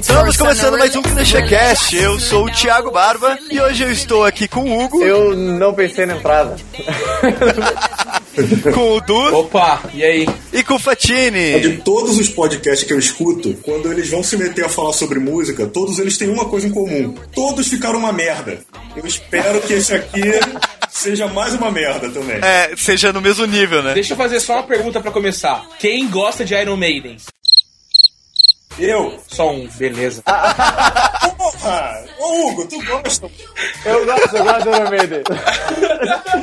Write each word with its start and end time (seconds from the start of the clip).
Estamos 0.00 0.36
começando 0.38 0.78
mais 0.78 0.96
um 0.96 1.02
ClichêCast. 1.02 1.96
Eu 1.96 2.18
sou 2.18 2.46
o 2.46 2.50
Thiago 2.50 2.90
Barba 2.90 3.38
e 3.50 3.60
hoje 3.60 3.84
eu 3.84 3.92
estou 3.92 4.24
aqui 4.24 4.48
com 4.48 4.62
o 4.62 4.82
Hugo. 4.82 5.04
Eu 5.04 5.36
não 5.36 5.74
pensei 5.74 6.06
na 6.06 6.16
entrada. 6.16 6.56
com 8.72 8.96
o 8.96 9.00
Du. 9.02 9.36
Opa, 9.36 9.82
e 9.92 10.02
aí? 10.02 10.26
E 10.50 10.64
com 10.64 10.74
o 10.74 10.78
Fatini. 10.78 11.60
De 11.60 11.76
todos 11.78 12.18
os 12.18 12.30
podcasts 12.30 12.86
que 12.86 12.92
eu 12.92 12.98
escuto, 12.98 13.54
quando 13.62 13.92
eles 13.92 14.08
vão 14.08 14.22
se 14.22 14.34
meter 14.36 14.64
a 14.64 14.68
falar 14.70 14.94
sobre 14.94 15.18
música, 15.18 15.66
todos 15.66 15.98
eles 15.98 16.16
têm 16.16 16.30
uma 16.30 16.46
coisa 16.46 16.66
em 16.66 16.70
comum. 16.70 17.14
Todos 17.34 17.68
ficaram 17.68 17.98
uma 17.98 18.12
merda. 18.12 18.60
Eu 18.96 19.06
espero 19.06 19.60
que 19.60 19.74
esse 19.74 19.94
aqui 19.94 20.22
seja 20.90 21.26
mais 21.26 21.52
uma 21.52 21.70
merda 21.70 22.08
também. 22.08 22.38
É, 22.42 22.72
seja 22.76 23.12
no 23.12 23.20
mesmo 23.20 23.44
nível, 23.44 23.82
né? 23.82 23.92
Deixa 23.92 24.14
eu 24.14 24.16
fazer 24.16 24.40
só 24.40 24.54
uma 24.54 24.62
pergunta 24.62 25.00
pra 25.00 25.10
começar. 25.10 25.66
Quem 25.78 26.08
gosta 26.08 26.46
de 26.46 26.54
Iron 26.54 26.78
Maiden? 26.78 27.18
Eu? 28.78 29.18
Só 29.28 29.50
um, 29.52 29.68
beleza. 29.76 30.22
Porra! 30.22 32.04
Ô 32.18 32.48
Hugo, 32.48 32.66
tu 32.66 32.82
gosta? 32.84 33.30
Eu 33.84 34.04
gosto, 34.06 34.36
eu 34.36 34.44
gosto 34.44 34.64
do 34.64 34.70
Iron 34.76 34.90
Maiden. 34.90 35.22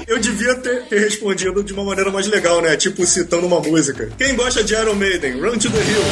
Eu 0.07 0.19
devia 0.19 0.55
ter, 0.55 0.83
ter 0.83 0.99
respondido 0.99 1.63
de 1.63 1.73
uma 1.73 1.83
maneira 1.83 2.11
mais 2.11 2.27
legal, 2.27 2.61
né? 2.61 2.75
Tipo, 2.77 3.05
citando 3.05 3.47
uma 3.47 3.59
música. 3.59 4.09
Quem 4.17 4.35
gosta 4.35 4.63
de 4.63 4.73
Iron 4.73 4.95
Maiden? 4.95 5.39
Run 5.41 5.57
to 5.57 5.69
the 5.69 5.77
Hills. 5.77 6.09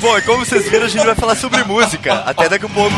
Bom, 0.00 0.18
e 0.18 0.22
como 0.22 0.44
vocês 0.44 0.68
viram, 0.68 0.84
a 0.84 0.88
gente 0.88 1.04
vai 1.04 1.14
falar 1.14 1.34
sobre 1.36 1.64
música. 1.64 2.14
Até 2.26 2.48
daqui 2.48 2.66
a 2.66 2.68
pouco. 2.68 2.94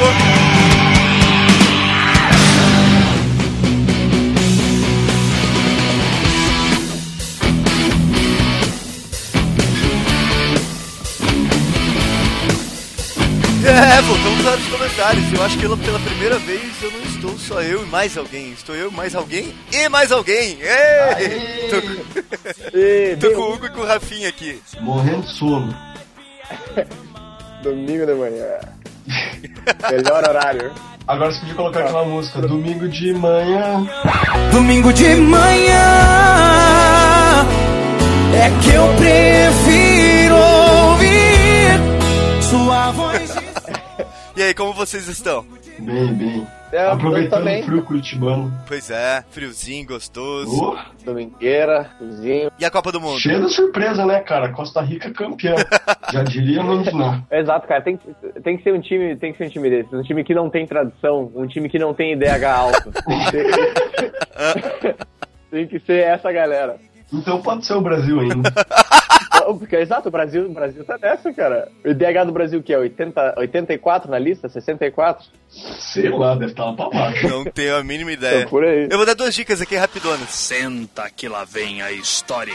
É, 13.69 14.01
voltamos 14.03 14.43
para 14.43 14.57
os 14.57 14.69
comentários. 14.69 15.33
Eu 15.33 15.43
acho 15.45 15.57
que 15.57 15.63
pela, 15.63 15.77
pela 15.77 15.99
primeira 15.99 16.39
vez 16.39 16.63
eu 16.83 16.91
não 16.91 17.01
estou 17.03 17.39
só 17.39 17.61
eu 17.63 17.83
e 17.83 17.87
mais 17.87 18.17
alguém. 18.17 18.53
Estou 18.53 18.75
eu, 18.75 18.91
mais 18.93 19.15
alguém 19.15 19.55
e 19.73 19.89
mais 19.89 20.13
alguém. 20.13 20.59
Ei! 20.61 21.69
Tô, 21.69 21.77
E 22.79 23.17
tô 23.17 23.33
com 23.33 23.41
o 23.51 23.55
Hugo 23.55 23.67
e 23.67 23.71
com 23.71 23.81
o 23.81 23.87
Rafinha 23.87 24.29
aqui. 24.29 24.61
Morrendo 24.81 25.27
sono. 25.27 25.75
domingo 27.63 28.07
de 28.07 28.15
manhã. 28.15 28.47
Melhor 29.91 30.25
horário. 30.29 30.71
Agora 31.09 31.31
você 31.33 31.41
podia 31.41 31.55
colocar 31.55 31.81
aquela 31.81 32.05
música, 32.05 32.41
domingo 32.43 32.89
de 32.89 33.13
manhã. 33.13 33.87
Domingo 34.53 34.93
de 34.93 35.15
manhã 35.17 35.83
é 38.35 38.51
que 38.63 38.75
eu 38.75 38.87
prefiro 38.97 40.37
ouvir 40.37 41.81
sua 42.43 42.91
voz. 42.93 43.46
E 44.37 44.43
aí, 44.43 44.53
como 44.55 44.73
vocês 44.75 45.09
estão? 45.09 45.45
Bem, 45.79 46.13
bem. 46.15 46.47
É, 46.73 46.89
Aproveitando 46.89 47.47
o 47.47 47.63
frio 47.63 47.83
curitibano. 47.85 48.53
Pois 48.67 48.91
é, 48.91 49.25
friozinho, 49.31 49.87
gostoso. 49.87 50.51
Oh, 50.75 51.05
Domingueira, 51.05 51.91
cozinho. 51.99 52.51
E 52.59 52.65
a 52.65 52.71
Copa 52.71 52.91
do 52.93 53.01
Mundo? 53.01 53.19
cheio 53.21 53.47
de 53.47 53.53
surpresa, 53.55 54.05
né, 54.05 54.21
cara? 54.21 54.53
Costa 54.53 54.81
Rica 54.83 55.11
campeão. 55.11 55.55
Já 56.13 56.23
diria 56.25 56.63
Mandiná. 56.63 57.23
Exato, 57.31 57.67
cara. 57.69 57.81
Tem, 57.83 57.97
que- 57.97 58.41
tem 58.43 58.57
que 58.59 58.65
ser 58.65 58.75
um 58.75 58.81
time, 58.81 59.17
tem 59.17 59.33
que 59.33 59.39
ser 59.39 59.45
um 59.47 59.51
time 59.51 59.71
desse. 59.71 59.95
Um 59.95 60.03
time 60.03 60.25
que 60.25 60.35
não 60.35 60.51
tem 60.51 60.67
tradição, 60.67 61.31
um 61.35 61.47
time 61.47 61.69
que 61.69 61.79
não 61.79 61.95
tem 61.95 62.13
IDH 62.13 62.45
alto. 62.45 62.93
Tem 62.93 63.19
que 63.25 63.31
ser, 63.31 64.97
tem 65.51 65.67
que 65.69 65.79
ser 65.81 66.01
essa 66.03 66.31
galera. 66.33 66.77
Então 67.13 67.41
pode 67.41 67.65
ser 67.65 67.75
o 67.75 67.81
Brasil 67.81 68.19
ainda. 68.21 68.53
Porque, 69.55 69.77
exato, 69.77 70.09
o 70.09 70.13
Brasil, 70.13 70.47
o 70.47 70.53
Brasil 70.53 70.85
tá 70.85 70.99
nessa, 70.99 71.33
cara. 71.33 71.69
O 71.85 71.89
IDH 71.89 72.25
do 72.27 72.33
Brasil 72.33 72.63
que 72.63 72.73
é 72.73 72.79
80, 72.79 73.35
84 73.39 74.11
na 74.11 74.19
lista, 74.19 74.49
64? 74.49 75.27
Sei 75.49 76.09
lá, 76.09 76.35
deve 76.35 76.53
estar 76.53 76.65
lá 76.65 76.75
pra 76.75 76.91
baixo. 76.91 77.29
Não 77.29 77.45
tenho 77.45 77.77
a 77.77 77.85
mínima 77.85 78.13
ideia. 78.13 78.39
Então, 78.39 78.51
por 78.51 78.65
aí. 78.65 78.89
Eu 78.91 78.97
vou 78.97 79.07
dar 79.07 79.15
duas 79.15 79.35
dicas 79.35 79.61
aqui 79.61 79.77
rapidonas. 79.77 80.31
Senta 80.31 81.09
que 81.11 81.29
lá 81.29 81.45
vem 81.45 81.83
a 81.83 81.93
história. 81.93 82.55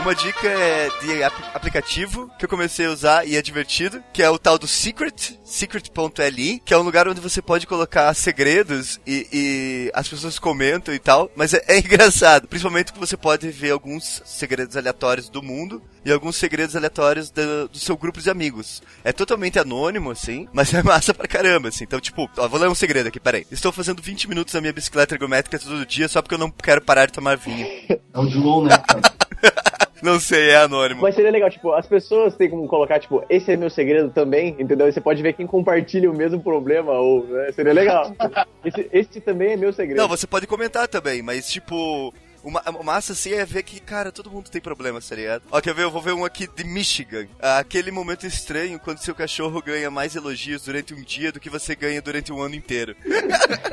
Uma 0.00 0.14
dica 0.14 0.46
é 0.48 0.88
de 1.02 1.22
ap- 1.22 1.56
aplicativo 1.56 2.30
que 2.38 2.44
eu 2.44 2.48
comecei 2.48 2.86
a 2.86 2.90
usar 2.90 3.26
e 3.26 3.36
é 3.36 3.42
divertido, 3.42 4.02
que 4.12 4.22
é 4.22 4.30
o 4.30 4.38
tal 4.38 4.56
do 4.58 4.66
Secret, 4.66 5.38
secret.li, 5.44 6.60
que 6.64 6.72
é 6.72 6.78
um 6.78 6.82
lugar 6.82 7.08
onde 7.08 7.20
você 7.20 7.42
pode 7.42 7.66
colocar 7.66 8.14
segredos 8.14 8.98
e, 9.06 9.26
e 9.32 9.90
as 9.92 10.08
pessoas 10.08 10.38
comentam 10.38 10.94
e 10.94 10.98
tal, 10.98 11.30
mas 11.34 11.52
é, 11.52 11.62
é 11.66 11.78
engraçado, 11.80 12.46
principalmente 12.48 12.92
que 12.92 12.98
você 12.98 13.16
pode 13.16 13.50
ver 13.50 13.72
alguns 13.72 14.22
segredos 14.24 14.76
aleatórios 14.76 15.28
do 15.28 15.42
mundo 15.42 15.82
e 16.08 16.12
alguns 16.12 16.36
segredos 16.36 16.74
aleatórios 16.74 17.30
do, 17.30 17.68
do 17.68 17.78
seu 17.78 17.96
grupo 17.96 18.20
de 18.20 18.30
amigos. 18.30 18.82
É 19.04 19.12
totalmente 19.12 19.58
anônimo, 19.58 20.10
assim, 20.10 20.48
mas 20.52 20.72
é 20.74 20.82
massa 20.82 21.12
pra 21.12 21.28
caramba, 21.28 21.68
assim. 21.68 21.84
Então, 21.84 22.00
tipo, 22.00 22.28
ó, 22.36 22.48
vou 22.48 22.58
ler 22.58 22.68
um 22.68 22.74
segredo 22.74 23.08
aqui, 23.08 23.20
peraí. 23.20 23.46
Estou 23.50 23.72
fazendo 23.72 24.02
20 24.02 24.28
minutos 24.28 24.54
na 24.54 24.60
minha 24.60 24.72
bicicleta 24.72 25.14
ergométrica 25.14 25.58
todo 25.58 25.86
dia 25.86 26.08
só 26.08 26.22
porque 26.22 26.34
eu 26.34 26.38
não 26.38 26.50
quero 26.50 26.80
parar 26.80 27.06
de 27.06 27.12
tomar 27.12 27.36
vinho. 27.36 27.66
É 28.14 28.18
o 28.18 28.26
Dilon, 28.26 28.64
né? 28.64 28.70
Não 30.02 30.20
sei, 30.20 30.50
é 30.50 30.56
anônimo. 30.56 31.02
Mas 31.02 31.14
seria 31.14 31.30
legal, 31.30 31.50
tipo, 31.50 31.72
as 31.72 31.86
pessoas 31.86 32.36
têm 32.36 32.48
como 32.48 32.66
colocar, 32.68 33.00
tipo, 33.00 33.24
esse 33.28 33.52
é 33.52 33.56
meu 33.56 33.68
segredo 33.68 34.10
também, 34.10 34.54
entendeu? 34.58 34.88
E 34.88 34.92
você 34.92 35.00
pode 35.00 35.22
ver 35.22 35.32
quem 35.32 35.46
compartilha 35.46 36.10
o 36.10 36.14
mesmo 36.14 36.40
problema, 36.40 36.92
ou, 36.92 37.26
né? 37.26 37.50
Seria 37.52 37.72
legal. 37.72 38.14
Esse, 38.64 38.88
esse 38.92 39.20
também 39.20 39.52
é 39.52 39.56
meu 39.56 39.72
segredo. 39.72 39.98
Não, 39.98 40.08
você 40.08 40.26
pode 40.26 40.46
comentar 40.46 40.86
também, 40.88 41.22
mas 41.22 41.48
tipo. 41.48 42.14
O 42.48 42.50
ma- 42.50 42.62
o 42.80 42.82
massa 42.82 43.12
assim 43.12 43.34
é 43.34 43.44
ver 43.44 43.62
que, 43.62 43.78
cara, 43.78 44.10
todo 44.10 44.30
mundo 44.30 44.48
tem 44.48 44.58
problema, 44.58 44.98
tá 45.02 45.14
ligado? 45.14 45.42
Ó, 45.50 45.60
quer 45.60 45.74
ver? 45.74 45.82
Eu 45.82 45.90
vou 45.90 46.00
ver 46.00 46.14
um 46.14 46.24
aqui 46.24 46.46
de 46.48 46.64
Michigan. 46.64 47.26
Aquele 47.38 47.90
momento 47.90 48.26
estranho 48.26 48.78
quando 48.78 49.00
seu 49.00 49.14
cachorro 49.14 49.60
ganha 49.60 49.90
mais 49.90 50.16
elogios 50.16 50.62
durante 50.62 50.94
um 50.94 51.02
dia 51.02 51.30
do 51.30 51.38
que 51.38 51.50
você 51.50 51.76
ganha 51.76 52.00
durante 52.00 52.32
um 52.32 52.40
ano 52.40 52.54
inteiro. 52.54 52.96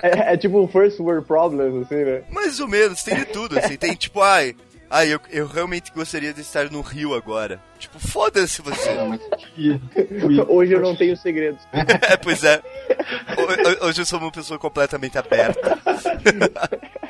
É, 0.02 0.34
é 0.34 0.38
tipo 0.38 0.60
um 0.62 0.68
first 0.68 1.00
world 1.00 1.26
problems, 1.26 1.84
assim, 1.86 2.04
né? 2.04 2.22
Mais 2.30 2.60
ou 2.60 2.68
menos, 2.68 3.02
tem 3.02 3.16
de 3.16 3.26
tudo, 3.26 3.58
assim. 3.58 3.76
Tem 3.76 3.94
tipo, 3.96 4.22
ai. 4.22 4.56
Ai, 4.90 5.12
eu, 5.12 5.20
eu 5.32 5.48
realmente 5.48 5.92
gostaria 5.92 6.32
de 6.32 6.42
estar 6.42 6.70
no 6.70 6.82
Rio 6.82 7.16
agora. 7.16 7.60
Tipo, 7.80 8.00
foda-se 8.00 8.62
você. 8.62 8.94
Não, 8.96 9.10
mas 9.10 9.22
que- 9.54 9.80
que- 9.80 10.42
Hoje 10.48 10.74
eu 10.74 10.82
não 10.82 10.96
tenho 10.96 11.16
segredos. 11.18 11.62
É, 12.10 12.18
pois 12.18 12.44
é. 12.44 12.62
Ho- 13.38 13.84
ho- 13.84 13.88
Hoje 13.88 14.02
eu 14.02 14.06
sou 14.06 14.20
uma 14.20 14.32
pessoa 14.32 14.58
completamente 14.60 15.18
aberta. 15.18 15.78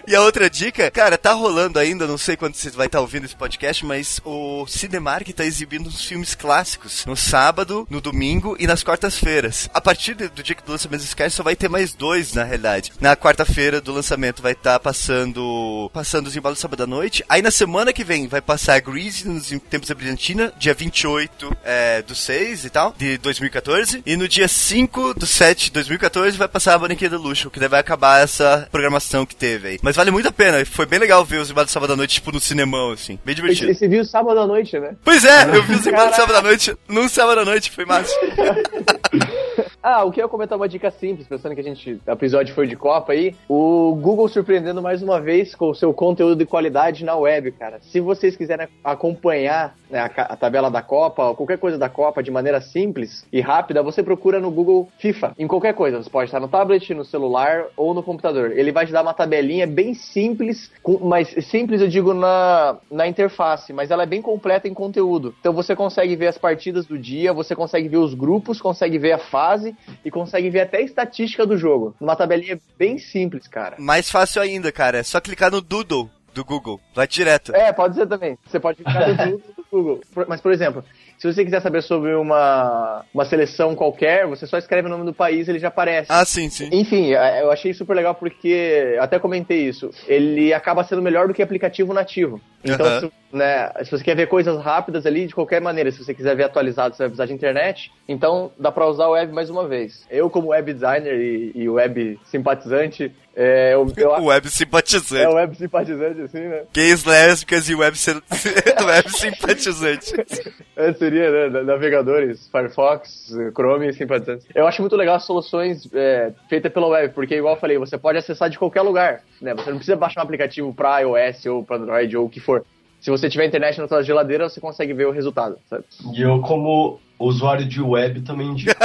E 0.08 0.16
a 0.16 0.22
outra 0.22 0.48
dica, 0.48 0.92
cara, 0.92 1.18
tá 1.18 1.34
rolando 1.34 1.80
ainda, 1.80 2.06
não 2.06 2.16
sei 2.18 2.38
quando 2.38 2.53
você 2.53 2.70
vai 2.70 2.86
estar 2.86 3.02
ouvindo 3.02 3.26
esse 3.26 3.36
podcast, 3.36 3.84
mas 3.84 4.22
o 4.24 4.68
Cinemark 4.68 5.28
tá 5.34 5.44
exibindo 5.44 5.88
uns 5.88 6.06
filmes 6.06 6.36
clássicos 6.36 7.03
no 7.08 7.16
sábado, 7.18 7.88
no 7.90 8.00
domingo 8.00 8.56
e 8.59 8.68
nas 8.68 8.84
quartas-feiras. 8.84 9.68
A 9.74 9.82
partir 9.82 10.14
do 10.14 10.30
do 10.30 10.44
dia 10.44 10.53
que 10.53 10.62
do 10.64 10.72
lançamento 10.74 11.02
desse 11.02 11.16
cast 11.16 11.36
só 11.38 11.42
vai 11.42 11.56
ter 11.56 11.68
mais 11.70 11.94
dois, 11.94 12.34
na 12.36 12.44
realidade. 12.44 12.92
Na 13.02 13.16
quarta-feira 13.16 13.82
do 13.82 13.92
lançamento 13.94 14.44
vai 14.44 14.52
estar 14.52 14.80
passando 14.80 15.90
passando 15.92 16.28
os 16.28 16.36
embalos 16.36 16.59
do 16.59 16.62
sábado 16.62 16.84
à 16.84 16.88
noite. 16.88 17.26
Aí 17.28 17.42
na 17.42 17.50
semana 17.50 17.92
que 17.92 18.03
vem 18.03 18.28
vai 18.28 18.42
passar 18.42 18.80
Grease 18.82 19.28
nos 19.28 19.47
Tempos 19.70 19.90
da 19.90 19.96
Brilhantina, 19.96 20.53
dia 20.58 20.74
28 20.74 21.58
é, 21.64 22.02
do 22.02 22.16
6 22.16 22.66
e 22.66 22.70
tal, 22.70 22.94
de 22.98 23.18
2014. 23.18 24.02
E 24.06 24.16
no 24.16 24.28
dia 24.28 24.48
5 24.48 25.14
do 25.14 25.26
7 25.26 25.66
de 25.66 25.72
2014 25.72 26.38
vai 26.38 26.48
passar 26.48 26.76
a 26.76 26.78
Bonequinha 26.78 27.10
do 27.10 27.18
Luxo, 27.18 27.50
que 27.50 27.60
daí 27.60 27.70
vai 27.70 27.80
acabar 27.80 28.24
essa 28.24 28.68
programação 28.72 29.26
que 29.26 29.36
teve 29.36 29.68
aí. 29.70 29.80
Mas 29.82 29.96
vale 29.96 30.12
muito 30.12 30.28
a 30.28 30.32
pena, 30.32 30.66
foi 30.66 30.86
bem 30.86 31.00
legal 31.00 31.24
ver 31.26 31.40
os 31.40 31.50
embalos 31.50 31.70
do 31.70 31.74
sábado 31.74 31.94
à 31.94 31.96
noite, 31.96 32.16
tipo, 32.16 32.32
no 32.32 32.40
cinemão, 32.40 32.92
assim. 32.92 33.20
Bem 33.26 33.36
divertido. 33.36 33.72
esse 33.72 33.88
viu 33.88 34.06
sábado 34.06 34.40
à 34.40 34.48
noite, 34.48 34.78
né? 34.80 34.96
Pois 35.04 35.24
é, 35.24 35.56
eu 35.56 35.64
vi 35.64 35.74
embalos 35.74 36.12
do 36.12 36.16
sábado 36.16 36.38
à 36.38 36.42
noite, 36.42 36.76
num 36.88 37.10
sábado 37.10 37.42
à 37.42 37.46
noite, 37.46 37.72
foi 37.72 37.86
massa. 37.86 38.14
Ah, 39.88 40.03
o 40.03 40.12
que 40.12 40.20
eu 40.20 40.26
ia 40.26 40.28
comentar 40.28 40.58
uma 40.58 40.67
dica 40.67 40.90
simples, 40.90 41.28
pensando 41.28 41.53
que 41.53 41.61
a 41.61 41.64
gente, 41.64 42.02
o 42.08 42.11
episódio 42.11 42.55
foi 42.55 42.66
de 42.66 42.76
Copa 42.76 43.14
aí, 43.14 43.35
o 43.47 43.96
Google 44.02 44.28
surpreendendo 44.28 44.82
mais 44.82 45.03
uma 45.03 45.22
vez 45.22 45.53
com 45.53 45.70
o 45.70 45.76
seu 45.76 45.93
conteúdo 45.93 46.35
de 46.35 46.43
qualidade 46.43 47.05
na 47.05 47.16
web, 47.16 47.52
cara. 47.52 47.78
Se 47.82 47.99
vocês 47.99 48.35
quiserem 48.35 48.67
acompanhar 48.84 49.76
né, 49.87 49.99
a, 49.99 50.05
a 50.05 50.35
tabela 50.35 50.72
da 50.72 50.82
Copa, 50.82 51.26
ou 51.26 51.35
qualquer 51.35 51.59
coisa 51.59 51.78
da 51.78 51.87
Copa 51.87 52.23
de 52.23 52.32
maneira 52.32 52.59
simples 52.61 53.28
e 53.32 53.40
rápida, 53.40 53.84
você 53.84 54.02
procura 54.02 54.40
no 54.40 54.49
Google 54.49 54.90
FIFA, 54.97 55.34
em 55.37 55.46
qualquer 55.46 55.76
coisa. 55.76 56.02
Você 56.02 56.09
pode 56.09 56.29
estar 56.29 56.40
no 56.40 56.47
tablet, 56.47 56.91
no 56.96 57.05
celular 57.05 57.66
ou 57.78 57.93
no 57.93 58.02
computador. 58.02 58.53
Ele 58.53 58.72
vai 58.72 58.88
te 58.88 58.91
dar 58.91 59.03
uma 59.03 59.14
tabelinha 59.14 59.67
bem 59.67 59.93
simples, 59.93 60.72
com, 60.81 60.97
mas 60.97 61.28
simples 61.46 61.79
eu 61.79 61.88
digo 61.88 62.11
na, 62.11 62.78
na 62.90 63.08
interface, 63.08 63.72
mas 63.72 63.91
ela 63.91 64.02
é 64.02 64.08
bem 64.08 64.23
completa 64.23 64.67
em 64.67 64.73
conteúdo. 64.73 65.35
Então 65.40 65.53
você 65.53 65.76
consegue 65.76 66.16
ver 66.16 66.29
as 66.29 66.40
partidas 66.40 66.88
do 66.88 66.97
dia, 66.97 67.31
você 67.31 67.55
consegue 67.55 67.88
ver 67.88 67.97
os 67.97 68.16
grupos, 68.16 68.59
consegue 68.59 68.97
ver 68.97 69.11
a 69.11 69.20
fase 69.20 69.75
e 70.04 70.12
consegue 70.12 70.50
ver 70.50 70.62
até 70.62 70.78
a 70.78 70.82
estatística 70.82 71.46
do 71.46 71.58
jogo. 71.58 71.96
Uma 72.00 72.16
tabelinha 72.16 72.60
bem 72.78 72.98
simples, 72.98 73.48
cara. 73.48 73.76
Mais 73.80 74.10
fácil 74.10 74.42
ainda, 74.42 74.72
cara, 74.72 75.00
é 75.00 75.04
só 75.04 75.20
clicar 75.20 75.52
no 75.52 75.62
Doodle 75.62 76.10
do 76.34 76.44
Google, 76.44 76.80
vai 76.94 77.08
direto. 77.08 77.56
É, 77.56 77.72
pode 77.72 77.96
ser 77.96 78.06
também. 78.06 78.38
Você 78.46 78.60
pode 78.60 78.80
ficar 78.80 79.08
no 79.08 79.16
Google, 79.16 79.42
do 79.56 79.66
Google. 79.72 80.02
Mas, 80.28 80.42
por 80.42 80.52
exemplo, 80.52 80.84
Se 81.26 81.34
você 81.34 81.44
quiser 81.44 81.60
saber 81.60 81.82
sobre 81.82 82.14
uma, 82.14 83.04
uma 83.12 83.26
seleção 83.26 83.76
qualquer, 83.76 84.28
você 84.28 84.46
só 84.46 84.60
escreve 84.60 84.88
o 84.88 84.92
nome 84.92 85.06
do 85.06 85.14
país 85.14 85.48
ele 85.48 85.58
já 85.58 85.70
aparece. 85.70 86.12
Ah, 86.12 86.24
sim, 86.24 86.52
sim. 86.52 86.70
Enfim, 86.72 87.14
é, 87.14 87.42
eu 87.42 87.50
achei 87.50 87.74
super 87.74 87.96
legal 87.96 88.14
porque, 88.14 88.96
até 89.00 89.18
comentei 89.18 89.68
isso, 89.68 89.90
ele 90.08 90.54
acaba 90.54 90.84
sendo 90.84 91.02
melhor 91.02 91.28
do 91.28 91.34
que 91.34 91.42
aplicativo 91.42 91.96
nativo. 91.96 92.40
Então, 92.64 92.86
Aham. 92.86 93.00
se, 93.00 93.12
né, 93.36 93.72
se 93.84 93.92
você 93.92 94.04
quer 94.04 94.16
ver 94.16 94.28
coisas 94.28 94.62
rápidas 94.62 95.06
ali, 95.06 95.26
de 95.26 95.34
qualquer 95.34 95.62
maneira, 95.62 95.92
se 95.92 96.04
você 96.04 96.14
quiser 96.14 96.36
ver 96.36 96.44
atualizado, 96.44 96.96
você 96.96 97.04
vai 97.04 97.10
precisar 97.10 97.26
de 97.26 97.34
internet, 97.34 97.92
então 98.08 98.52
dá 98.60 98.72
pra 98.72 98.88
usar 98.88 99.08
o 99.08 99.12
web 99.12 99.34
mais 99.34 99.50
uma 99.50 99.68
vez. 99.68 100.06
Eu, 100.10 100.30
como 100.30 100.50
web 100.50 100.74
designer 100.74 101.20
e, 101.20 101.52
e 101.56 101.70
web 101.70 102.20
simpatizante, 102.26 103.12
é, 103.35 103.73
eu, 103.73 103.91
eu, 103.97 104.09
O 104.11 104.26
web 104.26 104.47
é 104.47 104.49
simpatizante. 104.49 105.26
o 105.28 105.34
web 105.35 105.55
simpatizante, 105.55 106.22
assim, 106.22 106.40
né? 106.40 106.64
Gays, 106.73 107.03
lésbicas 107.03 107.70
e 107.70 107.76
web, 107.76 107.96
web 108.85 109.09
simpatizante. 109.11 110.14
É, 110.78 110.91
seria, 110.91 111.32
né? 111.32 111.49
na- 111.49 111.64
Navegadores, 111.64 112.49
Firefox, 112.49 113.34
Chrome 113.55 113.87
e 113.87 113.93
simpatizantes. 113.93 114.46
Eu 114.53 114.67
acho 114.67 114.82
muito 114.82 114.96
legal 114.97 115.16
as 115.16 115.23
soluções 115.26 115.87
é, 115.93 116.34
feitas 116.49 116.70
pela 116.72 116.87
web, 116.87 117.14
porque, 117.14 117.35
igual 117.35 117.55
eu 117.55 117.59
falei, 117.61 117.78
você 117.78 117.97
pode 117.97 118.17
acessar 118.17 118.49
de 118.49 118.59
qualquer 118.59 118.82
lugar. 118.82 119.22
Né? 119.41 119.53
Você 119.55 119.70
não 119.70 119.78
precisa 119.78 119.96
baixar 119.96 120.20
um 120.20 120.23
aplicativo 120.26 120.73
pra 120.73 120.99
iOS 120.99 121.46
ou 121.46 121.64
pra 121.64 121.78
Android 121.78 122.17
ou 122.17 122.26
o 122.26 122.29
que 122.29 122.41
for. 122.41 122.66
Se 122.99 123.09
você 123.09 123.29
tiver 123.29 123.46
internet 123.46 123.79
na 123.79 123.88
sua 123.88 124.03
geladeira, 124.03 124.49
você 124.49 124.59
consegue 124.59 124.93
ver 124.93 125.08
o 125.08 125.11
resultado, 125.11 125.58
sabe? 125.70 125.85
E 126.14 126.22
eu, 126.22 126.41
como 126.41 126.99
usuário 127.17 127.66
de 127.66 127.81
web, 127.81 128.20
também 128.23 128.47
indico. 128.47 128.76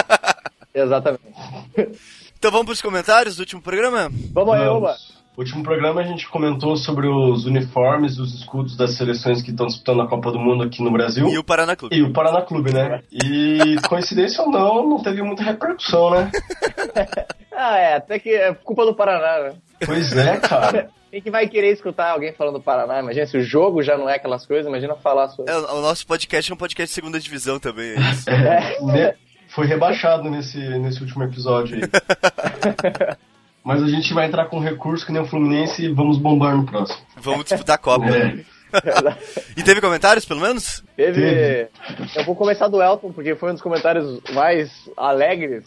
Exatamente. 0.72 1.24
Então 2.40 2.50
vamos 2.50 2.64
pros 2.64 2.80
comentários 2.80 3.36
do 3.36 3.40
último 3.40 3.60
programa? 3.60 4.10
Vamos 4.32 4.54
aí, 4.54 4.66
Oba! 4.66 4.86
Vamos. 4.86 5.20
Último 5.36 5.62
programa 5.62 6.00
a 6.00 6.04
gente 6.04 6.26
comentou 6.26 6.74
sobre 6.74 7.06
os 7.06 7.44
uniformes, 7.44 8.18
os 8.18 8.32
escudos 8.32 8.78
das 8.78 8.94
seleções 8.94 9.42
que 9.42 9.50
estão 9.50 9.66
disputando 9.66 10.00
a 10.00 10.08
Copa 10.08 10.32
do 10.32 10.38
Mundo 10.38 10.64
aqui 10.64 10.82
no 10.82 10.90
Brasil. 10.90 11.28
E 11.28 11.36
o 11.36 11.44
Paraná 11.44 11.76
Clube. 11.76 11.94
E 11.94 12.02
o 12.02 12.10
Paraná 12.14 12.40
Clube, 12.40 12.72
né? 12.72 13.02
E 13.12 13.76
coincidência 13.86 14.42
ou 14.42 14.50
não, 14.50 14.88
não 14.88 15.02
teve 15.02 15.20
muita 15.20 15.42
repercussão, 15.42 16.10
né? 16.12 16.30
Ah, 17.52 17.76
é, 17.76 17.96
até 17.96 18.18
que 18.18 18.30
é 18.30 18.54
culpa 18.54 18.86
do 18.86 18.94
Paraná, 18.94 19.50
né? 19.50 19.56
Pois 19.84 20.16
é, 20.16 20.38
cara. 20.38 20.88
Quem 21.10 21.20
que 21.20 21.30
vai 21.30 21.46
querer 21.46 21.72
escutar 21.72 22.12
alguém 22.12 22.32
falando 22.32 22.54
do 22.54 22.62
Paraná? 22.62 23.00
Imagina, 23.00 23.26
se 23.26 23.36
o 23.36 23.42
jogo 23.42 23.82
já 23.82 23.98
não 23.98 24.08
é 24.08 24.14
aquelas 24.14 24.46
coisas, 24.46 24.66
imagina 24.66 24.96
falar 24.96 25.28
sobre. 25.28 25.52
É, 25.52 25.58
o 25.58 25.76
o 25.76 25.82
nosso 25.82 26.06
podcast 26.06 26.50
é 26.50 26.54
um 26.54 26.56
podcast 26.56 26.88
de 26.88 26.94
segunda 26.94 27.20
divisão 27.20 27.60
também. 27.60 27.90
é 27.90 28.00
isso. 28.12 28.30
É, 28.30 28.80
né? 28.80 29.14
Foi 29.50 29.66
rebaixado 29.66 30.30
nesse, 30.30 30.58
nesse 30.58 31.00
último 31.02 31.24
episódio 31.24 31.76
aí. 31.76 31.82
Mas 33.62 33.82
a 33.82 33.88
gente 33.88 34.14
vai 34.14 34.26
entrar 34.26 34.46
com 34.46 34.58
recurso 34.58 35.04
que 35.04 35.12
nem 35.12 35.20
o 35.20 35.26
Fluminense 35.26 35.84
e 35.84 35.92
vamos 35.92 36.16
bombar 36.18 36.56
no 36.56 36.64
próximo. 36.64 36.98
Vamos 37.16 37.44
disputar 37.44 37.74
a 37.74 37.78
Copa. 37.78 38.06
né? 38.06 38.44
É. 38.44 38.60
E 39.56 39.64
teve 39.64 39.80
comentários, 39.80 40.24
pelo 40.24 40.40
menos? 40.40 40.82
Teve. 40.96 41.20
Teve. 41.20 41.68
Eu 42.14 42.24
vou 42.24 42.36
começar 42.36 42.68
do 42.68 42.80
Elton, 42.80 43.12
porque 43.12 43.34
foi 43.34 43.50
um 43.50 43.54
dos 43.54 43.62
comentários 43.62 44.20
mais 44.32 44.70
alegres 44.96 45.64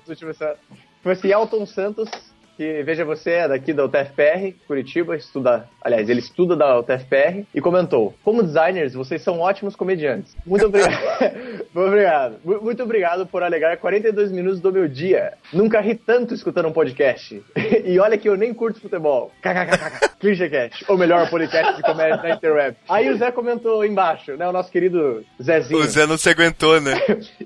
dos 0.00 0.08
últimos 0.08 0.40
anos. 0.42 0.58
Foi 1.02 1.12
assim, 1.12 1.32
Elton 1.32 1.64
Santos, 1.64 2.10
que 2.58 2.82
veja 2.82 3.04
você, 3.04 3.30
é 3.30 3.48
daqui 3.48 3.72
da 3.72 3.84
UTFPR, 3.84 4.52
Curitiba, 4.66 5.16
estuda. 5.16 5.68
Aliás, 5.80 6.10
ele 6.10 6.18
estuda 6.18 6.56
da 6.56 6.78
UTFPR 6.80 7.44
e 7.54 7.60
comentou: 7.60 8.14
Como 8.24 8.42
designers, 8.42 8.94
vocês 8.94 9.22
são 9.22 9.38
ótimos 9.38 9.76
comediantes. 9.76 10.36
Muito 10.44 10.66
obrigado. 10.66 10.92
Muito 11.72 11.88
obrigado. 11.88 12.36
Mu- 12.44 12.60
Muito 12.60 12.82
obrigado 12.82 13.26
por 13.26 13.42
alegar 13.44 13.76
42 13.76 14.32
minutos 14.32 14.60
do 14.60 14.72
meu 14.72 14.88
dia. 14.88 15.34
Nunca 15.52 15.80
ri 15.80 15.94
tanto 15.94 16.34
escutando 16.34 16.68
um 16.68 16.72
podcast. 16.72 17.40
E 17.88 17.98
olha 18.00 18.18
que 18.18 18.28
eu 18.28 18.36
nem 18.36 18.52
curto 18.52 18.80
futebol. 18.80 19.30
ClichêCast, 20.20 20.84
o 20.90 20.96
melhor 20.96 21.30
podcast 21.30 21.76
de 21.76 21.82
comédia 21.82 22.16
da 22.18 22.30
interweb. 22.30 22.76
Aí 22.88 23.08
o 23.08 23.16
Zé 23.16 23.30
comentou 23.30 23.84
embaixo, 23.84 24.36
né? 24.36 24.46
O 24.48 24.52
nosso 24.52 24.70
querido 24.70 25.24
Zezinho. 25.40 25.80
O 25.80 25.84
Zé 25.84 26.06
não 26.06 26.18
se 26.18 26.28
aguentou, 26.28 26.80
né? 26.80 26.94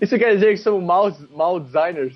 Isso 0.00 0.16
quer 0.18 0.34
dizer 0.34 0.52
que 0.52 0.56
somos 0.56 0.82
mal, 0.82 1.12
mal 1.30 1.60
designers? 1.60 2.14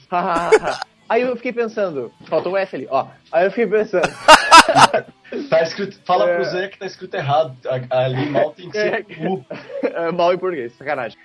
Aí 1.09 1.23
eu 1.23 1.37
fiquei 1.37 1.53
pensando, 1.53 2.13
faltou 2.29 2.53
um 2.53 2.57
F 2.57 2.75
ali, 2.77 2.87
ó. 2.91 3.07
Aí 3.33 3.45
eu 3.47 3.51
fiquei 3.51 3.67
pensando, 3.67 4.09
Tá 5.51 5.61
escrito, 5.63 5.99
fala 6.05 6.29
É. 6.31 6.35
pro 6.37 6.45
Zé 6.45 6.69
que 6.69 6.79
tá 6.79 6.87
escrito 6.87 7.15
errado. 7.15 7.57
A- 7.91 8.05
Ali 8.05 8.27
mal 8.31 8.53
tem 8.53 8.71
que 8.71 8.79
ser 8.79 9.05
U. 9.29 9.45
é, 9.83 10.13
mal 10.13 10.33
em 10.33 10.39
português, 10.39 10.73
sacanagem. 10.79 11.19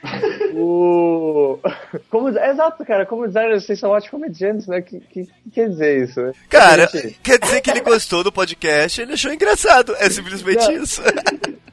O... 0.56 1.60
Como, 2.10 2.30
exato, 2.30 2.84
cara, 2.84 3.06
como 3.06 3.28
designers 3.28 3.64
vocês 3.64 3.80
são 3.80 3.92
ótimos 3.92 4.10
comediantes, 4.12 4.68
né? 4.68 4.80
O 4.80 4.84
que, 4.84 5.00
que, 5.02 5.26
que 5.26 5.32
quer 5.54 5.70
dizer 5.70 6.04
isso? 6.04 6.20
né? 6.22 6.32
Cara, 6.50 6.88
quer 7.24 7.38
dizer 7.40 7.62
que 7.62 7.70
ele 7.70 7.82
gostou 7.82 8.24
do 8.24 8.32
podcast, 8.32 9.02
ele 9.02 9.14
achou 9.14 9.32
engraçado. 9.32 9.96
É 10.00 10.10
simplesmente 10.10 10.66
Não. 10.66 10.72
isso. 10.84 11.02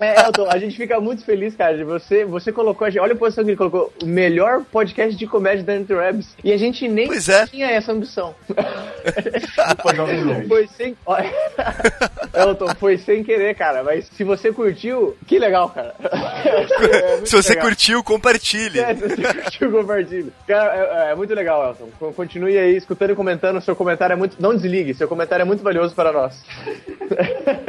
É, 0.01 0.21
Elton, 0.27 0.47
a 0.49 0.59
gente 0.59 0.77
fica 0.77 1.01
muito 1.01 1.25
feliz, 1.25 1.57
cara, 1.57 1.77
de 1.77 1.83
você. 1.85 2.25
Você 2.25 2.53
colocou 2.53 2.87
a 2.87 2.91
gente. 2.91 3.01
Olha 3.01 3.15
a 3.15 3.17
posição 3.17 3.45
que 3.45 3.51
ele 3.51 3.57
colocou. 3.57 3.93
O 4.03 4.07
melhor 4.07 4.63
podcast 4.71 5.17
de 5.17 5.27
comédia 5.27 5.65
da 5.65 5.77
Interwebs. 5.77 6.37
E 6.45 6.53
a 6.53 6.57
gente 6.57 6.87
nem 6.87 7.07
Pois 7.09 7.29
é. 7.29 7.47
tinha 7.47 7.69
essa 7.71 7.93
ambição. 7.93 8.35
Foi 10.49 10.69
sem. 10.77 10.97
Elton, 12.35 12.69
foi 12.79 12.99
sem 12.99 13.25
querer, 13.25 13.55
cara. 13.57 13.83
Mas 13.83 14.07
se 14.15 14.23
você 14.23 14.53
curtiu, 14.53 15.17
que 15.27 15.39
legal, 15.39 15.69
cara. 15.71 15.95
É 16.89 17.27
Se 17.27 17.37
você 17.37 17.51
legal. 17.51 17.67
curtiu, 17.67 18.03
compartilhe. 18.05 18.79
É, 18.81 18.95
se 18.95 19.09
você 19.09 19.35
curtiu, 19.35 19.71
compartilhe. 19.73 20.33
Cara, 20.47 21.07
é, 21.09 21.13
é 21.13 21.15
muito 21.15 21.35
legal, 21.35 21.67
Elton. 21.69 21.89
Co- 21.99 22.13
Continue 22.13 22.57
aí 22.57 22.77
escutando 22.77 23.11
e 23.11 23.15
comentando. 23.17 23.61
Seu 23.61 23.75
comentário 23.75 24.13
é 24.15 24.17
muito. 24.17 24.37
Não 24.41 24.55
desligue, 24.55 24.95
seu 24.95 25.09
comentário 25.09 25.43
é 25.43 25.45
muito 25.45 25.63
valioso 25.63 25.95
para 25.95 26.13
nós. 26.13 26.35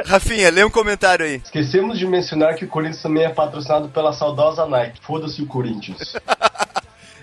Rafinha, 0.06 0.50
lê 0.52 0.64
um 0.64 0.70
comentário 0.70 1.26
aí. 1.26 1.42
Esquecemos 1.44 1.98
de 1.98 2.06
mencionar 2.06 2.19
que 2.56 2.66
o 2.66 2.68
Corinthians 2.68 3.01
também 3.01 3.24
é 3.24 3.30
patrocinado 3.30 3.89
pela 3.89 4.13
saudosa 4.13 4.66
Nike. 4.66 5.00
Foda-se 5.01 5.42
o 5.42 5.48
Corinthians. 5.48 6.13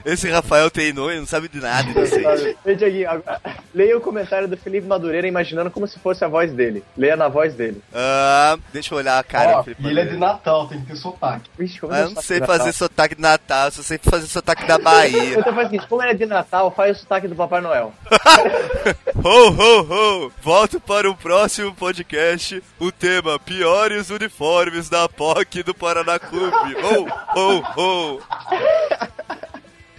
Esse 0.06 0.31
Rafael 0.31 0.70
treinou 0.70 1.12
e 1.12 1.19
não 1.19 1.26
sabe 1.26 1.49
de 1.49 1.58
nada, 1.61 1.91
inocente. 1.91 2.56
Ei, 2.64 2.76
Dieguinho, 2.76 3.11
agora- 3.11 3.41
leia 3.75 3.99
o 3.99 4.00
comentário 4.00 4.47
do 4.47 4.56
Felipe 4.56 4.87
Madureira 4.87 5.26
imaginando 5.26 5.69
como 5.70 5.87
se 5.88 5.99
fosse 5.99 6.25
a 6.25 6.29
voz 6.29 6.53
dele. 6.53 6.85
Leia 6.97 7.17
na 7.17 7.26
voz 7.26 7.55
dele. 7.55 7.82
Ah, 7.93 8.56
deixa 8.73 8.94
eu 8.94 8.99
olhar 8.99 9.19
a 9.19 9.25
cara. 9.25 9.50
Ó, 9.50 9.58
do 9.58 9.64
Felipe 9.64 9.82
e 9.82 9.87
ele 9.91 10.00
é 10.00 10.05
de. 10.05 10.17
Natal, 10.17 10.69
tem 10.69 10.81
que 10.81 10.87
ter 10.87 10.97
sotaque. 10.97 11.50
Vixe, 11.58 11.81
como 11.81 11.93
Ah, 11.93 11.99
eu 12.03 12.11
não 12.11 12.23
sei 12.23 12.38
Natal. 12.38 12.56
fazer 12.56 12.73
sotaque 12.73 13.14
de 13.17 13.20
Natal, 13.20 13.70
só 13.73 13.82
sei 13.82 13.99
fazer 13.99 14.26
sotaque 14.29 14.64
da 14.64 14.79
Bahia. 14.79 15.38
Então 15.41 15.53
faz 15.53 15.67
o 15.67 15.70
seguinte, 15.70 15.88
como 15.88 16.00
ele 16.03 16.12
é 16.12 16.14
de 16.14 16.26
Natal, 16.26 16.70
faz 16.70 16.97
o 16.97 17.00
sotaque 17.00 17.26
do 17.26 17.35
Papai 17.35 17.61
Noel. 17.61 17.93
Ho, 19.25 19.50
ho, 19.50 19.81
ho! 20.26 20.32
Volto 20.41 20.79
para 20.81 21.11
o 21.11 21.17
próximo 21.17 21.75
podcast. 21.75 22.62
O 22.79 22.93
tema: 22.93 23.38
Piores 23.41 24.08
uniformes 24.11 24.88
da 24.88 25.08
POC 25.08 25.64
do 25.64 25.75
Paraná 25.75 26.17
Clube. 26.19 26.76
Ho, 26.76 27.08
ho, 27.35 27.62
ho! 27.76 28.23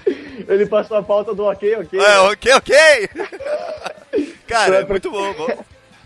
Ele 0.48 0.66
passou 0.66 0.98
a 0.98 1.04
pauta 1.04 1.34
do 1.34 1.44
ok, 1.46 1.76
ok. 1.78 2.00
É, 2.00 2.20
ok, 2.20 2.54
ok! 2.54 2.76
Cara, 4.48 4.78
é 4.78 4.86
muito 4.86 5.12
bom, 5.12 5.34
bom. 5.34 5.48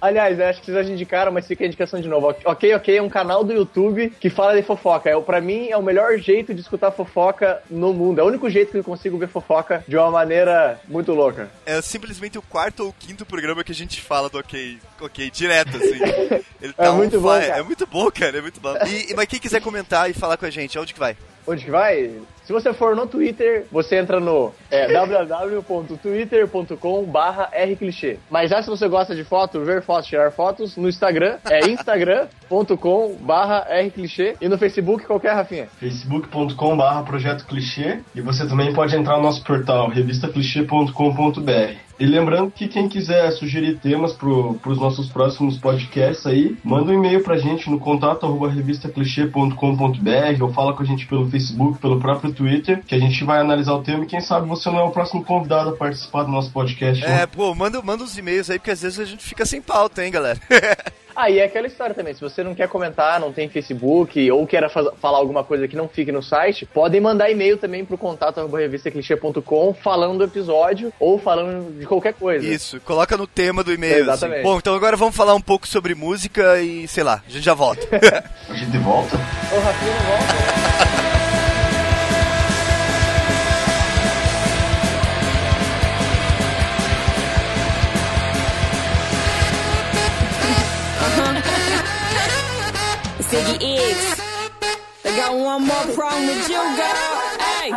Aliás, 0.01 0.39
acho 0.39 0.61
que 0.61 0.71
vocês 0.71 0.87
já 0.87 0.91
indicaram, 0.91 1.31
mas 1.31 1.45
fica 1.45 1.63
a 1.63 1.67
indicação 1.67 2.01
de 2.01 2.07
novo. 2.07 2.35
Ok, 2.43 2.73
ok, 2.73 2.97
é 2.97 3.01
um 3.03 3.07
canal 3.07 3.43
do 3.43 3.53
YouTube 3.53 4.11
que 4.19 4.31
fala 4.31 4.55
de 4.55 4.63
fofoca. 4.63 5.07
É, 5.11 5.21
pra 5.21 5.39
mim, 5.39 5.69
é 5.69 5.77
o 5.77 5.83
melhor 5.83 6.17
jeito 6.17 6.55
de 6.55 6.61
escutar 6.61 6.89
fofoca 6.89 7.61
no 7.69 7.93
mundo. 7.93 8.19
É 8.19 8.23
o 8.23 8.27
único 8.27 8.49
jeito 8.49 8.71
que 8.71 8.79
eu 8.79 8.83
consigo 8.83 9.19
ver 9.19 9.27
fofoca 9.27 9.83
de 9.87 9.95
uma 9.95 10.09
maneira 10.09 10.79
muito 10.87 11.13
louca. 11.13 11.51
É 11.67 11.79
simplesmente 11.83 12.35
o 12.35 12.41
quarto 12.41 12.85
ou 12.85 12.95
quinto 12.97 13.27
programa 13.27 13.63
que 13.63 13.71
a 13.71 13.75
gente 13.75 14.01
fala 14.01 14.27
do 14.27 14.39
ok, 14.39 14.79
ok, 14.99 15.29
direto, 15.29 15.77
assim. 15.77 15.99
Ele 16.59 16.73
É 16.79 16.89
muito 16.89 17.21
bom, 17.21 17.33
fire. 17.35 17.47
cara. 17.47 17.59
É 17.59 17.63
muito 17.63 17.85
bom, 17.85 18.11
cara, 18.11 18.37
é 18.39 18.41
muito 18.41 18.59
bom. 18.59 18.73
E, 18.87 19.13
mas 19.13 19.27
quem 19.27 19.39
quiser 19.39 19.61
comentar 19.61 20.09
e 20.09 20.13
falar 20.13 20.35
com 20.35 20.47
a 20.47 20.49
gente, 20.49 20.79
onde 20.79 20.95
que 20.95 20.99
vai? 20.99 21.15
Onde 21.45 21.63
que 21.65 21.71
vai? 21.71 22.11
Se 22.43 22.53
você 22.53 22.73
for 22.73 22.95
no 22.95 23.07
Twitter, 23.07 23.65
você 23.71 23.97
entra 23.97 24.19
no 24.19 24.53
é, 24.69 24.87
www.twitter.com 24.93 27.05
barra 27.05 27.49
rclichê. 27.53 28.17
Mas 28.29 28.49
já 28.49 28.61
se 28.61 28.69
você 28.69 28.87
gosta 28.87 29.15
de 29.15 29.23
foto, 29.23 29.61
ver 29.61 29.81
fotos, 29.81 30.07
tirar 30.07 30.31
fotos, 30.31 30.77
no 30.77 30.89
Instagram 30.89 31.37
é 31.49 31.67
instagram.com 31.69 33.15
barra 33.21 33.65
rclichê 33.81 34.35
e 34.41 34.47
no 34.47 34.57
Facebook 34.57 35.05
qualquer 35.05 35.33
Rafinha. 35.33 35.67
facebook.com.br 35.79 37.03
projeto 37.05 37.45
clichê 37.45 37.99
e 38.15 38.21
você 38.21 38.47
também 38.47 38.73
pode 38.73 38.95
entrar 38.95 39.17
no 39.17 39.23
nosso 39.23 39.43
portal 39.43 39.89
revistaclichê.com.br. 39.89 41.91
E 42.01 42.05
lembrando 42.07 42.49
que 42.49 42.67
quem 42.67 42.89
quiser 42.89 43.31
sugerir 43.31 43.77
temas 43.77 44.13
para 44.13 44.27
os 44.27 44.79
nossos 44.79 45.07
próximos 45.09 45.59
podcasts 45.59 46.25
aí, 46.25 46.57
manda 46.63 46.91
um 46.91 46.95
e-mail 46.95 47.21
pra 47.21 47.37
gente 47.37 47.69
no 47.69 47.79
contato 47.79 48.25
arroba 48.25 48.49
revistaclichê.com.br 48.49 50.43
ou 50.43 50.51
fala 50.51 50.73
com 50.73 50.81
a 50.81 50.85
gente 50.85 51.05
pelo 51.05 51.29
Facebook, 51.29 51.77
pelo 51.77 51.99
próprio 51.99 52.30
Twitter, 52.33 52.81
que 52.85 52.95
a 52.95 52.99
gente 52.99 53.23
vai 53.23 53.39
analisar 53.39 53.73
o 53.73 53.83
tema 53.83 54.03
e 54.03 54.07
quem 54.07 54.21
sabe 54.21 54.47
você 54.47 54.69
não 54.69 54.79
é 54.79 54.83
o 54.83 54.91
próximo 54.91 55.23
convidado 55.23 55.69
a 55.69 55.75
participar 55.75 56.23
do 56.23 56.31
nosso 56.31 56.51
podcast. 56.51 57.03
né? 57.03 57.23
É, 57.23 57.25
pô, 57.25 57.53
manda, 57.55 57.81
manda 57.81 58.03
uns 58.03 58.17
e-mails 58.17 58.49
aí, 58.49 58.59
porque 58.59 58.71
às 58.71 58.81
vezes 58.81 58.99
a 58.99 59.05
gente 59.05 59.23
fica 59.23 59.45
sem 59.45 59.61
pauta, 59.61 60.03
hein, 60.03 60.11
galera? 60.11 60.39
Ah, 61.15 61.29
e 61.29 61.39
é 61.39 61.43
aquela 61.43 61.67
história 61.67 61.93
também, 61.93 62.13
se 62.13 62.21
você 62.21 62.43
não 62.43 62.55
quer 62.55 62.67
comentar, 62.67 63.19
não 63.19 63.31
tem 63.33 63.49
Facebook, 63.49 64.31
ou 64.31 64.47
quer 64.47 64.69
falar 64.69 65.17
alguma 65.17 65.43
coisa 65.43 65.67
que 65.67 65.75
não 65.75 65.87
fique 65.87 66.11
no 66.11 66.23
site, 66.23 66.65
podem 66.65 67.01
mandar 67.01 67.29
e-mail 67.29 67.57
também 67.57 67.83
pro 67.83 67.97
contato 67.97 68.45
revistaclichê.com 68.47 69.73
falando 69.73 70.19
do 70.19 70.23
episódio 70.23 70.91
ou 70.99 71.19
falando 71.19 71.77
de 71.77 71.85
qualquer 71.85 72.13
coisa. 72.13 72.47
Isso, 72.47 72.79
coloca 72.81 73.17
no 73.17 73.27
tema 73.27 73.63
do 73.63 73.73
e-mail. 73.73 74.03
assim. 74.03 74.25
Exatamente. 74.25 74.43
Bom, 74.43 74.57
então 74.57 74.73
agora 74.73 74.95
vamos 74.95 75.15
falar 75.15 75.35
um 75.35 75.41
pouco 75.41 75.67
sobre 75.67 75.93
música 75.93 76.61
e 76.61 76.87
sei 76.87 77.03
lá, 77.03 77.21
a 77.27 77.29
gente 77.29 77.43
já 77.43 77.53
volta. 77.53 77.81
A 78.49 78.53
gente 78.53 78.71
de 78.71 78.77
volta? 78.79 79.15
O 79.15 79.59
Rafinha 79.59 79.93
não 79.93 80.05
volta. 80.05 81.01
Biggie 93.31 93.63
Eggs. 93.63 94.19
I 95.05 95.15
got 95.15 95.31
one 95.33 95.63
more 95.65 95.85
problem 95.95 96.27
with 96.27 96.49
you, 96.49 96.59
girl. 96.75 97.15
Hey. 97.39 97.71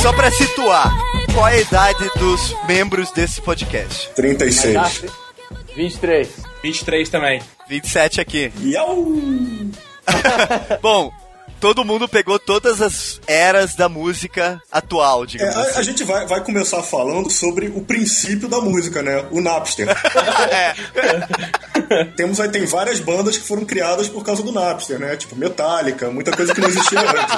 Só 0.00 0.10
pra 0.14 0.30
situar, 0.30 0.90
qual 1.34 1.48
é 1.48 1.56
a 1.56 1.60
idade 1.60 2.08
dos 2.18 2.56
membros 2.66 3.10
desse 3.10 3.42
podcast? 3.42 4.08
36. 4.14 5.04
23. 5.76 6.30
23 6.62 7.10
também. 7.10 7.42
27 7.68 8.22
aqui. 8.22 8.50
Bom, 10.80 11.12
todo 11.62 11.84
mundo 11.84 12.08
pegou 12.08 12.40
todas 12.40 12.82
as 12.82 13.20
eras 13.24 13.76
da 13.76 13.88
música 13.88 14.60
atual, 14.70 15.22
É, 15.22 15.26
digamos 15.28 15.54
a, 15.56 15.60
a 15.60 15.62
assim. 15.62 15.82
gente 15.84 16.02
vai, 16.02 16.26
vai 16.26 16.40
começar 16.42 16.82
falando 16.82 17.30
sobre 17.30 17.68
o 17.68 17.80
princípio 17.82 18.48
da 18.48 18.60
música, 18.60 19.00
né? 19.00 19.24
O 19.30 19.40
Napster. 19.40 19.86
Temos 22.16 22.40
aí, 22.40 22.48
tem 22.48 22.64
várias 22.66 22.98
bandas 22.98 23.38
que 23.38 23.46
foram 23.46 23.64
criadas 23.64 24.08
por 24.08 24.24
causa 24.24 24.42
do 24.42 24.50
Napster, 24.50 24.98
né? 24.98 25.16
Tipo 25.16 25.36
Metallica, 25.36 26.10
muita 26.10 26.32
coisa 26.32 26.52
que 26.52 26.60
não 26.60 26.68
existia 26.68 26.98
antes. 27.00 27.36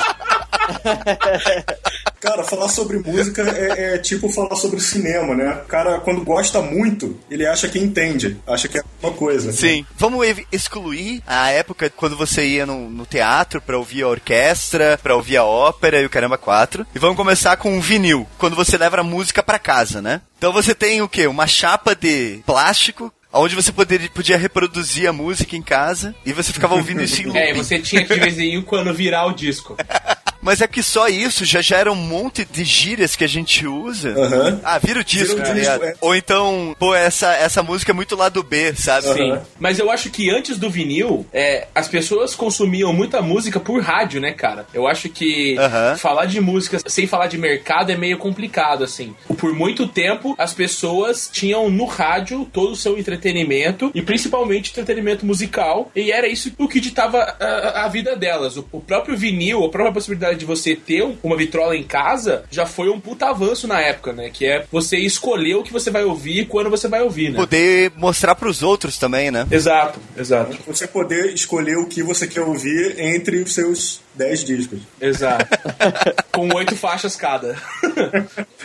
Cara, 2.21 2.42
falar 2.42 2.68
sobre 2.68 2.99
música 2.99 3.42
é, 3.42 3.94
é 3.94 3.99
tipo 3.99 4.30
falar 4.30 4.56
sobre 4.56 4.80
cinema, 4.80 5.35
né? 5.35 5.61
O 5.62 5.66
cara, 5.66 6.00
quando 6.00 6.25
gosta 6.25 6.62
muito, 6.62 7.18
ele 7.30 7.47
acha 7.47 7.68
que 7.68 7.78
entende, 7.78 8.38
acha 8.47 8.66
que 8.66 8.78
é 8.78 8.83
uma 9.02 9.12
coisa. 9.12 9.52
Sim. 9.52 9.85
Vamos 9.97 10.26
ev- 10.26 10.47
excluir 10.50 11.23
a 11.26 11.50
época 11.50 11.90
quando 11.90 12.16
você 12.16 12.47
ia 12.47 12.64
no, 12.64 12.88
no 12.88 13.04
teatro 13.04 13.61
pra 13.61 13.76
ouvir 13.76 14.04
a 14.04 14.09
orquestra, 14.09 14.99
pra 15.02 15.14
ouvir 15.14 15.37
a 15.37 15.44
ópera 15.44 16.00
e 16.00 16.06
o 16.06 16.11
caramba 16.11 16.38
4. 16.38 16.87
E 16.94 16.99
vamos 16.99 17.16
começar 17.16 17.59
com 17.59 17.76
o 17.76 17.80
vinil, 17.80 18.26
quando 18.38 18.56
você 18.56 18.78
leva 18.78 19.00
a 19.00 19.04
música 19.04 19.42
pra 19.42 19.59
casa, 19.59 20.00
né? 20.00 20.23
Então 20.38 20.50
você 20.52 20.75
tem 20.75 21.02
o 21.02 21.09
quê? 21.09 21.26
Uma 21.26 21.47
chapa 21.47 21.94
de 21.94 22.40
plástico. 22.47 23.12
Onde 23.37 23.56
você 23.56 23.73
poderia, 23.73 24.09
podia 24.11 24.37
reproduzir 24.38 25.09
a 25.09 25.12
música 25.12 25.56
em 25.56 25.62
casa 25.62 26.14
e 26.25 26.33
você 26.33 26.52
ficava 26.52 26.76
ouvindo 26.76 27.02
isso 27.02 27.21
em 27.21 27.25
looping. 27.26 27.38
É, 27.40 27.50
e 27.50 27.52
você 27.52 27.80
tinha 27.80 28.04
que 28.06 28.14
de 28.14 28.21
vez 28.21 28.38
em 28.38 28.62
quando 28.62 28.94
virar 28.94 29.26
o 29.26 29.33
disco. 29.33 29.76
Mas 30.44 30.60
é 30.60 30.68
que 30.68 30.82
só 30.82 31.08
isso 31.08 31.44
já 31.44 31.62
gera 31.62 31.90
um 31.90 31.96
monte 31.96 32.44
de 32.44 32.64
gírias 32.64 33.16
que 33.16 33.24
a 33.24 33.26
gente 33.26 33.66
usa. 33.66 34.10
Aham. 34.10 34.60
Ah, 34.62 34.78
vira 34.78 35.00
o 35.00 35.04
disco, 35.04 35.36
Vira 35.36 35.42
o 35.42 35.46
tá 35.48 35.54
disco, 35.54 35.72
ligado? 35.72 35.84
é. 35.84 35.94
Ou 36.02 36.14
então, 36.14 36.76
pô, 36.78 36.94
essa, 36.94 37.32
essa 37.32 37.62
música 37.62 37.92
é 37.92 37.94
muito 37.94 38.14
lado 38.14 38.42
B, 38.42 38.74
sabe? 38.74 39.06
Sim. 39.08 39.38
Mas 39.58 39.78
eu 39.78 39.90
acho 39.90 40.10
que 40.10 40.28
antes 40.30 40.58
do 40.58 40.68
vinil, 40.68 41.26
é, 41.32 41.66
as 41.74 41.88
pessoas 41.88 42.34
consumiam 42.34 42.92
muita 42.92 43.22
música 43.22 43.58
por 43.58 43.80
rádio, 43.82 44.20
né, 44.20 44.32
cara? 44.32 44.66
Eu 44.74 44.86
acho 44.86 45.08
que 45.08 45.56
Aham. 45.58 45.96
falar 45.96 46.26
de 46.26 46.40
música 46.42 46.78
sem 46.86 47.06
falar 47.06 47.26
de 47.26 47.38
mercado 47.38 47.90
é 47.90 47.96
meio 47.96 48.18
complicado, 48.18 48.84
assim. 48.84 49.14
Por 49.38 49.54
muito 49.54 49.88
tempo, 49.88 50.34
as 50.36 50.52
pessoas 50.52 51.30
tinham 51.32 51.70
no 51.70 51.86
rádio 51.86 52.46
todo 52.52 52.72
o 52.72 52.76
seu 52.76 52.98
entretenimento, 52.98 53.90
e 53.94 54.02
principalmente 54.02 54.70
entretenimento 54.70 55.24
musical, 55.24 55.90
e 55.96 56.12
era 56.12 56.28
isso 56.28 56.52
o 56.58 56.68
que 56.68 56.80
ditava 56.80 57.18
a, 57.40 57.86
a 57.86 57.88
vida 57.88 58.14
delas. 58.14 58.58
O, 58.58 58.66
o 58.70 58.80
próprio 58.80 59.16
vinil, 59.16 59.64
a 59.64 59.70
própria 59.70 59.92
possibilidade 59.92 60.33
de 60.34 60.44
você 60.44 60.74
ter 60.76 61.02
um- 61.02 61.16
uma 61.22 61.36
vitrola 61.36 61.76
em 61.76 61.82
casa, 61.82 62.44
já 62.50 62.66
foi 62.66 62.88
um 62.88 63.00
puta 63.00 63.26
avanço 63.26 63.66
na 63.66 63.80
época, 63.80 64.12
né? 64.12 64.30
Que 64.32 64.46
é 64.46 64.64
você 64.70 64.96
escolher 64.98 65.54
o 65.56 65.62
que 65.62 65.72
você 65.72 65.90
vai 65.90 66.04
ouvir 66.04 66.40
e 66.40 66.46
quando 66.46 66.70
você 66.70 66.88
vai 66.88 67.02
ouvir, 67.02 67.30
né? 67.30 67.36
Poder 67.38 67.92
mostrar 67.96 68.34
pros 68.34 68.62
outros 68.62 68.98
também, 68.98 69.30
né? 69.30 69.46
Exato, 69.50 69.98
exato. 70.16 70.56
Você 70.66 70.86
poder 70.86 71.32
escolher 71.34 71.76
o 71.76 71.86
que 71.86 72.02
você 72.02 72.26
quer 72.26 72.42
ouvir 72.42 72.96
entre 72.98 73.38
os 73.42 73.54
seus 73.54 74.00
10 74.14 74.44
discos. 74.44 74.80
Exato. 75.00 75.47
Com 76.33 76.49
oito 76.54 76.76
faixas 76.76 77.16
cada. 77.16 77.56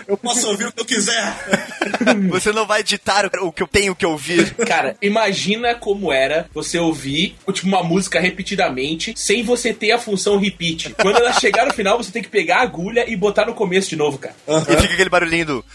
Eu 0.08 0.18
posso 0.18 0.48
ouvir 0.48 0.66
o 0.66 0.72
que 0.72 0.82
eu 0.82 0.86
quiser. 0.86 1.36
Você 2.30 2.52
não 2.52 2.66
vai 2.66 2.84
ditar 2.84 3.26
o 3.42 3.52
que 3.52 3.62
eu 3.62 3.68
tenho 3.68 3.96
que 3.96 4.06
ouvir. 4.06 4.56
Cara, 4.56 4.96
imagina 5.02 5.76
como 5.76 6.12
era 6.12 6.48
você 6.54 6.80
ouvir 6.80 7.36
tipo, 7.52 7.68
uma 7.68 7.84
música 7.84 8.20
repetidamente 8.20 9.14
sem 9.16 9.44
você 9.44 9.74
ter 9.74 9.92
a 9.92 10.00
função 10.00 10.38
repeat. 10.40 10.96
Quando 11.02 11.18
ela 11.18 11.34
chegar 11.34 11.66
no 11.66 11.74
final, 11.74 11.98
você 11.98 12.12
tem 12.12 12.24
que 12.24 12.30
pegar 12.30 12.58
a 12.58 12.64
agulha 12.64 13.10
e 13.10 13.16
botar 13.16 13.46
no 13.46 13.54
começo 13.54 13.90
de 13.90 13.96
novo, 13.96 14.18
cara. 14.18 14.36
E 14.48 14.82
fica 14.82 14.94
aquele 14.94 15.10
barulhinho 15.10 15.46
do. 15.46 15.66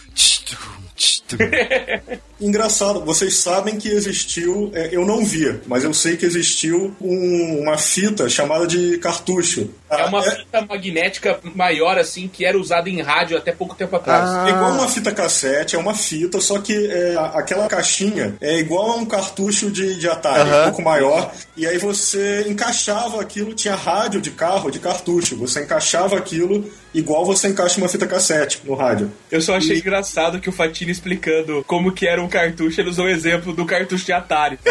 Engraçado, 2.40 3.04
vocês 3.04 3.36
sabem 3.36 3.76
que 3.78 3.88
existiu, 3.88 4.70
é, 4.74 4.90
eu 4.92 5.04
não 5.06 5.24
via, 5.24 5.60
mas 5.66 5.82
eu 5.84 5.94
sei 5.94 6.16
que 6.16 6.26
existiu 6.26 6.94
um- 7.00 7.60
uma 7.62 7.78
fita 7.78 8.28
chamada 8.28 8.66
de 8.66 8.98
cartucho. 8.98 9.70
É 10.00 10.06
uma 10.06 10.24
é, 10.24 10.30
fita 10.30 10.60
magnética 10.62 11.40
maior, 11.54 11.98
assim, 11.98 12.28
que 12.28 12.44
era 12.44 12.58
usada 12.58 12.88
em 12.88 13.00
rádio 13.00 13.36
até 13.36 13.52
pouco 13.52 13.74
tempo 13.74 13.96
atrás. 13.96 14.28
Ah. 14.28 14.46
é 14.48 14.50
igual 14.50 14.72
uma 14.72 14.88
fita 14.88 15.12
cassete, 15.12 15.76
é 15.76 15.78
uma 15.78 15.94
fita, 15.94 16.40
só 16.40 16.58
que 16.58 16.72
é, 16.86 17.16
aquela 17.34 17.66
caixinha 17.66 18.36
é 18.40 18.58
igual 18.58 18.92
a 18.92 18.96
um 18.96 19.06
cartucho 19.06 19.70
de, 19.70 19.98
de 19.98 20.08
Atari, 20.08 20.48
um 20.50 20.64
pouco 20.64 20.82
maior, 20.82 21.32
e 21.56 21.66
aí 21.66 21.78
você 21.78 22.44
encaixava 22.48 23.20
aquilo, 23.20 23.54
tinha 23.54 23.74
rádio 23.74 24.20
de 24.20 24.30
carro 24.30 24.70
de 24.70 24.78
cartucho, 24.78 25.36
você 25.36 25.62
encaixava 25.62 26.16
aquilo 26.16 26.70
igual 26.94 27.24
você 27.24 27.48
encaixa 27.48 27.78
uma 27.78 27.88
fita 27.88 28.06
cassete 28.06 28.60
no 28.64 28.74
rádio. 28.74 29.10
Eu 29.30 29.42
só 29.42 29.56
achei 29.56 29.78
engraçado 29.78 30.40
que 30.40 30.48
o 30.48 30.52
Fatini 30.52 30.92
explicando 30.92 31.64
como 31.66 31.92
que 31.92 32.06
era 32.06 32.22
um 32.22 32.28
cartucho, 32.28 32.80
ele 32.80 32.88
usou 32.90 33.06
o 33.06 33.08
exemplo 33.08 33.52
do 33.52 33.66
cartucho 33.66 34.04
de 34.04 34.12
Atari. 34.12 34.58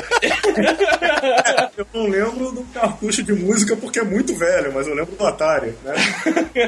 Eu 1.75 1.87
não 1.93 2.07
lembro 2.07 2.51
do 2.51 2.61
cartucho 2.73 3.23
de 3.23 3.33
música 3.33 3.75
porque 3.75 3.99
é 3.99 4.03
muito 4.03 4.35
velho, 4.35 4.71
mas 4.73 4.87
eu 4.87 4.93
lembro 4.93 5.12
do 5.13 5.25
Atari, 5.25 5.73
né? 5.83 5.93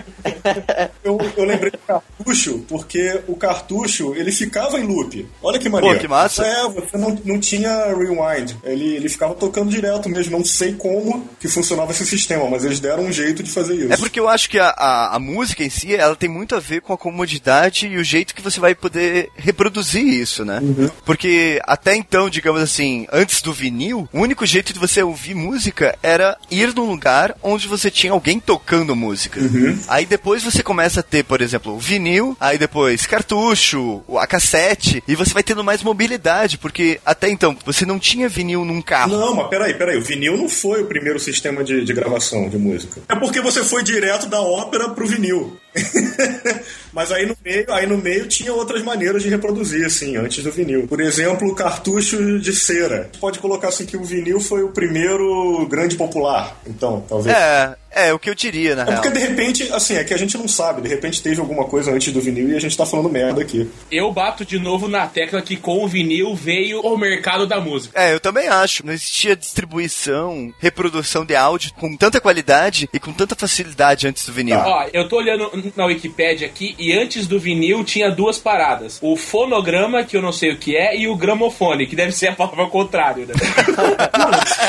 eu, 1.03 1.17
eu 1.35 1.43
lembrei 1.43 1.71
do 1.71 1.77
cartucho 1.79 2.59
porque 2.67 3.21
o 3.27 3.35
cartucho, 3.35 4.15
ele 4.15 4.31
ficava 4.31 4.79
em 4.79 4.83
loop. 4.83 5.27
Olha 5.41 5.59
que 5.59 5.69
maneiro. 5.69 5.95
Pô, 5.95 6.01
que 6.01 6.07
massa. 6.07 6.45
É, 6.45 6.67
você 6.67 6.97
não, 6.97 7.17
não 7.23 7.39
tinha 7.39 7.87
rewind. 7.87 8.55
Ele, 8.63 8.95
ele 8.95 9.09
ficava 9.09 9.33
tocando 9.33 9.69
direto 9.69 10.09
mesmo. 10.09 10.37
Não 10.37 10.45
sei 10.45 10.73
como 10.73 11.27
que 11.39 11.47
funcionava 11.47 11.91
esse 11.91 12.05
sistema, 12.05 12.49
mas 12.49 12.63
eles 12.63 12.79
deram 12.79 13.03
um 13.03 13.11
jeito 13.11 13.43
de 13.43 13.51
fazer 13.51 13.75
isso. 13.75 13.93
É 13.93 13.97
porque 13.97 14.19
eu 14.19 14.29
acho 14.29 14.49
que 14.49 14.59
a, 14.59 14.69
a, 14.69 15.15
a 15.15 15.19
música 15.19 15.63
em 15.63 15.69
si, 15.69 15.95
ela 15.95 16.15
tem 16.15 16.29
muito 16.29 16.55
a 16.55 16.59
ver 16.59 16.81
com 16.81 16.93
a 16.93 16.97
comodidade 16.97 17.87
e 17.87 17.97
o 17.97 18.03
jeito 18.03 18.35
que 18.35 18.41
você 18.41 18.59
vai 18.59 18.75
poder 18.75 19.29
reproduzir 19.35 20.05
isso, 20.05 20.43
né? 20.43 20.61
Porque 21.05 21.61
até 21.63 21.95
então, 21.95 22.29
digamos 22.29 22.61
assim, 22.61 23.07
antes 23.11 23.41
do 23.41 23.53
vinil, 23.53 24.07
o 24.11 24.19
único 24.19 24.45
jeito 24.45 24.73
de 24.73 24.79
você 24.79 25.01
ouvir 25.03 25.35
música 25.35 25.97
era 26.01 26.37
ir 26.49 26.73
num 26.73 26.85
lugar 26.85 27.35
onde 27.41 27.67
você 27.67 27.89
tinha 27.89 28.13
alguém 28.13 28.34
tocando 28.39 28.95
música. 28.95 29.39
Aí 29.87 30.05
depois 30.05 30.43
você 30.43 30.61
começa 30.63 30.99
a 30.99 31.03
ter, 31.03 31.23
por 31.23 31.41
exemplo, 31.41 31.73
o 31.73 31.79
vinil, 31.79 32.35
aí 32.39 32.57
depois 32.57 33.05
cartucho, 33.05 34.03
o- 34.07 34.17
a 34.19 34.27
cassete, 34.27 35.03
e 35.07 35.15
você 35.15 35.33
vai 35.33 35.43
tendo 35.43 35.63
mais 35.63 35.81
mobilidade, 35.83 36.57
porque 36.57 36.99
até 37.05 37.29
então 37.29 37.55
você 37.65 37.85
não 37.85 37.99
tinha 37.99 38.29
vinil 38.29 38.63
num 38.65 38.81
carro. 38.81 39.11
Não, 39.17 39.35
mas 39.35 39.47
peraí, 39.49 39.73
peraí. 39.73 39.97
O 39.97 40.01
vinil 40.03 40.37
não 40.37 40.49
foi 40.49 40.81
o 40.81 40.85
primeiro 40.85 41.19
sistema 41.19 41.63
de, 41.63 41.83
de 41.83 41.93
gravação 41.93 42.49
de 42.49 42.57
música. 42.57 43.01
É 43.09 43.15
porque 43.15 43.41
você 43.41 43.63
foi 43.63 43.83
direto 43.83 44.27
da 44.27 44.41
ópera 44.41 44.89
pro 44.89 45.07
vinil. 45.07 45.57
mas 46.93 47.11
aí 47.11 47.25
no 47.25 47.35
meio, 47.43 47.71
aí 47.73 47.85
no 47.85 47.97
meio 47.97 48.27
tinha 48.27 48.53
outras 48.53 48.81
maneiras 48.83 49.23
de 49.23 49.29
reproduzir, 49.29 49.85
assim, 49.85 50.15
antes 50.15 50.43
do 50.43 50.51
vinil. 50.51 50.87
Por 50.87 51.01
exemplo, 51.01 51.53
cartucho 51.55 52.39
de 52.39 52.53
cera. 52.53 53.09
Pode 53.19 53.39
colocar 53.39 53.67
assim 53.69 53.85
que 53.85 53.97
o 53.97 54.03
vinil 54.03 54.39
foi 54.39 54.63
o 54.63 54.69
primeiro 54.69 55.65
grande 55.69 55.95
popular. 55.95 56.59
Então, 56.65 57.03
talvez. 57.07 57.35
É, 57.35 57.75
é 57.91 58.13
o 58.13 58.19
que 58.19 58.29
eu 58.29 58.35
diria, 58.35 58.75
na 58.75 58.83
É 58.83 58.85
real. 58.85 59.01
porque 59.01 59.17
de 59.17 59.25
repente, 59.25 59.63
assim, 59.73 59.95
é 59.95 60.03
que 60.03 60.13
a 60.13 60.17
gente 60.17 60.37
não 60.37 60.47
sabe. 60.47 60.81
De 60.81 60.87
repente 60.89 61.21
teve 61.21 61.39
alguma 61.39 61.65
coisa 61.65 61.91
antes 61.91 62.11
do 62.13 62.21
vinil 62.21 62.49
e 62.49 62.55
a 62.55 62.59
gente 62.59 62.75
tá 62.77 62.85
falando 62.85 63.09
merda 63.09 63.41
aqui. 63.41 63.69
Eu 63.91 64.11
bato 64.11 64.45
de 64.45 64.59
novo 64.59 64.87
na 64.87 65.07
tecla 65.07 65.41
que 65.41 65.55
com 65.57 65.83
o 65.83 65.87
vinil 65.87 66.35
veio 66.35 66.81
o 66.81 66.97
mercado 66.97 67.45
da 67.47 67.59
música. 67.59 67.99
É, 67.99 68.13
eu 68.13 68.19
também 68.19 68.47
acho. 68.47 68.85
Não 68.85 68.93
existia 68.93 69.35
distribuição, 69.35 70.53
reprodução 70.59 71.25
de 71.25 71.35
áudio 71.35 71.73
com 71.75 71.95
tanta 71.95 72.19
qualidade 72.21 72.89
e 72.93 72.99
com 72.99 73.11
tanta 73.13 73.35
facilidade 73.35 74.07
antes 74.07 74.25
do 74.25 74.33
vinil. 74.33 74.57
Ó, 74.57 74.87
eu 74.93 75.07
tô 75.07 75.17
olhando 75.17 75.49
na 75.75 75.85
Wikipédia 75.85 76.47
aqui 76.47 76.75
e 76.77 76.93
antes 76.93 77.27
do 77.27 77.39
vinil 77.39 77.83
tinha 77.83 78.09
duas 78.11 78.37
paradas. 78.37 78.99
O 79.01 79.15
fonograma, 79.15 80.03
que 80.03 80.15
eu 80.17 80.21
não 80.21 80.31
sei 80.31 80.51
o 80.51 80.57
que 80.57 80.75
é, 80.75 80.97
e 80.97 81.07
o 81.07 81.15
gramofone, 81.15 81.87
que 81.87 81.95
deve 81.95 82.11
ser 82.11 82.27
a 82.27 82.35
palavra 82.35 82.61
ao 82.63 82.69
contrário, 82.69 83.25
né? 83.25 83.33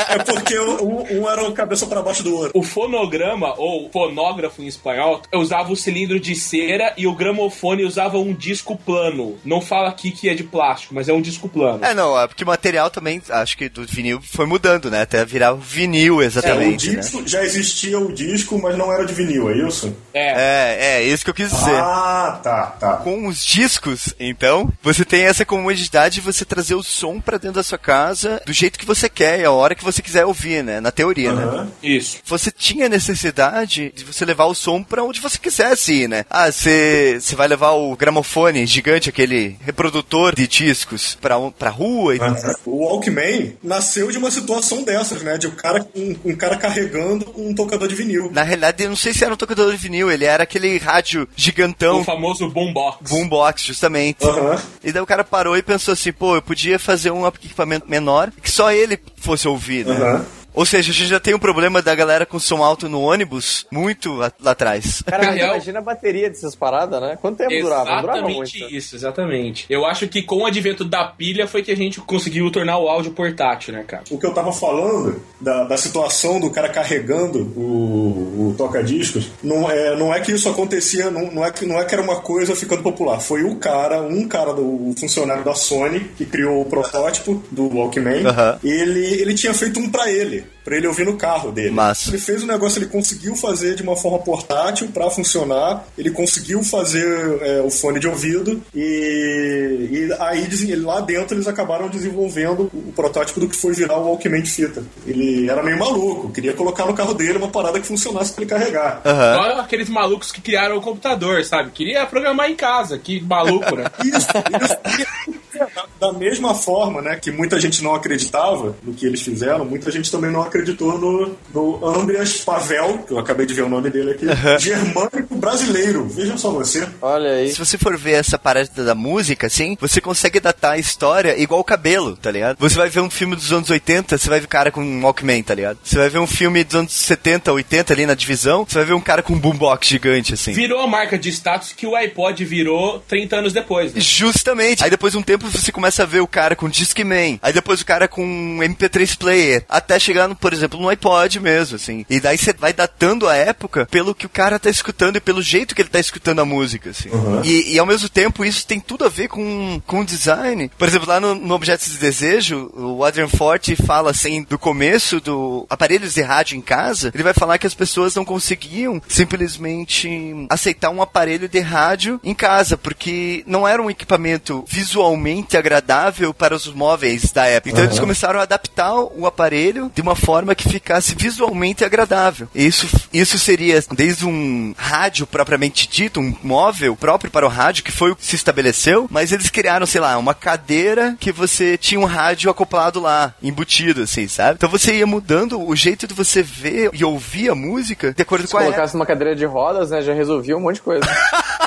É 0.09 0.17
porque 0.19 0.57
um, 0.59 1.19
um 1.19 1.29
era 1.29 1.43
o 1.43 1.51
cabeça 1.51 1.85
pra 1.85 2.01
baixo 2.01 2.23
do 2.23 2.33
outro. 2.35 2.51
O 2.53 2.63
fonograma, 2.63 3.53
ou 3.57 3.89
fonógrafo 3.91 4.61
em 4.61 4.67
espanhol, 4.67 5.21
usava 5.33 5.71
o 5.71 5.75
cilindro 5.75 6.19
de 6.19 6.35
cera 6.35 6.93
e 6.97 7.05
o 7.07 7.13
gramofone 7.13 7.83
usava 7.83 8.17
um 8.17 8.33
disco 8.33 8.77
plano. 8.77 9.37
Não 9.43 9.59
fala 9.61 9.89
aqui 9.89 10.11
que 10.11 10.29
é 10.29 10.33
de 10.33 10.43
plástico, 10.43 10.95
mas 10.95 11.09
é 11.09 11.13
um 11.13 11.21
disco 11.21 11.49
plano. 11.49 11.83
É, 11.83 11.93
não, 11.93 12.19
é 12.19 12.27
porque 12.27 12.43
o 12.43 12.47
material 12.47 12.89
também, 12.89 13.21
acho 13.29 13.57
que 13.57 13.69
do 13.69 13.85
vinil 13.85 14.19
foi 14.21 14.45
mudando, 14.45 14.89
né? 14.89 15.01
Até 15.01 15.23
virar 15.25 15.53
o 15.53 15.57
vinil, 15.57 16.15
É, 16.15 16.17
o 16.17 16.23
exatamente, 16.23 16.89
né? 16.89 16.99
disco, 16.99 17.23
já 17.27 17.43
existia 17.43 17.99
o 17.99 18.11
disco, 18.13 18.59
mas 18.61 18.77
não 18.77 18.91
era 18.91 19.05
de 19.05 19.13
vinil, 19.13 19.49
é 19.49 19.57
isso? 19.57 19.95
É. 20.13 20.29
É, 20.29 20.86
é, 20.87 21.03
isso 21.03 21.23
que 21.23 21.29
eu 21.29 21.33
quis 21.33 21.49
dizer. 21.49 21.75
Ah, 21.75 22.39
tá, 22.43 22.65
tá. 22.79 22.93
Com 22.97 23.27
os 23.27 23.45
discos, 23.45 24.13
então, 24.19 24.71
você 24.81 25.03
tem 25.05 25.23
essa 25.23 25.45
comodidade 25.45 26.15
de 26.15 26.21
você 26.21 26.45
trazer 26.45 26.75
o 26.75 26.83
som 26.83 27.19
pra 27.19 27.37
dentro 27.37 27.55
da 27.55 27.63
sua 27.63 27.77
casa 27.77 28.41
do 28.45 28.53
jeito 28.53 28.79
que 28.79 28.85
você 28.85 29.09
quer 29.09 29.39
e 29.39 29.45
a 29.45 29.51
hora 29.51 29.75
que 29.75 29.83
você 29.83 30.01
quiser 30.01 30.25
ouvir, 30.25 30.63
né? 30.63 30.79
Na 30.79 30.91
teoria, 30.91 31.33
né? 31.33 31.43
Aham. 31.43 31.71
Isso. 31.81 32.17
Você 32.25 32.51
tinha 32.51 32.89
necessidade 32.89 33.91
de 33.95 34.03
você 34.03 34.25
levar 34.25 34.45
o 34.45 34.55
som 34.55 34.83
pra 34.83 35.03
onde 35.03 35.19
você 35.19 35.37
quisesse 35.37 35.93
ir, 35.93 36.09
né? 36.09 36.25
Ah, 36.29 36.51
você 36.51 37.19
vai 37.35 37.47
levar 37.47 37.71
o 37.71 37.95
gramofone 37.95 38.65
gigante, 38.65 39.09
aquele 39.09 39.57
reprodutor 39.61 40.35
de 40.35 40.47
discos, 40.47 41.15
pra, 41.15 41.35
pra 41.51 41.69
rua 41.69 42.15
e 42.15 42.19
O 42.65 42.83
Walkman 42.83 43.57
nasceu 43.63 44.11
de 44.11 44.17
uma 44.17 44.31
situação 44.31 44.83
dessas, 44.83 45.21
né? 45.21 45.37
De 45.37 45.47
um 45.47 45.51
cara, 45.51 45.85
um, 45.95 46.15
um 46.25 46.35
cara 46.35 46.57
carregando 46.57 47.33
um 47.35 47.53
tocador 47.53 47.87
de 47.87 47.95
vinil. 47.95 48.31
Na 48.31 48.43
realidade, 48.43 48.83
eu 48.83 48.89
não 48.89 48.95
sei 48.95 49.13
se 49.13 49.23
era 49.23 49.33
um 49.33 49.37
tocador 49.37 49.71
de 49.71 49.77
vinil, 49.77 50.11
ele 50.11 50.25
era 50.25 50.43
aquele 50.43 50.76
rádio 50.77 51.27
gigantão, 51.35 52.01
O 52.01 52.03
famoso 52.03 52.49
boombox. 52.49 53.09
boombox, 53.09 53.63
justamente. 53.63 54.25
Aham. 54.25 54.61
E 54.83 54.91
daí 54.91 55.01
o 55.01 55.05
cara 55.05 55.23
parou 55.23 55.57
e 55.57 55.63
pensou 55.63 55.93
assim, 55.93 56.11
pô, 56.11 56.35
eu 56.35 56.41
podia 56.41 56.77
fazer 56.79 57.11
um 57.11 57.27
equipamento 57.27 57.89
menor 57.89 58.31
que 58.41 58.51
só 58.51 58.71
ele 58.71 58.99
fosse 59.17 59.47
ouvir, 59.47 59.85
né? 59.85 59.95
Aham. 59.95 60.25
Ou 60.57 60.65
seja, 60.65 60.89
a 60.89 60.93
gente 60.93 61.07
já 61.07 61.19
tem 61.19 61.35
um 61.35 61.39
problema 61.39 61.83
da 61.83 61.93
galera 61.93 62.25
com 62.25 62.39
som 62.39 62.63
alto 62.63 62.89
no 62.89 63.01
ônibus 63.01 63.67
muito 63.69 64.15
lá, 64.15 64.31
lá 64.41 64.51
atrás. 64.51 65.03
Cara, 65.05 65.37
imagina 65.37 65.77
a 65.77 65.83
bateria 65.83 66.29
dessas 66.29 66.55
paradas, 66.55 66.99
né? 66.99 67.15
Quanto 67.21 67.37
tempo 67.37 67.61
durava? 67.61 67.85
Não 67.85 68.01
durava 68.01 68.17
Exatamente 68.17 68.59
muito. 68.59 68.75
isso, 68.75 68.95
exatamente. 68.95 69.65
Eu 69.69 69.85
acho 69.85 70.07
que 70.07 70.23
com 70.23 70.37
o 70.37 70.45
advento 70.47 70.83
da 70.83 71.05
pilha 71.05 71.47
foi 71.47 71.61
que 71.61 71.71
a 71.71 71.77
gente 71.77 72.01
conseguiu 72.01 72.49
tornar 72.49 72.79
o 72.79 72.89
áudio 72.89 73.11
portátil, 73.11 73.71
né, 73.71 73.83
cara? 73.83 74.03
O 74.09 74.17
que 74.17 74.25
eu 74.25 74.33
tava 74.33 74.51
falando 74.51 75.21
da, 75.39 75.65
da 75.65 75.77
situação 75.77 76.39
do 76.39 76.49
cara 76.49 76.69
carregando 76.69 77.39
o, 77.55 78.49
o 78.49 78.55
toca-discos, 78.57 79.29
não 79.43 79.69
é, 79.69 79.95
não 79.95 80.11
é 80.11 80.19
que 80.21 80.31
isso 80.31 80.49
acontecia, 80.49 81.11
não, 81.11 81.31
não, 81.31 81.45
é 81.45 81.51
que, 81.51 81.67
não 81.67 81.79
é 81.79 81.85
que 81.85 81.93
era 81.93 82.01
uma 82.01 82.19
coisa 82.19 82.55
ficando 82.55 82.81
popular. 82.81 83.19
Foi 83.19 83.43
o 83.43 83.57
cara, 83.57 84.01
um 84.01 84.27
cara, 84.27 84.53
do 84.53 84.89
o 84.89 84.95
funcionário 84.99 85.43
da 85.43 85.53
Sony, 85.53 85.99
que 86.17 86.25
criou 86.25 86.61
o 86.61 86.65
protótipo 86.65 87.43
do 87.51 87.67
Walkman. 87.77 88.25
Aham. 88.25 88.59
Ele, 88.63 89.21
ele 89.21 89.35
tinha 89.35 89.53
feito 89.53 89.79
um 89.79 89.87
pra 89.87 90.09
ele, 90.09 90.46
pra 90.63 90.75
ele 90.75 90.87
ouvir 90.87 91.05
no 91.05 91.15
carro 91.15 91.51
dele. 91.51 91.71
Massa. 91.71 92.09
Ele 92.09 92.17
fez 92.17 92.43
o 92.43 92.47
negócio, 92.47 92.79
ele 92.79 92.87
conseguiu 92.87 93.35
fazer 93.35 93.75
de 93.75 93.83
uma 93.83 93.95
forma 93.95 94.19
portátil 94.19 94.89
pra 94.89 95.09
funcionar, 95.09 95.87
ele 95.97 96.11
conseguiu 96.11 96.63
fazer 96.63 97.07
é, 97.41 97.61
o 97.61 97.69
fone 97.69 97.99
de 97.99 98.07
ouvido 98.07 98.61
e, 98.75 99.87
e 99.91 100.15
aí 100.19 100.75
lá 100.75 100.99
dentro 100.99 101.35
eles 101.35 101.47
acabaram 101.47 101.87
desenvolvendo 101.87 102.69
o 102.73 102.91
protótipo 102.93 103.39
do 103.39 103.47
que 103.47 103.55
foi 103.55 103.73
virar 103.73 103.97
o 103.97 104.07
Walkman 104.07 104.41
de 104.41 104.51
fita. 104.51 104.83
Ele 105.05 105.49
era 105.49 105.63
meio 105.63 105.79
maluco, 105.79 106.31
queria 106.31 106.53
colocar 106.53 106.85
no 106.85 106.93
carro 106.93 107.13
dele 107.13 107.37
uma 107.37 107.49
parada 107.49 107.79
que 107.79 107.87
funcionasse 107.87 108.33
pra 108.33 108.43
ele 108.43 108.49
carregar. 108.49 109.01
Aham. 109.05 109.39
Olha 109.39 109.61
aqueles 109.61 109.89
malucos 109.89 110.31
que 110.31 110.41
criaram 110.41 110.77
o 110.77 110.81
computador, 110.81 111.43
sabe? 111.45 111.71
Queria 111.71 112.05
programar 112.05 112.49
em 112.49 112.55
casa, 112.55 112.97
que 112.97 113.21
maluco, 113.21 113.75
né? 113.75 113.85
Isso, 114.03 114.27
isso. 114.61 115.36
Da, 115.57 115.85
da 115.99 116.13
mesma 116.13 116.53
forma, 116.53 117.01
né, 117.01 117.15
que 117.15 117.31
muita 117.31 117.59
gente 117.59 117.83
não 117.83 117.95
acreditava 117.95 118.75
no 118.83 118.93
que 118.93 119.05
eles 119.05 119.21
fizeram, 119.21 119.65
muita 119.65 119.91
gente 119.91 120.11
também 120.11 120.31
não 120.31 120.41
acreditou 120.41 120.97
no, 120.97 121.35
no 121.53 121.85
Andreas 121.87 122.37
Pavel, 122.41 122.99
que 122.99 123.13
eu 123.13 123.19
acabei 123.19 123.45
de 123.45 123.53
ver 123.53 123.63
o 123.63 123.69
nome 123.69 123.89
dele 123.89 124.11
aqui, 124.11 124.25
germânico 124.59 125.35
brasileiro. 125.35 126.07
Veja 126.07 126.37
só 126.37 126.51
você. 126.51 126.87
Olha 127.01 127.31
aí. 127.31 127.51
Se 127.51 127.59
você 127.59 127.77
for 127.77 127.97
ver 127.97 128.13
essa 128.13 128.37
parada 128.37 128.83
da 128.83 128.95
música, 128.95 129.47
assim, 129.47 129.77
você 129.79 129.99
consegue 130.01 130.39
datar 130.39 130.73
a 130.73 130.77
história 130.77 131.39
igual 131.39 131.59
o 131.59 131.63
cabelo, 131.63 132.15
tá 132.15 132.31
ligado? 132.31 132.57
Você 132.59 132.75
vai 132.75 132.89
ver 132.89 133.01
um 133.01 133.09
filme 133.09 133.35
dos 133.35 133.51
anos 133.51 133.69
80, 133.69 134.17
você 134.17 134.29
vai 134.29 134.39
ver 134.39 134.45
um 134.45 134.49
cara 134.49 134.71
com 134.71 134.81
um 134.81 135.03
Walkman, 135.03 135.43
tá 135.43 135.53
ligado? 135.53 135.77
Você 135.83 135.97
vai 135.97 136.09
ver 136.09 136.19
um 136.19 136.27
filme 136.27 136.63
dos 136.63 136.75
anos 136.75 136.93
70, 136.93 137.51
80 137.51 137.93
ali 137.93 138.05
na 138.05 138.13
divisão, 138.13 138.65
você 138.67 138.75
vai 138.75 138.85
ver 138.85 138.93
um 138.93 139.01
cara 139.01 139.21
com 139.21 139.33
um 139.33 139.39
boombox 139.39 139.87
gigante, 139.87 140.33
assim. 140.33 140.53
Virou 140.53 140.81
a 140.81 140.87
marca 140.87 141.17
de 141.17 141.29
status 141.29 141.73
que 141.73 141.85
o 141.85 141.95
iPod 141.95 142.43
virou 142.45 142.99
30 143.07 143.37
anos 143.37 143.53
depois, 143.53 143.93
né? 143.93 144.01
Justamente. 144.01 144.83
Aí 144.83 144.89
depois 144.89 145.13
de 145.13 145.19
um 145.19 145.23
tempo 145.23 145.46
você 145.49 145.71
começa 145.71 146.03
a 146.03 146.05
ver 146.05 146.21
o 146.21 146.27
cara 146.27 146.55
com 146.55 146.69
Discman. 146.69 147.39
Aí 147.41 147.53
depois 147.53 147.81
o 147.81 147.85
cara 147.85 148.07
com 148.07 148.25
um 148.25 148.59
MP3 148.59 149.17
player. 149.17 149.65
Até 149.67 149.99
chegar, 149.99 150.27
no, 150.27 150.35
por 150.35 150.53
exemplo, 150.53 150.79
no 150.79 150.89
iPod 150.89 151.39
mesmo, 151.39 151.75
assim. 151.75 152.05
E 152.09 152.19
daí 152.19 152.37
você 152.37 152.53
vai 152.53 152.73
datando 152.73 153.27
a 153.27 153.35
época 153.35 153.85
pelo 153.89 154.15
que 154.15 154.25
o 154.25 154.29
cara 154.29 154.59
tá 154.59 154.69
escutando 154.69 155.17
e 155.17 155.21
pelo 155.21 155.41
jeito 155.41 155.75
que 155.75 155.81
ele 155.81 155.89
tá 155.89 155.99
escutando 155.99 156.39
a 156.39 156.45
música, 156.45 156.89
assim. 156.89 157.09
E, 157.43 157.73
e 157.73 157.79
ao 157.79 157.85
mesmo 157.85 158.09
tempo 158.09 158.43
isso 158.43 158.65
tem 158.65 158.79
tudo 158.79 159.05
a 159.05 159.09
ver 159.09 159.27
com, 159.27 159.81
com 159.85 160.03
design. 160.03 160.71
Por 160.77 160.87
exemplo, 160.87 161.07
lá 161.07 161.19
no, 161.19 161.35
no 161.35 161.53
Objetos 161.53 161.89
de 161.89 161.97
Desejo, 161.97 162.71
o 162.75 163.03
Adrian 163.03 163.27
Forte 163.27 163.75
fala 163.75 164.11
assim, 164.11 164.43
do 164.43 164.57
começo 164.57 165.19
do 165.19 165.65
aparelhos 165.69 166.13
de 166.13 166.21
rádio 166.21 166.57
em 166.57 166.61
casa, 166.61 167.11
ele 167.13 167.23
vai 167.23 167.33
falar 167.33 167.57
que 167.57 167.67
as 167.67 167.73
pessoas 167.73 168.15
não 168.15 168.25
conseguiam 168.25 169.01
simplesmente 169.07 170.09
aceitar 170.49 170.89
um 170.89 171.01
aparelho 171.01 171.47
de 171.47 171.59
rádio 171.59 172.19
em 172.23 172.33
casa, 172.33 172.77
porque 172.77 173.43
não 173.45 173.67
era 173.67 173.81
um 173.81 173.89
equipamento 173.89 174.63
visualmente 174.67 175.36
agradável 175.55 176.33
para 176.33 176.55
os 176.55 176.67
móveis 176.67 177.31
da 177.31 177.45
época. 177.45 177.69
Então 177.69 177.83
eles 177.83 177.99
começaram 177.99 178.39
a 178.39 178.43
adaptar 178.43 178.93
o 178.95 179.25
aparelho 179.27 179.91
de 179.93 180.01
uma 180.01 180.15
forma 180.15 180.55
que 180.55 180.69
ficasse 180.69 181.15
visualmente 181.15 181.83
agradável. 181.83 182.47
Isso, 182.55 182.87
isso 183.13 183.37
seria 183.37 183.83
desde 183.91 184.25
um 184.25 184.73
rádio 184.77 185.27
propriamente 185.27 185.87
dito, 185.87 186.19
um 186.19 186.35
móvel 186.43 186.95
próprio 186.95 187.31
para 187.31 187.45
o 187.45 187.49
rádio, 187.49 187.83
que 187.83 187.91
foi 187.91 188.11
o 188.11 188.15
que 188.15 188.25
se 188.25 188.35
estabeleceu, 188.35 189.07
mas 189.09 189.31
eles 189.31 189.49
criaram, 189.49 189.85
sei 189.85 190.01
lá, 190.01 190.17
uma 190.17 190.33
cadeira 190.33 191.15
que 191.19 191.31
você 191.31 191.77
tinha 191.77 191.99
um 191.99 192.05
rádio 192.05 192.49
acoplado 192.49 192.99
lá, 192.99 193.33
embutido, 193.41 194.03
assim, 194.03 194.27
sabe? 194.27 194.55
Então 194.55 194.69
você 194.69 194.95
ia 194.95 195.05
mudando 195.07 195.61
o 195.61 195.75
jeito 195.75 196.07
de 196.07 196.13
você 196.13 196.41
ver 196.41 196.89
e 196.93 197.03
ouvir 197.03 197.49
a 197.49 197.55
música 197.55 198.13
de 198.13 198.21
acordo 198.21 198.45
Se 198.47 198.51
com 198.51 198.57
a 198.57 198.61
época. 198.61 198.73
colocasse 198.75 198.93
numa 198.95 199.05
cadeira 199.05 199.35
de 199.35 199.45
rodas, 199.45 199.89
né, 199.91 200.01
já 200.01 200.13
resolvia 200.13 200.57
um 200.57 200.61
monte 200.61 200.75
de 200.75 200.81
coisa. 200.81 201.05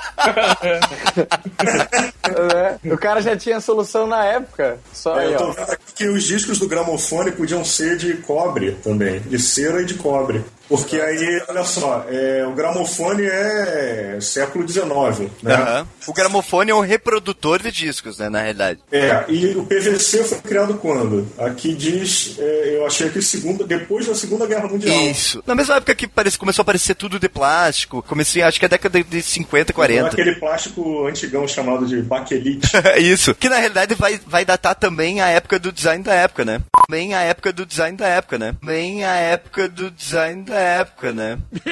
É, 2.22 2.92
O 2.92 2.98
cara 2.98 3.20
já 3.20 3.37
tinha 3.37 3.61
solução 3.61 4.06
na 4.06 4.24
época. 4.24 4.78
Só 4.92 5.18
É, 5.18 5.26
aí, 5.26 5.33
eu 5.33 5.38
tô 5.38 5.52
vendo 5.52 5.70
aqui 5.72 5.92
que 5.94 6.09
os 6.09 6.24
discos 6.24 6.59
do 6.59 6.68
gramofone 6.68 7.33
podiam 7.33 7.64
ser 7.64 7.96
de 7.96 8.14
cobre 8.18 8.72
também, 8.83 9.20
de 9.20 9.38
cera 9.38 9.83
e 9.83 9.85
de 9.85 9.94
cobre. 9.94 10.44
Porque 10.70 11.00
aí, 11.00 11.42
olha 11.48 11.64
só, 11.64 12.06
é, 12.09 12.46
o 12.46 12.52
gramofone 12.52 13.24
é 13.26 14.18
século 14.20 14.66
XIX, 14.66 15.28
né? 15.42 15.54
Aham. 15.54 15.88
O 16.06 16.12
gramofone 16.12 16.70
é 16.70 16.74
um 16.74 16.80
reprodutor 16.80 17.61
de 17.61 17.72
discos, 17.72 18.18
né, 18.18 18.28
na 18.28 18.40
realidade. 18.40 18.78
É, 18.92 19.24
e 19.28 19.46
o 19.56 19.64
PVC 19.66 20.22
foi 20.22 20.38
criado 20.38 20.74
quando? 20.74 21.26
Aqui 21.37 21.74
diz, 21.74 22.37
é, 22.38 22.76
eu 22.76 22.87
achei 22.87 23.11
que 23.11 23.20
segunda, 23.20 23.66
depois 23.66 24.06
da 24.06 24.14
Segunda 24.14 24.46
Guerra 24.46 24.68
Mundial. 24.68 24.94
Isso. 25.11 25.42
Na 25.44 25.56
mesma 25.56 25.74
época 25.74 25.92
que 25.96 26.06
parece, 26.06 26.38
começou 26.38 26.62
a 26.62 26.64
aparecer 26.64 26.94
tudo 26.94 27.18
de 27.18 27.28
plástico, 27.28 28.00
comecei, 28.02 28.40
acho 28.40 28.61
que 28.61 28.64
é 28.64 28.68
a 28.68 28.70
década 28.70 29.02
de 29.02 29.22
50, 29.22 29.72
Não 29.76 29.83
é 29.85 29.88
40. 29.88 30.06
aquele 30.06 30.37
plástico 30.37 31.04
antigão 31.09 31.48
chamado 31.48 31.85
de 31.85 32.00
baquelite. 32.00 32.70
Isso. 32.96 33.35
Que 33.35 33.48
na 33.48 33.56
realidade 33.56 33.96
vai, 33.96 34.20
vai 34.24 34.44
datar 34.44 34.76
também 34.76 35.20
a 35.20 35.26
época 35.26 35.59
do 35.59 35.72
design 35.72 36.04
da 36.04 36.14
época, 36.14 36.44
né? 36.44 36.61
Bem 36.88 37.12
a 37.12 37.22
época 37.22 37.52
do 37.52 37.66
design 37.66 37.96
da 37.96 38.06
época, 38.06 38.38
né? 38.38 38.54
Bem 38.62 39.04
a 39.04 39.14
época 39.14 39.68
do 39.68 39.90
design 39.90 40.44
da 40.44 40.60
época, 40.61 41.12
né? 41.12 41.38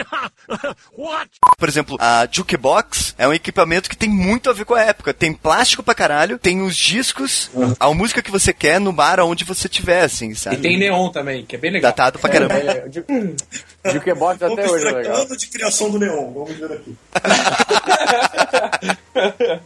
Por 1.59 1.68
exemplo, 1.68 1.96
a 2.01 2.27
Jukebox 2.31 3.14
é 3.18 3.27
um 3.29 3.33
equipamento 3.33 3.88
que 3.90 3.96
tem 3.96 4.09
muito 4.09 4.48
a 4.48 4.53
ver 4.53 4.64
com 4.64 4.74
a 4.74 4.83
época. 4.83 5.12
Tem 5.14 5.33
plástico 5.33 5.83
pra 5.83 5.94
caralho, 5.94 6.38
tem 6.38 6.62
os 6.62 6.77
discos, 6.77 7.51
a 7.79 7.92
música 7.92 8.22
que 8.22 8.31
você 8.31 8.53
quer 8.53 8.81
no 8.81 8.92
bar 8.92 9.18
aonde 9.20 9.44
você 9.44 9.66
estiver, 9.66 10.03
assim, 10.03 10.31
E 10.31 10.37
sabe? 10.37 10.57
tem 10.59 10.79
neon 10.79 11.09
também, 11.11 11.44
que 11.44 11.57
é 11.57 11.59
bem 11.59 11.70
legal. 11.70 11.90
Datado 11.90 12.18
pra 12.18 12.31
caramba. 12.31 12.55
É, 12.55 12.85
é, 12.87 12.90
Ju- 12.90 13.05
Jukebox 13.92 14.42
até 14.42 14.70
hoje 14.70 14.87
é 14.87 14.90
legal. 14.92 15.27
de 15.27 15.46
criação 15.48 15.90
do 15.90 15.98
neon, 15.98 16.33
vamos 16.33 16.53
ver 16.57 16.72
aqui. 16.72 16.96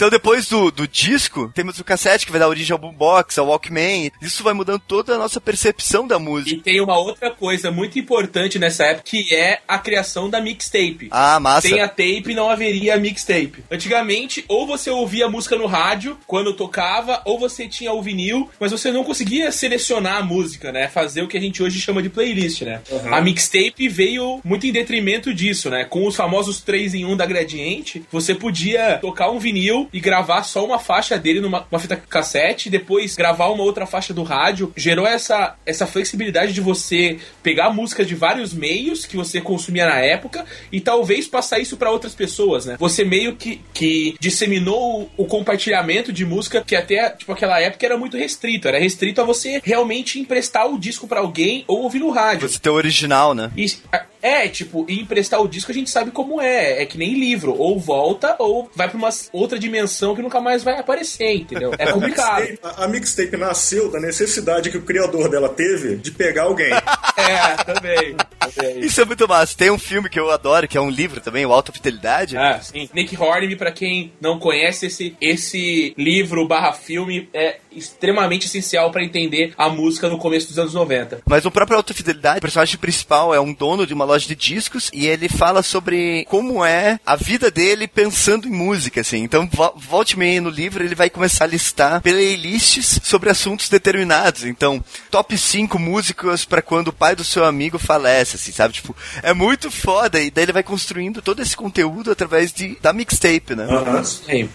Então 0.01 0.09
depois 0.09 0.47
do, 0.47 0.71
do 0.71 0.87
disco, 0.87 1.51
temos 1.53 1.77
o 1.77 1.83
cassete 1.83 2.25
que 2.25 2.31
vai 2.31 2.39
dar 2.39 2.47
origem 2.47 2.73
ao 2.73 2.79
boombox, 2.79 3.37
ao 3.37 3.45
Walkman. 3.45 4.11
Isso 4.19 4.41
vai 4.41 4.51
mudando 4.51 4.81
toda 4.87 5.13
a 5.13 5.17
nossa 5.19 5.39
percepção 5.39 6.07
da 6.07 6.17
música. 6.17 6.55
E 6.55 6.59
tem 6.59 6.81
uma 6.81 6.97
outra 6.97 7.29
coisa 7.29 7.69
muito 7.69 7.99
importante 7.99 8.57
nessa 8.57 8.83
época, 8.85 9.03
que 9.05 9.31
é 9.31 9.61
a 9.67 9.77
criação 9.77 10.27
da 10.27 10.41
mixtape. 10.41 11.09
Ah, 11.11 11.39
massa. 11.39 11.67
Sem 11.67 11.81
a 11.81 11.87
tape 11.87 12.33
não 12.33 12.49
haveria 12.49 12.97
mixtape. 12.97 13.63
Antigamente, 13.69 14.43
ou 14.47 14.65
você 14.65 14.89
ouvia 14.89 15.27
a 15.27 15.29
música 15.29 15.55
no 15.55 15.67
rádio 15.67 16.17
quando 16.25 16.51
tocava, 16.51 17.21
ou 17.23 17.37
você 17.37 17.67
tinha 17.67 17.93
o 17.93 18.01
vinil, 18.01 18.49
mas 18.59 18.71
você 18.71 18.91
não 18.91 19.03
conseguia 19.03 19.51
selecionar 19.51 20.17
a 20.17 20.23
música, 20.23 20.71
né? 20.71 20.87
Fazer 20.87 21.21
o 21.21 21.27
que 21.27 21.37
a 21.37 21.41
gente 21.41 21.61
hoje 21.61 21.79
chama 21.79 22.01
de 22.01 22.09
playlist, 22.09 22.63
né? 22.63 22.81
A 23.11 23.21
mixtape 23.21 23.87
veio 23.87 24.41
muito 24.43 24.65
em 24.65 24.71
detrimento 24.71 25.31
disso, 25.31 25.69
né? 25.69 25.85
Com 25.85 26.07
os 26.07 26.15
famosos 26.15 26.59
3 26.59 26.95
em 26.95 27.05
1 27.05 27.15
da 27.15 27.27
Gradiente, 27.27 28.03
você 28.11 28.33
podia 28.33 28.97
tocar 28.97 29.29
um 29.29 29.37
vinil 29.37 29.90
e 29.93 29.99
gravar 29.99 30.43
só 30.43 30.65
uma 30.65 30.79
faixa 30.79 31.17
dele 31.17 31.41
numa 31.41 31.65
uma 31.71 31.79
fita 31.79 31.95
cassete, 31.95 32.69
depois 32.69 33.15
gravar 33.15 33.47
uma 33.47 33.63
outra 33.63 33.85
faixa 33.85 34.13
do 34.13 34.23
rádio. 34.23 34.71
Gerou 34.75 35.05
essa, 35.05 35.55
essa 35.65 35.85
flexibilidade 35.87 36.53
de 36.53 36.61
você 36.61 37.19
pegar 37.43 37.69
música 37.71 38.03
de 38.05 38.15
vários 38.15 38.53
meios 38.53 39.05
que 39.05 39.15
você 39.15 39.39
consumia 39.41 39.85
na 39.85 39.99
época 39.99 40.45
e 40.71 40.79
talvez 40.81 41.27
passar 41.27 41.59
isso 41.59 41.77
para 41.77 41.91
outras 41.91 42.13
pessoas, 42.15 42.65
né? 42.65 42.75
Você 42.79 43.03
meio 43.03 43.35
que, 43.35 43.61
que 43.73 44.15
disseminou 44.19 45.09
o, 45.17 45.23
o 45.23 45.25
compartilhamento 45.25 46.11
de 46.11 46.25
música 46.25 46.63
que 46.65 46.75
até 46.75 47.09
tipo 47.11 47.31
aquela 47.31 47.59
época 47.59 47.85
era 47.85 47.97
muito 47.97 48.17
restrito, 48.17 48.67
era 48.67 48.79
restrito 48.79 49.21
a 49.21 49.23
você 49.23 49.61
realmente 49.63 50.19
emprestar 50.19 50.67
o 50.67 50.79
disco 50.79 51.07
para 51.07 51.19
alguém 51.19 51.63
ou 51.67 51.83
ouvir 51.83 51.99
no 51.99 52.09
rádio. 52.11 52.47
Você 52.49 52.59
tem 52.59 52.71
o 52.71 52.75
original, 52.75 53.33
né? 53.33 53.51
E 53.55 53.65
a- 53.91 54.05
É, 54.21 54.47
tipo, 54.47 54.85
e 54.87 54.99
emprestar 54.99 55.41
o 55.41 55.47
disco 55.47 55.71
a 55.71 55.73
gente 55.73 55.89
sabe 55.89 56.11
como 56.11 56.39
é. 56.39 56.81
É 56.81 56.85
que 56.85 56.97
nem 56.97 57.19
livro. 57.19 57.55
Ou 57.57 57.79
volta, 57.79 58.35
ou 58.39 58.69
vai 58.75 58.87
pra 58.87 58.97
uma 58.97 59.09
outra 59.31 59.57
dimensão 59.57 60.15
que 60.15 60.21
nunca 60.21 60.39
mais 60.39 60.63
vai 60.63 60.79
aparecer, 60.79 61.33
entendeu? 61.35 61.71
É 61.77 61.89
complicado. 61.91 62.59
A, 62.63 62.85
a 62.85 62.87
mixtape 62.87 63.35
nasceu 63.37 63.91
da 63.91 63.99
necessidade 63.99 64.69
que 64.69 64.77
o 64.77 64.81
criador 64.83 65.29
dela 65.29 65.49
teve 65.49 65.97
de 65.97 66.11
pegar 66.11 66.43
alguém. 66.43 66.71
é, 67.17 67.63
também. 67.63 68.15
também. 68.39 68.79
Isso 68.79 69.01
é 69.01 69.05
muito 69.05 69.27
massa. 69.27 69.57
Tem 69.57 69.71
um 69.71 69.79
filme 69.79 70.09
que 70.09 70.19
eu 70.19 70.29
adoro, 70.29 70.67
que 70.67 70.77
é 70.77 70.81
um 70.81 70.89
livro 70.89 71.19
também, 71.21 71.45
o 71.45 71.51
Alta 71.51 71.71
Fidelidade. 71.71 72.37
Ah, 72.37 72.59
sim. 72.61 72.89
Nick 72.93 73.15
Hornby, 73.15 73.55
pra 73.55 73.71
quem 73.71 74.11
não 74.21 74.39
conhece 74.39 74.87
esse, 74.87 75.15
esse 75.19 75.93
livro 75.97 76.47
barra 76.47 76.73
filme, 76.73 77.29
é 77.33 77.57
extremamente 77.71 78.47
essencial 78.47 78.91
pra 78.91 79.03
entender 79.03 79.53
a 79.57 79.69
música 79.69 80.09
no 80.09 80.17
começo 80.17 80.47
dos 80.47 80.59
anos 80.59 80.73
90. 80.73 81.21
Mas 81.25 81.45
o 81.45 81.51
próprio 81.51 81.77
Alta 81.77 81.93
Fidelidade, 81.93 82.39
o 82.39 82.41
personagem 82.41 82.77
principal 82.77 83.33
é 83.33 83.39
um 83.39 83.53
dono 83.53 83.85
de 83.85 83.93
uma 83.93 84.05
loja 84.11 84.27
de 84.27 84.35
discos 84.35 84.89
e 84.93 85.07
ele 85.07 85.27
fala 85.29 85.63
sobre 85.63 86.25
como 86.25 86.63
é 86.63 86.99
a 87.05 87.15
vida 87.15 87.49
dele 87.49 87.87
pensando 87.87 88.47
em 88.47 88.51
música, 88.51 89.01
assim. 89.01 89.17
Então, 89.23 89.47
vo- 89.51 89.73
volte 89.77 90.11
e 90.11 90.19
meia 90.19 90.39
no 90.41 90.49
livro, 90.49 90.83
ele 90.83 90.95
vai 90.95 91.09
começar 91.09 91.45
a 91.45 91.47
listar 91.47 92.01
playlists 92.01 92.99
sobre 93.03 93.29
assuntos 93.29 93.69
determinados. 93.69 94.43
Então, 94.43 94.83
top 95.09 95.37
5 95.37 95.79
músicas 95.79 96.45
pra 96.45 96.61
quando 96.61 96.89
o 96.89 96.93
pai 96.93 97.15
do 97.15 97.23
seu 97.23 97.45
amigo 97.45 97.79
falece, 97.79 98.35
assim, 98.35 98.51
sabe? 98.51 98.73
Tipo, 98.73 98.95
é 99.23 99.33
muito 99.33 99.71
foda. 99.71 100.19
E 100.19 100.29
daí 100.29 100.43
ele 100.45 100.51
vai 100.53 100.63
construindo 100.63 101.21
todo 101.21 101.41
esse 101.41 101.55
conteúdo 101.55 102.11
através 102.11 102.51
de, 102.53 102.75
da 102.81 102.93
mixtape, 102.93 103.55
né? 103.55 103.63
Aham. 103.65 104.03
Sim. 104.03 104.49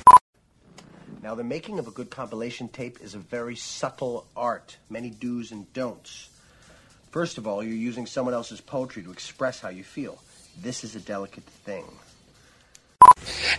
Now, 1.23 1.35
the 1.35 1.43
making 1.43 1.79
of 1.81 1.89
a 1.89 1.91
good 1.91 2.09
compilation 2.15 2.69
tape 2.69 2.99
is 3.03 3.15
a 3.15 3.19
very 3.19 3.57
subtle 3.57 4.25
art, 4.37 4.75
many 4.89 5.11
do's 5.11 5.51
and 5.51 5.65
don'ts. 5.75 6.31
First 7.17 7.39
of 7.39 7.47
all, 7.47 7.63
you're 7.63 7.73
using 7.73 8.05
someone 8.05 8.35
else's 8.35 8.61
poetry 8.61 9.03
to 9.03 9.11
express 9.11 9.59
how 9.59 9.71
you 9.71 9.83
feel. 9.83 10.19
This 10.61 10.85
is 10.85 10.97
a 10.97 11.01
delicate 11.01 11.45
thing. 11.45 11.87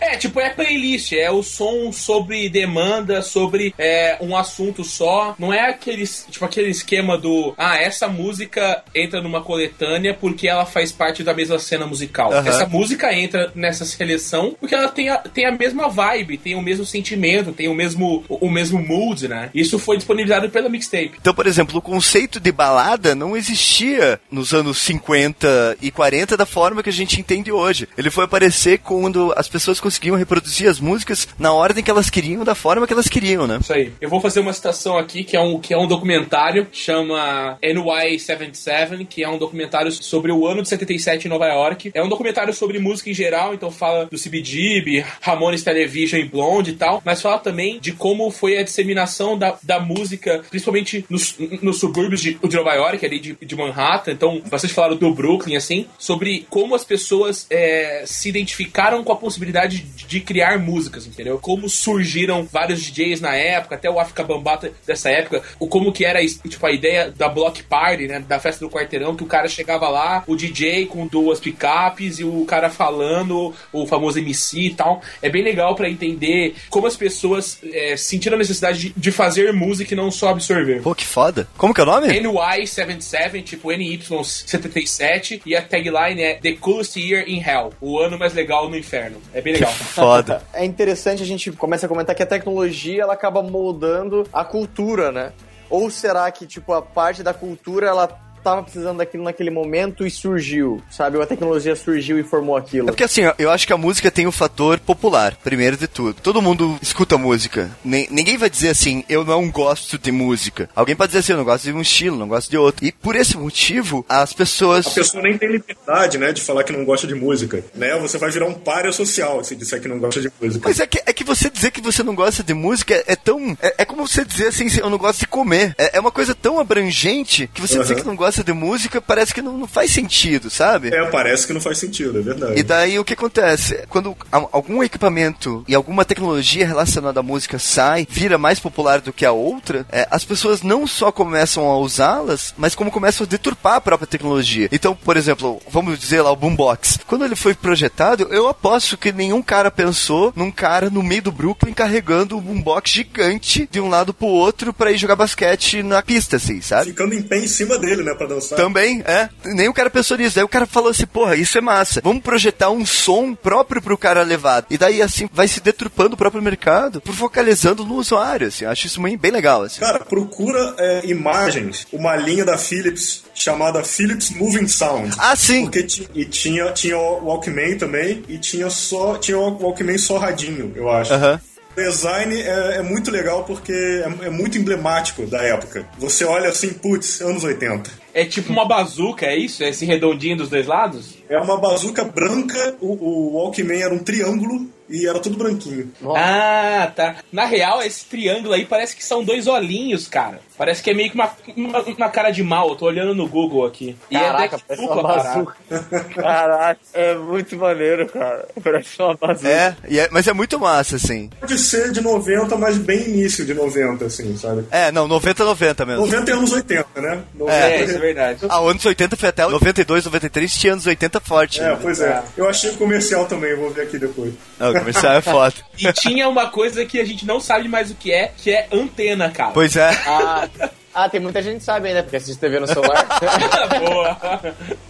É, 0.00 0.16
tipo, 0.16 0.40
é 0.40 0.50
playlist, 0.50 1.12
é 1.12 1.30
o 1.30 1.42
som 1.42 1.92
sobre 1.92 2.48
demanda, 2.48 3.22
sobre 3.22 3.74
é, 3.78 4.18
um 4.20 4.36
assunto 4.36 4.84
só. 4.84 5.34
Não 5.38 5.52
é 5.52 5.68
aquele, 5.68 6.06
tipo, 6.06 6.44
aquele 6.44 6.70
esquema 6.70 7.16
do 7.16 7.54
ah, 7.56 7.76
essa 7.76 8.08
música 8.08 8.82
entra 8.94 9.20
numa 9.20 9.42
coletânea 9.42 10.14
porque 10.14 10.48
ela 10.48 10.64
faz 10.66 10.92
parte 10.92 11.22
da 11.22 11.34
mesma 11.34 11.58
cena 11.58 11.86
musical. 11.86 12.32
Aham. 12.32 12.48
Essa 12.48 12.66
música 12.66 13.12
entra 13.12 13.52
nessa 13.54 13.84
seleção 13.84 14.56
porque 14.58 14.74
ela 14.74 14.88
tem 14.88 15.08
a, 15.08 15.18
tem 15.18 15.46
a 15.46 15.52
mesma 15.52 15.88
vibe, 15.88 16.38
tem 16.38 16.54
o 16.54 16.62
mesmo 16.62 16.84
sentimento, 16.84 17.52
tem 17.52 17.68
o 17.68 17.74
mesmo, 17.74 18.24
o 18.28 18.50
mesmo 18.50 18.80
mood, 18.80 19.28
né? 19.28 19.50
Isso 19.54 19.78
foi 19.78 19.96
disponibilizado 19.96 20.48
pela 20.50 20.68
mixtape. 20.68 21.12
Então, 21.20 21.34
por 21.34 21.46
exemplo, 21.46 21.78
o 21.78 21.82
conceito 21.82 22.40
de 22.40 22.52
balada 22.52 23.14
não 23.14 23.36
existia 23.36 24.20
nos 24.30 24.52
anos 24.52 24.78
50 24.78 25.76
e 25.80 25.90
40 25.90 26.36
da 26.36 26.46
forma 26.46 26.82
que 26.82 26.90
a 26.90 26.92
gente 26.92 27.20
entende 27.20 27.50
hoje. 27.50 27.88
Ele 27.96 28.10
foi 28.10 28.24
aparecer 28.24 28.78
quando 28.78 29.32
as 29.36 29.48
pessoas 29.48 29.80
conseguiam 29.88 30.16
reproduzir 30.16 30.68
as 30.68 30.78
músicas 30.78 31.26
na 31.38 31.50
ordem 31.50 31.82
que 31.82 31.90
elas 31.90 32.10
queriam, 32.10 32.44
da 32.44 32.54
forma 32.54 32.86
que 32.86 32.92
elas 32.92 33.08
queriam, 33.08 33.46
né? 33.46 33.58
Isso 33.60 33.72
aí. 33.72 33.90
Eu 34.00 34.10
vou 34.10 34.20
fazer 34.20 34.40
uma 34.40 34.52
citação 34.52 34.98
aqui 34.98 35.24
que 35.24 35.34
é 35.34 35.40
um, 35.40 35.58
que 35.58 35.72
é 35.72 35.78
um 35.78 35.86
documentário, 35.86 36.66
chama 36.70 37.58
NY77, 37.62 39.06
que 39.06 39.24
é 39.24 39.28
um 39.28 39.38
documentário 39.38 39.90
sobre 39.90 40.30
o 40.30 40.46
ano 40.46 40.62
de 40.62 40.68
77 40.68 41.26
em 41.26 41.30
Nova 41.30 41.46
York. 41.46 41.90
É 41.94 42.02
um 42.02 42.08
documentário 42.08 42.52
sobre 42.52 42.78
música 42.78 43.08
em 43.08 43.14
geral, 43.14 43.54
então 43.54 43.70
fala 43.70 44.04
do 44.04 44.18
CBGB, 44.18 45.04
Ramones 45.22 45.62
Television 45.62 46.20
e 46.20 46.24
Blonde 46.24 46.72
e 46.72 46.74
tal, 46.74 47.02
mas 47.02 47.22
fala 47.22 47.38
também 47.38 47.80
de 47.80 47.92
como 47.92 48.30
foi 48.30 48.58
a 48.58 48.62
disseminação 48.62 49.38
da, 49.38 49.56
da 49.62 49.80
música, 49.80 50.42
principalmente 50.50 51.04
nos, 51.08 51.34
nos 51.62 51.78
subúrbios 51.78 52.20
de, 52.20 52.34
de 52.34 52.56
Nova 52.56 52.74
York, 52.74 53.06
ali 53.06 53.18
de, 53.18 53.38
de 53.40 53.56
Manhattan. 53.56 54.12
Então, 54.12 54.42
vocês 54.50 54.70
falaram 54.70 54.96
do 54.96 55.14
Brooklyn, 55.14 55.56
assim, 55.56 55.86
sobre 55.98 56.46
como 56.50 56.74
as 56.74 56.84
pessoas 56.84 57.46
é, 57.48 58.02
se 58.06 58.28
identificaram 58.28 59.02
com 59.02 59.12
a 59.12 59.16
possibilidade 59.16 59.77
de, 59.82 60.06
de 60.06 60.20
criar 60.20 60.58
músicas, 60.58 61.06
entendeu? 61.06 61.38
Como 61.38 61.68
surgiram 61.68 62.46
vários 62.50 62.82
DJs 62.82 63.20
na 63.20 63.34
época, 63.34 63.74
até 63.74 63.90
o 63.90 63.98
África 63.98 64.24
Bambata 64.24 64.72
dessa 64.86 65.10
época, 65.10 65.42
o 65.58 65.66
como 65.66 65.92
que 65.92 66.04
era 66.04 66.24
tipo 66.24 66.66
a 66.66 66.72
ideia 66.72 67.10
da 67.10 67.28
block 67.28 67.62
party, 67.62 68.06
né, 68.06 68.20
da 68.20 68.38
festa 68.38 68.64
do 68.64 68.70
quarteirão, 68.70 69.16
que 69.16 69.22
o 69.22 69.26
cara 69.26 69.48
chegava 69.48 69.88
lá, 69.88 70.24
o 70.26 70.36
DJ 70.36 70.86
com 70.86 71.06
duas 71.06 71.40
picapes 71.40 72.18
e 72.18 72.24
o 72.24 72.44
cara 72.44 72.70
falando, 72.70 73.54
o 73.72 73.86
famoso 73.86 74.18
MC 74.18 74.60
e 74.60 74.74
tal. 74.74 75.02
É 75.22 75.28
bem 75.28 75.42
legal 75.42 75.74
pra 75.74 75.88
entender 75.88 76.54
como 76.68 76.86
as 76.86 76.96
pessoas 76.96 77.58
é, 77.72 77.96
sentiram 77.96 78.36
a 78.36 78.38
necessidade 78.38 78.78
de, 78.78 78.92
de 78.96 79.12
fazer 79.12 79.52
música 79.52 79.94
e 79.94 79.96
não 79.96 80.10
só 80.10 80.28
absorver. 80.28 80.82
Pô, 80.82 80.94
que 80.94 81.06
foda. 81.06 81.48
Como 81.56 81.74
que 81.74 81.80
é 81.80 81.84
o 81.84 81.86
nome? 81.86 82.08
NY77, 82.08 83.42
tipo 83.42 83.68
NY77, 83.68 85.42
e 85.44 85.56
a 85.56 85.62
tagline 85.62 86.22
é 86.22 86.34
The 86.34 86.52
Coolest 86.52 86.98
Year 86.98 87.28
in 87.28 87.40
Hell, 87.40 87.72
o 87.80 87.98
ano 87.98 88.18
mais 88.18 88.34
legal 88.34 88.68
no 88.68 88.76
inferno. 88.76 89.20
É 89.32 89.40
bem 89.40 89.54
legal. 89.54 89.67
Foda. 89.94 90.42
É 90.52 90.64
interessante 90.64 91.22
a 91.22 91.26
gente 91.26 91.50
começa 91.52 91.86
a 91.86 91.88
comentar 91.88 92.14
que 92.14 92.22
a 92.22 92.26
tecnologia 92.26 93.02
ela 93.02 93.12
acaba 93.12 93.42
moldando 93.42 94.26
a 94.32 94.44
cultura, 94.44 95.12
né? 95.12 95.32
Ou 95.70 95.90
será 95.90 96.30
que 96.30 96.46
tipo 96.46 96.72
a 96.72 96.80
parte 96.80 97.22
da 97.22 97.34
cultura 97.34 97.86
ela 97.86 98.06
tava 98.42 98.62
precisando 98.62 98.98
daquilo 98.98 99.24
naquele 99.24 99.50
momento 99.50 100.06
e 100.06 100.10
surgiu, 100.10 100.82
sabe? 100.90 101.16
Ou 101.16 101.22
a 101.22 101.26
tecnologia 101.26 101.74
surgiu 101.76 102.18
e 102.18 102.22
formou 102.22 102.56
aquilo. 102.56 102.88
É 102.88 102.92
porque 102.92 103.04
assim, 103.04 103.22
eu 103.38 103.50
acho 103.50 103.66
que 103.66 103.72
a 103.72 103.76
música 103.76 104.10
tem 104.10 104.26
o 104.26 104.32
fator 104.32 104.78
popular, 104.80 105.36
primeiro 105.42 105.76
de 105.76 105.86
tudo. 105.86 106.20
Todo 106.20 106.42
mundo 106.42 106.78
escuta 106.82 107.18
música. 107.18 107.70
Ni- 107.84 108.08
ninguém 108.10 108.36
vai 108.36 108.48
dizer 108.50 108.70
assim, 108.70 109.04
eu 109.08 109.24
não 109.24 109.50
gosto 109.50 109.98
de 109.98 110.10
música. 110.12 110.68
Alguém 110.74 110.96
pode 110.96 111.08
dizer 111.10 111.20
assim, 111.20 111.32
eu 111.32 111.38
não 111.38 111.44
gosto 111.44 111.64
de 111.64 111.72
um 111.72 111.80
estilo, 111.80 112.16
não 112.16 112.28
gosto 112.28 112.50
de 112.50 112.56
outro. 112.56 112.84
E 112.84 112.92
por 112.92 113.14
esse 113.16 113.36
motivo, 113.36 114.04
as 114.08 114.32
pessoas. 114.32 114.86
A 114.86 114.90
pessoa 114.90 115.22
nem 115.22 115.36
tem 115.36 115.50
liberdade, 115.50 116.18
né, 116.18 116.32
de 116.32 116.40
falar 116.40 116.64
que 116.64 116.72
não 116.72 116.84
gosta 116.84 117.06
de 117.06 117.14
música, 117.14 117.64
né? 117.74 117.98
Você 118.00 118.18
vai 118.18 118.30
virar 118.30 118.46
um 118.46 118.54
párea 118.54 118.92
social 118.92 119.42
se 119.44 119.54
disser 119.56 119.80
que 119.80 119.88
não 119.88 119.98
gosta 119.98 120.20
de 120.20 120.30
música. 120.40 120.68
Mas 120.68 120.80
é 120.80 120.86
que, 120.86 121.02
é 121.04 121.12
que 121.12 121.24
você 121.24 121.50
dizer 121.50 121.70
que 121.70 121.80
você 121.80 122.02
não 122.02 122.14
gosta 122.14 122.42
de 122.42 122.54
música 122.54 122.94
é, 122.94 123.04
é 123.08 123.16
tão. 123.16 123.56
É, 123.60 123.74
é 123.78 123.84
como 123.84 124.06
você 124.06 124.24
dizer 124.24 124.48
assim, 124.48 124.66
eu 124.78 124.90
não 124.90 124.98
gosto 124.98 125.20
de 125.20 125.26
comer. 125.26 125.74
É, 125.78 125.96
é 125.96 126.00
uma 126.00 126.10
coisa 126.10 126.34
tão 126.34 126.58
abrangente 126.60 127.48
que 127.52 127.60
você 127.60 127.78
dizer 127.78 127.94
Aham. 127.94 128.02
que 128.02 128.06
não 128.08 128.16
gosta 128.16 128.27
de 128.36 128.52
música 128.52 129.00
parece 129.00 129.34
que 129.34 129.42
não, 129.42 129.56
não 129.56 129.66
faz 129.66 129.90
sentido, 129.90 130.50
sabe? 130.50 130.88
É, 130.88 131.04
parece 131.06 131.46
que 131.46 131.52
não 131.52 131.60
faz 131.60 131.78
sentido, 131.78 132.18
é 132.18 132.22
verdade. 132.22 132.58
E 132.58 132.62
daí 132.62 132.98
o 132.98 133.04
que 133.04 133.14
acontece? 133.14 133.84
Quando 133.88 134.16
algum 134.30 134.82
equipamento 134.82 135.64
e 135.66 135.74
alguma 135.74 136.04
tecnologia 136.04 136.66
relacionada 136.66 137.20
à 137.20 137.22
música 137.22 137.58
sai, 137.58 138.06
vira 138.08 138.38
mais 138.38 138.58
popular 138.58 139.00
do 139.00 139.12
que 139.12 139.24
a 139.24 139.32
outra, 139.32 139.86
é, 139.90 140.06
as 140.10 140.24
pessoas 140.24 140.62
não 140.62 140.86
só 140.86 141.10
começam 141.10 141.64
a 141.64 141.78
usá-las, 141.78 142.54
mas 142.56 142.74
como 142.74 142.90
começam 142.90 143.24
a 143.24 143.28
deturpar 143.28 143.76
a 143.76 143.80
própria 143.80 144.06
tecnologia. 144.06 144.68
Então, 144.70 144.94
por 144.94 145.16
exemplo, 145.16 145.60
vamos 145.70 145.98
dizer 145.98 146.22
lá 146.22 146.30
o 146.30 146.36
boombox. 146.36 147.00
Quando 147.06 147.24
ele 147.24 147.36
foi 147.36 147.54
projetado, 147.54 148.28
eu 148.30 148.48
aposto 148.48 148.96
que 148.96 149.12
nenhum 149.12 149.42
cara 149.42 149.70
pensou 149.70 150.32
num 150.36 150.50
cara 150.50 150.90
no 150.90 151.02
meio 151.02 151.22
do 151.22 151.32
Brooklyn 151.32 151.72
carregando 151.72 152.36
um 152.36 152.40
boombox 152.40 152.90
gigante 152.90 153.68
de 153.70 153.80
um 153.80 153.88
lado 153.88 154.12
pro 154.12 154.26
outro 154.26 154.72
pra 154.72 154.92
ir 154.92 154.98
jogar 154.98 155.16
basquete 155.16 155.82
na 155.82 156.02
pista, 156.02 156.36
assim, 156.36 156.60
sabe? 156.60 156.90
Ficando 156.90 157.14
em 157.14 157.22
pé 157.22 157.38
em 157.38 157.48
cima 157.48 157.78
dele, 157.78 158.02
né, 158.02 158.14
pra 158.18 158.26
dançar. 158.26 158.58
Também, 158.58 159.02
é. 159.06 159.28
Nem 159.44 159.68
o 159.68 159.74
cara 159.74 159.88
pensou 159.88 160.16
nisso. 160.16 160.34
Daí 160.34 160.44
o 160.44 160.48
cara 160.48 160.66
falou 160.66 160.90
assim, 160.90 161.06
porra, 161.06 161.36
isso 161.36 161.56
é 161.56 161.60
massa. 161.60 162.00
Vamos 162.02 162.22
projetar 162.22 162.70
um 162.70 162.84
som 162.84 163.34
próprio 163.34 163.80
pro 163.80 163.96
cara 163.96 164.22
levar. 164.22 164.66
E 164.68 164.76
daí, 164.76 165.00
assim, 165.00 165.28
vai 165.32 165.48
se 165.48 165.60
deturpando 165.60 166.14
o 166.14 166.18
próprio 166.18 166.42
mercado 166.42 167.00
por 167.00 167.14
focalizando 167.14 167.84
no 167.84 167.94
usuário, 167.94 168.48
assim. 168.48 168.64
Eu 168.64 168.70
acho 168.70 168.86
isso 168.86 169.00
bem, 169.00 169.30
legal, 169.30 169.62
assim. 169.62 169.80
Cara, 169.80 170.00
procura 170.00 170.74
é, 170.78 171.06
imagens, 171.06 171.86
uma 171.92 172.16
linha 172.16 172.44
da 172.44 172.58
Philips 172.58 173.24
chamada 173.34 173.84
Philips 173.84 174.30
Moving 174.30 174.68
Sound. 174.68 175.14
Ah, 175.18 175.36
sim. 175.36 175.62
Porque 175.62 175.86
e 176.14 176.24
tinha, 176.24 176.72
tinha 176.72 176.98
o 176.98 177.26
Walkman 177.26 177.78
também, 177.78 178.24
e 178.28 178.38
tinha 178.38 178.68
só 178.68 179.16
tinha 179.16 179.38
o 179.38 179.62
Walkman 179.62 179.98
só 179.98 180.18
radinho, 180.18 180.72
eu 180.74 180.90
acho. 180.90 181.14
Aham. 181.14 181.40
O 181.56 181.57
design 181.84 182.34
é, 182.34 182.76
é 182.76 182.82
muito 182.82 183.10
legal 183.10 183.44
porque 183.44 183.72
é, 183.72 184.26
é 184.26 184.30
muito 184.30 184.58
emblemático 184.58 185.26
da 185.26 185.42
época. 185.42 185.86
Você 185.98 186.24
olha 186.24 186.48
assim, 186.48 186.72
putz, 186.72 187.20
anos 187.20 187.44
80. 187.44 187.90
É 188.12 188.24
tipo 188.24 188.52
uma 188.52 188.66
bazuca, 188.66 189.26
é 189.26 189.36
isso? 189.36 189.62
É 189.62 189.68
esse 189.68 189.84
redondinho 189.84 190.36
dos 190.36 190.48
dois 190.48 190.66
lados? 190.66 191.18
É 191.28 191.38
uma 191.38 191.58
bazuca 191.58 192.04
branca, 192.04 192.76
o, 192.80 192.92
o 192.92 193.36
Walkman 193.36 193.80
era 193.80 193.94
um 193.94 193.98
triângulo 193.98 194.68
e 194.88 195.06
era 195.06 195.18
tudo 195.18 195.36
branquinho. 195.36 195.90
Ah, 196.16 196.90
tá. 196.94 197.16
Na 197.32 197.44
real, 197.44 197.82
esse 197.82 198.04
triângulo 198.04 198.54
aí 198.54 198.64
parece 198.64 198.96
que 198.96 199.04
são 199.04 199.22
dois 199.24 199.46
olhinhos, 199.46 200.08
cara. 200.08 200.40
Parece 200.56 200.82
que 200.82 200.90
é 200.90 200.94
meio 200.94 201.10
que 201.10 201.14
uma, 201.14 201.30
uma, 201.56 201.80
uma 201.82 202.08
cara 202.08 202.30
de 202.30 202.42
mal. 202.42 202.70
Eu 202.70 202.76
tô 202.76 202.86
olhando 202.86 203.14
no 203.14 203.28
Google 203.28 203.64
aqui. 203.64 203.96
E 204.10 204.18
Caraca, 204.18 204.56
é 204.56 204.58
parece 204.66 204.86
uma 204.86 205.02
bazuca. 205.02 205.56
Caraca, 206.14 206.80
é 206.92 207.14
muito 207.14 207.56
maneiro, 207.56 208.08
cara. 208.08 208.48
Parece 208.62 209.00
uma 209.00 209.14
bazuca. 209.14 209.48
É, 209.48 209.76
e 209.88 210.00
é- 210.00 210.08
mas 210.10 210.26
é 210.26 210.32
muito 210.32 210.58
massa, 210.58 210.96
assim. 210.96 211.30
Pode 211.38 211.56
ser 211.58 211.92
de 211.92 212.00
90, 212.00 212.56
mas 212.56 212.76
bem 212.76 213.04
início 213.04 213.46
de 213.46 213.54
90, 213.54 214.06
assim, 214.06 214.36
sabe? 214.36 214.64
É, 214.70 214.90
não, 214.90 215.06
90 215.06 215.44
90 215.44 215.86
mesmo. 215.86 216.06
90 216.06 216.30
é 216.30 216.34
anos 216.34 216.52
80, 216.52 217.00
né? 217.00 217.22
90 217.34 217.56
É, 217.56 217.84
isso 217.84 217.94
é 217.94 217.98
verdade. 217.98 218.46
Ah, 218.48 218.58
anos 218.58 218.84
80 218.84 219.16
foi 219.16 219.28
até 219.28 219.46
92, 219.46 220.04
93, 220.06 220.52
tinha 220.52 220.72
anos 220.72 220.86
80 220.86 221.20
forte. 221.20 221.60
É, 221.60 221.68
né? 221.68 221.78
pois 221.80 222.00
é. 222.00 222.22
Eu 222.36 222.48
achei 222.48 222.70
o 222.70 222.76
comercial 222.76 223.26
também, 223.26 223.54
vou 223.54 223.70
ver 223.70 223.82
aqui 223.82 223.96
depois. 223.98 224.32
Não, 224.58 224.72
o 224.72 224.77
comercial 224.80 225.12
é 225.14 225.20
foda. 225.20 225.54
E 225.78 225.92
tinha 225.92 226.28
uma 226.28 226.48
coisa 226.50 226.84
que 226.84 227.00
a 227.00 227.04
gente 227.04 227.26
não 227.26 227.40
sabe 227.40 227.68
mais 227.68 227.90
o 227.90 227.94
que 227.94 228.12
é, 228.12 228.32
que 228.36 228.50
é 228.50 228.66
antena, 228.72 229.30
cara. 229.30 229.52
Pois 229.52 229.76
é. 229.76 229.90
Ah, 230.06 230.48
Ah, 230.94 231.08
tem 231.08 231.20
muita 231.20 231.40
gente 231.40 231.58
que 231.58 231.64
sabe 231.64 231.88
ainda, 231.88 232.02
porque 232.02 232.16
assiste 232.16 232.40
TV 232.40 232.58
no 232.58 232.66
celular. 232.66 233.06
Boa. 233.78 234.16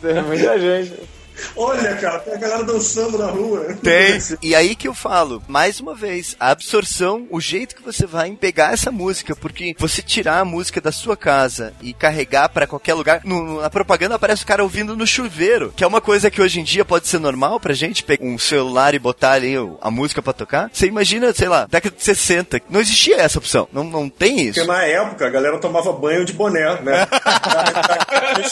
tem 0.00 0.22
muita 0.22 0.58
gente. 0.58 1.17
Olha, 1.56 1.96
cara, 1.96 2.18
tem 2.20 2.34
a 2.34 2.38
galera 2.38 2.64
dançando 2.64 3.18
na 3.18 3.26
rua. 3.26 3.76
Tem. 3.82 4.18
E 4.42 4.54
aí 4.54 4.74
que 4.74 4.88
eu 4.88 4.94
falo, 4.94 5.42
mais 5.48 5.80
uma 5.80 5.94
vez, 5.94 6.36
a 6.38 6.50
absorção, 6.50 7.26
o 7.30 7.40
jeito 7.40 7.74
que 7.76 7.82
você 7.82 8.06
vai 8.06 8.30
pegar 8.32 8.72
essa 8.72 8.90
música, 8.90 9.34
porque 9.36 9.74
você 9.78 10.02
tirar 10.02 10.40
a 10.40 10.44
música 10.44 10.80
da 10.80 10.92
sua 10.92 11.16
casa 11.16 11.72
e 11.82 11.92
carregar 11.92 12.48
pra 12.48 12.66
qualquer 12.66 12.94
lugar, 12.94 13.20
no- 13.24 13.60
na 13.60 13.70
propaganda 13.70 14.14
aparece 14.14 14.42
o 14.42 14.46
cara 14.46 14.62
ouvindo 14.62 14.96
no 14.96 15.06
chuveiro, 15.06 15.72
que 15.76 15.84
é 15.84 15.86
uma 15.86 16.00
coisa 16.00 16.30
que 16.30 16.40
hoje 16.42 16.60
em 16.60 16.64
dia 16.64 16.84
pode 16.84 17.06
ser 17.08 17.18
normal 17.18 17.58
pra 17.60 17.74
gente 17.74 18.02
pegar 18.02 18.24
um 18.24 18.38
celular 18.38 18.94
e 18.94 18.98
botar 18.98 19.32
ali 19.32 19.54
a 19.80 19.90
música 19.90 20.20
pra 20.22 20.32
tocar. 20.32 20.70
Você 20.72 20.86
imagina, 20.86 21.32
sei 21.32 21.48
lá, 21.48 21.66
década 21.66 21.94
de 21.96 22.02
60, 22.04 22.60
não 22.70 22.80
existia 22.80 23.16
essa 23.16 23.38
opção. 23.38 23.68
Não, 23.72 23.84
não 23.84 24.08
tem 24.08 24.40
isso. 24.40 24.54
Porque 24.60 24.66
na 24.72 24.82
época 24.84 25.26
a 25.26 25.30
galera 25.30 25.58
tomava 25.58 25.92
banho 25.92 26.24
de 26.24 26.32
boné, 26.32 26.80
né? 26.82 27.06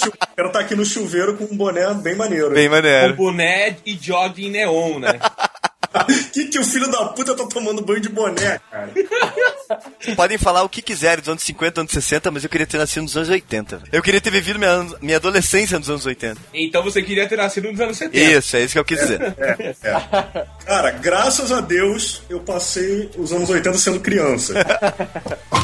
O 0.07 0.37
cara 0.37 0.49
tá 0.51 0.61
aqui 0.61 0.75
no 0.75 0.85
chuveiro 0.85 1.37
com 1.37 1.45
um 1.45 1.57
boné 1.57 1.93
bem 1.95 2.15
maneiro. 2.15 2.51
Bem 2.51 2.69
Com 2.69 2.76
maneiro. 2.83 3.15
boné 3.15 3.77
e 3.85 3.99
jogging 4.01 4.51
neon, 4.51 4.99
né? 4.99 5.19
que 6.33 6.47
que 6.47 6.59
o 6.59 6.65
filho 6.65 6.91
da 6.91 7.07
puta 7.07 7.35
tá 7.35 7.47
tomando 7.47 7.83
banho 7.83 8.01
de 8.01 8.09
boné, 8.09 8.61
cara? 8.71 8.91
Podem 10.17 10.39
falar 10.39 10.63
o 10.63 10.69
que 10.69 10.83
quiserem 10.83 11.21
dos 11.21 11.29
anos 11.29 11.43
50, 11.43 11.81
anos 11.81 11.93
60, 11.93 12.31
mas 12.31 12.45
eu 12.45 12.51
queria 12.51 12.67
ter 12.67 12.79
nascido 12.79 13.03
nos 13.03 13.17
anos 13.17 13.29
80. 13.29 13.83
Eu 13.93 14.03
queria 14.03 14.21
ter 14.21 14.31
vivido 14.31 14.59
minha, 14.59 14.87
minha 15.01 15.17
adolescência 15.17 15.79
nos 15.79 15.89
anos 15.89 16.07
80. 16.07 16.41
Então 16.55 16.83
você 16.83 17.03
queria 17.03 17.29
ter 17.29 17.37
nascido 17.37 17.71
nos 17.71 17.81
anos 17.81 17.97
70. 17.97 18.39
Isso, 18.39 18.57
é 18.57 18.63
isso 18.63 18.73
que 18.73 18.79
eu 18.79 18.85
quis 18.85 19.01
dizer. 19.01 19.21
Cara, 20.65 20.91
graças 20.91 21.53
a 21.53 21.61
Deus 21.61 22.23
eu 22.29 22.41
passei 22.41 23.11
os 23.17 23.33
anos 23.33 23.49
80 23.49 23.79
sendo 23.79 24.01
criança. 24.01 24.55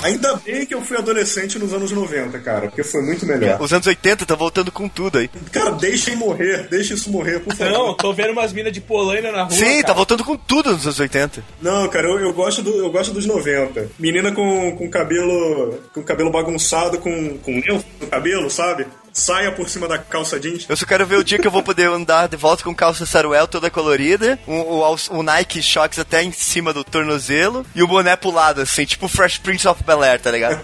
Ainda 0.02 0.34
bem 0.36 0.66
que 0.66 0.74
eu 0.74 0.82
fui 0.82 0.96
adolescente 0.96 1.58
nos 1.58 1.72
anos 1.72 1.92
90, 1.92 2.38
cara, 2.40 2.68
porque 2.68 2.82
foi 2.82 3.02
muito 3.02 3.24
melhor. 3.24 3.60
Os 3.60 3.72
anos 3.72 3.86
80 3.86 4.26
tá 4.26 4.34
voltando 4.34 4.72
com 4.72 4.88
tudo 4.88 5.18
aí. 5.18 5.28
Cara, 5.52 5.70
deixem 5.72 6.16
morrer, 6.16 6.66
deixem 6.68 6.96
isso 6.96 7.10
morrer, 7.10 7.40
por 7.40 7.54
favor. 7.54 7.72
Não, 7.72 7.94
tô 7.94 8.12
vendo 8.12 8.32
umas 8.32 8.52
minas 8.52 8.72
de 8.72 8.80
polaina 8.80 9.30
na 9.30 9.42
rua. 9.44 9.52
Sim, 9.52 9.76
tá 9.78 9.88
cara. 9.88 9.94
voltando 9.94 10.24
com 10.24 10.36
tudo 10.36 10.72
nos 10.72 10.84
anos 10.84 10.98
80. 10.98 11.44
Não, 11.60 11.88
cara, 11.88 12.08
eu, 12.08 12.18
eu 12.18 12.32
gosto 12.32 12.62
do, 12.62 12.70
eu 12.78 12.90
gosto 12.90 13.12
dos 13.12 13.26
90. 13.26 13.91
Menina 13.98 14.32
com, 14.32 14.76
com 14.76 14.90
cabelo 14.90 15.78
com 15.92 16.02
cabelo 16.02 16.30
bagunçado, 16.30 16.98
com, 16.98 17.38
com 17.38 17.52
no 18.00 18.06
cabelo, 18.08 18.50
sabe? 18.50 18.86
Saia 19.12 19.52
por 19.52 19.68
cima 19.68 19.86
da 19.86 19.98
calça 19.98 20.38
jeans. 20.40 20.66
Eu 20.68 20.76
só 20.76 20.86
quero 20.86 21.06
ver 21.06 21.16
o 21.16 21.24
dia 21.24 21.38
que 21.38 21.46
eu 21.46 21.50
vou 21.50 21.62
poder 21.62 21.88
andar 21.88 22.28
de 22.28 22.36
volta 22.36 22.64
com 22.64 22.74
calça 22.74 23.04
saruel 23.04 23.46
toda 23.46 23.70
colorida, 23.70 24.38
o, 24.46 24.52
o, 24.52 24.96
o 25.18 25.22
Nike 25.22 25.62
Shocks 25.62 25.98
até 25.98 26.22
em 26.22 26.32
cima 26.32 26.72
do 26.72 26.82
tornozelo 26.82 27.64
e 27.74 27.82
o 27.82 27.86
boné 27.88 28.16
pro 28.16 28.30
lado, 28.30 28.60
assim, 28.62 28.84
tipo 28.84 29.08
Fresh 29.08 29.38
Prince 29.38 29.68
of 29.68 29.82
Bel-Air, 29.84 30.20
tá 30.20 30.30
ligado? 30.30 30.60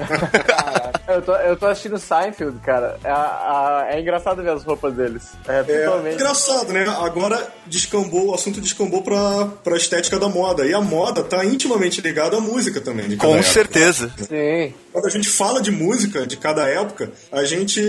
Eu 1.08 1.22
tô, 1.22 1.34
eu 1.37 1.56
tô 1.56 1.66
assistindo 1.66 1.98
Seinfeld, 1.98 2.58
cara. 2.61 2.98
É, 3.02 3.96
é 3.96 4.00
engraçado 4.00 4.42
ver 4.42 4.50
as 4.50 4.62
roupas 4.62 4.94
deles. 4.94 5.28
É, 5.46 5.61
É 5.61 5.84
totalmente. 5.84 6.14
engraçado, 6.14 6.72
né? 6.72 6.84
Agora 7.00 7.48
descambou, 7.66 8.28
o 8.28 8.34
assunto 8.34 8.61
descambou 8.61 9.02
pra, 9.02 9.46
pra 9.64 9.76
estética 9.76 10.18
da 10.18 10.28
moda. 10.28 10.66
E 10.66 10.74
a 10.74 10.80
moda 10.80 11.22
tá 11.22 11.42
intimamente 11.44 12.00
ligada 12.02 12.37
à 12.37 12.40
música 12.40 12.80
também. 12.80 13.16
Com 13.16 13.28
época. 13.34 13.42
certeza. 13.42 14.12
Sim. 14.18 14.74
Quando 14.98 15.06
a 15.06 15.11
gente 15.11 15.28
fala 15.28 15.62
de 15.62 15.70
música 15.70 16.26
de 16.26 16.37
cada 16.37 16.68
época, 16.68 17.12
a 17.30 17.44
gente 17.44 17.80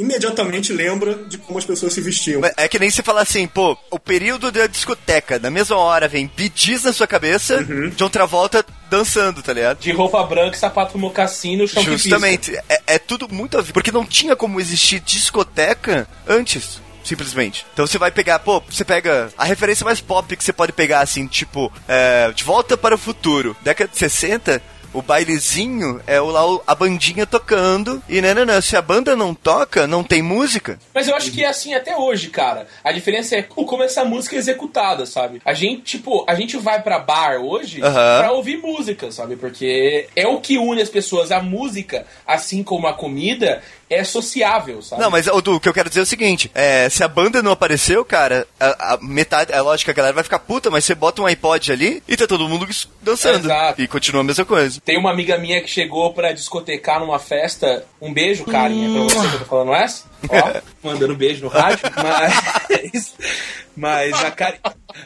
imediatamente 0.00 0.72
lembra 0.72 1.14
de 1.14 1.38
como 1.38 1.56
as 1.60 1.64
pessoas 1.64 1.92
se 1.92 2.00
vestiam. 2.00 2.42
É 2.56 2.66
que 2.66 2.76
nem 2.76 2.90
você 2.90 3.04
falar 3.04 3.22
assim, 3.22 3.46
pô, 3.46 3.78
o 3.88 4.00
período 4.00 4.50
da 4.50 4.66
discoteca, 4.66 5.38
na 5.38 5.48
mesma 5.48 5.76
hora 5.76 6.08
vem 6.08 6.28
Bee 6.36 6.52
na 6.82 6.92
sua 6.92 7.06
cabeça, 7.06 7.62
de 7.62 8.02
outra 8.02 8.26
volta 8.26 8.66
dançando, 8.90 9.44
tá 9.44 9.52
ligado? 9.52 9.78
De 9.78 9.92
roupa 9.92 10.24
branca, 10.24 10.56
sapato 10.56 10.98
mocassim 10.98 11.56
no 11.56 11.68
chão. 11.68 11.84
Justamente, 11.84 12.56
é, 12.68 12.80
é 12.88 12.98
tudo 12.98 13.28
muito 13.32 13.56
a 13.56 13.62
ver, 13.62 13.72
porque 13.72 13.92
não 13.92 14.04
tinha 14.04 14.34
como 14.34 14.60
existir 14.60 14.98
discoteca 14.98 16.08
antes. 16.26 16.84
Simplesmente. 17.04 17.64
Então 17.72 17.86
você 17.86 17.98
vai 17.98 18.10
pegar, 18.10 18.40
pô, 18.40 18.60
você 18.68 18.84
pega 18.84 19.28
a 19.38 19.44
referência 19.44 19.84
mais 19.84 20.00
pop 20.00 20.36
que 20.36 20.42
você 20.42 20.52
pode 20.52 20.72
pegar, 20.72 21.02
assim, 21.02 21.28
tipo, 21.28 21.72
é, 21.86 22.32
De 22.32 22.42
Volta 22.42 22.76
para 22.76 22.96
o 22.96 22.98
Futuro. 22.98 23.56
Década 23.62 23.88
de 23.88 23.96
60, 23.96 24.60
o 24.92 25.02
bailezinho 25.02 26.00
é 26.06 26.20
o, 26.20 26.26
lá 26.26 26.42
a 26.66 26.74
bandinha 26.74 27.26
tocando. 27.26 28.02
E 28.08 28.20
não, 28.20 28.34
não, 28.34 28.44
não, 28.44 28.60
se 28.60 28.76
a 28.76 28.82
banda 28.82 29.14
não 29.16 29.34
toca, 29.34 29.86
não 29.86 30.02
tem 30.02 30.22
música. 30.22 30.78
Mas 30.94 31.08
eu 31.08 31.14
acho 31.16 31.30
que 31.30 31.44
é 31.44 31.48
assim 31.48 31.74
até 31.74 31.96
hoje, 31.96 32.28
cara. 32.28 32.66
A 32.82 32.92
diferença 32.92 33.36
é 33.36 33.42
como 33.42 33.82
essa 33.82 34.04
música 34.04 34.36
é 34.36 34.38
executada, 34.38 35.06
sabe? 35.06 35.40
A 35.44 35.54
gente, 35.54 35.82
tipo, 35.82 36.24
a 36.28 36.34
gente 36.34 36.56
vai 36.56 36.82
pra 36.82 36.98
bar 36.98 37.40
hoje 37.40 37.82
Aham. 37.82 38.18
pra 38.18 38.32
ouvir 38.32 38.58
música, 38.58 39.10
sabe? 39.10 39.36
Porque 39.36 40.08
é 40.14 40.26
o 40.26 40.40
que 40.40 40.58
une 40.58 40.82
as 40.82 40.88
pessoas. 40.88 41.30
A 41.30 41.42
música, 41.42 42.06
assim 42.26 42.62
como 42.62 42.86
a 42.86 42.92
comida, 42.92 43.62
é 43.88 44.02
sociável, 44.02 44.82
sabe? 44.82 45.00
Não, 45.00 45.10
mas 45.10 45.26
Odu, 45.28 45.56
o 45.56 45.60
que 45.60 45.68
eu 45.68 45.74
quero 45.74 45.88
dizer 45.88 46.00
é 46.00 46.02
o 46.02 46.06
seguinte: 46.06 46.50
é, 46.54 46.88
se 46.88 47.04
a 47.04 47.08
banda 47.08 47.42
não 47.42 47.52
apareceu, 47.52 48.04
cara, 48.04 48.46
a, 48.58 48.94
a 48.94 48.98
metade, 49.00 49.52
é 49.52 49.60
lógico 49.60 49.86
que 49.86 49.90
a 49.92 49.94
galera 49.94 50.14
vai 50.14 50.24
ficar 50.24 50.40
puta, 50.40 50.70
mas 50.70 50.84
você 50.84 50.94
bota 50.94 51.22
um 51.22 51.26
iPod 51.26 51.72
ali 51.72 52.02
e 52.08 52.16
tá 52.16 52.26
todo 52.26 52.48
mundo 52.48 52.66
dançando. 53.00 53.46
Exato. 53.46 53.80
E 53.80 53.86
continua 53.86 54.22
a 54.22 54.24
mesma 54.24 54.44
coisa. 54.44 54.80
Tem 54.84 54.98
uma 54.98 55.10
amiga 55.10 55.38
minha 55.38 55.60
que 55.62 55.68
chegou 55.68 56.12
pra 56.12 56.32
discotecar 56.32 57.00
numa 57.00 57.18
festa. 57.18 57.84
Um 58.00 58.12
beijo, 58.12 58.44
Karen, 58.44 58.84
é 58.84 58.92
pra 58.92 59.02
você 59.02 59.28
que 59.28 59.34
eu 59.34 59.38
tô 59.40 59.44
falando 59.44 59.74
essa. 59.74 60.04
Ó, 60.28 60.60
mandando 60.82 61.14
beijo 61.14 61.44
no 61.44 61.48
rádio. 61.48 61.80
Mas, 61.96 63.14
mas 63.76 64.12
a, 64.24 64.30
Karen, 64.30 64.56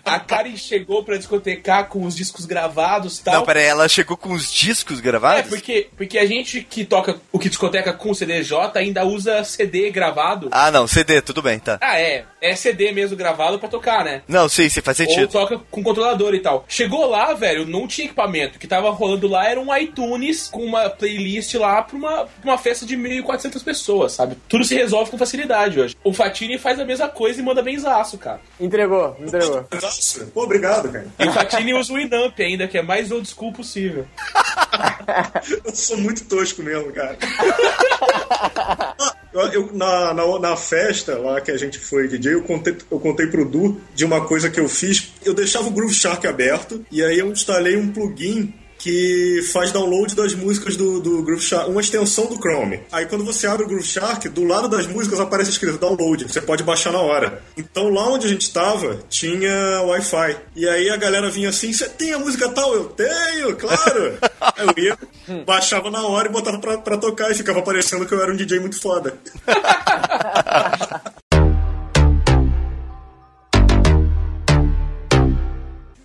a 0.04 0.20
Karen 0.20 0.56
chegou 0.56 1.02
pra 1.04 1.16
discotecar 1.16 1.88
com 1.88 2.04
os 2.04 2.14
discos 2.16 2.46
gravados 2.46 3.18
e 3.18 3.24
tal. 3.24 3.34
Não, 3.34 3.44
peraí, 3.44 3.64
ela 3.64 3.88
chegou 3.88 4.16
com 4.16 4.32
os 4.32 4.50
discos 4.52 4.98
É, 4.98 5.02
gravados? 5.02 5.48
porque, 5.50 5.88
porque 5.96 6.18
a 6.18 6.26
gente 6.26 6.62
que 6.62 6.84
toca 6.84 7.20
o 7.32 7.38
que 7.38 7.48
discoteca 7.48 7.92
com 7.92 8.14
CDJ 8.14 8.56
ainda 8.76 9.04
usa 9.04 9.42
CD 9.44 9.90
gravado. 9.90 10.48
Ah, 10.52 10.70
não, 10.70 10.86
CD, 10.86 11.20
tudo 11.20 11.42
bem, 11.42 11.58
tá. 11.58 11.78
Ah, 11.80 11.98
é. 12.00 12.24
É 12.40 12.56
CD 12.56 12.92
mesmo 12.92 13.16
gravado 13.16 13.58
pra 13.58 13.68
tocar, 13.68 14.02
né? 14.04 14.22
Não, 14.26 14.48
sim, 14.48 14.68
sim, 14.68 14.80
faz 14.80 14.98
Ou 15.00 15.06
sentido. 15.06 15.28
toca 15.30 15.58
com 15.70 15.82
controlador 15.82 16.34
e 16.34 16.40
tal. 16.40 16.64
Chegou 16.68 17.06
lá, 17.06 17.34
velho, 17.34 17.66
não 17.66 17.86
tinha 17.86 18.06
equipamento. 18.06 18.56
O 18.56 18.58
que 18.58 18.66
tava 18.66 18.88
rolando 18.90 19.28
lá 19.28 19.46
era 19.46 19.60
um 19.60 19.74
iTunes 19.76 20.48
com 20.48 20.64
uma 20.64 20.88
playlist 20.88 21.52
lá 21.54 21.82
pra 21.82 21.96
uma, 21.96 22.10
pra 22.26 22.50
uma 22.50 22.58
festa 22.58 22.86
de 22.86 22.96
1.400 22.96 23.62
pessoas, 23.62 24.12
sabe? 24.12 24.36
Tudo 24.48 24.64
se 24.64 24.74
resolve 24.74 25.10
com 25.10 25.18
facilidade 25.18 25.78
hoje. 25.78 25.96
O 26.02 26.12
Fatini 26.12 26.58
faz 26.58 26.78
a 26.80 26.84
mesma 26.84 27.08
coisa 27.08 27.40
e 27.40 27.42
manda 27.42 27.62
benzaço, 27.62 28.16
cara. 28.16 28.40
Entregou, 28.60 29.16
entregou. 29.18 29.64
Nossa, 29.80 30.26
Pô, 30.26 30.42
obrigado, 30.44 30.92
cara. 30.92 31.06
E 31.18 31.26
o 31.28 31.32
Fatini 31.32 31.72
usa 31.72 31.92
o 31.94 31.98
Inamp 31.98 32.38
ainda, 32.40 32.68
que 32.68 32.76
é 32.76 32.82
mais 32.82 33.10
old 33.10 33.26
school 33.28 33.52
possível. 33.52 34.06
Eu 35.64 35.74
sou 35.74 35.96
muito 35.96 36.24
tosco 36.26 36.62
mesmo, 36.62 36.92
cara. 36.92 37.16
Eu- 39.32 39.46
eu- 39.52 39.70
na, 39.72 40.12
na, 40.12 40.38
na 40.40 40.56
festa 40.56 41.16
lá 41.16 41.40
que 41.40 41.52
a 41.52 41.56
gente 41.56 41.78
foi 41.78 42.08
DJ, 42.08 42.34
eu 42.34 42.42
contei, 42.42 42.76
eu 42.90 42.98
contei 42.98 43.28
pro 43.28 43.48
Du 43.48 43.80
de 43.94 44.04
uma 44.04 44.26
coisa 44.26 44.50
que 44.50 44.58
eu 44.58 44.68
fiz. 44.68 45.12
Eu 45.24 45.32
deixava 45.32 45.68
o 45.68 45.70
Groove 45.70 45.94
Shark 45.94 46.26
aberto 46.26 46.84
e 46.90 47.00
aí 47.02 47.20
eu 47.20 47.30
instalei 47.30 47.76
um 47.76 47.92
plugin 47.92 48.52
que 48.80 49.42
faz 49.52 49.70
download 49.70 50.16
das 50.16 50.34
músicas 50.34 50.74
do, 50.74 51.00
do 51.00 51.22
Groove 51.22 51.42
Shark, 51.42 51.70
uma 51.70 51.82
extensão 51.82 52.26
do 52.26 52.36
Chrome. 52.36 52.80
Aí 52.90 53.04
quando 53.04 53.24
você 53.24 53.46
abre 53.46 53.64
o 53.64 53.68
Groove 53.68 53.86
Shark, 53.86 54.28
do 54.30 54.42
lado 54.44 54.68
das 54.68 54.86
músicas 54.86 55.20
aparece 55.20 55.50
escrito 55.50 55.78
download, 55.78 56.24
você 56.24 56.40
pode 56.40 56.64
baixar 56.64 56.90
na 56.90 57.00
hora. 57.00 57.42
Então 57.56 57.90
lá 57.90 58.08
onde 58.08 58.26
a 58.26 58.30
gente 58.30 58.50
tava, 58.50 58.98
tinha 59.10 59.82
Wi-Fi. 59.82 60.36
E 60.56 60.66
aí 60.66 60.88
a 60.88 60.96
galera 60.96 61.30
vinha 61.30 61.50
assim, 61.50 61.72
você 61.72 61.88
tem 61.90 62.14
a 62.14 62.18
música 62.18 62.48
tal? 62.48 62.74
Eu 62.74 62.84
tenho, 62.84 63.54
claro! 63.56 64.18
Aí 64.40 64.66
eu 64.66 64.84
ia, 64.84 65.44
baixava 65.44 65.90
na 65.90 66.02
hora 66.06 66.28
e 66.28 66.32
botava 66.32 66.58
pra, 66.58 66.78
pra 66.78 66.96
tocar 66.96 67.30
e 67.30 67.34
ficava 67.34 67.60
parecendo 67.60 68.06
que 68.06 68.14
eu 68.14 68.22
era 68.22 68.32
um 68.32 68.36
DJ 68.36 68.58
muito 68.58 68.80
foda. 68.80 69.14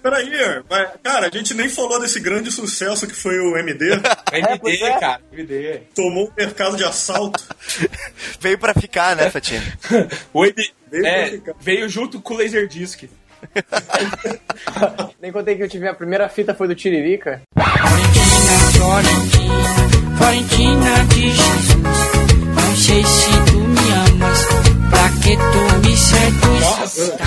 Peraí, 0.05 0.29
mas, 0.69 0.89
cara, 1.01 1.25
a 1.25 1.29
gente 1.35 1.55
nem 1.55 1.67
falou 1.67 1.99
desse 1.99 2.19
grande 2.19 2.51
sucesso 2.51 3.07
que 3.07 3.15
foi 3.15 3.39
o 3.39 3.57
MD. 3.57 3.93
MD, 4.31 4.59
pois 4.61 4.79
é. 4.79 4.99
cara, 4.99 5.19
MD. 5.33 5.81
Tomou 5.95 6.27
o 6.27 6.33
mercado 6.37 6.77
de 6.77 6.83
assalto. 6.83 7.43
Veio 8.39 8.59
pra 8.59 8.75
ficar, 8.75 9.15
né, 9.15 9.31
Fatino? 9.31 9.65
O 10.31 10.45
MD 10.45 10.71
Veio 10.91 11.01
pra 11.01 11.11
é, 11.11 11.27
ficar. 11.31 11.53
veio 11.59 11.89
junto 11.89 12.21
com 12.21 12.35
o 12.35 12.37
Laserdisc. 12.37 13.05
Nem 15.19 15.31
contei 15.31 15.55
que 15.55 15.63
eu 15.63 15.69
tive 15.69 15.87
a 15.87 15.95
primeira 15.95 16.29
fita 16.29 16.53
foi 16.53 16.67
do 16.67 16.75
Tiririca. 16.75 17.41
Florentina, 17.55 18.59
Florentina, 18.77 20.17
Florentina 20.17 21.05
de 21.05 21.31
Jesus. 21.31 21.81
Não 22.53 22.75
sei 22.75 23.03
se 23.03 23.31
tu 23.51 23.57
me 23.57 23.91
amas, 23.91 24.45
pra 24.91 25.09
que 25.23 25.35
tu 25.35 25.79
me 25.87 25.97
seduz. 25.97 26.61
Nossa. 26.61 27.17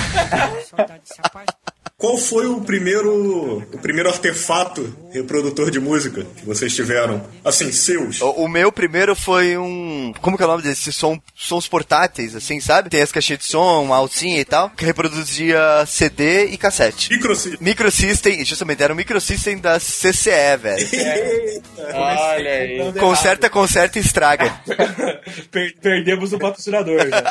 Qual 2.01 2.17
foi 2.17 2.47
o 2.47 2.61
primeiro, 2.61 3.57
o 3.73 3.79
primeiro 3.83 4.09
artefato 4.09 4.97
reprodutor 5.13 5.69
de 5.69 5.81
música 5.81 6.25
que 6.37 6.47
vocês 6.47 6.73
tiveram? 6.73 7.27
Assim, 7.45 7.73
seus. 7.73 8.21
O, 8.21 8.31
o 8.31 8.49
meu 8.49 8.71
primeiro 8.71 9.17
foi 9.17 9.59
um. 9.59 10.13
Como 10.21 10.37
que 10.37 10.43
é 10.45 10.47
o 10.47 10.49
nome 10.49 10.63
desse? 10.63 10.93
Som, 10.93 11.21
sons 11.35 11.67
portáteis, 11.67 12.37
assim, 12.37 12.61
sabe? 12.61 12.89
Tem 12.89 13.03
as 13.03 13.11
caixinhas 13.11 13.41
de 13.41 13.47
som, 13.47 13.83
uma 13.83 13.97
alcinha 13.97 14.39
e 14.39 14.45
tal, 14.45 14.71
que 14.71 14.85
reproduzia 14.85 15.59
CD 15.89 16.45
e 16.45 16.57
cassete. 16.57 17.11
Microsystem. 17.13 17.59
Microsystem, 17.61 18.45
justamente, 18.45 18.81
era 18.81 18.93
um 18.93 18.97
microsystem 18.97 19.59
da 19.59 19.81
CCE, 19.81 20.57
velho. 20.57 20.87
Olha 21.95 22.51
aí. 22.53 22.93
Conserta, 22.93 23.51
conserta 23.51 23.99
e 23.99 24.03
estraga. 24.03 24.55
Per- 25.51 25.75
perdemos 25.83 26.33
o 26.33 26.39
patrocinador. 26.39 27.09
já. 27.09 27.25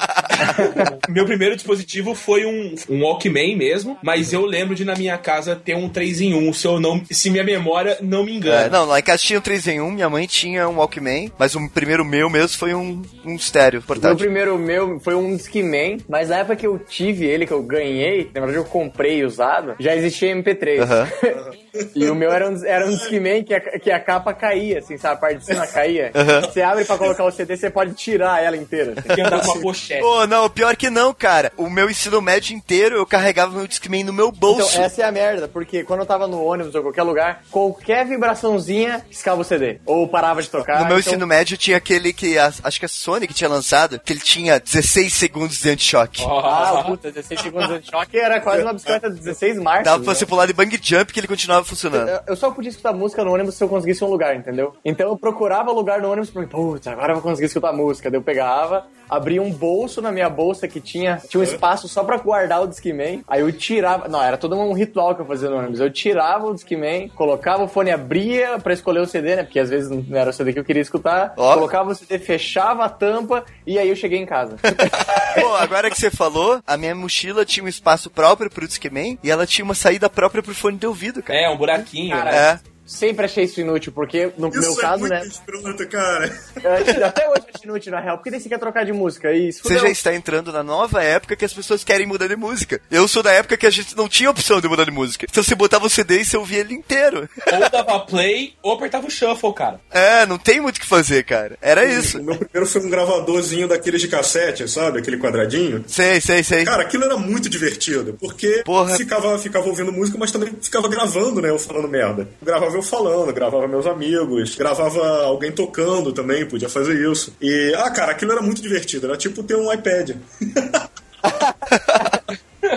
Meu 1.07 1.25
primeiro 1.25 1.55
dispositivo 1.55 2.13
foi 2.13 2.45
um, 2.45 2.75
um 2.89 3.03
Walkman 3.03 3.55
mesmo, 3.55 3.97
mas 4.03 4.33
eu 4.33 4.45
lembro 4.45 4.56
de 4.75 4.83
na 4.85 4.95
minha 4.95 5.17
casa 5.17 5.55
ter 5.55 5.75
um 5.75 5.89
3 5.89 6.21
em 6.21 6.33
1, 6.35 6.53
se, 6.53 6.65
eu 6.67 6.79
não, 6.79 7.01
se 7.09 7.29
minha 7.29 7.43
memória 7.43 7.97
não 8.01 8.23
me 8.23 8.33
É, 8.33 8.35
engana. 8.35 8.69
não, 8.69 8.85
lá 8.85 8.99
em 8.99 9.03
casa 9.03 9.23
tinha 9.23 9.39
um 9.39 9.41
3 9.41 9.67
em 9.67 9.81
1, 9.81 9.91
minha 9.91 10.09
mãe 10.09 10.25
tinha 10.27 10.67
um 10.67 10.77
Walkman, 10.77 11.31
mas 11.37 11.55
o 11.55 11.69
primeiro 11.69 12.03
meu 12.05 12.29
mesmo 12.29 12.57
foi 12.57 12.73
um, 12.73 13.01
um 13.25 13.35
estéreo 13.35 13.79
O 13.79 13.83
portátil. 13.83 14.17
primeiro 14.17 14.57
meu 14.57 14.99
foi 14.99 15.15
um 15.15 15.35
Discman, 15.35 15.97
mas 16.07 16.29
na 16.29 16.37
época 16.37 16.55
que 16.55 16.67
eu 16.67 16.77
tive 16.79 17.25
ele, 17.25 17.45
que 17.45 17.53
eu 17.53 17.61
ganhei, 17.63 18.25
na 18.33 18.41
verdade 18.41 18.57
eu 18.57 18.65
comprei 18.65 19.23
usado, 19.23 19.75
já 19.79 19.95
existia 19.95 20.35
MP3. 20.35 20.81
Aham. 20.81 21.07
E 21.95 22.09
o 22.09 22.15
meu 22.15 22.31
era 22.31 22.49
um, 22.49 22.65
era 22.65 22.85
um 22.85 22.89
Discman 22.89 23.43
que 23.43 23.53
a, 23.53 23.59
que 23.79 23.91
a 23.91 23.99
capa 23.99 24.33
caía, 24.33 24.79
assim, 24.79 24.97
sabe? 24.97 25.15
A 25.15 25.17
parte 25.17 25.37
de 25.39 25.45
cima 25.45 25.65
caía. 25.67 26.11
Você 26.41 26.61
abre 26.61 26.85
pra 26.85 26.97
colocar 26.97 27.23
o 27.23 27.31
CD, 27.31 27.55
você 27.57 27.69
pode 27.69 27.93
tirar 27.93 28.43
ela 28.43 28.55
inteira. 28.57 28.93
assim. 28.97 29.15
Que 29.15 29.21
andava 29.21 29.41
com 29.43 29.51
uma 29.53 29.61
pochete. 29.61 30.01
Pô, 30.01 30.27
não, 30.27 30.49
pior 30.49 30.75
que 30.75 30.89
não, 30.89 31.13
cara. 31.13 31.51
O 31.57 31.69
meu 31.69 31.89
ensino 31.89 32.21
médio 32.21 32.55
inteiro 32.55 32.95
eu 32.97 33.05
carregava 33.05 33.55
meu 33.55 33.67
Discman 33.67 34.03
no 34.03 34.13
meu 34.13 34.31
bolso. 34.31 34.71
Então, 34.73 34.83
essa 34.83 35.01
é 35.01 35.05
a 35.05 35.11
merda, 35.11 35.47
porque 35.47 35.83
quando 35.83 36.01
eu 36.01 36.05
tava 36.05 36.27
no 36.27 36.43
ônibus 36.43 36.73
ou 36.75 36.81
qualquer 36.81 37.03
lugar, 37.03 37.43
qualquer 37.51 38.05
vibraçãozinha 38.05 39.05
escava 39.09 39.41
o 39.41 39.43
CD. 39.43 39.79
Ou 39.85 40.07
parava 40.07 40.41
de 40.41 40.49
tocar. 40.49 40.79
No 40.81 40.85
meu 40.87 40.99
então- 40.99 41.11
ensino 41.13 41.27
médio 41.27 41.57
tinha 41.57 41.77
aquele 41.77 42.13
que, 42.13 42.37
a- 42.37 42.51
acho 42.63 42.79
que 42.79 42.85
a 42.85 42.89
Sony 42.89 43.27
que 43.27 43.33
tinha 43.33 43.49
lançado, 43.49 43.99
que 43.99 44.13
ele 44.13 44.19
tinha 44.19 44.59
16 44.59 45.13
segundos 45.13 45.59
de 45.59 45.69
anti-choque. 45.69 46.23
Ah, 46.25 46.83
puta, 46.85 47.11
16 47.11 47.41
segundos 47.41 47.81
de 47.81 47.89
choque 47.89 48.17
era 48.17 48.39
quase 48.39 48.63
uma 48.63 48.73
bicicleta 48.73 49.09
de 49.09 49.19
16 49.19 49.57
marchas. 49.59 49.85
Dava 49.85 50.03
pra 50.03 50.13
né? 50.13 50.17
você 50.19 50.25
pular 50.25 50.45
de 50.45 50.53
bang 50.53 50.79
jump 50.81 51.11
que 51.11 51.19
ele 51.19 51.27
continuava 51.27 51.63
funcionando. 51.67 52.07
Eu- 52.09 52.19
Eu 52.27 52.35
só 52.35 52.51
podia 52.51 52.69
escutar 52.69 52.93
música 52.93 53.23
no 53.23 53.33
ônibus 53.33 53.55
se 53.55 53.63
eu 53.63 53.69
conseguisse 53.69 54.03
um 54.03 54.07
lugar, 54.09 54.35
entendeu? 54.35 54.73
Então 54.83 55.09
eu 55.09 55.17
procurava 55.17 55.71
lugar 55.71 56.01
no 56.01 56.09
ônibus 56.11 56.29
pra 56.29 56.41
mim, 56.41 56.47
putz, 56.47 56.87
agora 56.87 57.11
eu 57.11 57.15
vou 57.15 57.23
conseguir 57.23 57.47
escutar 57.47 57.71
música. 57.73 58.09
Daí 58.09 58.19
eu 58.19 58.23
pegava, 58.23 58.85
abria 59.09 59.41
um 59.41 59.51
bolso 59.51 60.01
na 60.01 60.11
minha 60.11 60.29
bolsa 60.29 60.67
que 60.67 60.79
tinha, 60.81 61.21
tinha 61.29 61.39
um 61.39 61.43
espaço 61.43 61.87
só 61.87 62.03
pra 62.03 62.17
guardar 62.17 62.61
o 62.61 62.67
Discman. 62.67 63.23
Aí 63.27 63.41
eu 63.41 63.51
tirava, 63.51 64.07
não, 64.07 64.21
era 64.21 64.37
todo 64.37 64.55
um 64.57 64.73
ritual 64.73 65.15
que 65.15 65.21
eu 65.21 65.25
fazia 65.25 65.49
no 65.49 65.57
ônibus. 65.57 65.79
Eu 65.79 65.91
tirava 65.91 66.47
o 66.47 66.53
Discman, 66.53 67.09
colocava 67.09 67.63
o 67.63 67.67
fone, 67.67 67.91
abria 67.91 68.57
pra 68.59 68.73
escolher 68.73 68.99
o 68.99 69.07
CD, 69.07 69.35
né? 69.35 69.43
Porque 69.43 69.59
às 69.59 69.69
vezes 69.69 69.89
não 69.89 70.17
era 70.17 70.29
o 70.29 70.33
CD 70.33 70.53
que 70.53 70.59
eu 70.59 70.65
queria 70.65 70.81
escutar. 70.81 71.33
Ó. 71.37 71.53
Colocava 71.55 71.91
o 71.91 71.95
CD, 71.95 72.19
fechava 72.19 72.85
a 72.85 72.89
tampa 72.89 73.43
e 73.65 73.77
aí 73.79 73.89
eu 73.89 73.95
cheguei 73.95 74.19
em 74.19 74.25
casa. 74.25 74.55
Pô, 75.39 75.55
agora 75.55 75.89
que 75.89 75.99
você 75.99 76.09
falou, 76.09 76.59
a 76.65 76.77
minha 76.77 76.95
mochila 76.95 77.45
tinha 77.45 77.63
um 77.63 77.67
espaço 77.67 78.09
próprio 78.09 78.49
pro 78.49 78.67
Discman 78.67 79.17
e 79.23 79.29
ela 79.29 79.45
tinha 79.45 79.63
uma 79.63 79.75
saída 79.75 80.09
própria 80.09 80.41
pro 80.41 80.53
fone 80.55 80.77
de 80.77 80.87
ouvido, 80.87 81.21
cara. 81.21 81.39
É, 81.39 81.49
um 81.49 81.56
buraquinho. 81.57 82.15
Cara, 82.15 82.31
né? 82.31 82.59
Sempre 82.87 83.25
achei 83.25 83.43
isso 83.43 83.59
inútil, 83.59 83.91
porque 83.91 84.31
no 84.37 84.47
Isso 84.47 84.59
meu 84.61 84.73
é 84.73 84.75
caso, 84.81 84.99
muito 85.01 85.13
né? 85.13 85.25
escroto, 85.27 85.87
cara. 85.89 86.39
eu- 86.63 87.05
Até 87.05 87.27
hoje 87.29 87.41
acho 87.53 87.65
inútil, 87.65 87.91
na 87.91 87.99
real. 87.99 88.17
Porque 88.17 88.31
daí 88.31 88.39
você 88.39 88.47
quer 88.49 88.57
trocar 88.59 88.85
de 88.85 88.93
música. 88.93 89.31
E 89.33 89.49
isso 89.49 89.59
Você 89.61 89.63
fudeu. 89.75 89.79
já 89.81 89.89
está 89.89 90.15
entrando 90.15 90.51
na 90.53 90.63
nova 90.63 91.03
época 91.03 91.35
que 91.35 91.43
as 91.45 91.53
pessoas 91.53 91.83
querem 91.83 92.07
mudar 92.07 92.27
de 92.27 92.35
música. 92.37 92.79
Eu 92.89 93.07
sou 93.07 93.21
da 93.21 93.31
época 93.31 93.57
que 93.57 93.65
a 93.67 93.69
gente 93.69 93.95
não 93.95 94.07
tinha 94.07 94.29
opção 94.31 94.61
de 94.61 94.67
mudar 94.69 94.85
de 94.85 94.91
música. 94.91 95.25
Então 95.29 95.43
você 95.43 95.53
botava 95.53 95.85
o 95.85 95.89
CD 95.89 96.21
e 96.21 96.25
você 96.25 96.37
ouvia 96.37 96.59
ele 96.59 96.73
inteiro. 96.73 97.29
Ou 97.51 97.69
dava 97.69 97.99
play, 97.99 98.53
ou 98.63 98.73
apertava 98.73 99.05
o 99.05 99.11
shuffle, 99.11 99.53
cara. 99.53 99.81
É, 99.91 100.25
não 100.25 100.37
tem 100.37 100.61
muito 100.61 100.77
o 100.77 100.79
que 100.79 100.87
fazer, 100.87 101.23
cara. 101.25 101.57
Era 101.61 101.83
isso. 101.85 102.19
O 102.19 102.23
meu 102.23 102.35
primeiro 102.37 102.65
foi 102.69 102.81
um 102.81 102.89
gravadorzinho 102.89 103.67
daqueles 103.67 103.99
de 104.01 104.07
cassete, 104.07 104.67
sabe? 104.69 104.99
Aquele 104.99 105.17
quadradinho. 105.17 105.83
Sei, 105.87 106.21
sei, 106.21 106.41
sei. 106.41 106.63
Cara, 106.63 106.83
aquilo 106.83 107.03
era 107.03 107.17
muito 107.17 107.49
divertido, 107.49 108.15
porque 108.19 108.61
Porra. 108.63 108.95
ficava, 108.95 109.37
ficava 109.37 109.67
ouvindo 109.67 109.91
música, 109.91 110.17
mas 110.17 110.31
também 110.31 110.55
ficava 110.61 110.87
gravando, 110.87 111.41
né? 111.41 111.49
Eu 111.49 111.59
falando 111.59 111.87
merda. 111.89 112.27
Gravava 112.41 112.76
eu 112.77 112.83
falando, 112.83 113.33
gravava 113.33 113.67
meus 113.67 113.85
amigos, 113.85 114.55
gravava 114.55 115.23
alguém 115.23 115.51
tocando 115.51 116.13
também, 116.13 116.45
podia 116.45 116.69
fazer 116.69 116.95
isso. 117.11 117.35
E, 117.41 117.73
ah, 117.77 117.89
cara, 117.91 118.11
aquilo 118.11 118.31
era 118.31 118.41
muito 118.41 118.61
divertido, 118.61 119.07
era 119.07 119.17
tipo 119.17 119.43
ter 119.43 119.55
um 119.55 119.71
iPad. 119.71 120.11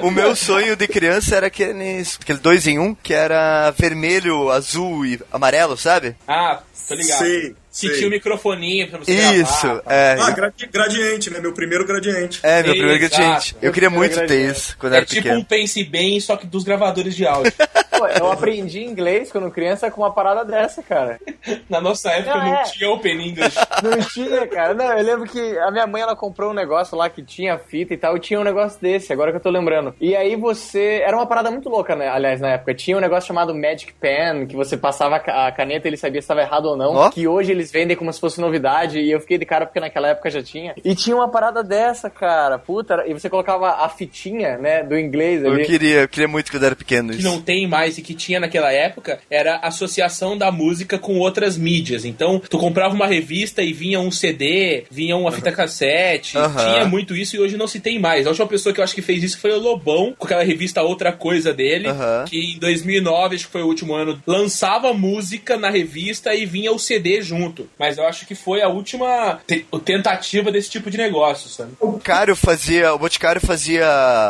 O 0.02 0.10
meu 0.10 0.34
sonho 0.36 0.76
de 0.76 0.86
criança 0.88 1.36
era 1.36 1.46
aqueles, 1.48 2.18
aquele 2.20 2.38
dois 2.38 2.66
em 2.66 2.78
um, 2.78 2.94
que 2.94 3.12
era 3.14 3.70
vermelho, 3.72 4.50
azul 4.50 5.04
e 5.06 5.20
amarelo, 5.32 5.76
sabe? 5.76 6.16
Ah, 6.26 6.60
tô 6.88 6.94
ligado. 6.94 7.18
Sei, 7.18 7.50
Que 7.50 7.56
sei. 7.70 7.90
tinha 7.96 8.08
um 8.08 8.10
microfoninho 8.10 8.88
pra 8.88 8.98
você 8.98 9.12
Isso, 9.12 9.62
gravar. 9.66 9.82
é. 9.86 10.16
Ah, 10.20 10.30
gradi- 10.30 10.66
gradiente, 10.72 11.30
né? 11.30 11.38
Meu 11.40 11.52
primeiro 11.52 11.86
gradiente. 11.86 12.40
É, 12.42 12.62
meu 12.62 12.72
primeiro 12.74 13.02
Exato. 13.04 13.16
gradiente. 13.16 13.56
Eu 13.62 13.72
queria 13.72 13.90
muito 13.90 14.26
ter 14.26 14.50
isso 14.50 14.76
quando 14.78 14.94
É 14.94 14.96
era 14.98 15.06
tipo 15.06 15.22
pequeno. 15.22 15.40
um 15.40 15.44
Pense 15.44 15.84
Bem, 15.84 16.18
só 16.20 16.36
que 16.36 16.46
dos 16.46 16.64
gravadores 16.64 17.14
de 17.14 17.26
áudio. 17.26 17.52
Pô, 18.00 18.06
eu 18.06 18.32
aprendi 18.32 18.82
inglês 18.82 19.30
quando 19.30 19.50
criança 19.50 19.90
com 19.90 20.00
uma 20.00 20.10
parada 20.12 20.42
dessa, 20.44 20.82
cara. 20.82 21.20
Na 21.68 21.80
nossa 21.82 22.10
época 22.10 22.34
Não, 22.38 22.46
não, 22.46 22.54
é. 22.56 22.62
tinha 22.62 22.90
Open 22.90 23.28
English. 23.28 23.56
Não 23.82 23.98
tinha, 24.08 24.46
cara. 24.46 24.72
Não, 24.74 24.92
eu 24.98 25.04
lembro 25.04 25.26
que 25.28 25.58
a 25.58 25.70
minha 25.70 25.86
mãe 25.86 26.00
ela 26.02 26.16
comprou 26.16 26.50
um 26.50 26.54
negócio 26.54 26.96
lá 26.96 27.10
que 27.10 27.22
tinha 27.22 27.58
fita 27.58 27.92
e 27.92 27.96
tal, 27.98 28.16
e 28.16 28.20
tinha 28.20 28.40
um 28.40 28.44
negócio 28.44 28.80
desse, 28.80 29.12
agora 29.12 29.30
que 29.32 29.36
eu 29.36 29.40
tô 29.42 29.50
lembrando. 29.50 29.79
E 30.00 30.14
aí 30.16 30.36
você. 30.36 31.02
Era 31.04 31.16
uma 31.16 31.26
parada 31.26 31.50
muito 31.50 31.68
louca, 31.68 31.94
né? 31.96 32.08
Aliás, 32.08 32.40
na 32.40 32.50
época. 32.50 32.74
Tinha 32.74 32.96
um 32.96 33.00
negócio 33.00 33.28
chamado 33.28 33.54
Magic 33.54 33.92
Pen, 33.94 34.46
que 34.46 34.56
você 34.56 34.76
passava 34.76 35.16
a 35.16 35.20
ca- 35.20 35.46
a 35.46 35.52
caneta 35.52 35.86
e 35.86 35.90
ele 35.90 35.96
sabia 35.96 36.20
se 36.20 36.24
estava 36.24 36.40
errado 36.42 36.66
ou 36.66 36.76
não. 36.76 36.94
Ó. 36.94 37.10
Que 37.10 37.26
hoje 37.26 37.52
eles 37.52 37.70
vendem 37.72 37.96
como 37.96 38.12
se 38.12 38.20
fosse 38.20 38.40
novidade. 38.40 38.98
E 39.00 39.10
eu 39.10 39.20
fiquei 39.20 39.38
de 39.38 39.44
cara 39.46 39.66
porque 39.66 39.80
naquela 39.80 40.08
época 40.08 40.30
já 40.30 40.42
tinha. 40.42 40.74
E 40.84 40.94
tinha 40.94 41.16
uma 41.16 41.28
parada 41.28 41.62
dessa, 41.62 42.08
cara. 42.10 42.58
Puta, 42.58 43.04
e 43.06 43.12
você 43.12 43.28
colocava 43.30 43.70
a 43.84 43.88
fitinha, 43.88 44.56
né, 44.58 44.82
do 44.82 44.98
inglês 44.98 45.42
Eu 45.42 45.52
ali. 45.52 45.64
queria, 45.64 46.00
eu 46.02 46.08
queria 46.08 46.28
muito 46.28 46.50
quando 46.50 46.64
era 46.64 46.76
pequeno 46.76 47.10
que 47.10 47.16
isso. 47.20 47.28
não 47.28 47.40
tem 47.40 47.66
mais 47.66 47.96
e 47.98 48.02
que 48.02 48.14
tinha 48.14 48.40
naquela 48.40 48.72
época 48.72 49.18
era 49.30 49.56
a 49.56 49.68
associação 49.68 50.36
da 50.36 50.50
música 50.50 50.98
com 50.98 51.18
outras 51.18 51.56
mídias. 51.56 52.04
Então, 52.04 52.38
tu 52.40 52.58
comprava 52.58 52.94
uma 52.94 53.06
revista 53.06 53.62
e 53.62 53.72
vinha 53.72 54.00
um 54.00 54.10
CD, 54.10 54.84
vinha 54.90 55.16
uma 55.16 55.30
fita 55.32 55.50
cassete, 55.52 56.36
Aham. 56.36 56.56
tinha 56.72 56.84
muito 56.84 57.14
isso 57.16 57.36
e 57.36 57.38
hoje 57.40 57.56
não 57.56 57.66
se 57.66 57.80
tem 57.80 57.98
mais. 57.98 58.26
A 58.26 58.30
última 58.30 58.46
pessoa 58.46 58.74
que 58.74 58.80
eu 58.80 58.84
acho 58.84 58.94
que 58.94 59.02
fez 59.02 59.22
isso 59.22 59.38
foi 59.38 59.52
o 59.52 59.58
Lobão, 59.70 60.14
com 60.18 60.24
aquela 60.26 60.42
revista 60.42 60.82
Outra 60.82 61.12
Coisa 61.12 61.52
dele, 61.52 61.88
Aham. 61.88 62.24
que 62.28 62.54
em 62.54 62.58
2009, 62.58 63.36
acho 63.36 63.46
que 63.46 63.52
foi 63.52 63.62
o 63.62 63.66
último 63.66 63.94
ano, 63.94 64.20
lançava 64.26 64.92
música 64.92 65.56
na 65.56 65.70
revista 65.70 66.34
e 66.34 66.44
vinha 66.44 66.72
o 66.72 66.78
CD 66.78 67.22
junto. 67.22 67.68
Mas 67.78 67.98
eu 67.98 68.06
acho 68.06 68.26
que 68.26 68.34
foi 68.34 68.62
a 68.62 68.68
última 68.68 69.40
te- 69.46 69.64
tentativa 69.84 70.50
desse 70.50 70.70
tipo 70.70 70.90
de 70.90 70.98
negócio, 70.98 71.48
sabe? 71.48 71.72
O 71.80 71.98
Cário 71.98 72.34
fazia, 72.34 72.92
o 72.94 72.98
Boticário 72.98 73.40
fazia 73.40 73.86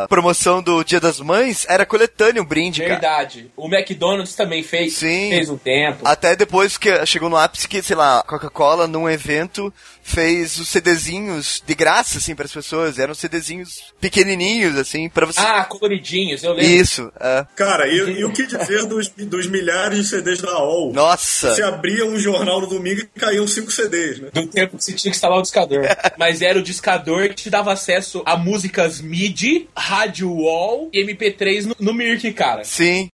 promoção 0.08 0.62
do 0.62 0.82
Dia 0.84 1.00
das 1.00 1.20
Mães, 1.20 1.64
era 1.68 1.86
coletâneo 1.86 2.42
um 2.42 2.46
brinde, 2.46 2.80
cara. 2.80 2.92
Verdade. 2.92 3.50
O 3.56 3.66
McDonald's 3.66 4.34
também 4.34 4.62
fez, 4.62 4.94
Sim. 4.94 5.30
fez 5.30 5.48
um 5.48 5.56
tempo. 5.56 6.06
Até 6.06 6.36
depois 6.36 6.76
que 6.76 7.04
chegou 7.06 7.28
no 7.30 7.36
ápice 7.36 7.68
que, 7.68 7.82
sei 7.82 7.96
lá, 7.96 8.22
Coca-Cola, 8.26 8.86
num 8.86 9.08
evento, 9.08 9.72
fez 10.02 10.58
os 10.58 10.68
CDzinhos 10.68 11.62
de 11.66 11.74
graça, 11.74 12.18
assim, 12.18 12.34
para 12.34 12.44
as 12.46 12.52
pessoas. 12.52 12.98
Eram 12.98 13.14
CDzinhos 13.14 13.92
pequenininhos, 14.00 14.76
assim, 14.76 15.08
para 15.08 15.26
você... 15.32 15.40
Ah, 15.40 15.64
coloridinhos, 15.64 16.42
eu 16.42 16.52
lembro. 16.52 16.70
Isso, 16.70 17.12
é. 17.20 17.46
Cara, 17.56 17.86
e, 17.86 18.20
e 18.20 18.24
o 18.24 18.32
que 18.32 18.46
dizer 18.46 18.86
dos, 18.86 19.08
dos 19.08 19.46
milhares 19.46 19.98
de 19.98 20.04
CDs 20.04 20.40
da 20.40 20.50
AOL? 20.50 20.92
Nossa! 20.92 21.54
Você 21.54 21.62
abria 21.62 22.04
um 22.06 22.18
jornal 22.18 22.60
no 22.60 22.66
domingo 22.66 23.00
e 23.00 23.20
caíam 23.20 23.46
cinco 23.46 23.70
CDs, 23.70 24.18
né? 24.18 24.28
Do 24.32 24.46
tempo 24.46 24.76
que 24.76 24.84
você 24.84 24.92
tinha 24.92 25.10
que 25.10 25.16
instalar 25.16 25.38
o 25.38 25.42
discador. 25.42 25.84
Mas 26.18 26.42
era 26.42 26.58
o 26.58 26.62
discador 26.62 27.28
que 27.28 27.34
te 27.34 27.50
dava 27.50 27.72
acesso 27.72 28.22
a 28.26 28.36
músicas 28.36 29.00
MIDI, 29.00 29.68
rádio 29.76 30.32
wall 30.32 30.88
e 30.92 31.04
MP3 31.04 31.64
no, 31.64 31.76
no 31.78 31.94
Mirk, 31.94 32.32
cara. 32.32 32.64
Sim. 32.64 33.08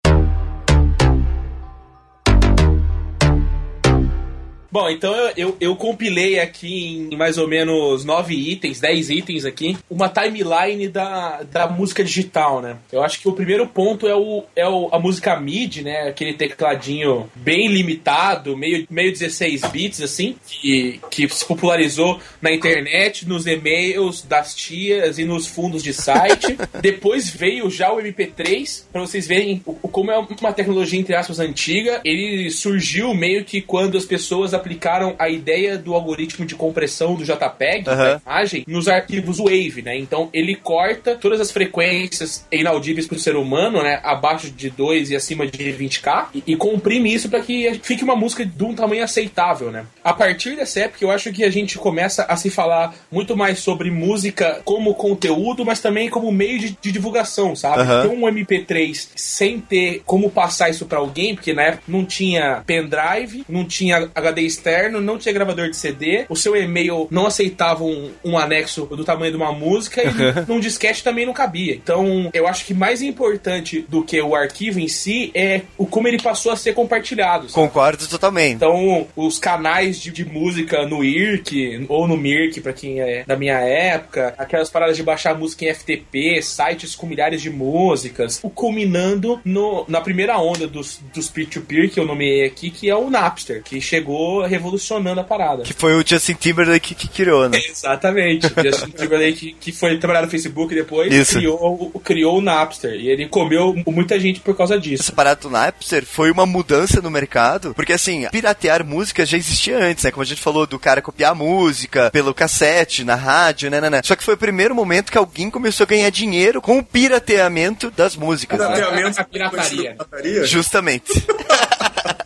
Bom, 4.75 4.91
então 4.91 5.15
eu, 5.15 5.33
eu, 5.37 5.57
eu 5.61 5.77
compilei 5.77 6.41
aqui 6.41 7.09
em 7.13 7.17
mais 7.17 7.39
ou 7.39 7.47
menos 7.47 8.05
nove 8.05 8.35
itens, 8.35 8.81
dez 8.81 9.09
itens 9.09 9.45
aqui, 9.45 9.79
uma 9.89 10.09
timeline 10.09 10.89
da, 10.89 11.45
da 11.45 11.69
música 11.69 12.03
digital, 12.03 12.61
né? 12.61 12.77
Eu 12.91 13.01
acho 13.01 13.21
que 13.21 13.29
o 13.29 13.33
primeiro 13.33 13.69
ponto 13.69 14.09
é, 14.09 14.17
o, 14.17 14.43
é 14.57 14.69
o, 14.69 14.89
a 14.91 14.99
música 14.99 15.39
MIDI, 15.39 15.83
né? 15.83 16.09
Aquele 16.09 16.35
tecladinho 16.35 17.31
bem 17.37 17.69
limitado, 17.69 18.57
meio, 18.57 18.85
meio 18.91 19.13
16 19.13 19.63
bits, 19.67 20.01
assim, 20.01 20.35
que, 20.45 21.01
que 21.09 21.29
se 21.29 21.45
popularizou 21.45 22.19
na 22.43 22.53
internet, 22.53 23.29
nos 23.29 23.47
e-mails 23.47 24.23
das 24.23 24.57
tias 24.57 25.21
e 25.21 25.25
nos 25.25 25.47
fundos 25.47 25.85
de 25.85 25.93
site. 25.93 26.59
Depois 26.83 27.31
veio 27.31 27.71
já 27.71 27.93
o 27.93 27.99
MP3, 27.99 28.87
pra 28.91 29.03
vocês 29.03 29.25
verem 29.25 29.61
como 29.93 30.11
é 30.11 30.19
uma 30.19 30.53
tecnologia, 30.53 30.99
entre 30.99 31.15
aspas, 31.15 31.39
antiga. 31.39 32.01
Ele 32.05 32.51
surgiu 32.51 33.15
meio 33.15 33.45
que 33.45 33.61
quando 33.61 33.97
as 33.97 34.05
pessoas 34.05 34.53
aplicaram 34.65 35.15
a 35.19 35.29
ideia 35.29 35.77
do 35.77 35.95
algoritmo 35.95 36.47
de 36.47 36.55
compressão 36.55 37.15
do 37.15 37.25
JPEG 37.25 37.89
Aham. 37.89 37.97
da 37.97 38.21
imagem 38.25 38.65
nos 38.67 38.89
arquivos 38.89 39.39
Wave, 39.39 39.83
né? 39.83 39.97
Então 39.99 40.31
ele 40.33 40.57
corta 40.57 41.17
todas 41.17 41.41
as 41.41 41.51
frequências 41.51 42.47
inaudíveis 42.51 43.07
para 43.07 43.17
o 43.17 43.21
ser 43.21 43.37
humano, 43.37 43.83
né? 43.83 44.01
Abaixo 44.03 44.51
de 44.51 44.71
2 44.71 45.11
e 45.11 45.17
acima 45.17 45.47
de 45.47 45.59
20k 45.59 46.27
e, 46.35 46.43
e 46.47 46.57
comprime 46.57 47.13
isso 47.13 47.29
para 47.29 47.41
que 47.41 47.79
fique 47.83 48.03
uma 48.03 48.17
música 48.17 48.47
de 48.47 48.65
um 48.65 48.75
tamanho 48.75 49.05
aceitável, 49.05 49.71
né? 49.71 49.85
A 50.03 50.15
partir 50.15 50.57
dessa 50.57 50.81
época 50.81 51.05
eu 51.05 51.11
acho 51.11 51.31
que 51.31 51.45
a 51.45 51.51
gente 51.51 51.77
começa 51.77 52.25
a 52.25 52.37
se 52.37 52.49
falar 52.49 52.95
muito 53.13 53.37
mais 53.37 53.59
sobre 53.59 53.91
música 53.91 54.63
como 54.65 54.95
conteúdo, 54.95 55.65
mas 55.65 55.81
também 55.81 56.09
como 56.09 56.33
meio 56.33 56.59
de, 56.59 56.79
de 56.81 56.91
divulgação, 56.91 57.55
sabe? 57.55 57.83
Aham. 57.83 58.03
Ter 58.03 58.09
um 58.09 58.23
MP3 58.23 59.09
sem 59.15 59.61
ter 59.61 60.03
como 60.07 60.31
passar 60.31 60.71
isso 60.71 60.87
pra 60.87 60.99
alguém, 60.99 61.35
porque 61.35 61.53
na 61.53 61.63
época 61.63 61.85
não 61.87 62.05
tinha 62.05 62.63
pendrive, 62.67 63.45
não 63.49 63.65
tinha 63.65 64.11
HD 64.15 64.54
externo, 64.55 65.01
não 65.01 65.19
tinha 65.19 65.33
gravador 65.33 65.69
de 65.69 65.77
CD, 65.77 66.25
o 66.29 66.37
seu 66.37 66.57
e-mail 66.57 67.09
não 67.11 67.27
aceitava 67.27 67.85
um, 67.85 68.11
um 68.25 68.39
anexo 68.39 68.87
do 68.87 69.05
tamanho 69.05 69.33
de 69.33 69.37
uma 69.37 69.53
música 69.53 70.03
e 70.03 70.09
num 70.49 70.61
disquete 70.61 71.03
também 71.03 71.27
não 71.27 71.33
cabia. 71.33 71.75
Então, 71.75 72.31
eu 72.33 72.47
acho 72.47 72.65
que 72.65 72.75
mais 72.75 73.03
importante 73.03 73.85
do 73.89 74.03
que 74.03 74.21
o 74.21 74.35
arquivo 74.35 74.81
em 74.81 74.89
si 74.89 75.31
é 75.35 75.63
o 75.77 75.87
como 75.87 76.09
ele 76.09 76.21
passou 76.21 76.53
a 76.53 76.57
ser 76.57 76.75
compartilhado. 76.75 77.49
sabe? 77.49 77.53
Concordo 77.53 78.07
totalmente. 78.07 78.55
Então, 78.55 79.07
os 79.17 79.39
canais 79.39 80.01
de, 80.01 80.11
de 80.11 80.25
música 80.25 80.87
no 80.87 81.05
IRC 81.05 81.87
ou 81.89 82.07
no 82.07 82.17
Mirk, 82.17 82.61
pra 82.61 82.73
quem 82.73 83.01
é 83.01 83.25
da 83.27 83.37
minha 83.37 83.59
época, 83.59 84.35
aquelas 84.39 84.71
paradas 84.71 84.97
de 84.97 85.03
baixar 85.03 85.37
música 85.37 85.65
em 85.65 85.75
FTP, 85.75 86.43
sites 86.43 86.95
com 86.95 87.07
milhares 87.07 87.43
de 87.43 87.51
músicas, 87.51 88.41
o 88.43 88.51
culminando 88.51 89.41
no, 89.45 89.85
na 89.89 90.01
primeira 90.01 90.39
onda 90.39 90.67
dos, 90.67 91.01
dos 91.13 91.29
peer-to-peer 91.29 91.91
que 91.91 91.99
eu 91.99 92.07
nomeei 92.07 92.45
aqui, 92.45 92.71
que 92.71 92.89
é 92.89 92.97
o 92.97 93.11
Napster, 93.11 93.63
que 93.63 93.81
chegou 93.81 94.44
revolucionando 94.47 95.21
a 95.21 95.25
parada. 95.25 95.63
Que 95.63 95.73
foi 95.73 95.95
o 95.95 96.07
Justin 96.07 96.35
Timberlake 96.35 96.95
que 96.95 97.09
criou, 97.09 97.49
né? 97.49 97.59
Exatamente. 97.69 98.47
O 98.47 98.63
Justin 98.63 98.91
Timberlake, 98.91 99.57
que 99.61 99.73
foi 99.73 99.99
trabalhar 99.99 100.23
no 100.23 100.31
Facebook 100.31 100.75
depois, 100.75 101.13
Isso. 101.13 101.37
criou, 101.39 101.91
o- 101.95 102.01
criou 102.01 102.39
o 102.39 102.43
Napster. 102.43 102.93
E 102.95 103.09
ele 103.09 103.29
comeu 103.29 103.75
muita 103.87 104.19
gente 104.19 104.41
por 104.41 104.57
causa 104.57 104.79
disso. 104.79 105.03
Essa 105.05 105.13
parada 105.13 105.41
do 105.41 105.51
Napster 105.51 106.05
foi 106.05 106.31
uma 106.31 106.47
mudança 106.47 107.01
no 107.01 107.11
mercado, 107.11 107.75
porque 107.75 107.93
assim, 107.93 108.27
piratear 108.31 108.85
música 108.85 109.25
já 109.27 109.37
existia 109.37 109.79
antes, 109.79 110.05
né? 110.05 110.11
Como 110.11 110.23
a 110.23 110.27
gente 110.27 110.41
falou 110.41 110.67
do 110.67 110.79
cara 110.79 111.01
copiar 111.03 111.33
a 111.33 111.35
música 111.35 112.11
pelo 112.11 112.35
cassete, 112.35 113.05
na 113.05 113.15
rádio, 113.15 113.71
né, 113.71 113.81
né, 113.81 113.91
né. 113.91 114.01
Só 114.05 114.15
que 114.17 114.25
foi 114.25 114.35
o 114.35 114.39
primeiro 114.39 114.75
momento 114.75 115.11
que 115.11 115.19
alguém 115.19 115.51
começou 115.51 115.85
a 115.85 115.87
ganhar 115.89 116.11
dinheiro 116.11 116.61
com 116.61 116.79
o 116.79 116.83
pirateamento 116.85 117.91
das 117.91 118.17
músicas. 118.17 118.59
né? 118.59 118.67
Pirateamento 118.75 119.21
A 119.21 119.25
pirataria. 119.25 119.51
conhecido 119.61 119.97
como 119.99 120.09
pirataria. 120.11 120.45
Justamente. 120.47 121.13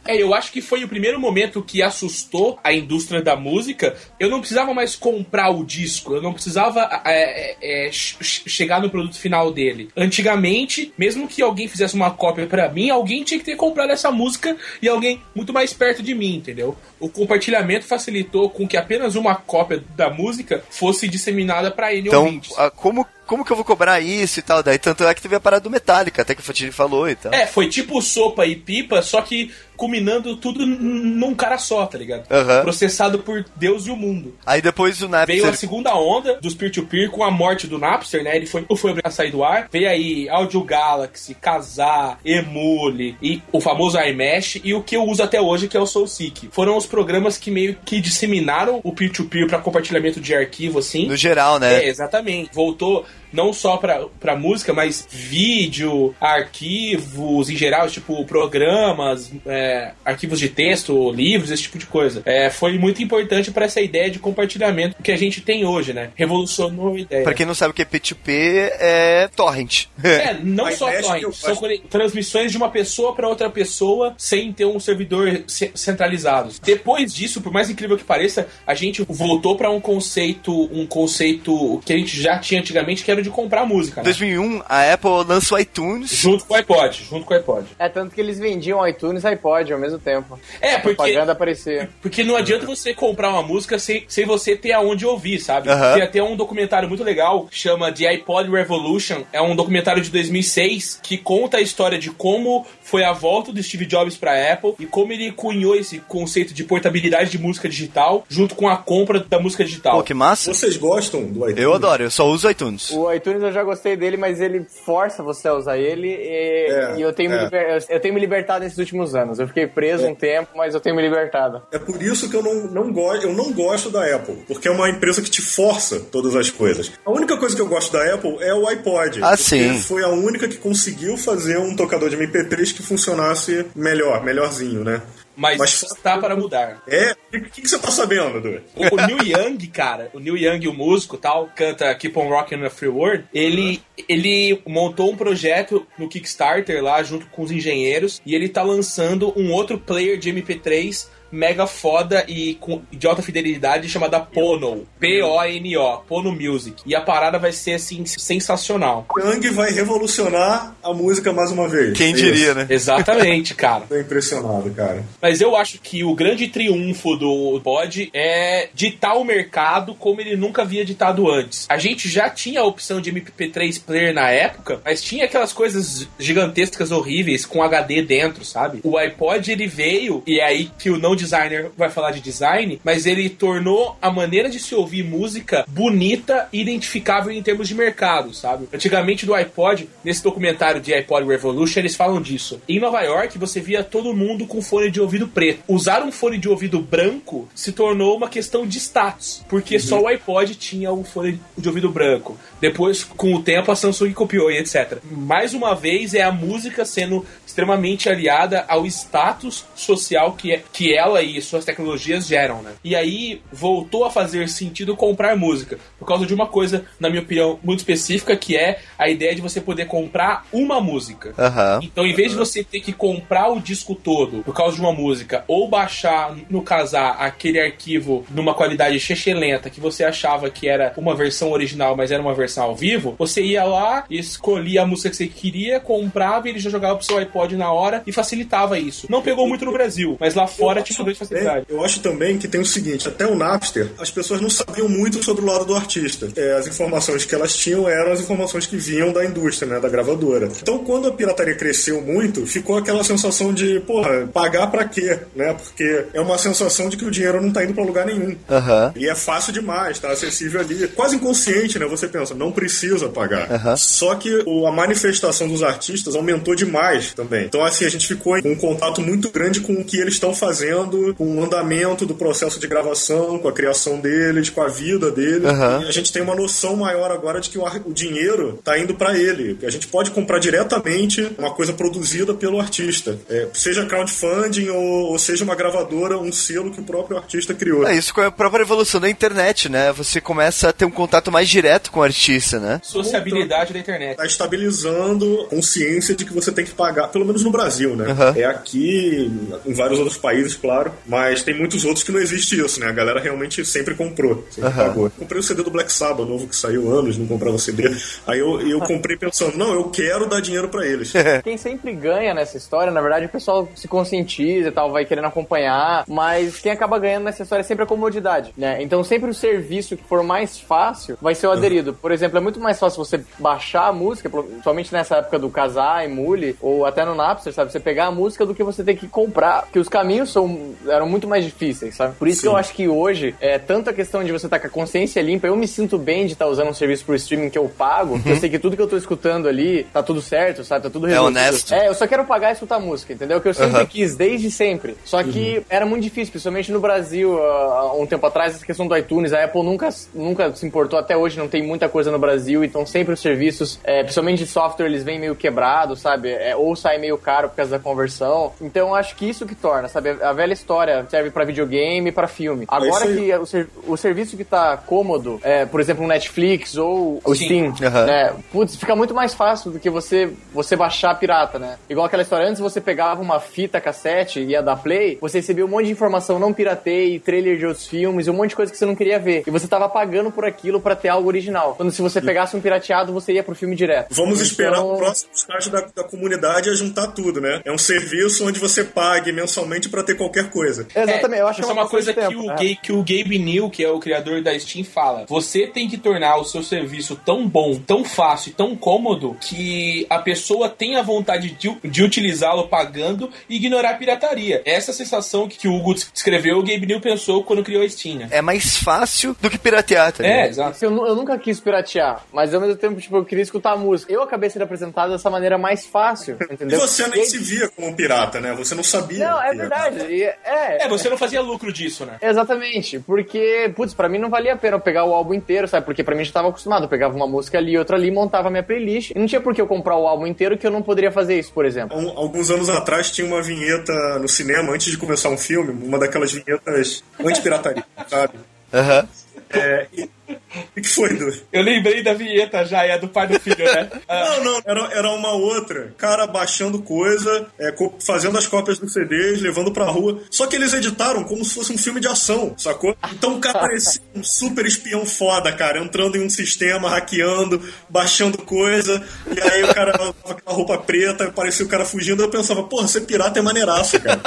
É, 0.06 0.16
eu 0.16 0.34
acho 0.34 0.50
que 0.52 0.60
foi 0.62 0.82
o 0.84 0.88
primeiro 0.88 1.20
momento 1.20 1.62
que 1.62 1.82
assustou 1.82 2.58
a 2.64 2.72
indústria 2.72 3.20
da 3.22 3.36
música. 3.36 3.96
Eu 4.18 4.30
não 4.30 4.40
precisava 4.40 4.72
mais 4.74 4.96
comprar 4.96 5.50
o 5.50 5.64
disco, 5.64 6.14
eu 6.14 6.22
não 6.22 6.32
precisava 6.32 6.88
é, 7.04 7.86
é, 7.86 7.92
ch- 7.92 8.16
ch- 8.20 8.42
chegar 8.46 8.80
no 8.80 8.88
produto 8.90 9.16
final 9.18 9.52
dele. 9.52 9.88
Antigamente, 9.96 10.92
mesmo 10.98 11.28
que 11.28 11.40
alguém 11.42 11.68
fizesse 11.68 11.94
uma 11.94 12.10
cópia 12.10 12.46
pra 12.46 12.68
mim, 12.68 12.90
alguém 12.90 13.22
tinha 13.24 13.38
que 13.38 13.44
ter 13.46 13.56
comprado 13.56 13.90
essa 13.90 14.10
música 14.10 14.56
e 14.82 14.88
alguém 14.88 15.20
muito 15.34 15.52
mais 15.52 15.72
perto 15.72 16.02
de 16.02 16.14
mim, 16.14 16.36
entendeu? 16.36 16.76
O 17.00 17.08
compartilhamento 17.08 17.86
facilitou 17.86 18.50
com 18.50 18.66
que 18.66 18.76
apenas 18.76 19.14
uma 19.14 19.34
cópia 19.36 19.82
da 19.96 20.10
música 20.10 20.62
fosse 20.70 21.06
disseminada 21.08 21.70
pra 21.70 21.92
ele 21.92 22.08
Então, 22.08 22.24
ouvintes. 22.24 22.58
a- 22.58 22.70
como, 22.70 23.06
como 23.26 23.44
que 23.44 23.52
eu 23.52 23.56
vou 23.56 23.64
cobrar 23.64 24.00
isso 24.00 24.38
e 24.38 24.42
tal? 24.42 24.62
Daí 24.62 24.78
tanto 24.78 25.04
é 25.04 25.14
que 25.14 25.22
teve 25.22 25.36
a 25.36 25.40
parada 25.40 25.62
do 25.62 25.70
Metallica, 25.70 26.22
até 26.22 26.34
que 26.34 26.40
o 26.40 26.44
Fatini 26.44 26.72
falou 26.72 27.08
e 27.08 27.14
tal. 27.14 27.32
É, 27.32 27.46
foi 27.46 27.68
tipo 27.68 28.00
sopa 28.02 28.46
e 28.46 28.56
pipa, 28.56 29.00
só 29.02 29.22
que 29.22 29.50
culminando 29.78 30.36
tudo 30.36 30.66
num 30.66 31.34
cara 31.34 31.56
só, 31.56 31.86
tá 31.86 31.96
ligado? 31.96 32.26
Aham. 32.30 32.62
Processado 32.62 33.20
por 33.20 33.44
Deus 33.56 33.86
e 33.86 33.90
o 33.90 33.96
mundo. 33.96 34.34
Aí 34.44 34.60
depois 34.60 35.00
o 35.00 35.08
Napster... 35.08 35.36
Veio 35.36 35.48
a 35.48 35.54
segunda 35.54 35.94
onda 35.94 36.38
dos 36.40 36.54
peer-to-peer 36.54 37.10
com 37.10 37.22
a 37.22 37.30
morte 37.30 37.66
do 37.66 37.78
Napster, 37.78 38.22
né? 38.22 38.36
Ele 38.36 38.46
foi, 38.46 38.66
foi 38.76 38.90
obrigado 38.90 39.12
a 39.12 39.14
sair 39.14 39.30
do 39.30 39.44
ar. 39.44 39.68
Veio 39.72 39.88
aí 39.88 40.28
Audio 40.28 40.60
Galaxy, 40.62 41.34
Kazaa, 41.34 42.18
Emule 42.24 43.16
e 43.22 43.40
o 43.52 43.60
famoso 43.60 43.98
iMesh 43.98 44.60
e 44.64 44.74
o 44.74 44.82
que 44.82 44.96
eu 44.96 45.04
uso 45.04 45.22
até 45.22 45.40
hoje, 45.40 45.68
que 45.68 45.76
é 45.76 45.80
o 45.80 45.86
SoulSeek. 45.86 46.48
Foram 46.50 46.76
os 46.76 46.84
programas 46.84 47.38
que 47.38 47.50
meio 47.50 47.76
que 47.84 48.00
disseminaram 48.00 48.80
o 48.82 48.92
peer-to-peer 48.92 49.46
para 49.46 49.60
compartilhamento 49.60 50.20
de 50.20 50.34
arquivo, 50.34 50.80
assim. 50.80 51.06
No 51.06 51.16
geral, 51.16 51.60
né? 51.60 51.84
É, 51.84 51.88
exatamente. 51.88 52.50
Voltou 52.52 53.06
não 53.32 53.52
só 53.52 53.76
pra, 53.76 54.06
pra 54.20 54.36
música, 54.36 54.72
mas 54.72 55.06
vídeo, 55.10 56.14
arquivos 56.20 57.50
em 57.50 57.56
geral, 57.56 57.88
tipo 57.88 58.24
programas, 58.24 59.30
é, 59.46 59.92
arquivos 60.04 60.38
de 60.38 60.48
texto, 60.48 61.10
livros, 61.12 61.50
esse 61.50 61.62
tipo 61.64 61.78
de 61.78 61.86
coisa. 61.86 62.22
É, 62.24 62.50
foi 62.50 62.78
muito 62.78 63.02
importante 63.02 63.50
pra 63.50 63.64
essa 63.66 63.80
ideia 63.80 64.10
de 64.10 64.18
compartilhamento 64.18 64.96
que 65.02 65.12
a 65.12 65.16
gente 65.16 65.40
tem 65.40 65.64
hoje, 65.64 65.92
né? 65.92 66.10
Revolucionou 66.14 66.94
a 66.94 67.00
ideia. 67.00 67.24
Pra 67.24 67.34
quem 67.34 67.46
não 67.46 67.54
sabe 67.54 67.70
o 67.70 67.74
que 67.74 67.82
é 67.82 67.84
P2P, 67.84 68.18
é 68.28 69.28
torrent. 69.34 69.86
É, 70.02 70.34
não 70.42 70.70
só 70.72 70.90
que 70.90 71.02
torrent, 71.02 71.22
eu 71.22 71.32
são 71.32 71.56
transmissões 71.90 72.50
de 72.52 72.56
uma 72.56 72.68
pessoa 72.70 73.14
para 73.14 73.28
outra 73.28 73.50
pessoa 73.50 74.14
sem 74.18 74.52
ter 74.52 74.64
um 74.64 74.80
servidor 74.80 75.42
ce- 75.46 75.70
centralizado. 75.74 76.52
Depois 76.62 77.14
disso, 77.14 77.40
por 77.40 77.52
mais 77.52 77.70
incrível 77.70 77.96
que 77.96 78.04
pareça, 78.04 78.48
a 78.66 78.74
gente 78.74 79.02
voltou 79.08 79.56
para 79.56 79.70
um 79.70 79.80
conceito, 79.80 80.52
um 80.72 80.86
conceito 80.86 81.80
que 81.84 81.92
a 81.92 81.96
gente 81.96 82.20
já 82.20 82.38
tinha 82.38 82.60
antigamente, 82.60 83.04
que 83.04 83.10
era 83.10 83.17
de 83.22 83.30
comprar 83.30 83.66
música, 83.66 84.00
Em 84.00 84.04
né? 84.04 84.10
2001, 84.10 84.62
a 84.68 84.92
Apple 84.92 85.10
lança 85.26 85.54
o 85.54 85.58
iTunes. 85.58 86.10
Junto 86.10 86.44
com 86.44 86.54
o 86.54 86.56
iPod, 86.56 87.04
junto 87.08 87.24
com 87.26 87.34
o 87.34 87.36
iPod. 87.36 87.66
É 87.78 87.88
tanto 87.88 88.14
que 88.14 88.20
eles 88.20 88.38
vendiam 88.38 88.86
iTunes 88.86 89.24
e 89.24 89.26
iPod 89.28 89.72
ao 89.72 89.78
mesmo 89.78 89.98
tempo. 89.98 90.38
É, 90.60 90.74
A 90.74 90.80
porque, 90.80 90.96
propaganda 90.96 91.32
aparecia. 91.32 91.88
porque 92.00 92.22
não 92.24 92.36
adianta 92.36 92.66
você 92.66 92.94
comprar 92.94 93.30
uma 93.30 93.42
música 93.42 93.78
sem, 93.78 94.04
sem 94.08 94.24
você 94.26 94.56
ter 94.56 94.72
aonde 94.72 95.04
ouvir, 95.06 95.38
sabe? 95.40 95.68
Tem 95.94 96.02
até 96.02 96.22
um 96.22 96.36
documentário 96.36 96.88
muito 96.88 97.04
legal, 97.04 97.46
que 97.46 97.58
chama 97.58 97.92
The 97.92 98.06
iPod 98.08 98.50
Revolution. 98.50 99.22
É 99.32 99.40
um 99.42 99.54
documentário 99.56 100.02
de 100.02 100.10
2006 100.10 101.00
que 101.02 101.16
conta 101.18 101.58
a 101.58 101.60
história 101.60 101.98
de 101.98 102.10
como 102.10 102.66
foi 102.82 103.04
a 103.04 103.12
volta 103.12 103.52
do 103.52 103.62
Steve 103.62 103.86
Jobs 103.86 104.16
pra 104.16 104.52
Apple 104.52 104.74
e 104.78 104.86
como 104.86 105.12
ele 105.12 105.30
cunhou 105.32 105.74
esse 105.76 105.98
conceito 106.00 106.54
de 106.54 106.64
portabilidade 106.64 107.30
de 107.30 107.38
música 107.38 107.68
digital 107.68 108.24
junto 108.28 108.54
com 108.54 108.68
a 108.68 108.76
compra 108.76 109.20
da 109.20 109.38
música 109.38 109.64
digital. 109.64 109.96
Pô, 109.96 110.02
que 110.02 110.14
massa. 110.14 110.52
Vocês 110.52 110.76
gostam 110.76 111.24
do 111.26 111.40
iTunes? 111.44 111.58
Eu 111.62 111.74
adoro, 111.74 112.02
eu 112.04 112.10
só 112.10 112.26
uso 112.28 112.48
iTunes. 112.50 112.90
O 112.90 113.07
iTunes 113.14 113.42
eu 113.42 113.52
já 113.52 113.62
gostei 113.62 113.96
dele, 113.96 114.16
mas 114.16 114.40
ele 114.40 114.64
força 114.84 115.22
você 115.22 115.48
a 115.48 115.54
usar 115.54 115.78
ele 115.78 116.08
e, 116.08 116.66
É, 116.70 116.94
e 116.98 117.02
eu, 117.02 117.12
tenho 117.12 117.30
me 117.30 117.36
é. 117.36 117.44
liber- 117.44 117.84
eu 117.88 118.00
tenho 118.00 118.14
me 118.14 118.20
libertado 118.20 118.64
nesses 118.64 118.78
últimos 118.78 119.14
anos. 119.14 119.38
Eu 119.38 119.48
fiquei 119.48 119.66
preso 119.66 120.06
um 120.06 120.14
tempo, 120.14 120.50
mas 120.56 120.74
eu 120.74 120.80
tenho 120.80 120.94
me 120.96 121.02
libertado. 121.02 121.62
É 121.72 121.78
por 121.78 122.02
isso 122.02 122.28
que 122.30 122.36
eu 122.36 122.42
não, 122.42 122.54
não 122.66 122.92
gosto, 122.92 123.24
eu 123.24 123.32
não 123.32 123.52
gosto 123.52 123.90
da 123.90 124.04
Apple, 124.14 124.36
porque 124.46 124.68
é 124.68 124.70
uma 124.70 124.88
empresa 124.90 125.20
que 125.22 125.30
te 125.30 125.42
força 125.42 126.00
todas 126.00 126.34
as 126.36 126.50
coisas. 126.50 126.90
A 127.04 127.10
única 127.10 127.36
coisa 127.36 127.54
que 127.54 127.62
eu 127.62 127.66
gosto 127.68 127.92
da 127.92 128.14
Apple 128.14 128.36
é 128.40 128.52
o 128.54 128.66
iPod. 128.68 129.20
Ah, 129.22 129.36
sim. 129.36 129.78
Foi 129.80 130.02
a 130.02 130.08
única 130.08 130.48
que 130.48 130.56
conseguiu 130.56 131.16
fazer 131.16 131.58
um 131.58 131.74
tocador 131.76 132.08
de 132.10 132.16
MP3 132.16 132.72
que 132.74 132.82
funcionasse 132.82 133.66
melhor, 133.74 134.22
melhorzinho, 134.24 134.84
né? 134.84 135.02
Mas, 135.38 135.56
Mas- 135.56 135.82
está 135.84 136.18
para 136.18 136.34
mudar. 136.34 136.82
É? 136.88 137.12
O 137.32 137.40
que, 137.42 137.62
que 137.62 137.68
você 137.68 137.78
tá 137.78 137.92
sabendo, 137.92 138.40
Du? 138.40 138.60
O, 138.74 138.94
o 138.94 139.06
Neil 139.06 139.38
Young, 139.38 139.58
cara, 139.68 140.10
o 140.12 140.18
Neil 140.18 140.36
Young, 140.36 140.66
o 140.66 140.74
músico 140.74 141.16
tal, 141.16 141.48
canta 141.54 141.94
Keep 141.94 142.18
on 142.18 142.28
Rocking 142.28 142.58
the 142.60 142.68
Free 142.68 142.88
World. 142.88 143.24
Ele, 143.32 143.80
ele 144.08 144.60
montou 144.66 145.12
um 145.12 145.16
projeto 145.16 145.86
no 145.96 146.08
Kickstarter 146.08 146.82
lá, 146.82 147.00
junto 147.04 147.26
com 147.26 147.42
os 147.42 147.52
engenheiros, 147.52 148.20
e 148.26 148.34
ele 148.34 148.48
tá 148.48 148.62
lançando 148.64 149.32
um 149.38 149.52
outro 149.52 149.78
player 149.78 150.18
de 150.18 150.32
MP3 150.32 151.06
mega 151.30 151.66
foda 151.66 152.24
e 152.28 152.54
com, 152.54 152.82
de 152.90 153.06
alta 153.06 153.22
fidelidade 153.22 153.88
chamada 153.88 154.20
Pono. 154.20 154.86
P-O-N-O, 154.98 155.98
Pono 156.08 156.32
Music. 156.32 156.82
E 156.86 156.94
a 156.94 157.00
parada 157.00 157.38
vai 157.38 157.52
ser, 157.52 157.74
assim, 157.74 158.04
sensacional. 158.06 159.06
Young 159.18 159.50
vai 159.50 159.70
revolucionar 159.72 160.74
a 160.82 160.92
música 160.92 161.32
mais 161.32 161.50
uma 161.50 161.68
vez. 161.68 161.96
Quem 161.96 162.14
diria, 162.14 162.46
isso. 162.46 162.54
né? 162.54 162.66
Exatamente, 162.68 163.54
cara. 163.54 163.84
Tô 163.88 163.98
impressionado, 163.98 164.70
cara. 164.70 165.04
Mas 165.20 165.40
eu 165.40 165.56
acho 165.56 165.78
que 165.80 166.04
o 166.04 166.14
grande 166.14 166.48
triunfo 166.48 167.16
do 167.16 167.60
Pod 167.62 168.10
é 168.12 168.68
ditar 168.74 169.16
o 169.16 169.24
mercado 169.24 169.94
como 169.94 170.20
ele 170.20 170.36
nunca 170.36 170.62
havia 170.62 170.84
ditado 170.84 171.30
antes. 171.30 171.66
A 171.68 171.78
gente 171.78 172.08
já 172.08 172.30
tinha 172.30 172.60
a 172.60 172.64
opção 172.64 173.00
de 173.00 173.12
MP3 173.12 173.80
player 173.84 174.14
na 174.14 174.30
época, 174.30 174.80
mas 174.84 175.02
tinha 175.02 175.24
aquelas 175.24 175.52
coisas 175.52 176.08
gigantescas 176.18 176.90
horríveis 176.90 177.44
com 177.44 177.62
HD 177.62 178.02
dentro, 178.02 178.44
sabe? 178.44 178.80
O 178.82 178.96
iPod 178.96 179.50
ele 179.50 179.66
veio, 179.66 180.22
e 180.26 180.40
é 180.40 180.44
aí 180.44 180.70
que 180.78 180.90
o 180.90 180.98
não 180.98 181.16
designer 181.18 181.70
vai 181.76 181.90
falar 181.90 182.12
de 182.12 182.20
design, 182.20 182.80
mas 182.82 183.06
ele 183.06 183.28
tornou 183.28 183.96
a 184.00 184.10
maneira 184.10 184.48
de 184.48 184.58
se 184.58 184.74
ouvir 184.74 185.04
música 185.04 185.64
bonita 185.68 186.48
e 186.52 186.60
identificável 186.60 187.32
em 187.32 187.42
termos 187.42 187.68
de 187.68 187.74
mercado, 187.74 188.32
sabe? 188.32 188.68
Antigamente 188.72 189.26
do 189.26 189.34
iPod, 189.34 189.88
nesse 190.04 190.22
documentário 190.22 190.80
de 190.80 190.94
iPod 190.94 191.26
Revolution, 191.26 191.80
eles 191.80 191.96
falam 191.96 192.20
disso. 192.20 192.60
Em 192.68 192.80
Nova 192.80 193.00
York, 193.02 193.38
você 193.38 193.60
via 193.60 193.82
todo 193.82 194.14
mundo 194.14 194.46
com 194.46 194.62
fone 194.62 194.90
de 194.90 195.00
ouvido 195.00 195.28
preto. 195.28 195.62
Usar 195.68 196.02
um 196.02 196.12
fone 196.12 196.38
de 196.38 196.48
ouvido 196.48 196.80
branco 196.80 197.48
se 197.54 197.72
tornou 197.72 198.16
uma 198.16 198.28
questão 198.28 198.66
de 198.66 198.78
status, 198.78 199.44
porque 199.48 199.78
só 199.78 200.00
o 200.00 200.08
iPod 200.08 200.54
tinha 200.54 200.92
um 200.92 201.04
fone 201.04 201.40
de 201.56 201.68
ouvido 201.68 201.90
branco. 201.90 202.38
Depois, 202.60 203.04
com 203.04 203.34
o 203.34 203.42
tempo, 203.42 203.70
a 203.70 203.76
Samsung 203.76 204.12
copiou 204.12 204.50
e 204.50 204.58
etc. 204.58 204.98
Mais 205.10 205.54
uma 205.54 205.74
vez, 205.74 206.14
é 206.14 206.22
a 206.22 206.32
música 206.32 206.84
sendo 206.84 207.24
extremamente 207.46 208.08
aliada 208.08 208.64
ao 208.68 208.86
status 208.86 209.64
social 209.74 210.32
que, 210.32 210.52
é, 210.52 210.62
que 210.72 210.94
ela 210.94 211.07
ela 211.08 211.22
e 211.22 211.40
suas 211.40 211.64
tecnologias 211.64 212.26
geram, 212.26 212.62
né? 212.62 212.72
E 212.84 212.94
aí 212.94 213.40
voltou 213.52 214.04
a 214.04 214.10
fazer 214.10 214.48
sentido 214.48 214.96
comprar 214.96 215.36
música, 215.36 215.78
por 215.98 216.06
causa 216.06 216.26
de 216.26 216.34
uma 216.34 216.46
coisa, 216.46 216.84
na 217.00 217.08
minha 217.08 217.22
opinião, 217.22 217.58
muito 217.62 217.80
específica, 217.80 218.36
que 218.36 218.56
é 218.56 218.80
a 218.98 219.08
ideia 219.08 219.34
de 219.34 219.40
você 219.40 219.60
poder 219.60 219.86
comprar 219.86 220.46
uma 220.52 220.80
música. 220.80 221.34
Aham. 221.38 221.80
Então, 221.82 222.06
em 222.06 222.14
vez 222.14 222.32
de 222.32 222.36
você 222.36 222.62
ter 222.62 222.80
que 222.80 222.92
comprar 222.92 223.48
o 223.48 223.60
disco 223.60 223.94
todo 223.94 224.42
por 224.44 224.54
causa 224.54 224.76
de 224.76 224.82
uma 224.82 224.92
música, 224.92 225.44
ou 225.48 225.68
baixar 225.68 226.36
no 226.48 226.62
casar 226.62 227.16
aquele 227.18 227.60
arquivo 227.60 228.24
numa 228.30 228.54
qualidade 228.54 228.98
lenta 229.32 229.70
que 229.70 229.80
você 229.80 230.04
achava 230.04 230.50
que 230.50 230.68
era 230.68 230.92
uma 230.96 231.14
versão 231.14 231.50
original, 231.50 231.96
mas 231.96 232.10
era 232.10 232.22
uma 232.22 232.34
versão 232.34 232.64
ao 232.64 232.76
vivo, 232.76 233.14
você 233.18 233.42
ia 233.42 233.64
lá, 233.64 234.04
escolhia 234.10 234.82
a 234.82 234.86
música 234.86 235.10
que 235.10 235.16
você 235.16 235.26
queria, 235.26 235.80
comprava 235.80 236.46
e 236.46 236.50
ele 236.50 236.58
já 236.58 236.70
jogava 236.70 236.96
pro 236.96 237.04
seu 237.04 237.18
iPod 237.18 237.56
na 237.56 237.72
hora 237.72 238.02
e 238.06 238.12
facilitava 238.12 238.78
isso. 238.78 239.06
Não 239.10 239.22
pegou 239.22 239.46
muito 239.48 239.64
no 239.64 239.72
Brasil, 239.72 240.16
mas 240.20 240.34
lá 240.34 240.46
fora 240.46 240.82
tinha 240.82 240.97
grande 241.04 241.18
facilidade. 241.18 241.66
É, 241.68 241.72
eu 241.72 241.84
acho 241.84 242.00
também 242.00 242.38
que 242.38 242.48
tem 242.48 242.60
o 242.60 242.66
seguinte, 242.66 243.08
até 243.08 243.26
o 243.26 243.34
Napster, 243.34 243.88
as 243.98 244.10
pessoas 244.10 244.40
não 244.40 244.50
sabiam 244.50 244.88
muito 244.88 245.22
sobre 245.24 245.42
o 245.42 245.46
lado 245.46 245.64
do 245.64 245.74
artista. 245.74 246.28
É, 246.36 246.52
as 246.56 246.66
informações 246.66 247.24
que 247.24 247.34
elas 247.34 247.54
tinham 247.54 247.88
eram 247.88 248.12
as 248.12 248.20
informações 248.20 248.66
que 248.66 248.76
vinham 248.76 249.12
da 249.12 249.24
indústria, 249.24 249.68
né, 249.74 249.80
da 249.80 249.88
gravadora. 249.88 250.48
Então, 250.62 250.78
quando 250.84 251.08
a 251.08 251.12
pirataria 251.12 251.54
cresceu 251.54 252.00
muito, 252.00 252.46
ficou 252.46 252.76
aquela 252.76 253.02
sensação 253.04 253.52
de, 253.52 253.80
porra, 253.80 254.26
pagar 254.32 254.66
pra 254.68 254.84
quê, 254.84 255.18
né? 255.34 255.54
Porque 255.54 256.04
é 256.12 256.20
uma 256.20 256.38
sensação 256.38 256.88
de 256.88 256.96
que 256.96 257.04
o 257.04 257.10
dinheiro 257.10 257.40
não 257.40 257.50
tá 257.52 257.64
indo 257.64 257.74
pra 257.74 257.84
lugar 257.84 258.06
nenhum. 258.06 258.36
Aham. 258.48 258.92
E 258.96 259.08
é 259.08 259.14
fácil 259.14 259.52
demais, 259.52 259.98
tá 259.98 260.10
acessível 260.10 260.60
ali. 260.60 260.88
Quase 260.88 261.16
inconsciente, 261.16 261.78
né? 261.78 261.86
Você 261.86 262.08
pensa, 262.08 262.34
não 262.34 262.52
precisa 262.52 263.08
pagar. 263.08 263.50
Aham. 263.50 263.76
Só 263.76 264.14
que 264.14 264.42
o- 264.46 264.66
a 264.66 264.72
manifestação 264.72 265.48
dos 265.48 265.62
artistas 265.62 266.14
aumentou 266.14 266.54
demais 266.54 267.12
também. 267.14 267.44
Então, 267.46 267.64
assim, 267.64 267.84
a 267.84 267.88
gente 267.90 268.06
ficou 268.06 268.40
com 268.42 268.52
um 268.52 268.56
contato 268.56 269.00
muito 269.00 269.30
grande 269.30 269.60
com 269.60 269.72
o 269.74 269.84
que 269.84 269.98
eles 269.98 270.14
estão 270.14 270.34
fazendo, 270.34 270.87
com 271.16 271.36
o 271.36 271.44
andamento 271.44 272.06
do 272.06 272.14
processo 272.14 272.58
de 272.58 272.66
gravação, 272.66 273.38
com 273.38 273.48
a 273.48 273.52
criação 273.52 274.00
deles, 274.00 274.50
com 274.50 274.62
a 274.62 274.68
vida 274.68 275.10
deles. 275.10 275.50
E 275.82 275.88
a 275.88 275.92
gente 275.92 276.12
tem 276.12 276.22
uma 276.22 276.34
noção 276.34 276.76
maior 276.76 277.10
agora 277.10 277.40
de 277.40 277.50
que 277.50 277.58
o, 277.58 277.92
dinheiro 277.92 278.58
tá 278.64 278.78
indo 278.78 278.94
para 278.94 279.16
ele. 279.16 279.58
A 279.62 279.70
gente 279.70 279.88
pode 279.88 280.10
comprar 280.10 280.38
diretamente 280.38 281.32
uma 281.38 281.52
coisa 281.52 281.72
produzida 281.72 282.34
pelo 282.34 282.60
artista. 282.60 283.18
É, 283.28 283.48
seja 283.52 283.86
crowdfunding 283.86 284.68
ou, 284.68 285.12
ou 285.12 285.18
seja 285.18 285.44
uma 285.44 285.54
gravadora, 285.54 286.18
um 286.18 286.32
selo 286.32 286.70
que 286.70 286.80
o 286.80 286.84
próprio 286.84 287.16
artista 287.16 287.54
criou. 287.54 287.86
É 287.86 287.96
isso 287.96 288.14
com 288.14 288.20
a 288.20 288.30
própria 288.30 288.62
evolução 288.62 289.00
da 289.00 289.08
internet, 289.08 289.68
né? 289.68 289.92
Você 289.92 290.20
começa 290.20 290.68
a 290.68 290.72
ter 290.72 290.84
um 290.84 290.90
contato 290.90 291.30
mais 291.30 291.48
direto 291.48 291.90
com 291.90 292.00
o 292.00 292.02
artista, 292.02 292.58
né? 292.58 292.80
Sociabilidade 292.82 293.72
da 293.72 293.78
internet. 293.78 294.16
Tá 294.16 294.26
estabilizando 294.26 295.42
a 295.42 295.46
consciência 295.48 296.14
de 296.14 296.24
que 296.24 296.32
você 296.32 296.52
tem 296.52 296.64
que 296.64 296.72
pagar, 296.72 297.08
pelo 297.08 297.24
menos 297.24 297.42
no 297.44 297.50
Brasil, 297.50 297.96
né? 297.96 298.10
Aham. 298.10 298.34
É 298.36 298.44
aqui, 298.44 299.30
em 299.66 299.72
vários 299.72 299.98
outros 299.98 300.16
países, 300.16 300.54
claro, 300.54 300.77
mas 301.06 301.42
tem 301.42 301.54
muitos 301.54 301.84
outros 301.84 302.02
que 302.02 302.12
não 302.12 302.20
existe 302.20 302.60
isso, 302.60 302.80
né? 302.80 302.86
A 302.86 302.92
galera 302.92 303.20
realmente 303.20 303.64
sempre 303.64 303.94
comprou, 303.94 304.44
sempre 304.50 304.72
pagou. 304.72 305.10
Comprei 305.10 305.40
o 305.40 305.42
CD 305.42 305.62
do 305.62 305.70
Black 305.70 305.92
Sabbath, 305.92 306.26
novo 306.26 306.46
que 306.46 306.56
saiu 306.56 306.90
há 306.90 306.98
anos, 306.98 307.16
não 307.16 307.26
comprava 307.26 307.58
CD. 307.58 307.84
Aí 308.26 308.38
eu, 308.38 308.60
eu 308.60 308.80
comprei 308.80 309.16
pensando, 309.16 309.56
não, 309.56 309.72
eu 309.72 309.84
quero 309.84 310.26
dar 310.26 310.40
dinheiro 310.40 310.68
pra 310.68 310.86
eles. 310.86 311.12
Quem 311.44 311.56
sempre 311.56 311.92
ganha 311.92 312.34
nessa 312.34 312.56
história, 312.56 312.92
na 312.92 313.00
verdade, 313.00 313.26
o 313.26 313.28
pessoal 313.28 313.68
se 313.74 313.88
conscientiza 313.88 314.68
e 314.68 314.72
tal, 314.72 314.90
vai 314.90 315.04
querendo 315.04 315.26
acompanhar, 315.26 316.04
mas 316.06 316.58
quem 316.58 316.72
acaba 316.72 316.98
ganhando 316.98 317.24
nessa 317.24 317.42
história 317.42 317.62
é 317.62 317.64
sempre 317.64 317.84
a 317.84 317.86
comodidade, 317.86 318.52
né? 318.56 318.82
Então 318.82 319.02
sempre 319.02 319.30
o 319.30 319.34
serviço 319.34 319.96
que 319.96 320.04
for 320.04 320.22
mais 320.22 320.58
fácil 320.58 321.16
vai 321.20 321.34
ser 321.34 321.46
o 321.46 321.50
aderido. 321.50 321.92
Por 321.94 322.12
exemplo, 322.12 322.38
é 322.38 322.40
muito 322.40 322.60
mais 322.60 322.78
fácil 322.78 323.04
você 323.04 323.20
baixar 323.38 323.88
a 323.88 323.92
música, 323.92 324.30
somente 324.62 324.92
nessa 324.92 325.16
época 325.16 325.38
do 325.38 325.48
Casar, 325.48 326.04
Emule, 326.04 326.56
ou 326.60 326.84
até 326.84 327.04
no 327.04 327.14
Napster, 327.14 327.52
sabe? 327.52 327.72
Você 327.72 327.80
pegar 327.80 328.06
a 328.06 328.10
música 328.10 328.44
do 328.44 328.54
que 328.54 328.62
você 328.62 328.82
ter 328.82 328.96
que 328.96 329.08
comprar, 329.08 329.62
porque 329.62 329.78
os 329.78 329.88
caminhos 329.88 330.30
são, 330.30 330.67
eram 330.86 331.08
muito 331.08 331.26
mais 331.28 331.44
difíceis, 331.44 331.94
sabe? 331.94 332.14
Por 332.16 332.28
isso 332.28 332.40
que 332.42 332.48
eu 332.48 332.56
acho 332.56 332.72
que 332.74 332.88
hoje, 332.88 333.34
é 333.40 333.58
tanto 333.58 333.90
a 333.90 333.92
questão 333.92 334.22
de 334.24 334.32
você 334.32 334.46
estar 334.46 334.58
com 334.58 334.66
a 334.66 334.70
consciência 334.70 335.20
limpa, 335.20 335.46
eu 335.46 335.56
me 335.56 335.66
sinto 335.68 335.98
bem 335.98 336.26
de 336.26 336.32
estar 336.32 336.46
usando 336.46 336.68
um 336.68 336.74
serviço 336.74 337.04
por 337.04 337.14
streaming 337.14 337.50
que 337.50 337.58
eu 337.58 337.68
pago, 337.68 338.20
que 338.22 338.30
eu 338.30 338.36
sei 338.36 338.48
que 338.50 338.58
tudo 338.58 338.76
que 338.76 338.82
eu 338.82 338.88
tô 338.88 338.96
escutando 338.96 339.48
ali 339.48 339.84
tá 339.92 340.02
tudo 340.02 340.20
certo, 340.20 340.64
sabe? 340.64 340.82
Tá 340.84 340.90
tudo 340.90 341.06
É 341.06 341.10
resolvido. 341.10 341.36
honesto. 341.38 341.74
É, 341.74 341.88
eu 341.88 341.94
só 341.94 342.06
quero 342.06 342.24
pagar 342.24 342.50
e 342.50 342.52
escutar 342.54 342.78
música, 342.78 343.12
entendeu? 343.12 343.40
Que 343.40 343.48
eu 343.48 343.54
sempre 343.54 343.76
Aham. 343.76 343.86
quis, 343.86 344.16
desde 344.16 344.50
sempre. 344.50 344.96
Só 345.04 345.22
que 345.22 345.62
era 345.68 345.84
muito 345.86 346.02
difícil, 346.02 346.32
principalmente 346.32 346.70
no 346.72 346.80
Brasil, 346.80 347.38
há 347.42 347.94
um 347.94 348.06
tempo 348.06 348.26
atrás, 348.26 348.54
essa 348.54 348.64
questão 348.66 348.86
do 348.86 348.96
iTunes, 348.96 349.32
a 349.32 349.44
Apple 349.44 349.62
nunca, 349.62 349.88
nunca 350.14 350.52
se 350.54 350.66
importou, 350.66 350.98
até 350.98 351.16
hoje 351.16 351.38
não 351.38 351.48
tem 351.48 351.62
muita 351.62 351.88
coisa 351.88 352.10
no 352.10 352.18
Brasil, 352.18 352.64
então 352.64 352.84
sempre 352.86 353.14
os 353.14 353.20
serviços, 353.20 353.78
é, 353.84 354.02
principalmente 354.02 354.38
de 354.40 354.46
software, 354.46 354.86
eles 354.86 355.02
vêm 355.04 355.18
meio 355.18 355.34
quebrados, 355.34 356.00
sabe? 356.00 356.30
É, 356.30 356.54
ou 356.56 356.74
sai 356.76 356.98
meio 356.98 357.16
caro 357.18 357.48
por 357.48 357.56
causa 357.56 357.72
da 357.72 357.78
conversão. 357.78 358.52
Então 358.60 358.88
eu 358.88 358.94
acho 358.94 359.14
que 359.16 359.28
isso 359.28 359.46
que 359.46 359.54
torna, 359.54 359.88
sabe? 359.88 360.10
A 360.22 360.32
velha 360.32 360.47
história 360.52 361.06
serve 361.10 361.30
pra 361.30 361.44
videogame 361.44 362.08
e 362.08 362.12
pra 362.12 362.26
filme. 362.28 362.64
Agora 362.68 362.88
isso 362.90 363.08
aí. 363.08 363.16
que 363.26 363.34
o, 363.36 363.46
ser- 363.46 363.68
o 363.86 363.96
serviço 363.96 364.36
que 364.36 364.44
tá 364.44 364.76
cômodo, 364.76 365.40
é, 365.42 365.64
por 365.66 365.80
exemplo, 365.80 366.04
o 366.04 366.08
Netflix 366.08 366.76
ou 366.76 367.20
o 367.24 367.34
Sim. 367.34 367.72
Steam, 367.72 367.88
Aham. 367.88 368.06
né? 368.06 368.34
Putz, 368.52 368.76
fica 368.76 368.94
muito 368.96 369.14
mais 369.14 369.34
fácil 369.34 369.70
do 369.70 369.78
que 369.78 369.90
você, 369.90 370.30
você 370.52 370.76
baixar 370.76 371.14
pirata, 371.18 371.58
né? 371.58 371.76
Igual 371.88 372.06
aquela 372.06 372.22
história, 372.22 372.46
antes 372.48 372.60
você 372.60 372.80
pegava 372.80 373.20
uma 373.20 373.40
fita 373.40 373.80
cassete 373.80 374.40
e 374.40 374.46
ia 374.50 374.62
dar 374.62 374.76
play, 374.76 375.18
você 375.20 375.38
recebia 375.38 375.64
um 375.64 375.68
monte 375.68 375.86
de 375.86 375.92
informação 375.92 376.38
não 376.38 376.52
piratei, 376.52 377.18
trailer 377.18 377.56
de 377.58 377.66
outros 377.66 377.86
filmes 377.86 378.26
e 378.26 378.30
um 378.30 378.34
monte 378.34 378.50
de 378.50 378.56
coisa 378.56 378.70
que 378.72 378.78
você 378.78 378.86
não 378.86 378.94
queria 378.94 379.18
ver. 379.18 379.42
E 379.46 379.50
você 379.50 379.66
tava 379.66 379.88
pagando 379.88 380.30
por 380.30 380.44
aquilo 380.44 380.80
pra 380.80 380.94
ter 380.96 381.08
algo 381.08 381.28
original. 381.28 381.74
Quando 381.76 381.90
se 381.92 382.02
você 382.02 382.20
pegasse 382.20 382.56
um 382.56 382.60
pirateado, 382.60 383.12
você 383.12 383.32
ia 383.32 383.42
pro 383.42 383.54
filme 383.54 383.74
direto. 383.76 384.14
Vamos 384.14 384.40
esperar 384.40 384.72
Então- 384.78 384.94
o 384.94 384.96
próximo 384.98 385.30
estágio 385.34 385.70
da, 385.72 385.80
da 385.94 386.04
comunidade 386.04 386.70
a 386.70 386.74
juntar 386.74 387.08
tudo, 387.08 387.40
né? 387.40 387.60
É 387.64 387.72
um 387.72 387.78
serviço 387.78 388.46
onde 388.46 388.58
você 388.60 388.84
pague 388.84 389.32
mensalmente 389.32 389.88
pra 389.88 390.02
ter 390.02 390.14
qualquer 390.16 390.37
coisa. 390.44 390.86
Exatamente, 390.94 391.40
eu 391.40 391.48
acho 391.48 391.60
Essa 391.60 391.70
é 391.70 391.74
que 391.74 391.80
uma 391.80 391.88
coisa 391.88 392.12
que 392.14 392.20
o, 392.20 392.28
tempo, 392.28 392.46
Gabe, 392.46 392.76
que 392.82 392.92
o 392.92 392.98
Gabe 392.98 393.38
New, 393.38 393.70
que 393.70 393.84
é 393.84 393.90
o 393.90 393.98
criador 393.98 394.42
da 394.42 394.58
Steam, 394.58 394.84
fala. 394.84 395.24
Você 395.28 395.66
tem 395.66 395.88
que 395.88 395.96
tornar 395.98 396.36
o 396.38 396.44
seu 396.44 396.62
serviço 396.62 397.16
tão 397.24 397.48
bom, 397.48 397.78
tão 397.78 398.04
fácil 398.04 398.50
e 398.50 398.52
tão 398.54 398.76
cômodo 398.76 399.36
que 399.40 400.06
a 400.10 400.18
pessoa 400.18 400.68
tenha 400.68 401.02
vontade 401.02 401.50
de, 401.50 401.76
de 401.84 402.02
utilizá-lo 402.02 402.68
pagando 402.68 403.30
e 403.48 403.56
ignorar 403.56 403.90
a 403.90 403.94
pirataria. 403.94 404.62
Essa 404.64 404.92
sensação 404.92 405.48
que, 405.48 405.58
que 405.58 405.68
o 405.68 405.74
Hugo 405.74 405.94
descreveu, 405.94 406.58
o 406.58 406.62
Gabe 406.62 406.86
New 406.86 407.00
pensou 407.00 407.42
quando 407.44 407.62
criou 407.64 407.82
a 407.82 407.88
Steam. 407.88 408.18
né? 408.18 408.28
É 408.30 408.42
mais 408.42 408.76
fácil 408.78 409.36
do 409.40 409.50
que 409.50 409.58
piratear, 409.58 410.12
tá 410.12 410.24
É, 410.24 410.46
exato. 410.48 410.70
Assim, 410.70 410.86
Eu, 410.86 411.06
eu 411.06 411.14
nunca 411.14 411.38
quis 411.38 411.58
piratear, 411.60 412.24
mas 412.32 412.54
ao 412.54 412.60
mesmo 412.60 412.76
tempo, 412.76 413.00
tipo, 413.00 413.16
eu 413.16 413.24
queria 413.24 413.42
escutar 413.42 413.76
música. 413.76 414.12
Eu 414.12 414.22
acabei 414.22 414.50
sendo 414.50 414.62
apresentado 414.62 415.10
dessa 415.10 415.30
maneira 415.30 415.56
mais 415.58 415.86
fácil, 415.86 416.36
E 416.40 416.54
entendeu? 416.54 416.80
você 416.80 417.06
nem 417.08 417.22
E 417.22 417.26
se 417.26 417.38
via 417.38 417.68
como 417.68 417.88
um 417.88 417.94
pirata, 417.94 418.40
né? 418.40 418.54
Você 418.54 418.74
não 418.74 418.82
sabia. 418.82 419.28
Não, 419.30 419.42
é 419.42 419.54
verdade. 419.54 419.98
E- 420.12 420.27
É, 420.44 420.84
É, 420.84 420.88
você 420.88 421.08
não 421.08 421.16
fazia 421.16 421.40
lucro 421.40 421.72
disso, 421.72 422.04
né? 422.06 422.16
Exatamente, 422.20 422.98
porque, 423.00 423.72
putz, 423.74 423.94
pra 423.94 424.08
mim 424.08 424.18
não 424.18 424.30
valia 424.30 424.54
a 424.54 424.56
pena 424.56 424.76
eu 424.76 424.80
pegar 424.80 425.04
o 425.04 425.14
álbum 425.14 425.34
inteiro, 425.34 425.66
sabe? 425.68 425.84
Porque 425.86 426.02
pra 426.04 426.14
mim 426.14 426.24
já 426.24 426.32
tava 426.32 426.48
acostumado, 426.48 426.84
eu 426.84 426.88
pegava 426.88 427.14
uma 427.14 427.26
música 427.26 427.58
ali, 427.58 427.76
outra 427.78 427.96
ali, 427.96 428.10
montava 428.10 428.50
minha 428.50 428.62
playlist. 428.62 429.10
E 429.10 429.18
não 429.18 429.26
tinha 429.26 429.40
por 429.40 429.54
que 429.54 429.60
eu 429.60 429.66
comprar 429.66 429.96
o 429.96 430.06
álbum 430.06 430.26
inteiro 430.26 430.56
que 430.58 430.66
eu 430.66 430.70
não 430.70 430.82
poderia 430.82 431.10
fazer 431.12 431.38
isso, 431.38 431.52
por 431.52 431.64
exemplo. 431.64 431.96
Um- 431.98 432.16
alguns 432.18 432.50
anos 432.50 432.68
atrás 432.68 433.10
tinha 433.10 433.26
uma 433.26 433.42
vinheta 433.42 433.92
no 434.18 434.28
cinema, 434.28 434.72
antes 434.72 434.90
de 434.90 434.98
começar 434.98 435.28
um 435.30 435.38
filme, 435.38 435.70
uma 435.84 435.98
daquelas 435.98 436.32
vinhetas 436.32 437.02
anti-pirataria, 437.18 437.84
sabe? 438.06 438.34
Aham. 438.72 439.08
É, 439.50 439.86
e- 439.96 440.10
O 440.76 440.80
que 440.80 440.88
foi, 440.88 441.14
Du? 441.14 441.32
Eu 441.52 441.62
lembrei 441.62 442.02
da 442.02 442.14
vinheta 442.14 442.64
já, 442.64 442.84
é 442.84 442.92
a 442.92 442.98
do 442.98 443.08
pai 443.08 443.26
do 443.26 443.38
filho, 443.40 443.64
né? 443.64 443.90
Ah, 444.08 444.36
Não, 444.38 444.44
não, 444.44 444.62
era, 444.64 444.92
era 444.92 445.10
uma 445.10 445.32
outra. 445.32 445.94
Cara 445.96 446.26
baixando 446.26 446.80
coisa, 446.80 447.46
é, 447.58 447.74
fazendo 448.04 448.38
as 448.38 448.46
cópias 448.46 448.78
dos 448.78 448.92
CDs, 448.92 449.40
levando 449.40 449.72
pra 449.72 449.86
rua. 449.86 450.22
Só 450.30 450.46
que 450.46 450.56
eles 450.56 450.72
editaram 450.72 451.24
como 451.24 451.44
se 451.44 451.54
fosse 451.54 451.72
um 451.72 451.78
filme 451.78 452.00
de 452.00 452.06
ação, 452.06 452.54
sacou? 452.56 452.96
Então 453.12 453.36
o 453.36 453.40
cara 453.40 453.58
parecia 453.60 454.00
um 454.14 454.22
super 454.22 454.66
espião 454.66 455.04
foda, 455.04 455.52
cara, 455.52 455.78
entrando 455.78 456.16
em 456.16 456.24
um 456.24 456.30
sistema, 456.30 456.90
hackeando, 456.90 457.60
baixando 457.88 458.38
coisa. 458.38 459.02
E 459.34 459.40
aí 459.40 459.64
o 459.64 459.74
cara 459.74 459.92
tava 459.92 460.12
com 460.12 460.32
aquela 460.32 460.56
roupa 460.56 460.78
preta, 460.78 461.30
parecia 461.30 461.64
o 461.64 461.68
cara 461.68 461.84
fugindo. 461.84 462.22
Eu 462.22 462.30
pensava, 462.30 462.62
porra, 462.64 462.88
ser 462.88 463.02
pirata 463.02 463.38
é 463.38 463.42
maneiraço, 463.42 463.98
cara. 464.00 464.20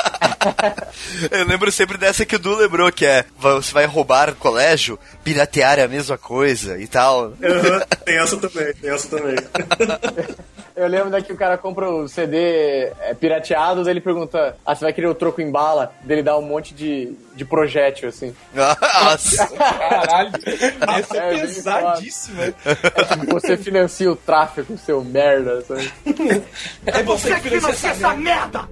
Eu 1.29 1.45
lembro 1.45 1.71
sempre 1.71 1.97
dessa 1.97 2.25
que 2.25 2.35
o 2.35 2.39
Du 2.39 2.55
lembrou, 2.55 2.91
que 2.91 3.05
é 3.05 3.25
você 3.37 3.73
vai 3.73 3.85
roubar 3.85 4.29
o 4.29 4.35
colégio, 4.35 4.99
piratear 5.23 5.79
a 5.79 5.87
mesma 5.91 6.17
coisa 6.17 6.79
e 6.79 6.87
tal. 6.87 7.33
Aham, 7.43 7.85
tem 8.03 8.17
essa 8.17 8.37
também, 8.37 8.73
tem 8.73 8.89
essa 8.89 9.07
também. 9.09 9.35
Eu 10.75 10.87
lembro 10.87 11.09
daqui 11.09 11.31
o 11.33 11.37
cara 11.37 11.57
compra 11.57 11.89
o 11.89 12.07
CD 12.07 12.91
é, 13.01 13.13
pirateado, 13.13 13.83
daí 13.83 13.93
ele 13.93 14.01
pergunta: 14.01 14.55
Ah, 14.65 14.73
você 14.73 14.85
vai 14.85 14.93
querer 14.93 15.07
o 15.07 15.15
troco 15.15 15.41
em 15.41 15.51
bala? 15.51 15.93
Dele 16.03 16.23
dá 16.23 16.37
um 16.37 16.41
monte 16.41 16.73
de, 16.73 17.13
de 17.35 17.43
projétil, 17.43 18.09
assim. 18.09 18.33
Nossa. 18.53 19.47
caralho. 19.47 20.31
Essa 20.97 21.17
é, 21.17 21.27
É, 21.27 21.33
bem 21.33 21.41
pesadíssima. 21.41 22.43
É 22.43 23.03
tipo, 23.03 23.25
você 23.27 23.57
financia 23.57 24.11
o 24.11 24.15
tráfico, 24.15 24.77
seu 24.77 25.03
merda, 25.03 25.61
sabe? 25.61 25.91
É 26.85 27.03
você 27.03 27.39
que 27.39 27.49
financia 27.49 27.91
essa 27.91 28.13
merda. 28.15 28.67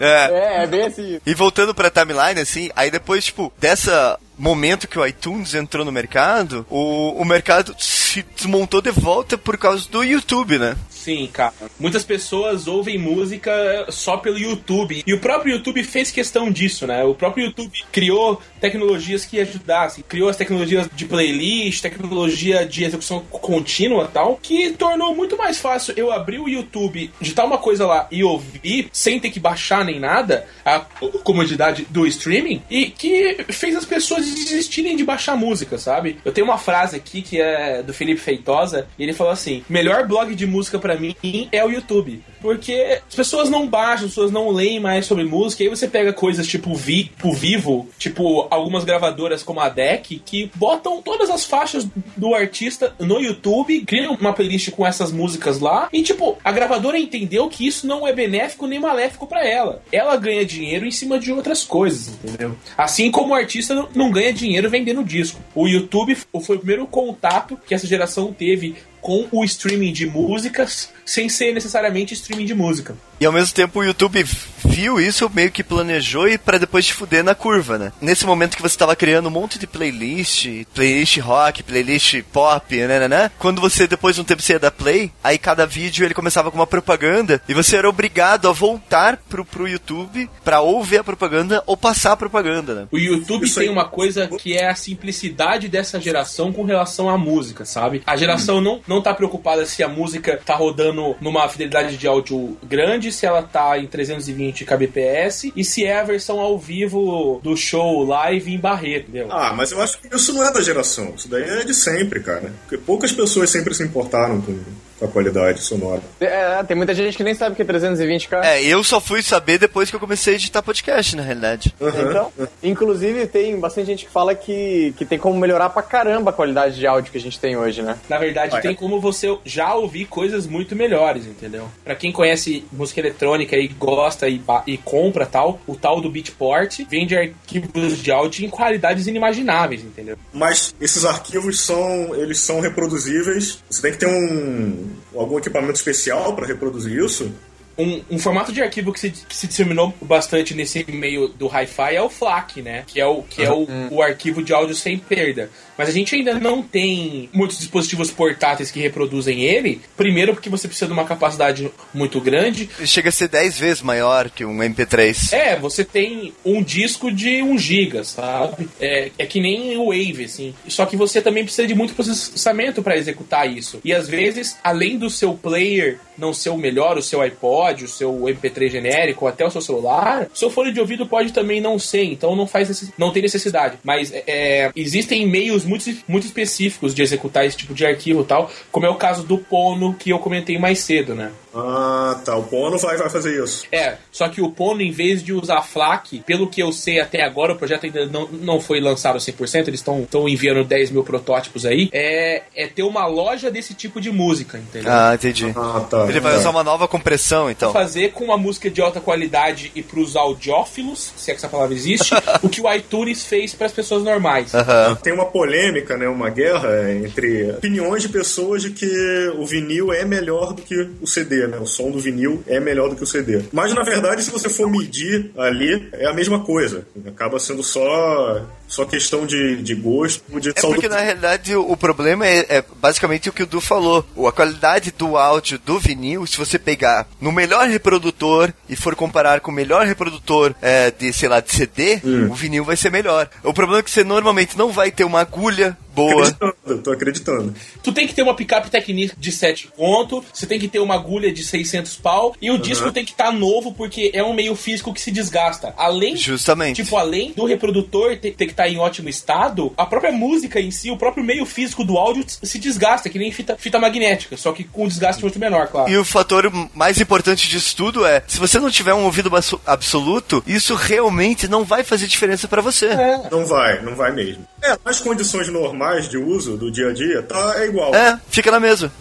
É. 0.00 0.06
É, 0.06 0.62
é 0.64 0.66
bem 0.66 0.86
assim. 0.86 1.20
E 1.24 1.34
voltando 1.34 1.74
pra 1.74 1.90
timeline, 1.90 2.40
assim, 2.40 2.70
aí 2.74 2.90
depois, 2.90 3.26
tipo, 3.26 3.52
dessa 3.58 4.18
momento 4.42 4.88
que 4.88 4.98
o 4.98 5.06
iTunes 5.06 5.54
entrou 5.54 5.84
no 5.84 5.92
mercado, 5.92 6.66
o, 6.68 7.12
o 7.12 7.24
mercado 7.24 7.76
se 8.12 8.22
desmontou 8.36 8.82
de 8.82 8.90
volta 8.90 9.38
por 9.38 9.56
causa 9.56 9.88
do 9.88 10.04
YouTube, 10.04 10.58
né? 10.58 10.76
Sim, 10.90 11.28
cara. 11.32 11.54
Muitas 11.80 12.04
pessoas 12.04 12.68
ouvem 12.68 12.98
música 12.98 13.50
só 13.88 14.18
pelo 14.18 14.38
YouTube. 14.38 15.02
E 15.04 15.14
o 15.14 15.18
próprio 15.18 15.56
YouTube 15.56 15.82
fez 15.82 16.10
questão 16.12 16.50
disso, 16.50 16.86
né? 16.86 17.02
O 17.02 17.14
próprio 17.14 17.46
YouTube 17.46 17.72
criou 17.90 18.40
tecnologias 18.60 19.24
que 19.24 19.40
ajudassem. 19.40 20.04
Criou 20.06 20.28
as 20.28 20.36
tecnologias 20.36 20.88
de 20.94 21.06
playlist, 21.06 21.82
tecnologia 21.82 22.64
de 22.64 22.84
execução 22.84 23.20
contínua 23.20 24.08
tal, 24.12 24.38
que 24.40 24.70
tornou 24.72 25.12
muito 25.14 25.36
mais 25.36 25.58
fácil 25.58 25.94
eu 25.96 26.12
abrir 26.12 26.38
o 26.38 26.48
YouTube, 26.48 27.10
digitar 27.20 27.46
uma 27.46 27.58
coisa 27.58 27.84
lá 27.84 28.06
e 28.10 28.22
ouvir, 28.22 28.88
sem 28.92 29.18
ter 29.18 29.30
que 29.30 29.40
baixar 29.40 29.84
nem 29.84 29.98
nada, 29.98 30.46
a 30.64 30.80
comodidade 31.24 31.84
do 31.90 32.06
streaming, 32.06 32.62
e 32.70 32.86
que 32.86 33.44
fez 33.48 33.74
as 33.74 33.84
pessoas 33.84 34.24
desistirem 34.24 34.96
de 34.96 35.04
baixar 35.04 35.34
música, 35.34 35.78
sabe? 35.78 36.18
Eu 36.24 36.30
tenho 36.30 36.46
uma 36.46 36.58
frase 36.58 36.94
aqui 36.94 37.22
que 37.22 37.40
é 37.40 37.82
do 37.82 37.92
Felipe 38.02 38.20
Feitosa, 38.20 38.86
e 38.98 39.02
ele 39.04 39.12
falou 39.12 39.32
assim: 39.32 39.62
melhor 39.68 40.06
blog 40.06 40.34
de 40.34 40.46
música 40.46 40.78
pra 40.78 40.96
mim 40.96 41.14
é 41.52 41.64
o 41.64 41.70
YouTube. 41.70 42.22
Porque 42.40 42.98
as 43.08 43.14
pessoas 43.14 43.48
não 43.48 43.68
baixam, 43.68 44.06
as 44.06 44.10
pessoas 44.10 44.32
não 44.32 44.50
leem 44.50 44.80
mais 44.80 45.06
sobre 45.06 45.22
música, 45.24 45.62
e 45.62 45.66
aí 45.66 45.70
você 45.70 45.86
pega 45.86 46.12
coisas 46.12 46.44
tipo, 46.46 46.74
vi, 46.74 47.04
tipo 47.04 47.32
Vivo, 47.32 47.88
tipo 47.96 48.48
algumas 48.50 48.84
gravadoras 48.84 49.44
como 49.44 49.60
a 49.60 49.68
DEC, 49.68 50.20
que 50.24 50.50
botam 50.56 51.00
todas 51.00 51.30
as 51.30 51.44
faixas 51.44 51.86
do 52.16 52.34
artista 52.34 52.94
no 52.98 53.20
YouTube, 53.20 53.82
criam 53.86 54.14
uma 54.20 54.32
playlist 54.32 54.70
com 54.72 54.84
essas 54.84 55.12
músicas 55.12 55.60
lá, 55.60 55.88
e 55.92 56.02
tipo, 56.02 56.36
a 56.42 56.50
gravadora 56.50 56.98
entendeu 56.98 57.48
que 57.48 57.64
isso 57.64 57.86
não 57.86 58.06
é 58.08 58.12
benéfico 58.12 58.66
nem 58.66 58.80
maléfico 58.80 59.26
pra 59.26 59.46
ela. 59.46 59.80
Ela 59.92 60.16
ganha 60.16 60.44
dinheiro 60.44 60.84
em 60.84 60.90
cima 60.90 61.20
de 61.20 61.30
outras 61.32 61.62
coisas, 61.62 62.08
entendeu? 62.24 62.56
Assim 62.76 63.08
como 63.12 63.32
o 63.32 63.36
artista 63.36 63.88
não- 63.94 64.10
ganha 64.12 64.32
dinheiro 64.32 64.68
vendendo 64.68 65.02
disco. 65.04 65.40
O 65.54 65.66
YouTube 65.68 66.16
foi 66.44 66.56
o 66.56 66.58
primeiro 66.58 66.86
contato 66.86 67.56
que 67.66 67.72
essa 67.74 67.86
geração 67.92 68.32
teve 68.32 68.74
com 69.00 69.28
o 69.30 69.44
streaming 69.44 69.92
de 69.92 70.06
músicas 70.06 70.90
sem 71.04 71.28
ser 71.28 71.52
necessariamente 71.52 72.14
streaming 72.14 72.46
de 72.46 72.54
música. 72.54 72.96
E 73.20 73.26
ao 73.26 73.32
mesmo 73.32 73.54
tempo 73.54 73.78
o 73.78 73.84
YouTube 73.84 74.24
viu 74.64 75.00
isso, 75.00 75.30
meio 75.32 75.50
que 75.50 75.62
planejou 75.62 76.28
e 76.28 76.36
pra 76.36 76.58
depois 76.58 76.86
te 76.86 76.94
fuder 76.94 77.22
na 77.22 77.34
curva, 77.34 77.78
né? 77.78 77.92
Nesse 78.00 78.26
momento 78.26 78.56
que 78.56 78.62
você 78.62 78.76
tava 78.76 78.96
criando 78.96 79.26
um 79.26 79.30
monte 79.30 79.58
de 79.58 79.66
playlist, 79.66 80.48
playlist 80.74 81.18
rock, 81.18 81.62
playlist 81.62 82.22
pop, 82.32 82.74
né, 82.74 82.98
né, 82.98 83.08
né? 83.08 83.30
Quando 83.38 83.60
você 83.60 83.86
depois 83.86 84.16
de 84.16 84.22
um 84.22 84.24
tempo 84.24 84.42
você 84.42 84.54
ia 84.54 84.58
dar 84.58 84.70
play, 84.70 85.12
aí 85.22 85.38
cada 85.38 85.66
vídeo 85.66 86.04
ele 86.04 86.14
começava 86.14 86.50
com 86.50 86.58
uma 86.58 86.66
propaganda 86.66 87.40
e 87.48 87.54
você 87.54 87.76
era 87.76 87.88
obrigado 87.88 88.48
a 88.48 88.52
voltar 88.52 89.16
pro, 89.28 89.44
pro 89.44 89.68
YouTube 89.68 90.28
pra 90.42 90.60
ou 90.60 90.82
ver 90.82 90.98
a 90.98 91.04
propaganda 91.04 91.62
ou 91.66 91.76
passar 91.76 92.12
a 92.12 92.16
propaganda, 92.16 92.74
né? 92.74 92.88
O 92.90 92.98
YouTube 92.98 93.44
Isso 93.44 93.60
tem 93.60 93.68
aí. 93.68 93.72
uma 93.72 93.88
coisa 93.88 94.26
que 94.26 94.56
é 94.56 94.68
a 94.68 94.74
simplicidade 94.74 95.68
dessa 95.68 96.00
geração 96.00 96.52
com 96.52 96.64
relação 96.64 97.08
à 97.08 97.16
música, 97.16 97.64
sabe? 97.64 98.02
A 98.06 98.16
geração 98.16 98.60
não, 98.60 98.80
não 98.86 99.00
tá 99.00 99.14
preocupada 99.14 99.64
se 99.64 99.82
a 99.82 99.88
música 99.88 100.40
tá 100.44 100.56
rodando 100.56 100.91
numa 100.92 101.48
fidelidade 101.48 101.96
de 101.96 102.06
áudio 102.06 102.56
grande, 102.62 103.12
se 103.12 103.26
ela 103.26 103.42
tá 103.42 103.78
em 103.78 103.86
320 103.86 104.64
kbps 104.64 105.52
e 105.56 105.64
se 105.64 105.84
é 105.84 106.00
a 106.00 106.04
versão 106.04 106.40
ao 106.40 106.58
vivo 106.58 107.40
do 107.42 107.56
show 107.56 108.04
live 108.04 108.54
em 108.54 108.58
Barreto, 108.58 109.08
entendeu? 109.08 109.28
Ah, 109.30 109.52
mas 109.52 109.72
eu 109.72 109.80
acho 109.80 109.98
que 109.98 110.14
isso 110.14 110.32
não 110.32 110.44
é 110.44 110.52
da 110.52 110.60
geração. 110.60 111.12
Isso 111.16 111.28
daí 111.28 111.42
é 111.42 111.64
de 111.64 111.74
sempre, 111.74 112.20
cara. 112.20 112.52
Porque 112.62 112.78
poucas 112.78 113.12
pessoas 113.12 113.50
sempre 113.50 113.74
se 113.74 113.82
importaram 113.82 114.40
com 114.40 114.58
a 115.02 115.08
qualidade 115.08 115.62
sonora. 115.62 116.00
É, 116.20 116.62
tem 116.64 116.76
muita 116.76 116.94
gente 116.94 117.16
que 117.16 117.24
nem 117.24 117.34
sabe 117.34 117.52
o 117.52 117.56
que 117.56 117.62
é 117.62 117.64
320k. 117.64 118.44
É, 118.44 118.62
eu 118.62 118.82
só 118.84 119.00
fui 119.00 119.22
saber 119.22 119.58
depois 119.58 119.90
que 119.90 119.96
eu 119.96 120.00
comecei 120.00 120.34
a 120.34 120.36
editar 120.36 120.62
podcast, 120.62 121.16
na 121.16 121.22
realidade. 121.22 121.74
Então, 121.80 122.32
inclusive 122.62 123.26
tem 123.26 123.58
bastante 123.58 123.86
gente 123.86 124.04
que 124.06 124.10
fala 124.10 124.34
que, 124.34 124.94
que 124.96 125.04
tem 125.04 125.18
como 125.18 125.38
melhorar 125.38 125.70
pra 125.70 125.82
caramba 125.82 126.30
a 126.30 126.32
qualidade 126.32 126.76
de 126.76 126.86
áudio 126.86 127.10
que 127.10 127.18
a 127.18 127.20
gente 127.20 127.38
tem 127.38 127.56
hoje, 127.56 127.82
né? 127.82 127.98
Na 128.08 128.18
verdade, 128.18 128.52
Vai. 128.52 128.62
tem 128.62 128.74
como 128.74 129.00
você 129.00 129.36
já 129.44 129.74
ouvir 129.74 130.06
coisas 130.06 130.46
muito 130.46 130.76
melhores, 130.76 131.26
entendeu? 131.26 131.68
Pra 131.84 131.94
quem 131.94 132.12
conhece 132.12 132.64
música 132.72 133.00
eletrônica 133.00 133.56
e 133.56 133.68
gosta 133.68 134.28
e, 134.28 134.40
e 134.66 134.78
compra 134.78 135.26
tal, 135.26 135.60
o 135.66 135.74
tal 135.74 136.00
do 136.00 136.10
Beatport 136.10 136.80
vende 136.88 137.16
arquivos 137.16 137.98
de 137.98 138.10
áudio 138.10 138.44
em 138.44 138.50
qualidades 138.50 139.06
inimagináveis, 139.06 139.82
entendeu? 139.82 140.16
Mas 140.32 140.74
esses 140.80 141.04
arquivos 141.04 141.60
são, 141.60 142.14
eles 142.14 142.38
são 142.40 142.60
reproduzíveis. 142.60 143.62
Você 143.68 143.82
tem 143.82 143.92
que 143.92 143.98
ter 143.98 144.06
um 144.06 144.91
algum 145.14 145.38
equipamento 145.38 145.74
especial 145.74 146.34
para 146.34 146.46
reproduzir 146.46 147.02
isso. 147.04 147.32
Um, 147.76 148.02
um 148.10 148.18
formato 148.18 148.52
de 148.52 148.62
arquivo 148.62 148.92
que 148.92 149.00
se, 149.00 149.10
que 149.10 149.36
se 149.36 149.46
disseminou 149.46 149.94
bastante 150.00 150.54
nesse 150.54 150.84
meio 150.90 151.28
do 151.28 151.46
hi-fi 151.46 151.94
é 151.94 152.02
o 152.02 152.08
FLAC, 152.08 152.62
né? 152.62 152.84
Que 152.86 153.00
é 153.00 153.06
o, 153.06 153.22
que 153.22 153.42
é 153.42 153.50
o, 153.50 153.66
o 153.90 154.02
arquivo 154.02 154.42
de 154.42 154.52
áudio 154.52 154.74
sem 154.74 154.98
perda. 154.98 155.50
Mas 155.76 155.88
a 155.88 155.92
gente 155.92 156.14
ainda 156.14 156.34
não 156.38 156.62
tem 156.62 157.28
muitos 157.32 157.58
dispositivos 157.58 158.10
portáteis 158.10 158.70
que 158.70 158.80
reproduzem 158.80 159.42
ele. 159.42 159.80
Primeiro, 159.96 160.34
porque 160.34 160.50
você 160.50 160.68
precisa 160.68 160.86
de 160.86 160.92
uma 160.92 161.04
capacidade 161.04 161.70
muito 161.94 162.20
grande. 162.20 162.68
Chega 162.84 163.08
a 163.08 163.12
ser 163.12 163.28
10 163.28 163.58
vezes 163.58 163.82
maior 163.82 164.30
que 164.30 164.44
um 164.44 164.58
MP3. 164.58 165.32
É, 165.32 165.58
você 165.58 165.84
tem 165.84 166.32
um 166.44 166.62
disco 166.62 167.10
de 167.10 167.42
1 167.42 167.58
GB, 167.58 168.04
sabe? 168.04 168.68
É, 168.80 169.10
é 169.18 169.26
que 169.26 169.40
nem 169.40 169.76
o 169.76 169.86
Wave, 169.86 170.24
assim. 170.24 170.54
Só 170.68 170.86
que 170.86 170.96
você 170.96 171.20
também 171.20 171.44
precisa 171.44 171.66
de 171.66 171.74
muito 171.74 171.94
processamento 171.94 172.82
para 172.82 172.96
executar 172.96 173.50
isso. 173.50 173.80
E 173.84 173.92
às 173.92 174.08
vezes, 174.08 174.56
além 174.62 174.98
do 174.98 175.08
seu 175.08 175.34
player 175.34 175.98
não 176.16 176.34
ser 176.34 176.50
o 176.50 176.56
melhor, 176.56 176.98
o 176.98 177.02
seu 177.02 177.20
iPod, 177.20 177.71
o 177.84 177.88
seu 177.88 178.12
MP3 178.12 178.70
genérico, 178.70 179.24
ou 179.24 179.28
até 179.28 179.44
o 179.44 179.50
seu 179.50 179.60
celular, 179.60 180.28
seu 180.34 180.50
fone 180.50 180.72
de 180.72 180.80
ouvido 180.80 181.06
pode 181.06 181.32
também 181.32 181.60
não 181.60 181.78
ser. 181.78 182.04
Então 182.04 182.36
não 182.36 182.46
faz 182.46 182.92
não 182.98 183.12
tem 183.12 183.22
necessidade. 183.22 183.78
Mas 183.82 184.12
é, 184.12 184.70
existem 184.76 185.26
meios 185.26 185.64
muito, 185.64 185.84
muito 186.06 186.26
específicos 186.26 186.94
de 186.94 187.02
executar 187.02 187.46
esse 187.46 187.56
tipo 187.56 187.74
de 187.74 187.86
arquivo 187.86 188.24
tal, 188.24 188.50
como 188.70 188.86
é 188.86 188.90
o 188.90 188.96
caso 188.96 189.22
do 189.22 189.38
Pono 189.38 189.94
que 189.94 190.10
eu 190.10 190.18
comentei 190.18 190.58
mais 190.58 190.80
cedo, 190.80 191.14
né? 191.14 191.32
Ah, 191.54 192.20
tá. 192.24 192.36
O 192.36 192.42
Pono 192.44 192.78
vai, 192.78 192.96
vai 192.96 193.10
fazer 193.10 193.42
isso. 193.42 193.64
É, 193.70 193.96
só 194.10 194.28
que 194.28 194.40
o 194.40 194.50
Pono, 194.50 194.80
em 194.82 194.90
vez 194.90 195.22
de 195.22 195.32
usar 195.32 195.62
FLAC, 195.62 196.20
pelo 196.26 196.46
que 196.48 196.62
eu 196.62 196.72
sei 196.72 197.00
até 197.00 197.22
agora, 197.22 197.52
o 197.52 197.56
projeto 197.56 197.84
ainda 197.84 198.06
não, 198.06 198.28
não 198.28 198.60
foi 198.60 198.80
lançado 198.80 199.18
100%, 199.18 199.68
eles 199.68 199.80
estão 199.80 200.28
enviando 200.28 200.64
10 200.64 200.90
mil 200.90 201.04
protótipos 201.04 201.66
aí, 201.66 201.88
é, 201.92 202.42
é 202.54 202.66
ter 202.66 202.82
uma 202.82 203.06
loja 203.06 203.50
desse 203.50 203.74
tipo 203.74 204.00
de 204.00 204.10
música, 204.10 204.58
entendeu? 204.58 204.90
Ah, 204.92 205.14
entendi. 205.14 205.52
Ah, 205.56 205.84
tá. 205.88 206.06
Ele 206.08 206.20
vai 206.20 206.34
É. 206.34 206.38
usar 206.38 206.50
uma 206.50 206.64
nova 206.64 206.88
compressão, 206.88 207.50
então. 207.50 207.72
Fazer 207.72 208.12
com 208.12 208.24
uma 208.24 208.38
música 208.38 208.70
de 208.70 208.80
alta 208.80 209.00
qualidade 209.00 209.70
e 209.74 209.82
pros 209.82 210.16
audiófilos, 210.16 211.12
se 211.16 211.30
é 211.30 211.34
que 211.34 211.38
essa 211.38 211.48
palavra 211.48 211.74
existe, 211.74 212.14
o 212.42 212.48
que 212.48 212.60
o 212.60 212.72
iTunes 212.72 213.24
fez 213.24 213.54
para 213.54 213.66
as 213.66 213.72
pessoas 213.72 214.02
normais. 214.02 214.54
Aham. 214.54 214.94
Tem 215.02 215.12
uma 215.12 215.26
polêmica, 215.26 215.96
né, 215.96 216.08
uma 216.08 216.30
guerra 216.30 216.92
entre 216.92 217.50
opiniões 217.52 218.02
de 218.02 218.08
pessoas 218.08 218.62
de 218.62 218.70
que 218.70 219.32
o 219.36 219.46
vinil 219.46 219.92
é 219.92 220.04
melhor 220.04 220.52
do 220.52 220.62
que 220.62 220.88
o 221.00 221.06
CD, 221.06 221.41
né? 221.46 221.58
O 221.58 221.66
som 221.66 221.90
do 221.90 221.98
vinil 221.98 222.42
é 222.46 222.58
melhor 222.60 222.88
do 222.88 222.96
que 222.96 223.02
o 223.02 223.06
CD. 223.06 223.42
Mas 223.52 223.74
na 223.74 223.82
verdade, 223.82 224.22
se 224.22 224.30
você 224.30 224.48
for 224.48 224.70
medir 224.70 225.30
ali, 225.36 225.88
é 225.92 226.06
a 226.06 226.12
mesma 226.12 226.40
coisa. 226.40 226.86
Acaba 227.06 227.38
sendo 227.38 227.62
só 227.62 228.44
só 228.72 228.86
questão 228.86 229.26
de, 229.26 229.62
de 229.62 229.74
gosto, 229.74 230.40
de 230.40 230.48
É 230.48 230.52
porque 230.62 230.88
na 230.88 230.98
realidade 230.98 231.54
o, 231.54 231.72
o 231.72 231.76
problema 231.76 232.26
é, 232.26 232.46
é 232.48 232.64
basicamente 232.80 233.28
o 233.28 233.32
que 233.32 233.42
o 233.42 233.46
Du 233.46 233.60
falou. 233.60 234.02
A 234.26 234.32
qualidade 234.32 234.90
do 234.96 235.18
áudio 235.18 235.58
do 235.58 235.78
vinil, 235.78 236.26
se 236.26 236.38
você 236.38 236.58
pegar 236.58 237.06
no 237.20 237.30
melhor 237.30 237.68
reprodutor 237.68 238.50
e 238.70 238.74
for 238.74 238.96
comparar 238.96 239.40
com 239.40 239.50
o 239.50 239.54
melhor 239.54 239.86
reprodutor 239.86 240.54
é, 240.62 240.90
de, 240.90 241.12
sei 241.12 241.28
lá, 241.28 241.40
de 241.40 241.52
CD, 241.52 242.00
o 242.30 242.34
vinil 242.34 242.64
vai 242.64 242.76
ser 242.76 242.90
melhor. 242.90 243.28
O 243.44 243.52
problema 243.52 243.80
é 243.80 243.82
que 243.82 243.90
você 243.90 244.02
normalmente 244.02 244.56
não 244.56 244.72
vai 244.72 244.90
ter 244.90 245.04
uma 245.04 245.20
agulha 245.20 245.76
boa. 245.94 246.26
Acreditando, 246.26 246.82
tô 246.82 246.92
acreditando. 246.92 247.54
Tu 247.82 247.92
tem 247.92 248.06
que 248.06 248.14
ter 248.14 248.22
uma 248.22 248.34
picape 248.34 248.70
Technic 248.70 249.14
de 249.18 249.32
7 249.32 249.68
pontos, 249.76 250.24
você 250.32 250.46
tem 250.46 250.58
que 250.58 250.68
ter 250.68 250.78
uma 250.78 250.94
agulha 250.94 251.32
de 251.32 251.44
600 251.44 251.96
pau, 251.96 252.34
e 252.40 252.50
o 252.50 252.58
disco 252.58 252.90
tem 252.90 253.04
que 253.04 253.12
estar 253.12 253.32
novo, 253.32 253.72
porque 253.74 254.10
é 254.14 254.22
um 254.22 254.32
meio 254.32 254.54
físico 254.54 254.92
que 254.92 255.00
se 255.00 255.10
desgasta. 255.10 255.74
Além 255.76 256.16
Justamente. 256.16 256.82
Tipo, 256.82 256.96
além 256.96 257.32
do 257.32 257.44
reprodutor 257.44 258.16
ter, 258.16 258.32
ter 258.32 258.46
que 258.46 258.52
estar 258.52 258.61
em 258.68 258.78
ótimo 258.78 259.08
estado, 259.08 259.72
a 259.76 259.84
própria 259.86 260.12
música 260.12 260.60
em 260.60 260.70
si, 260.70 260.90
o 260.90 260.96
próprio 260.96 261.24
meio 261.24 261.44
físico 261.46 261.84
do 261.84 261.96
áudio 261.98 262.24
se 262.26 262.58
desgasta, 262.58 263.08
que 263.08 263.18
nem 263.18 263.30
fita, 263.32 263.56
fita 263.58 263.78
magnética, 263.78 264.36
só 264.36 264.52
que 264.52 264.64
com 264.64 264.84
um 264.84 264.88
desgaste 264.88 265.22
muito 265.22 265.38
menor, 265.38 265.68
claro. 265.68 265.90
E 265.90 265.96
o 265.96 266.04
fator 266.04 266.50
mais 266.74 267.00
importante 267.00 267.48
disso 267.48 267.76
tudo 267.76 268.04
é, 268.06 268.22
se 268.26 268.38
você 268.38 268.58
não 268.58 268.70
tiver 268.70 268.94
um 268.94 269.04
ouvido 269.04 269.34
abso- 269.34 269.60
absoluto, 269.66 270.42
isso 270.46 270.74
realmente 270.74 271.48
não 271.48 271.64
vai 271.64 271.82
fazer 271.84 272.06
diferença 272.06 272.46
pra 272.48 272.62
você. 272.62 272.88
Não 273.30 273.44
vai, 273.46 273.82
não 273.82 273.94
vai 273.94 274.12
mesmo. 274.12 274.46
É, 274.62 274.76
nas 274.84 275.00
condições 275.00 275.48
normais 275.48 276.08
de 276.08 276.16
uso 276.16 276.56
do 276.56 276.70
dia 276.70 276.88
a 276.88 276.92
dia, 276.92 277.22
tá, 277.22 277.54
é 277.56 277.66
igual. 277.66 277.94
É, 277.94 278.18
fica 278.28 278.50
na 278.50 278.60
mesma. 278.60 278.92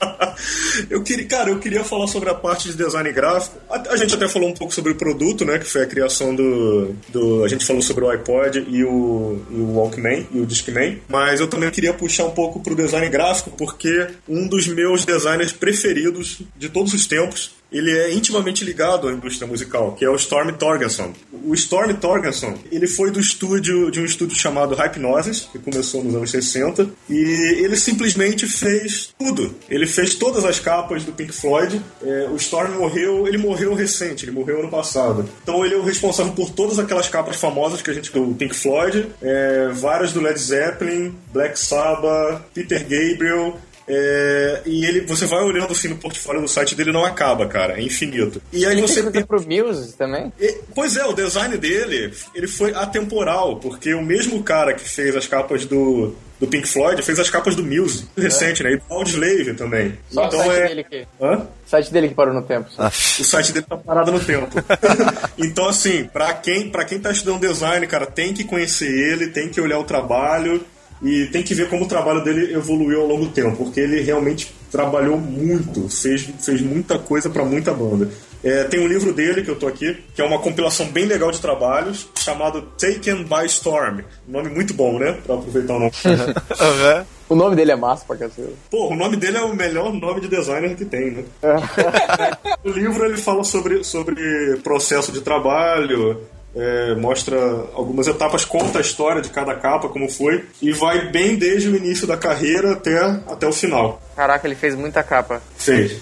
Eu 0.90 1.02
queria, 1.02 1.26
cara, 1.26 1.50
eu 1.50 1.58
queria 1.58 1.82
falar 1.82 2.06
sobre 2.06 2.28
a 2.28 2.34
parte 2.34 2.68
de 2.68 2.76
design 2.76 3.10
gráfico. 3.10 3.56
A, 3.70 3.92
a 3.92 3.96
gente 3.96 4.14
até 4.14 4.28
falou 4.28 4.50
um 4.50 4.54
pouco 4.54 4.74
sobre 4.74 4.92
o 4.92 4.94
produto, 4.94 5.44
né? 5.44 5.58
Que 5.58 5.64
foi 5.64 5.82
a 5.82 5.86
criação 5.86 6.34
do. 6.34 6.94
do 7.08 7.44
a 7.44 7.48
gente 7.48 7.64
falou 7.64 7.80
sobre 7.80 8.04
o 8.04 8.10
iPod 8.10 8.66
e 8.68 8.84
o, 8.84 9.40
e 9.50 9.54
o 9.54 9.74
Walkman 9.74 10.26
e 10.30 10.40
o 10.40 10.46
Discman. 10.46 10.98
Mas 11.08 11.40
eu 11.40 11.48
também 11.48 11.70
queria 11.70 11.94
puxar 11.94 12.24
um 12.24 12.30
pouco 12.30 12.60
pro 12.60 12.74
design 12.74 13.08
gráfico, 13.08 13.50
porque 13.56 14.08
um 14.28 14.46
dos 14.46 14.66
meus 14.66 15.04
designers 15.04 15.52
preferidos 15.52 16.42
de 16.56 16.68
todos 16.68 16.92
os 16.92 17.06
tempos 17.06 17.55
ele 17.70 17.90
é 17.90 18.14
intimamente 18.14 18.64
ligado 18.64 19.08
à 19.08 19.12
indústria 19.12 19.46
musical, 19.46 19.92
que 19.92 20.04
é 20.04 20.10
o 20.10 20.16
Storm 20.16 20.52
Torgerson. 20.52 21.12
O 21.44 21.54
Storm 21.54 21.92
Torgerson, 21.94 22.54
ele 22.70 22.86
foi 22.86 23.10
do 23.10 23.20
estúdio 23.20 23.90
de 23.90 24.00
um 24.00 24.04
estúdio 24.04 24.36
chamado 24.36 24.74
Hypnosis, 24.74 25.48
que 25.52 25.58
começou 25.58 26.02
nos 26.02 26.14
anos 26.14 26.30
60, 26.30 26.88
e 27.08 27.62
ele 27.62 27.76
simplesmente 27.76 28.46
fez 28.46 29.14
tudo. 29.18 29.54
Ele 29.68 29.86
fez 29.86 30.14
todas 30.14 30.44
as 30.44 30.58
capas 30.58 31.04
do 31.04 31.12
Pink 31.12 31.32
Floyd. 31.32 31.80
É, 32.02 32.28
o 32.30 32.36
Storm 32.36 32.78
morreu, 32.78 33.26
ele 33.26 33.38
morreu 33.38 33.74
recente, 33.74 34.24
ele 34.24 34.32
morreu 34.32 34.60
ano 34.60 34.70
passado. 34.70 35.28
Então 35.42 35.64
ele 35.64 35.74
é 35.74 35.78
o 35.78 35.82
responsável 35.82 36.32
por 36.32 36.50
todas 36.50 36.78
aquelas 36.78 37.08
capas 37.08 37.36
famosas 37.36 37.82
que 37.82 37.90
a 37.90 37.94
gente 37.94 38.12
do 38.12 38.34
Pink 38.34 38.54
Floyd, 38.54 39.08
é, 39.20 39.68
várias 39.72 40.12
do 40.12 40.20
Led 40.20 40.38
Zeppelin, 40.38 41.14
Black 41.32 41.58
Sabbath, 41.58 42.42
Peter 42.54 42.82
Gabriel, 42.82 43.58
é, 43.88 44.62
e 44.66 44.84
ele, 44.84 45.00
você 45.02 45.26
vai 45.26 45.42
olhando 45.44 45.72
assim 45.72 45.88
no 45.88 45.96
portfólio 45.96 46.42
do 46.42 46.48
site 46.48 46.74
dele 46.74 46.92
não 46.92 47.04
acaba, 47.04 47.46
cara, 47.46 47.78
é 47.78 47.82
infinito. 47.82 48.42
E 48.52 48.66
aí 48.66 48.72
Ele 48.72 48.80
você 48.82 49.02
coisa 49.02 49.26
pro 49.26 49.40
Muse 49.46 49.96
também? 49.96 50.32
e- 50.40 50.56
Pois 50.74 50.96
é, 50.96 51.04
o 51.04 51.12
design 51.12 51.56
dele, 51.56 52.12
ele 52.34 52.48
foi 52.48 52.74
atemporal, 52.74 53.56
porque 53.56 53.94
o 53.94 54.02
mesmo 54.02 54.42
cara 54.42 54.74
que 54.74 54.88
fez 54.88 55.14
as 55.14 55.26
capas 55.26 55.64
do, 55.64 56.14
do 56.40 56.46
Pink 56.46 56.66
Floyd 56.68 57.00
fez 57.02 57.18
as 57.18 57.30
capas 57.30 57.54
do 57.54 57.62
Muse, 57.64 58.08
recente, 58.16 58.62
né? 58.62 58.72
E 58.72 58.76
do 58.76 58.82
Audioslave 58.90 59.54
também. 59.54 59.96
Só 60.10 60.26
então 60.26 60.40
o 60.40 60.44
site 60.44 60.58
é... 60.58 60.68
dele 60.68 60.84
que. 60.84 61.06
Hã? 61.20 61.46
O 61.66 61.68
site 61.68 61.92
dele 61.92 62.08
que 62.08 62.14
parou 62.14 62.34
no 62.34 62.42
tempo. 62.42 62.70
só. 62.70 62.86
O 62.88 63.24
site 63.24 63.52
dele 63.52 63.66
tá 63.68 63.76
parado 63.76 64.12
no 64.12 64.20
tempo. 64.20 64.48
então, 65.38 65.68
assim, 65.68 66.04
pra 66.04 66.34
quem, 66.34 66.70
pra 66.70 66.84
quem 66.84 66.98
tá 66.98 67.10
estudando 67.10 67.40
design, 67.40 67.86
cara, 67.86 68.06
tem 68.06 68.34
que 68.34 68.44
conhecer 68.44 68.88
ele, 68.88 69.28
tem 69.28 69.48
que 69.48 69.60
olhar 69.60 69.78
o 69.78 69.84
trabalho 69.84 70.64
e 71.02 71.26
tem 71.26 71.42
que 71.42 71.54
ver 71.54 71.68
como 71.68 71.84
o 71.84 71.88
trabalho 71.88 72.24
dele 72.24 72.54
evoluiu 72.54 73.02
ao 73.02 73.06
longo 73.06 73.26
do 73.26 73.32
tempo, 73.32 73.56
porque 73.56 73.80
ele 73.80 74.00
realmente 74.00 74.54
trabalhou 74.70 75.18
muito, 75.18 75.88
fez, 75.88 76.28
fez 76.40 76.60
muita 76.60 76.98
coisa 76.98 77.30
pra 77.30 77.44
muita 77.44 77.72
banda. 77.72 78.08
É, 78.42 78.64
tem 78.64 78.80
um 78.80 78.86
livro 78.86 79.12
dele 79.12 79.42
que 79.42 79.50
eu 79.50 79.56
tô 79.56 79.66
aqui, 79.66 79.96
que 80.14 80.20
é 80.20 80.24
uma 80.24 80.38
compilação 80.38 80.86
bem 80.86 81.04
legal 81.04 81.30
de 81.30 81.40
trabalhos, 81.40 82.08
chamado 82.16 82.62
Taken 82.78 83.24
by 83.24 83.46
Storm. 83.46 84.00
Nome 84.28 84.50
muito 84.50 84.74
bom, 84.74 84.98
né? 84.98 85.18
Pra 85.24 85.34
aproveitar 85.34 85.74
o 85.74 85.78
nome. 85.80 85.92
O 87.28 87.34
nome 87.34 87.56
dele 87.56 87.72
é 87.72 87.76
massa 87.76 88.04
pra 88.06 88.16
cacete. 88.16 88.52
Pô, 88.70 88.88
o 88.88 88.94
nome 88.94 89.16
dele 89.16 89.36
é 89.36 89.40
o 89.42 89.52
melhor 89.52 89.92
nome 89.92 90.20
de 90.20 90.28
designer 90.28 90.76
que 90.76 90.84
tem, 90.84 91.10
né? 91.10 91.24
o 92.64 92.70
livro 92.70 93.04
ele 93.04 93.16
fala 93.16 93.42
sobre, 93.42 93.82
sobre 93.82 94.60
processo 94.62 95.10
de 95.10 95.20
trabalho, 95.20 96.20
é, 96.56 96.94
mostra 96.94 97.38
algumas 97.74 98.08
etapas, 98.08 98.44
conta 98.44 98.78
a 98.78 98.80
história 98.80 99.20
de 99.20 99.28
cada 99.28 99.54
capa, 99.54 99.88
como 99.88 100.08
foi, 100.08 100.46
e 100.62 100.72
vai 100.72 101.10
bem 101.10 101.36
desde 101.36 101.68
o 101.68 101.76
início 101.76 102.06
da 102.06 102.16
carreira 102.16 102.72
até, 102.72 102.98
até 103.28 103.46
o 103.46 103.52
final. 103.52 104.00
Caraca, 104.16 104.46
ele 104.48 104.54
fez 104.54 104.74
muita 104.74 105.02
capa. 105.02 105.42
Fez. 105.56 106.00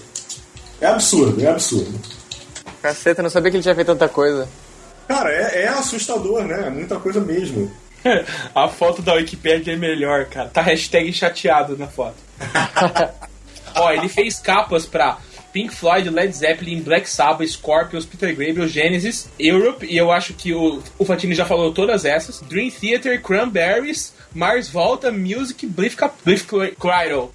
É 0.79 0.87
absurdo, 0.87 1.43
é 1.43 1.49
absurdo. 1.49 1.99
Caceta, 2.81 3.21
não 3.21 3.29
sabia 3.29 3.51
que 3.51 3.57
ele 3.57 3.63
tinha 3.63 3.75
feito 3.75 3.87
tanta 3.87 4.07
coisa. 4.07 4.47
Cara, 5.07 5.29
é, 5.29 5.63
é 5.63 5.67
assustador, 5.67 6.43
né? 6.43 6.67
É 6.67 6.69
muita 6.69 6.99
coisa 6.99 7.19
mesmo. 7.19 7.71
A 8.55 8.67
foto 8.67 9.01
da 9.01 9.13
Wikipedia 9.13 9.73
é 9.73 9.77
melhor, 9.77 10.25
cara. 10.25 10.49
Tá 10.49 10.61
hashtag 10.61 11.11
chateado 11.11 11.77
na 11.77 11.87
foto. 11.87 12.15
Ó, 13.75 13.91
ele 13.91 14.07
fez 14.07 14.39
capas 14.39 14.85
pra 14.85 15.17
Pink 15.55 15.73
Floyd, 15.73 16.09
Led 16.09 16.33
Zeppelin, 16.33 16.81
Black 16.81 17.09
Sabbath, 17.09 17.47
Scorpions, 17.47 18.05
Peter 18.05 18.35
Gabriel, 18.35 18.67
Genesis, 18.67 19.29
Europe, 19.39 19.85
e 19.89 19.95
eu 19.95 20.11
acho 20.11 20.33
que 20.33 20.53
o, 20.53 20.83
o 20.99 21.05
Fatini 21.05 21.33
já 21.33 21.45
falou 21.45 21.73
todas 21.73 22.03
essas. 22.03 22.41
Dream 22.41 22.69
Theater, 22.69 23.21
Cranberries, 23.21 24.13
Mars 24.33 24.67
Volta, 24.67 25.13
Music, 25.13 25.65
Bliff, 25.65 25.95
Bliff. 26.25 26.45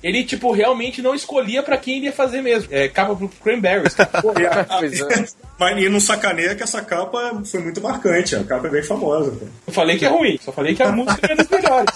Ele, 0.02 0.22
tipo, 0.22 0.52
realmente 0.52 1.00
não 1.00 1.14
escolhia 1.14 1.62
pra 1.62 1.78
quem 1.78 1.96
ele 1.96 2.06
ia 2.06 2.12
fazer 2.12 2.42
mesmo. 2.42 2.68
É, 2.70 2.88
capa 2.88 3.16
pro 3.16 3.30
Cranberries. 3.42 3.96
E 4.38 4.78
Pois 4.78 5.00
é. 5.00 5.26
Mas 5.58 5.82
e 5.82 5.88
não 5.88 5.98
sacaneia 5.98 6.54
que 6.54 6.62
essa 6.62 6.82
capa 6.82 7.40
foi 7.44 7.60
muito 7.60 7.80
marcante. 7.80 8.36
A 8.36 8.44
capa 8.44 8.66
é 8.66 8.70
bem 8.70 8.82
famosa. 8.82 9.32
Eu 9.66 9.72
falei 9.72 9.96
que 9.98 10.04
é 10.04 10.08
ruim, 10.08 10.38
só 10.42 10.52
falei 10.52 10.74
que 10.74 10.82
a 10.82 10.92
música 10.92 11.32
é 11.32 11.34
das 11.34 11.48
melhores. 11.48 11.94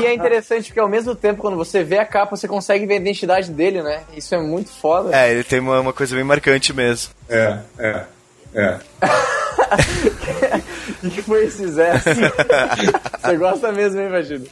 E 0.00 0.06
é 0.06 0.14
interessante 0.14 0.66
porque 0.66 0.80
ao 0.80 0.88
mesmo 0.88 1.14
tempo, 1.14 1.40
quando 1.40 1.56
você 1.56 1.82
vê 1.82 1.98
a 1.98 2.04
capa, 2.04 2.36
você 2.36 2.46
consegue 2.46 2.86
ver 2.86 2.94
a 2.94 2.98
identidade 2.98 3.50
dele, 3.50 3.82
né? 3.82 4.02
Isso 4.16 4.34
é 4.34 4.38
muito 4.38 4.70
foda. 4.70 5.16
É, 5.16 5.30
ele 5.30 5.44
tem 5.44 5.60
uma, 5.60 5.80
uma 5.80 5.92
coisa 5.92 6.14
bem 6.14 6.24
marcante 6.24 6.72
mesmo. 6.72 7.12
É, 7.28 7.58
é, 7.78 8.04
é. 8.54 8.78
O 11.02 11.10
que 11.10 11.22
foi 11.22 11.46
esse 11.46 11.66
Zé? 11.68 11.92
assim? 11.92 12.10
Você 13.22 13.36
gosta 13.36 13.72
mesmo, 13.72 14.00
hein, 14.00 14.08
Vagino? 14.08 14.46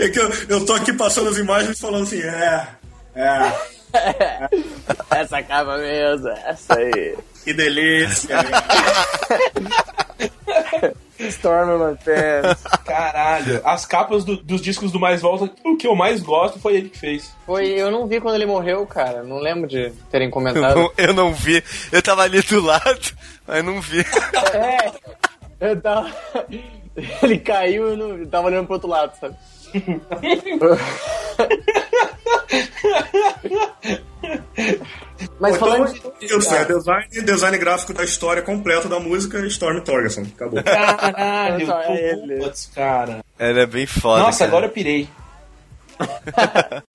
É 0.00 0.08
que 0.08 0.18
eu, 0.18 0.30
eu 0.48 0.66
tô 0.66 0.74
aqui 0.74 0.92
passando 0.92 1.30
as 1.30 1.38
imagens 1.38 1.78
falando 1.78 2.04
assim, 2.04 2.20
é, 2.20 2.68
é, 3.14 3.52
Essa 5.10 5.42
capa 5.42 5.78
mesmo, 5.78 6.28
essa 6.28 6.74
aí. 6.74 7.16
Que 7.44 7.52
delícia. 7.52 8.36
Stormman 11.18 11.96
Pants. 12.04 12.62
Caralho. 12.84 13.60
As 13.64 13.86
capas 13.86 14.24
do- 14.24 14.36
dos 14.36 14.60
discos 14.60 14.90
do 14.92 14.98
Mais 15.00 15.22
Volta, 15.22 15.50
o 15.64 15.76
que 15.76 15.86
eu 15.86 15.94
mais 15.94 16.20
gosto 16.20 16.58
foi 16.58 16.76
ele 16.76 16.88
que 16.88 16.98
fez. 16.98 17.32
Foi, 17.46 17.66
eu 17.68 17.90
não 17.90 18.06
vi 18.06 18.20
quando 18.20 18.34
ele 18.34 18.46
morreu, 18.46 18.84
cara. 18.86 19.22
Não 19.22 19.38
lembro 19.38 19.68
de 19.68 19.90
terem 20.10 20.26
Eu 20.28 20.32
comentado. 20.32 20.74
não, 20.74 20.92
eu 20.98 21.14
não 21.14 21.32
vi. 21.32 21.62
Eu 21.92 22.02
tava 22.02 22.22
ali 22.22 22.42
do 22.42 22.60
lado, 22.60 23.12
mas 23.46 23.64
não 23.64 23.80
vi. 23.80 24.00
É, 24.52 24.90
eu 25.70 25.80
tava. 25.80 26.10
Ele 27.22 27.38
caiu 27.38 27.88
e 27.88 27.90
eu 27.92 27.96
não 27.96 28.18
eu 28.18 28.26
tava 28.28 28.46
olhando 28.48 28.66
pro 28.66 28.74
outro 28.74 28.88
lado, 28.88 29.12
sabe? 29.18 29.36
Mas 35.40 35.56
falando 35.56 35.92
de. 35.92 36.02
Eu 36.32 36.40
sei, 36.40 36.58
é 36.58 36.64
design, 36.64 37.06
design 37.24 37.58
gráfico 37.58 37.92
da 37.92 38.04
história 38.04 38.42
completa 38.42 38.88
da 38.88 38.98
música 39.00 39.44
Storm 39.46 39.80
Torgerson. 39.80 40.22
Acabou. 40.22 40.62
Caralho, 40.62 41.70
é 41.70 42.38
putz, 42.38 42.70
cara. 42.74 43.24
Ela 43.38 43.60
é 43.60 43.66
bem 43.66 43.86
foda. 43.86 44.22
Nossa, 44.22 44.40
cara. 44.40 44.50
agora 44.50 44.66
eu 44.66 44.70
pirei. 44.70 45.08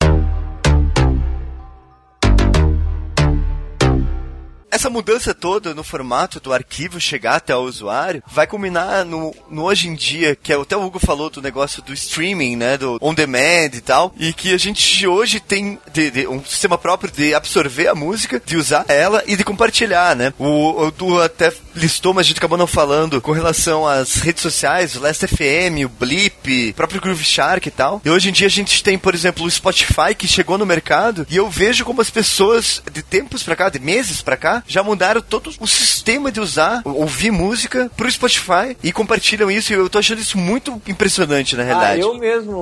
Essa 4.71 4.89
mudança 4.89 5.33
toda 5.33 5.73
no 5.73 5.83
formato 5.83 6.39
do 6.39 6.53
arquivo 6.53 6.99
chegar 6.99 7.35
até 7.35 7.55
o 7.55 7.61
usuário 7.61 8.21
vai 8.27 8.45
culminar 8.45 9.03
no, 9.03 9.33
no 9.49 9.63
hoje 9.63 9.87
em 9.87 9.95
dia, 9.95 10.35
que 10.35 10.53
é, 10.53 10.55
até 10.55 10.77
o 10.77 10.83
Hugo 10.83 10.99
falou 10.99 11.29
do 11.29 11.41
negócio 11.41 11.81
do 11.81 11.91
streaming, 11.93 12.55
né? 12.55 12.77
Do 12.77 12.97
on 13.01 13.13
demand 13.13 13.71
e 13.73 13.81
tal. 13.81 14.13
E 14.17 14.31
que 14.31 14.53
a 14.53 14.57
gente 14.57 15.07
hoje 15.07 15.39
tem 15.39 15.79
de- 15.91 16.11
de- 16.11 16.27
um 16.27 16.43
sistema 16.45 16.77
próprio 16.77 17.11
de 17.11 17.33
absorver 17.33 17.87
a 17.87 17.95
música, 17.95 18.41
de 18.45 18.57
usar 18.57 18.85
ela 18.87 19.23
e 19.25 19.35
de 19.35 19.43
compartilhar, 19.43 20.15
né? 20.15 20.33
O, 20.37 20.91
o 21.01 21.19
até 21.21 21.51
listou, 21.79 22.13
mas 22.13 22.25
a 22.25 22.29
gente 22.29 22.37
acabou 22.37 22.57
não 22.57 22.67
falando 22.67 23.21
com 23.21 23.31
relação 23.31 23.87
às 23.87 24.15
redes 24.15 24.41
sociais, 24.43 24.95
o 24.95 25.01
Last 25.01 25.25
FM, 25.27 25.85
o 25.85 25.89
Blip, 25.89 26.69
o 26.69 26.73
próprio 26.73 27.01
Groove 27.01 27.23
Shark 27.23 27.67
e 27.67 27.71
tal. 27.71 28.01
E 28.05 28.09
hoje 28.09 28.29
em 28.29 28.31
dia 28.31 28.47
a 28.47 28.49
gente 28.49 28.83
tem, 28.83 28.97
por 28.97 29.13
exemplo, 29.15 29.45
o 29.45 29.51
Spotify 29.51 30.13
que 30.17 30.27
chegou 30.27 30.57
no 30.57 30.65
mercado 30.65 31.25
e 31.29 31.37
eu 31.37 31.49
vejo 31.49 31.83
como 31.85 32.01
as 32.01 32.09
pessoas 32.09 32.81
de 32.91 33.01
tempos 33.01 33.43
pra 33.43 33.55
cá, 33.55 33.69
de 33.69 33.79
meses 33.79 34.21
pra 34.21 34.37
cá, 34.37 34.63
já 34.67 34.83
mudaram 34.83 35.21
todo 35.21 35.51
o 35.59 35.67
sistema 35.67 36.31
de 36.31 36.39
usar, 36.39 36.81
ouvir 36.85 37.31
música 37.31 37.89
pro 37.95 38.09
Spotify 38.11 38.75
e 38.83 38.91
compartilham 38.91 39.49
isso 39.49 39.71
e 39.73 39.75
eu 39.75 39.89
tô 39.89 39.97
achando 39.99 40.19
isso 40.21 40.37
muito 40.37 40.81
impressionante 40.87 41.55
na 41.55 41.63
Ah, 41.63 41.65
realidade. 41.65 42.01
eu 42.01 42.13
mesmo, 42.17 42.57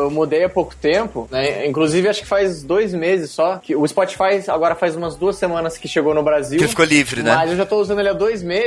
eu 0.00 0.10
mudei 0.10 0.44
há 0.44 0.48
pouco 0.48 0.74
tempo, 0.76 1.28
né? 1.30 1.66
Inclusive, 1.66 2.08
acho 2.08 2.20
que 2.22 2.26
faz 2.26 2.62
dois 2.62 2.92
meses 2.92 3.30
só. 3.30 3.56
Que 3.58 3.74
o 3.74 3.86
Spotify 3.86 4.42
agora 4.48 4.74
faz 4.74 4.94
umas 4.96 5.16
duas 5.16 5.36
semanas 5.36 5.78
que 5.78 5.88
chegou 5.88 6.14
no 6.14 6.22
Brasil. 6.22 6.58
Que 6.58 6.68
ficou 6.68 6.84
livre, 6.84 7.22
né? 7.22 7.34
Mas 7.34 7.50
eu 7.50 7.56
já 7.56 7.66
tô 7.66 7.76
usando 7.80 7.98
ele 8.00 8.08
há 8.08 8.12
dois 8.12 8.42
meses, 8.42 8.57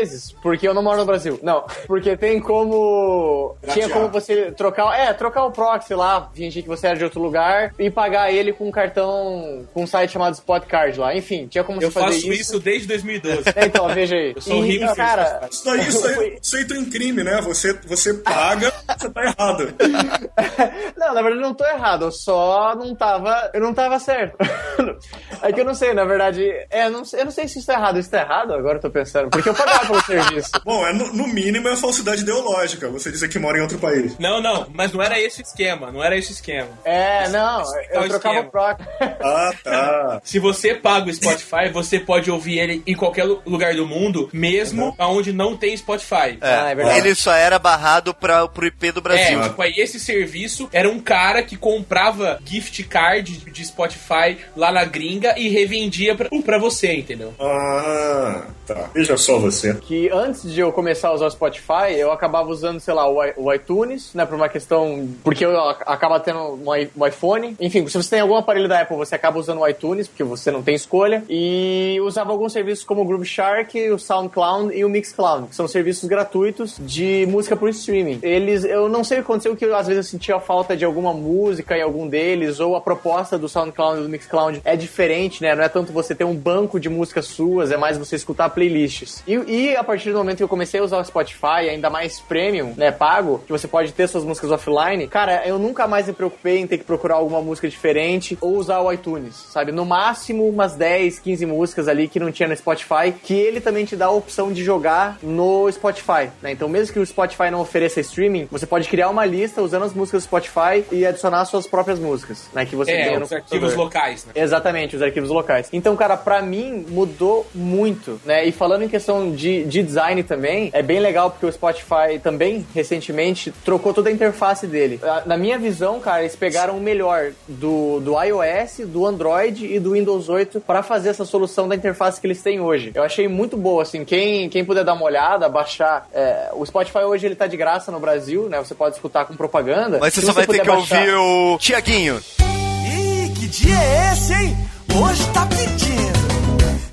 porque 0.42 0.68
eu 0.68 0.74
não 0.74 0.84
moro 0.84 0.98
no 0.98 1.06
Brasil. 1.06 1.40
Não, 1.44 1.66
porque 1.88 2.16
tem 2.18 2.40
como. 2.40 3.56
Tinha 3.74 3.90
como 3.90 4.08
você 4.10 4.52
trocar. 4.52 4.98
É, 5.00 5.14
trocar 5.14 5.44
o 5.46 5.52
proxy 5.52 5.94
lá, 5.94 6.30
fingir 6.34 6.64
que 6.64 6.70
você 6.70 6.88
era 6.88 6.98
de 6.98 7.04
outro 7.04 7.22
lugar 7.22 7.74
e 7.78 7.90
pagar 7.90 8.32
ele 8.32 8.54
com 8.54 8.68
um 8.68 8.72
cartão. 8.72 9.66
com 9.74 9.84
um 9.84 9.88
site 9.88 10.12
chamado 10.12 10.34
Spotcard 10.36 11.00
lá. 11.00 11.16
Enfim, 11.16 11.48
tinha 11.48 11.64
como 11.64 11.82
Eu 11.82 11.90
você 11.92 12.00
fazer 12.00 12.16
faço 12.22 12.34
isso 12.34 12.60
desde 12.60 12.88
2012. 12.88 13.44
É, 13.56 13.66
então, 13.66 13.88
veja 13.90 14.16
aí. 14.16 14.34
Eu 14.36 14.42
sou 14.42 14.62
rico 14.62 14.86
e 14.86 14.96
cara. 14.96 15.48
Isso 15.52 15.66
daí, 15.66 15.80
isso 15.88 16.08
aí, 16.08 16.38
isso 16.42 16.56
aí 16.56 16.62
entra 16.64 16.78
em 16.78 16.86
crime, 16.90 17.24
né? 17.24 17.42
Você, 17.42 17.74
você 17.86 18.14
paga, 18.14 18.72
você 18.98 19.10
tá 19.10 19.24
errado. 19.24 19.74
Não, 20.98 21.14
na 21.14 21.22
verdade 21.22 21.42
eu 21.42 21.48
não 21.48 21.54
tô 21.54 21.66
errado, 21.66 22.06
eu 22.06 22.12
só 22.12 22.76
não 22.76 22.94
tava. 22.96 23.50
Eu 23.54 23.62
não 23.62 23.74
tava 23.74 24.00
certo. 24.00 24.38
É 25.44 25.52
que 25.52 25.60
eu 25.60 25.66
não 25.66 25.74
sei, 25.74 25.92
na 25.94 26.06
verdade. 26.06 26.44
É, 26.70 26.86
eu 26.86 26.92
não, 26.92 27.04
sei- 27.04 27.22
eu 27.22 27.26
não 27.26 27.32
sei 27.32 27.48
se 27.48 27.58
isso 27.58 27.66
tá 27.68 27.74
errado. 27.74 27.98
Isso 27.98 28.12
tá 28.12 28.20
errado? 28.22 28.54
Agora 28.54 28.78
eu 28.78 28.82
tô 28.82 28.92
pensando. 28.92 29.30
Porque 29.30 29.50
eu 29.50 29.56
pago 29.56 29.71
pagar 29.72 29.88
pelo 29.88 30.02
serviço. 30.04 30.52
Bom, 30.64 30.86
é, 30.86 30.94
no, 30.94 31.14
no 31.14 31.28
mínimo 31.28 31.68
é 31.68 31.76
falsidade 31.76 32.22
ideológica. 32.22 32.90
Você 32.90 33.12
dizer 33.12 33.28
que 33.30 33.40
mora 33.40 33.58
em 33.58 33.62
outro 33.62 33.78
país. 33.80 34.18
Não, 34.20 34.42
não, 34.42 34.68
mas 34.74 34.92
não 34.92 35.02
era 35.02 35.20
esse 35.20 35.42
esquema, 35.42 35.92
não 35.92 36.04
era 36.04 36.18
esse 36.18 36.32
esquema. 36.34 36.70
É, 36.84 37.28
não, 37.30 37.62
eu 37.92 38.02
o 38.02 38.10
trocava 38.10 38.36
esquema. 38.36 38.40
o 38.48 38.52
proc. 38.52 38.80
Ah, 39.22 39.52
tá. 39.64 40.22
Se 40.24 40.40
você 40.40 40.74
paga 40.74 41.10
o 41.10 41.14
Spotify, 41.14 41.70
você 41.72 42.00
pode 42.00 42.30
ouvir 42.30 42.60
ele 42.60 42.84
em 42.86 42.96
qualquer 42.96 43.24
lu- 43.24 43.42
lugar 43.46 43.74
do 43.76 43.86
mundo, 43.88 44.30
mesmo 44.34 44.94
aonde 44.98 45.32
não 45.32 45.56
tem 45.58 45.76
Spotify. 45.76 46.38
Ah, 46.42 46.70
é 46.72 46.76
verdade. 46.76 47.00
Ele 47.00 47.16
só 47.16 47.34
era 47.34 47.58
barrado 47.60 48.14
pra, 48.14 48.48
pro 48.48 48.66
IP 48.66 48.92
do 48.92 49.02
Brasil. 49.02 49.40
É, 49.42 49.44
tipo, 49.44 49.62
aí 49.62 49.74
esse 49.78 50.00
serviço 50.00 50.70
era 50.72 50.90
um 50.90 51.00
cara 51.00 51.44
que 51.44 51.56
comprava 51.56 52.40
gift 52.46 52.84
card 52.84 53.38
de 53.52 53.66
Spotify 53.66 54.38
lá 54.56 54.72
na 54.72 54.84
gringa 54.86 55.34
e 55.38 55.50
revendia 55.50 56.16
pra, 56.16 56.30
pra 56.44 56.58
você, 56.58 56.94
entendeu? 56.94 57.34
Ah, 57.40 58.44
tá. 58.66 58.90
Veja 58.94 59.18
só 59.18 59.40
você. 59.40 59.61
Que 59.82 60.10
antes 60.12 60.52
de 60.52 60.60
eu 60.60 60.72
começar 60.72 61.10
a 61.10 61.14
usar 61.14 61.28
o 61.28 61.32
Spotify, 61.32 61.94
eu 61.98 62.12
acabava 62.12 62.50
usando, 62.50 62.80
sei 62.80 62.94
lá, 62.94 63.08
o, 63.10 63.54
iTunes, 63.54 64.14
né, 64.14 64.26
por 64.26 64.36
uma 64.36 64.50
questão. 64.50 65.08
Porque 65.24 65.46
eu 65.46 65.58
ac- 65.60 65.84
acaba 65.86 66.20
tendo 66.20 66.40
um, 66.40 66.64
um 66.98 67.08
iPhone. 67.08 67.56
Enfim, 67.60 67.88
se 67.88 67.98
você 67.98 68.10
tem 68.10 68.20
algum 68.20 68.36
aparelho 68.36 68.68
da 68.68 68.82
Apple, 68.82 68.98
você 68.98 69.16
acaba 69.16 69.40
usando 69.40 69.60
o 69.60 69.68
iTunes, 69.68 70.08
porque 70.08 70.24
você 70.24 70.52
não 70.52 70.62
tem 70.62 70.76
escolha. 70.76 71.24
E 71.30 72.00
usava 72.02 72.32
alguns 72.32 72.54
serviços 72.54 72.84
como 72.84 73.02
o 73.02 73.06
Groove 73.06 73.26
Shark, 73.26 73.78
o 73.92 74.00
SoundCloud 74.00 74.76
e 74.76 74.84
o 74.84 74.90
Mixcloud, 74.90 75.48
que 75.48 75.56
são 75.56 75.68
serviços 75.68 76.08
gratuitos 76.10 76.76
de 76.80 77.26
música 77.30 77.56
por 77.56 77.70
streaming. 77.70 78.20
Eles, 78.22 78.64
eu 78.64 78.90
não 78.90 79.04
sei 79.04 79.18
o 79.20 79.22
que 79.22 79.26
aconteceu, 79.26 79.56
que 79.56 79.66
às 79.66 79.88
vezes 79.88 80.06
eu 80.06 80.12
sentia 80.12 80.40
falta 80.40 80.76
de 80.76 80.86
alguma 80.86 81.14
música 81.14 81.78
em 81.78 81.82
algum 81.82 82.08
deles, 82.08 82.60
ou 82.60 82.76
a 82.76 82.82
proposta 82.82 83.38
do 83.38 83.48
SoundCloud 83.48 84.00
e 84.00 84.04
do 84.04 84.10
Mixcloud 84.10 84.62
é 84.64 84.76
diferente, 84.76 85.42
né? 85.42 85.56
Não 85.56 85.64
é 85.64 85.70
tanto 85.70 85.92
você 85.92 86.14
ter 86.16 86.24
um 86.24 86.36
banco 86.36 86.80
de 86.80 86.90
músicas 86.90 87.26
suas, 87.26 87.72
é 87.72 87.78
mais 87.78 87.98
você 87.98 88.16
escutar 88.16 88.50
playlists. 88.50 89.24
E, 89.28 89.34
e 89.52 89.76
a 89.76 89.84
partir 89.84 90.12
do 90.12 90.18
momento 90.18 90.38
que 90.38 90.44
eu 90.44 90.48
comecei 90.48 90.80
a 90.80 90.84
usar 90.84 90.98
o 90.98 91.04
Spotify, 91.04 91.70
ainda 91.70 91.90
mais 91.90 92.22
premium, 92.22 92.74
né, 92.78 92.90
pago, 92.90 93.44
que 93.46 93.52
você 93.52 93.68
pode 93.68 93.92
ter 93.92 94.08
suas 94.08 94.24
músicas 94.24 94.50
offline, 94.50 95.08
cara, 95.08 95.46
eu 95.46 95.60
nunca 95.60 95.88
mais 95.88 96.08
me 96.08 96.14
preocupei 96.14 96.60
em 96.60 96.68
ter 96.68 96.78
que 96.78 96.86
procurar 96.86 97.16
alguma 97.16 97.42
música 97.42 97.68
diferente 97.68 98.38
ou 98.40 98.56
usar 98.56 98.80
o 98.80 98.92
iTunes, 98.94 99.36
sabe? 99.36 99.74
No 99.74 99.86
máximo 99.86 100.48
umas 100.48 100.76
10, 100.76 101.20
15 101.20 101.46
músicas 101.46 101.88
ali 101.90 102.08
que 102.08 102.18
não 102.20 102.32
tinha 102.32 102.48
no 102.48 102.56
Spotify, 102.56 103.12
que 103.12 103.34
ele 103.34 103.60
também 103.60 103.84
te 103.84 103.96
dá 103.96 104.06
a 104.06 104.12
opção 104.12 104.54
de 104.54 104.64
jogar 104.64 105.18
no 105.22 105.70
Spotify, 105.72 106.30
né? 106.42 106.52
Então, 106.52 106.70
mesmo 106.70 106.94
que 106.94 107.00
o 107.00 107.06
Spotify 107.06 107.52
não 107.52 107.60
ofereça 107.60 108.00
streaming, 108.00 108.48
você 108.50 108.66
pode 108.66 108.88
criar 108.88 109.10
uma 109.10 109.26
lista 109.26 109.62
usando 109.62 109.84
as 109.84 109.94
músicas 109.94 110.24
do 110.24 110.28
Spotify 110.28 110.86
e 110.92 111.06
adicionar 111.06 111.44
suas 111.44 111.68
próprias 111.68 112.00
músicas, 112.00 112.50
né? 112.54 112.66
Que 112.66 112.76
você 112.76 112.92
É, 112.92 113.20
no 113.20 113.26
os 113.26 113.34
arquivos 113.34 113.76
locais, 113.76 114.26
né? 114.26 114.34
Exatamente, 114.36 114.96
os 114.96 115.02
arquivos 115.02 115.30
locais. 115.30 115.68
Então, 115.74 115.96
cara, 115.96 116.16
pra 116.16 116.42
mim 116.42 116.86
mudou 116.88 117.46
muito, 117.54 118.20
né? 118.24 118.46
E 118.46 118.52
falando 118.52 118.84
em 118.84 118.88
questão 118.88 119.32
de, 119.32 119.41
de 119.66 119.82
design 119.84 120.22
também, 120.24 120.70
é 120.74 120.82
bem 120.82 121.00
legal 121.00 121.32
porque 121.32 121.46
o 121.46 121.52
Spotify 121.52 122.20
também, 122.22 122.66
recentemente, 122.74 123.52
trocou 123.66 123.94
toda 123.94 124.10
a 124.10 124.12
interface 124.12 124.68
dele. 124.68 125.00
Ah, 125.04 125.24
Na 125.26 125.38
minha 125.38 125.58
visão, 125.58 126.00
cara, 126.00 126.22
eles 126.22 126.36
pegaram 126.36 126.78
o 126.78 126.82
melhor 126.82 127.32
do, 127.48 128.00
do 128.00 128.22
iOS, 128.22 128.82
do 128.88 129.06
Android 129.06 129.66
e 129.66 129.80
do 129.80 129.92
Windows 129.94 130.30
8 130.30 130.60
pra 130.62 130.84
fazer 130.84 131.10
essa 131.10 131.26
solução 131.26 131.68
da 131.68 131.76
interface 131.76 132.20
que 132.20 132.28
eles 132.28 132.42
têm 132.42 132.60
hoje. 132.60 132.92
Eu 132.94 133.04
achei 133.04 133.28
muito 133.28 133.56
boa, 133.58 133.84
assim, 133.84 134.04
quem, 134.06 134.50
quem 134.50 134.64
puder 134.66 134.84
dar 134.84 134.94
uma 134.94 135.06
olhada, 135.06 135.48
baixar... 135.50 136.08
é, 136.14 136.50
o 136.54 136.66
Spotify 136.66 137.00
hoje, 137.00 137.26
ele 137.26 137.36
tá 137.36 137.48
de 137.48 137.58
graça 137.58 137.92
no 137.92 138.00
Brasil, 138.00 138.48
né? 138.50 138.58
Você 138.60 138.76
pode 138.76 138.96
escutar 138.96 139.26
com 139.26 139.36
propaganda. 139.36 139.98
Mas 140.00 140.14
você 140.14 140.22
Se 140.22 140.26
só 140.28 140.34
vai 140.34 140.46
ter 140.46 140.60
que 140.62 140.68
baixar- 140.68 141.00
ouvir 141.00 141.14
o 141.16 141.58
Tiaguinho. 141.58 142.20
Ih, 142.40 143.32
que 143.34 143.48
dia 143.48 143.76
é 143.76 144.14
esse, 144.14 144.34
hein? 144.34 144.58
Hoje 144.94 145.26
tá 145.34 145.46
pedindo. 145.48 146.31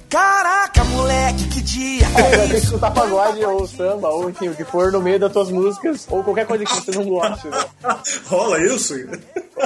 Caraca, 0.09 0.82
moleque, 0.84 1.48
que 1.48 1.61
dia. 1.61 2.06
É, 2.06 2.36
vai 2.36 2.46
ter 2.48 2.48
que 2.48 2.56
escutar 2.56 2.90
pagode 2.90 3.44
ou 3.44 3.66
samba, 3.66 4.09
ou 4.09 4.30
enfim, 4.30 4.48
o 4.48 4.54
que 4.54 4.64
for 4.64 4.90
no 4.90 5.00
meio 5.02 5.18
das 5.18 5.30
tuas 5.32 5.50
músicas, 5.50 6.06
ou 6.11 6.24
qualquer 6.24 6.46
coisa 6.46 6.64
que 6.64 6.72
você 6.72 6.90
não 6.92 7.04
goste, 7.04 7.46
né? 7.48 7.64
Rola 8.26 8.59
isso? 8.64 8.94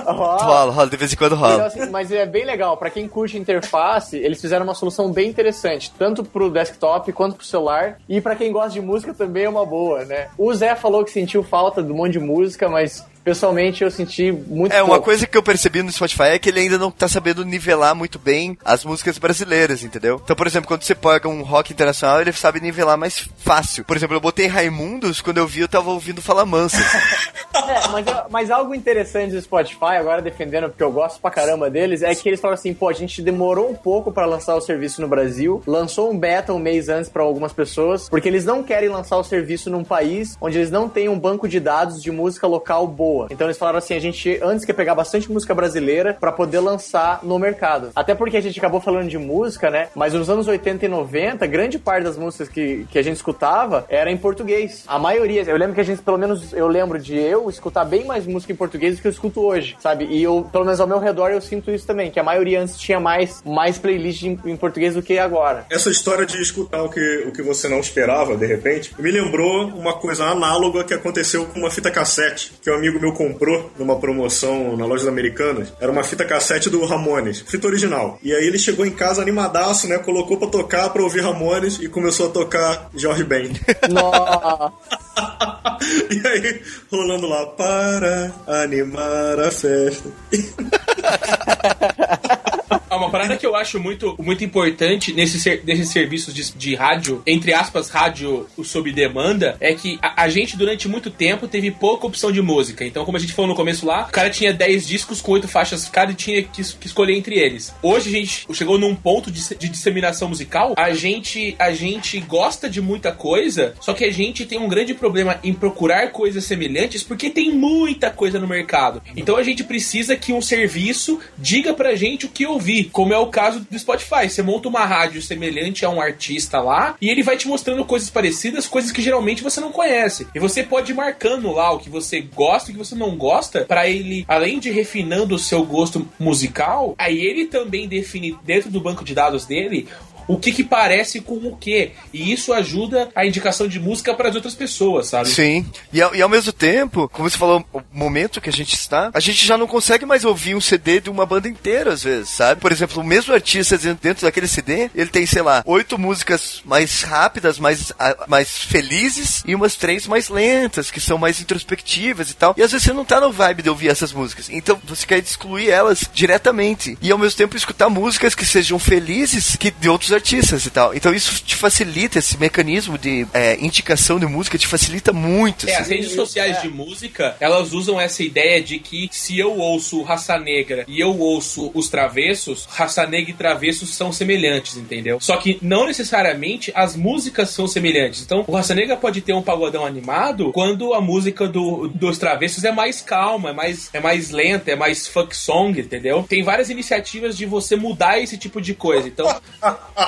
Rola. 0.04 0.42
Rola, 0.42 0.72
rola, 0.72 0.86
de 0.90 0.96
vez 0.96 1.12
em 1.12 1.16
quando 1.16 1.36
Então, 1.36 1.48
rola. 1.48 1.66
assim, 1.66 1.88
mas 1.90 2.10
é 2.10 2.26
bem 2.26 2.44
legal, 2.44 2.76
pra 2.76 2.90
quem 2.90 3.06
curte 3.06 3.38
interface, 3.38 4.16
eles 4.16 4.40
fizeram 4.40 4.64
uma 4.64 4.74
solução 4.74 5.12
bem 5.12 5.28
interessante, 5.28 5.92
tanto 5.96 6.24
pro 6.24 6.50
desktop 6.50 7.12
quanto 7.12 7.36
pro 7.36 7.46
celular, 7.46 7.98
e 8.08 8.20
pra 8.20 8.34
quem 8.34 8.50
gosta 8.50 8.70
de 8.70 8.80
música 8.80 9.14
também 9.14 9.44
é 9.44 9.48
uma 9.48 9.64
boa, 9.64 10.04
né? 10.04 10.28
O 10.36 10.52
Zé 10.52 10.74
falou 10.74 11.04
que 11.04 11.10
sentiu 11.12 11.44
falta 11.44 11.82
de 11.82 11.92
um 11.92 11.96
monte 11.96 12.12
de 12.14 12.18
música, 12.20 12.68
mas 12.68 13.04
pessoalmente 13.24 13.82
eu 13.84 13.90
senti 13.90 14.30
muito 14.32 14.72
É, 14.72 14.82
uma 14.82 14.90
pouco. 14.94 15.04
coisa 15.04 15.26
que 15.26 15.36
eu 15.36 15.42
percebi 15.42 15.82
no 15.82 15.90
Spotify 15.92 16.24
é 16.24 16.38
que 16.38 16.48
ele 16.48 16.60
ainda 16.60 16.78
não 16.78 16.90
tá 16.90 17.08
sabendo 17.08 17.44
nivelar 17.44 17.94
muito 17.94 18.18
bem 18.18 18.56
as 18.64 18.84
músicas 18.84 19.18
brasileiras, 19.18 19.82
entendeu? 19.82 20.20
Então, 20.22 20.36
por 20.36 20.46
exemplo, 20.46 20.68
quando 20.68 20.82
você 20.82 20.94
pega 20.94 21.28
um 21.28 21.42
rock 21.42 21.72
internacional, 21.72 22.20
ele 22.20 22.32
sabe 22.32 22.60
nivelar 22.60 22.96
mais 22.98 23.28
fácil. 23.38 23.84
Por 23.84 23.96
exemplo, 23.96 24.16
eu 24.16 24.20
botei 24.20 24.46
Raimundos, 24.46 25.20
quando 25.20 25.38
eu 25.38 25.46
vi, 25.46 25.60
eu 25.60 25.68
tava 25.68 25.90
ouvindo 25.90 26.22
Fala 26.22 26.44
Mansa. 26.44 26.78
É, 27.54 27.88
mas, 27.88 28.06
mas 28.30 28.50
algo 28.50 28.74
interessante 28.74 29.32
do 29.32 29.40
Spotify, 29.40 29.96
agora 29.98 30.22
defendendo 30.22 30.68
porque 30.70 30.82
eu 30.82 30.90
gosto 30.90 31.20
pra 31.20 31.30
caramba 31.30 31.68
deles, 31.70 32.02
é 32.02 32.14
que 32.14 32.26
eles 32.28 32.40
falam 32.40 32.54
assim, 32.54 32.72
pô, 32.72 32.88
a 32.88 32.92
gente 32.94 33.20
demorou 33.22 33.70
um 33.70 33.74
pouco 33.74 34.10
pra 34.10 34.24
lançar 34.24 34.56
o 34.56 34.60
serviço 34.60 35.00
no 35.02 35.06
Brasil, 35.08 35.62
lançou 35.66 36.10
um 36.10 36.18
beta 36.18 36.52
um 36.52 36.58
mês 36.58 36.88
antes 36.88 37.10
pra 37.10 37.22
algumas 37.22 37.52
pessoas, 37.52 38.08
porque 38.08 38.26
eles 38.28 38.44
não 38.46 38.62
querem 38.62 38.88
lançar 38.88 39.16
o 39.18 39.22
serviço 39.22 39.68
num 39.70 39.84
país 39.84 40.36
onde 40.40 40.58
eles 40.58 40.70
não 40.70 40.88
têm 40.88 41.08
um 41.10 41.18
banco 41.18 41.46
de 41.46 41.60
dados 41.60 42.02
de 42.02 42.10
música 42.10 42.46
local 42.46 42.86
boa. 42.86 43.11
Então 43.30 43.46
eles 43.46 43.58
falaram 43.58 43.78
assim, 43.78 43.94
a 43.94 44.00
gente 44.00 44.38
antes 44.42 44.64
quer 44.64 44.72
pegar 44.72 44.94
bastante 44.94 45.30
música 45.30 45.54
brasileira 45.54 46.16
pra 46.18 46.32
poder 46.32 46.60
lançar 46.60 47.20
no 47.22 47.38
mercado. 47.38 47.90
Até 47.94 48.14
porque 48.14 48.36
a 48.36 48.40
gente 48.40 48.58
acabou 48.58 48.80
falando 48.80 49.08
de 49.08 49.18
música, 49.18 49.70
né? 49.70 49.88
Mas 49.94 50.12
nos 50.12 50.28
anos 50.28 50.48
80 50.48 50.84
e 50.84 50.88
90, 50.88 51.46
grande 51.46 51.78
parte 51.78 52.04
das 52.04 52.16
músicas 52.16 52.48
que, 52.48 52.86
que 52.90 52.98
a 52.98 53.02
gente 53.02 53.16
escutava 53.16 53.84
era 53.88 54.10
em 54.10 54.16
português. 54.16 54.84
A 54.86 54.98
maioria, 54.98 55.42
eu 55.42 55.56
lembro 55.56 55.74
que 55.74 55.80
a 55.80 55.84
gente, 55.84 56.02
pelo 56.02 56.18
menos, 56.18 56.52
eu 56.52 56.68
lembro 56.68 56.98
de 56.98 57.16
eu 57.16 57.48
escutar 57.48 57.84
bem 57.84 58.04
mais 58.04 58.26
música 58.26 58.52
em 58.52 58.56
português 58.56 58.96
do 58.96 59.02
que 59.02 59.08
eu 59.08 59.12
escuto 59.12 59.40
hoje, 59.40 59.76
sabe? 59.80 60.06
E 60.06 60.22
eu, 60.22 60.48
pelo 60.50 60.64
menos 60.64 60.80
ao 60.80 60.86
meu 60.86 60.98
redor, 60.98 61.30
eu 61.30 61.40
sinto 61.40 61.70
isso 61.70 61.86
também, 61.86 62.10
que 62.10 62.20
a 62.20 62.24
maioria 62.24 62.60
antes 62.60 62.78
tinha 62.78 63.00
mais, 63.00 63.42
mais 63.44 63.78
playlist 63.78 64.22
em, 64.22 64.38
em 64.44 64.56
português 64.56 64.94
do 64.94 65.02
que 65.02 65.18
agora. 65.18 65.66
Essa 65.70 65.90
história 65.90 66.24
de 66.24 66.40
escutar 66.40 66.82
o 66.82 66.88
que, 66.88 67.24
o 67.26 67.32
que 67.32 67.42
você 67.42 67.68
não 67.68 67.80
esperava, 67.80 68.36
de 68.36 68.46
repente, 68.46 68.94
me 68.98 69.10
lembrou 69.10 69.66
uma 69.66 69.94
coisa 69.94 70.24
análoga 70.24 70.84
que 70.84 70.94
aconteceu 70.94 71.46
com 71.46 71.60
uma 71.60 71.70
fita 71.70 71.90
cassete 71.90 72.52
que 72.62 72.70
um 72.70 72.74
amigo 72.74 72.98
meu 73.02 73.12
comprou 73.12 73.70
numa 73.76 73.98
promoção 73.98 74.76
na 74.76 74.86
loja 74.86 75.08
americanas. 75.08 75.72
Era 75.80 75.90
uma 75.90 76.04
fita 76.04 76.24
cassete 76.24 76.70
do 76.70 76.84
Ramones, 76.86 77.40
fita 77.40 77.66
original. 77.66 78.18
E 78.22 78.32
aí 78.32 78.46
ele 78.46 78.58
chegou 78.58 78.86
em 78.86 78.90
casa 78.90 79.20
animadaço, 79.20 79.88
né? 79.88 79.98
Colocou 79.98 80.36
pra 80.36 80.48
tocar, 80.48 80.88
pra 80.90 81.02
ouvir 81.02 81.20
Ramones 81.20 81.80
e 81.80 81.88
começou 81.88 82.28
a 82.28 82.30
tocar 82.30 82.90
Jorge 82.94 83.24
Ben. 83.24 83.50
Nossa. 83.90 84.72
e 86.10 86.28
aí, 86.28 86.62
rolando 86.90 87.26
lá, 87.26 87.46
para 87.46 88.32
animar 88.46 89.40
a 89.40 89.50
festa. 89.50 90.08
Ah, 92.92 92.96
uma 92.98 93.08
parada 93.08 93.38
que 93.38 93.46
eu 93.46 93.56
acho 93.56 93.80
muito, 93.80 94.14
muito 94.18 94.44
importante 94.44 95.14
nesse 95.14 95.40
ser, 95.40 95.62
desses 95.62 95.88
serviços 95.88 96.34
de, 96.34 96.52
de 96.52 96.74
rádio, 96.74 97.22
entre 97.26 97.54
aspas, 97.54 97.88
rádio 97.88 98.46
sob 98.62 98.92
demanda, 98.92 99.56
é 99.60 99.72
que 99.72 99.98
a, 100.02 100.24
a 100.24 100.28
gente 100.28 100.58
durante 100.58 100.86
muito 100.86 101.10
tempo 101.10 101.48
teve 101.48 101.70
pouca 101.70 102.06
opção 102.06 102.30
de 102.30 102.42
música. 102.42 102.84
Então, 102.84 103.02
como 103.06 103.16
a 103.16 103.20
gente 103.20 103.32
falou 103.32 103.48
no 103.48 103.54
começo 103.54 103.86
lá, 103.86 104.08
o 104.10 104.12
cara 104.12 104.28
tinha 104.28 104.52
10 104.52 104.86
discos 104.86 105.22
com 105.22 105.32
8 105.32 105.48
faixas 105.48 105.88
cada 105.88 106.12
e 106.12 106.14
tinha 106.14 106.42
que, 106.42 106.62
que 106.62 106.86
escolher 106.86 107.16
entre 107.16 107.38
eles. 107.38 107.74
Hoje 107.82 108.10
a 108.10 108.12
gente 108.12 108.46
chegou 108.52 108.78
num 108.78 108.94
ponto 108.94 109.30
de, 109.30 109.40
de 109.56 109.70
disseminação 109.70 110.28
musical, 110.28 110.74
a 110.76 110.92
gente, 110.92 111.56
a 111.58 111.72
gente 111.72 112.20
gosta 112.20 112.68
de 112.68 112.82
muita 112.82 113.10
coisa, 113.10 113.74
só 113.80 113.94
que 113.94 114.04
a 114.04 114.12
gente 114.12 114.44
tem 114.44 114.58
um 114.58 114.68
grande 114.68 114.92
problema 114.92 115.40
em 115.42 115.54
procurar 115.54 116.10
coisas 116.10 116.44
semelhantes 116.44 117.02
porque 117.02 117.30
tem 117.30 117.52
muita 117.52 118.10
coisa 118.10 118.38
no 118.38 118.46
mercado. 118.46 119.00
Então 119.16 119.36
a 119.36 119.42
gente 119.42 119.64
precisa 119.64 120.14
que 120.14 120.30
um 120.30 120.42
serviço 120.42 121.18
diga 121.38 121.72
pra 121.72 121.96
gente 121.96 122.26
o 122.26 122.28
que 122.28 122.44
ouvir, 122.44 122.81
como 122.84 123.12
é 123.12 123.18
o 123.18 123.26
caso 123.26 123.60
do 123.60 123.78
Spotify. 123.78 124.28
Você 124.28 124.42
monta 124.42 124.68
uma 124.68 124.84
rádio 124.84 125.22
semelhante 125.22 125.84
a 125.84 125.90
um 125.90 126.00
artista 126.00 126.60
lá 126.60 126.96
e 127.00 127.08
ele 127.08 127.22
vai 127.22 127.36
te 127.36 127.48
mostrando 127.48 127.84
coisas 127.84 128.10
parecidas, 128.10 128.66
coisas 128.66 128.90
que 128.90 129.02
geralmente 129.02 129.42
você 129.42 129.60
não 129.60 129.72
conhece. 129.72 130.26
E 130.34 130.38
você 130.38 130.62
pode 130.62 130.92
ir 130.92 130.94
marcando 130.94 131.50
lá 131.52 131.72
o 131.72 131.78
que 131.78 131.90
você 131.90 132.20
gosta 132.20 132.70
e 132.70 132.74
o 132.74 132.78
que 132.78 132.84
você 132.84 132.94
não 132.94 133.16
gosta, 133.16 133.64
pra 133.64 133.88
ele, 133.88 134.24
além 134.28 134.58
de 134.58 134.70
refinando 134.70 135.34
o 135.34 135.38
seu 135.38 135.64
gosto 135.64 136.08
musical, 136.18 136.94
aí 136.98 137.18
ele 137.20 137.46
também 137.46 137.88
define 137.88 138.36
dentro 138.44 138.70
do 138.70 138.80
banco 138.80 139.04
de 139.04 139.14
dados 139.14 139.46
dele 139.46 139.88
o 140.26 140.38
que 140.38 140.52
que 140.52 140.64
parece 140.64 141.20
com 141.20 141.34
o 141.34 141.56
que. 141.56 141.92
E 142.12 142.32
isso 142.32 142.52
ajuda 142.52 143.08
a 143.14 143.26
indicação 143.26 143.66
de 143.66 143.78
música 143.78 144.14
para 144.14 144.28
as 144.28 144.34
outras 144.34 144.54
pessoas, 144.54 145.08
sabe? 145.08 145.28
Sim. 145.28 145.66
E 145.92 146.00
ao, 146.00 146.14
e 146.14 146.22
ao 146.22 146.28
mesmo 146.28 146.52
tempo, 146.52 147.08
como 147.08 147.28
você 147.28 147.38
falou, 147.38 147.64
o 147.72 147.82
momento 147.92 148.40
que 148.40 148.48
a 148.48 148.52
gente 148.52 148.74
está, 148.74 149.10
a 149.12 149.20
gente 149.20 149.46
já 149.46 149.56
não 149.56 149.66
consegue 149.66 150.06
mais 150.06 150.24
ouvir 150.24 150.54
um 150.54 150.60
CD 150.60 151.00
de 151.00 151.10
uma 151.10 151.26
banda 151.26 151.48
inteira, 151.48 151.92
às 151.92 152.02
vezes, 152.02 152.30
sabe? 152.30 152.60
Por 152.60 152.72
exemplo, 152.72 153.00
o 153.00 153.04
mesmo 153.04 153.34
artista 153.34 153.76
dentro, 153.78 154.22
daquele 154.22 154.48
CD, 154.48 154.90
ele 154.94 155.10
tem, 155.10 155.26
sei 155.26 155.42
lá, 155.42 155.62
oito 155.66 155.98
músicas 155.98 156.62
mais 156.64 157.02
rápidas, 157.02 157.58
mais, 157.58 157.92
mais 158.28 158.58
felizes 158.58 159.42
e 159.46 159.54
umas 159.54 159.76
três 159.76 160.06
mais 160.06 160.28
lentas, 160.28 160.90
que 160.90 161.00
são 161.00 161.18
mais 161.18 161.40
introspectivas 161.40 162.30
e 162.30 162.34
tal. 162.34 162.54
E 162.56 162.62
às 162.62 162.72
vezes 162.72 162.86
você 162.86 162.92
não 162.92 163.04
tá 163.04 163.20
no 163.20 163.32
vibe 163.32 163.62
de 163.62 163.70
ouvir 163.70 163.88
essas 163.88 164.12
músicas. 164.12 164.48
Então 164.50 164.80
você 164.84 165.06
quer 165.06 165.18
excluir 165.18 165.70
elas 165.70 166.08
diretamente. 166.12 166.96
E 167.00 167.10
ao 167.10 167.18
mesmo 167.18 167.36
tempo 167.36 167.56
escutar 167.56 167.88
músicas 167.88 168.34
que 168.34 168.44
sejam 168.44 168.78
felizes, 168.78 169.56
que 169.56 169.70
de 169.70 169.88
outros 169.88 170.11
outros 170.12 170.32
artistas 170.32 170.66
e 170.66 170.70
tal. 170.70 170.94
Então 170.94 171.14
isso 171.14 171.42
te 171.42 171.56
facilita, 171.56 172.18
esse 172.18 172.38
mecanismo 172.38 172.98
de 172.98 173.26
é, 173.32 173.58
indicação 173.60 174.18
de 174.18 174.26
música 174.26 174.58
te 174.58 174.66
facilita 174.66 175.12
muito. 175.12 175.68
É, 175.68 175.72
assim. 175.72 175.82
as 175.82 175.88
redes 175.88 176.12
sociais 176.12 176.60
de 176.60 176.68
música, 176.68 177.36
elas 177.40 177.72
usam 177.72 178.00
essa 178.00 178.22
ideia 178.22 178.62
de 178.62 178.78
que 178.78 179.08
se 179.10 179.38
eu 179.38 179.58
ouço 179.58 180.02
Raça 180.02 180.38
Negra 180.38 180.84
e 180.86 181.00
eu 181.00 181.18
ouço 181.18 181.70
os 181.74 181.88
Travessos, 181.88 182.66
Raça 182.70 183.06
Negra 183.06 183.30
e 183.30 183.34
Travessos 183.34 183.94
são 183.94 184.12
semelhantes, 184.12 184.76
entendeu? 184.76 185.18
Só 185.20 185.36
que 185.36 185.58
não 185.62 185.86
necessariamente 185.86 186.72
as 186.74 186.96
músicas 186.96 187.50
são 187.50 187.66
semelhantes. 187.66 188.22
Então, 188.22 188.44
o 188.46 188.54
Raça 188.54 188.74
Negra 188.74 188.96
pode 188.96 189.20
ter 189.20 189.32
um 189.32 189.42
pagodão 189.42 189.84
animado 189.84 190.52
quando 190.52 190.94
a 190.94 191.00
música 191.00 191.46
do, 191.48 191.88
dos 191.88 192.18
Travessos 192.18 192.64
é 192.64 192.72
mais 192.72 193.00
calma, 193.00 193.50
é 193.50 193.52
mais, 193.52 193.90
é 193.92 194.00
mais 194.00 194.30
lenta, 194.30 194.70
é 194.70 194.76
mais 194.76 195.06
funk 195.06 195.36
song, 195.36 195.80
entendeu? 195.80 196.24
Tem 196.28 196.42
várias 196.42 196.70
iniciativas 196.70 197.36
de 197.36 197.46
você 197.46 197.76
mudar 197.76 198.18
esse 198.18 198.36
tipo 198.36 198.60
de 198.60 198.74
coisa. 198.74 199.08
Então, 199.08 199.26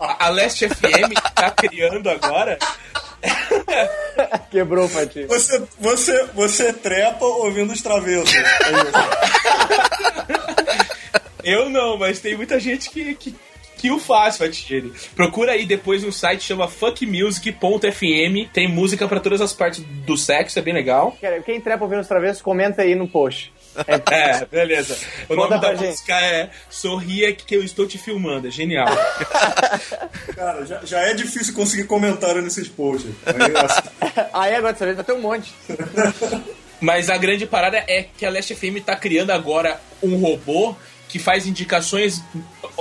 a, 0.00 0.28
Last 0.28 0.68
FM 0.68 1.12
tá 1.34 1.50
criando 1.50 2.08
agora 2.10 2.58
Quebrou, 4.50 4.88
Patinho. 4.88 5.28
Você, 5.28 5.62
você, 5.78 6.24
você 6.34 6.72
trepa 6.72 7.24
ouvindo 7.24 7.72
os 7.72 7.80
travessos. 7.80 8.32
Eu 11.44 11.68
não, 11.70 11.96
mas 11.96 12.20
tem 12.20 12.36
muita 12.36 12.58
gente 12.60 12.90
que, 12.90 13.14
que, 13.14 13.34
que 13.76 13.90
o 13.90 13.98
faz, 13.98 14.36
Fatiri. 14.36 14.92
Procura 15.14 15.52
aí 15.52 15.66
depois 15.66 16.02
no 16.04 16.12
site, 16.12 16.44
chama 16.44 16.68
fuckmusic.fm. 16.68 18.48
Tem 18.52 18.68
música 18.68 19.08
pra 19.08 19.20
todas 19.20 19.40
as 19.40 19.52
partes 19.52 19.80
do 19.80 20.16
sexo, 20.16 20.58
é 20.58 20.62
bem 20.62 20.74
legal. 20.74 21.16
Quem 21.44 21.60
trepa 21.60 21.84
ouvindo 21.84 22.00
os 22.00 22.08
travessos, 22.08 22.42
comenta 22.42 22.82
aí 22.82 22.94
no 22.94 23.08
post. 23.08 23.52
É, 24.12 24.44
beleza. 24.44 24.96
O 25.28 25.34
Manda 25.34 25.56
nome 25.56 25.60
da 25.60 25.74
gente. 25.74 25.88
música 25.88 26.14
é 26.20 26.50
Sorria 26.68 27.34
que 27.34 27.54
eu 27.56 27.64
estou 27.64 27.86
te 27.86 27.98
filmando. 27.98 28.48
É 28.48 28.50
genial. 28.50 28.86
Cara, 30.36 30.64
já, 30.66 30.80
já 30.84 31.00
é 31.00 31.14
difícil 31.14 31.54
conseguir 31.54 31.84
comentário 31.84 32.42
nesses 32.42 32.68
posts. 32.68 33.10
Aí, 33.24 33.56
assim, 33.56 34.20
Aí 34.32 34.54
agora 34.54 34.72
dessa 34.72 34.84
vez 34.84 34.96
vai 34.96 35.04
ter 35.04 35.12
um 35.12 35.20
monte. 35.20 35.52
Mas 36.80 37.08
a 37.08 37.16
grande 37.16 37.46
parada 37.46 37.78
é 37.86 38.02
que 38.16 38.26
a 38.26 38.30
Last 38.30 38.54
FM 38.54 38.82
tá 38.84 38.96
criando 38.96 39.30
agora 39.30 39.80
um 40.02 40.16
robô 40.16 40.74
que 41.08 41.18
faz 41.18 41.46
indicações 41.46 42.22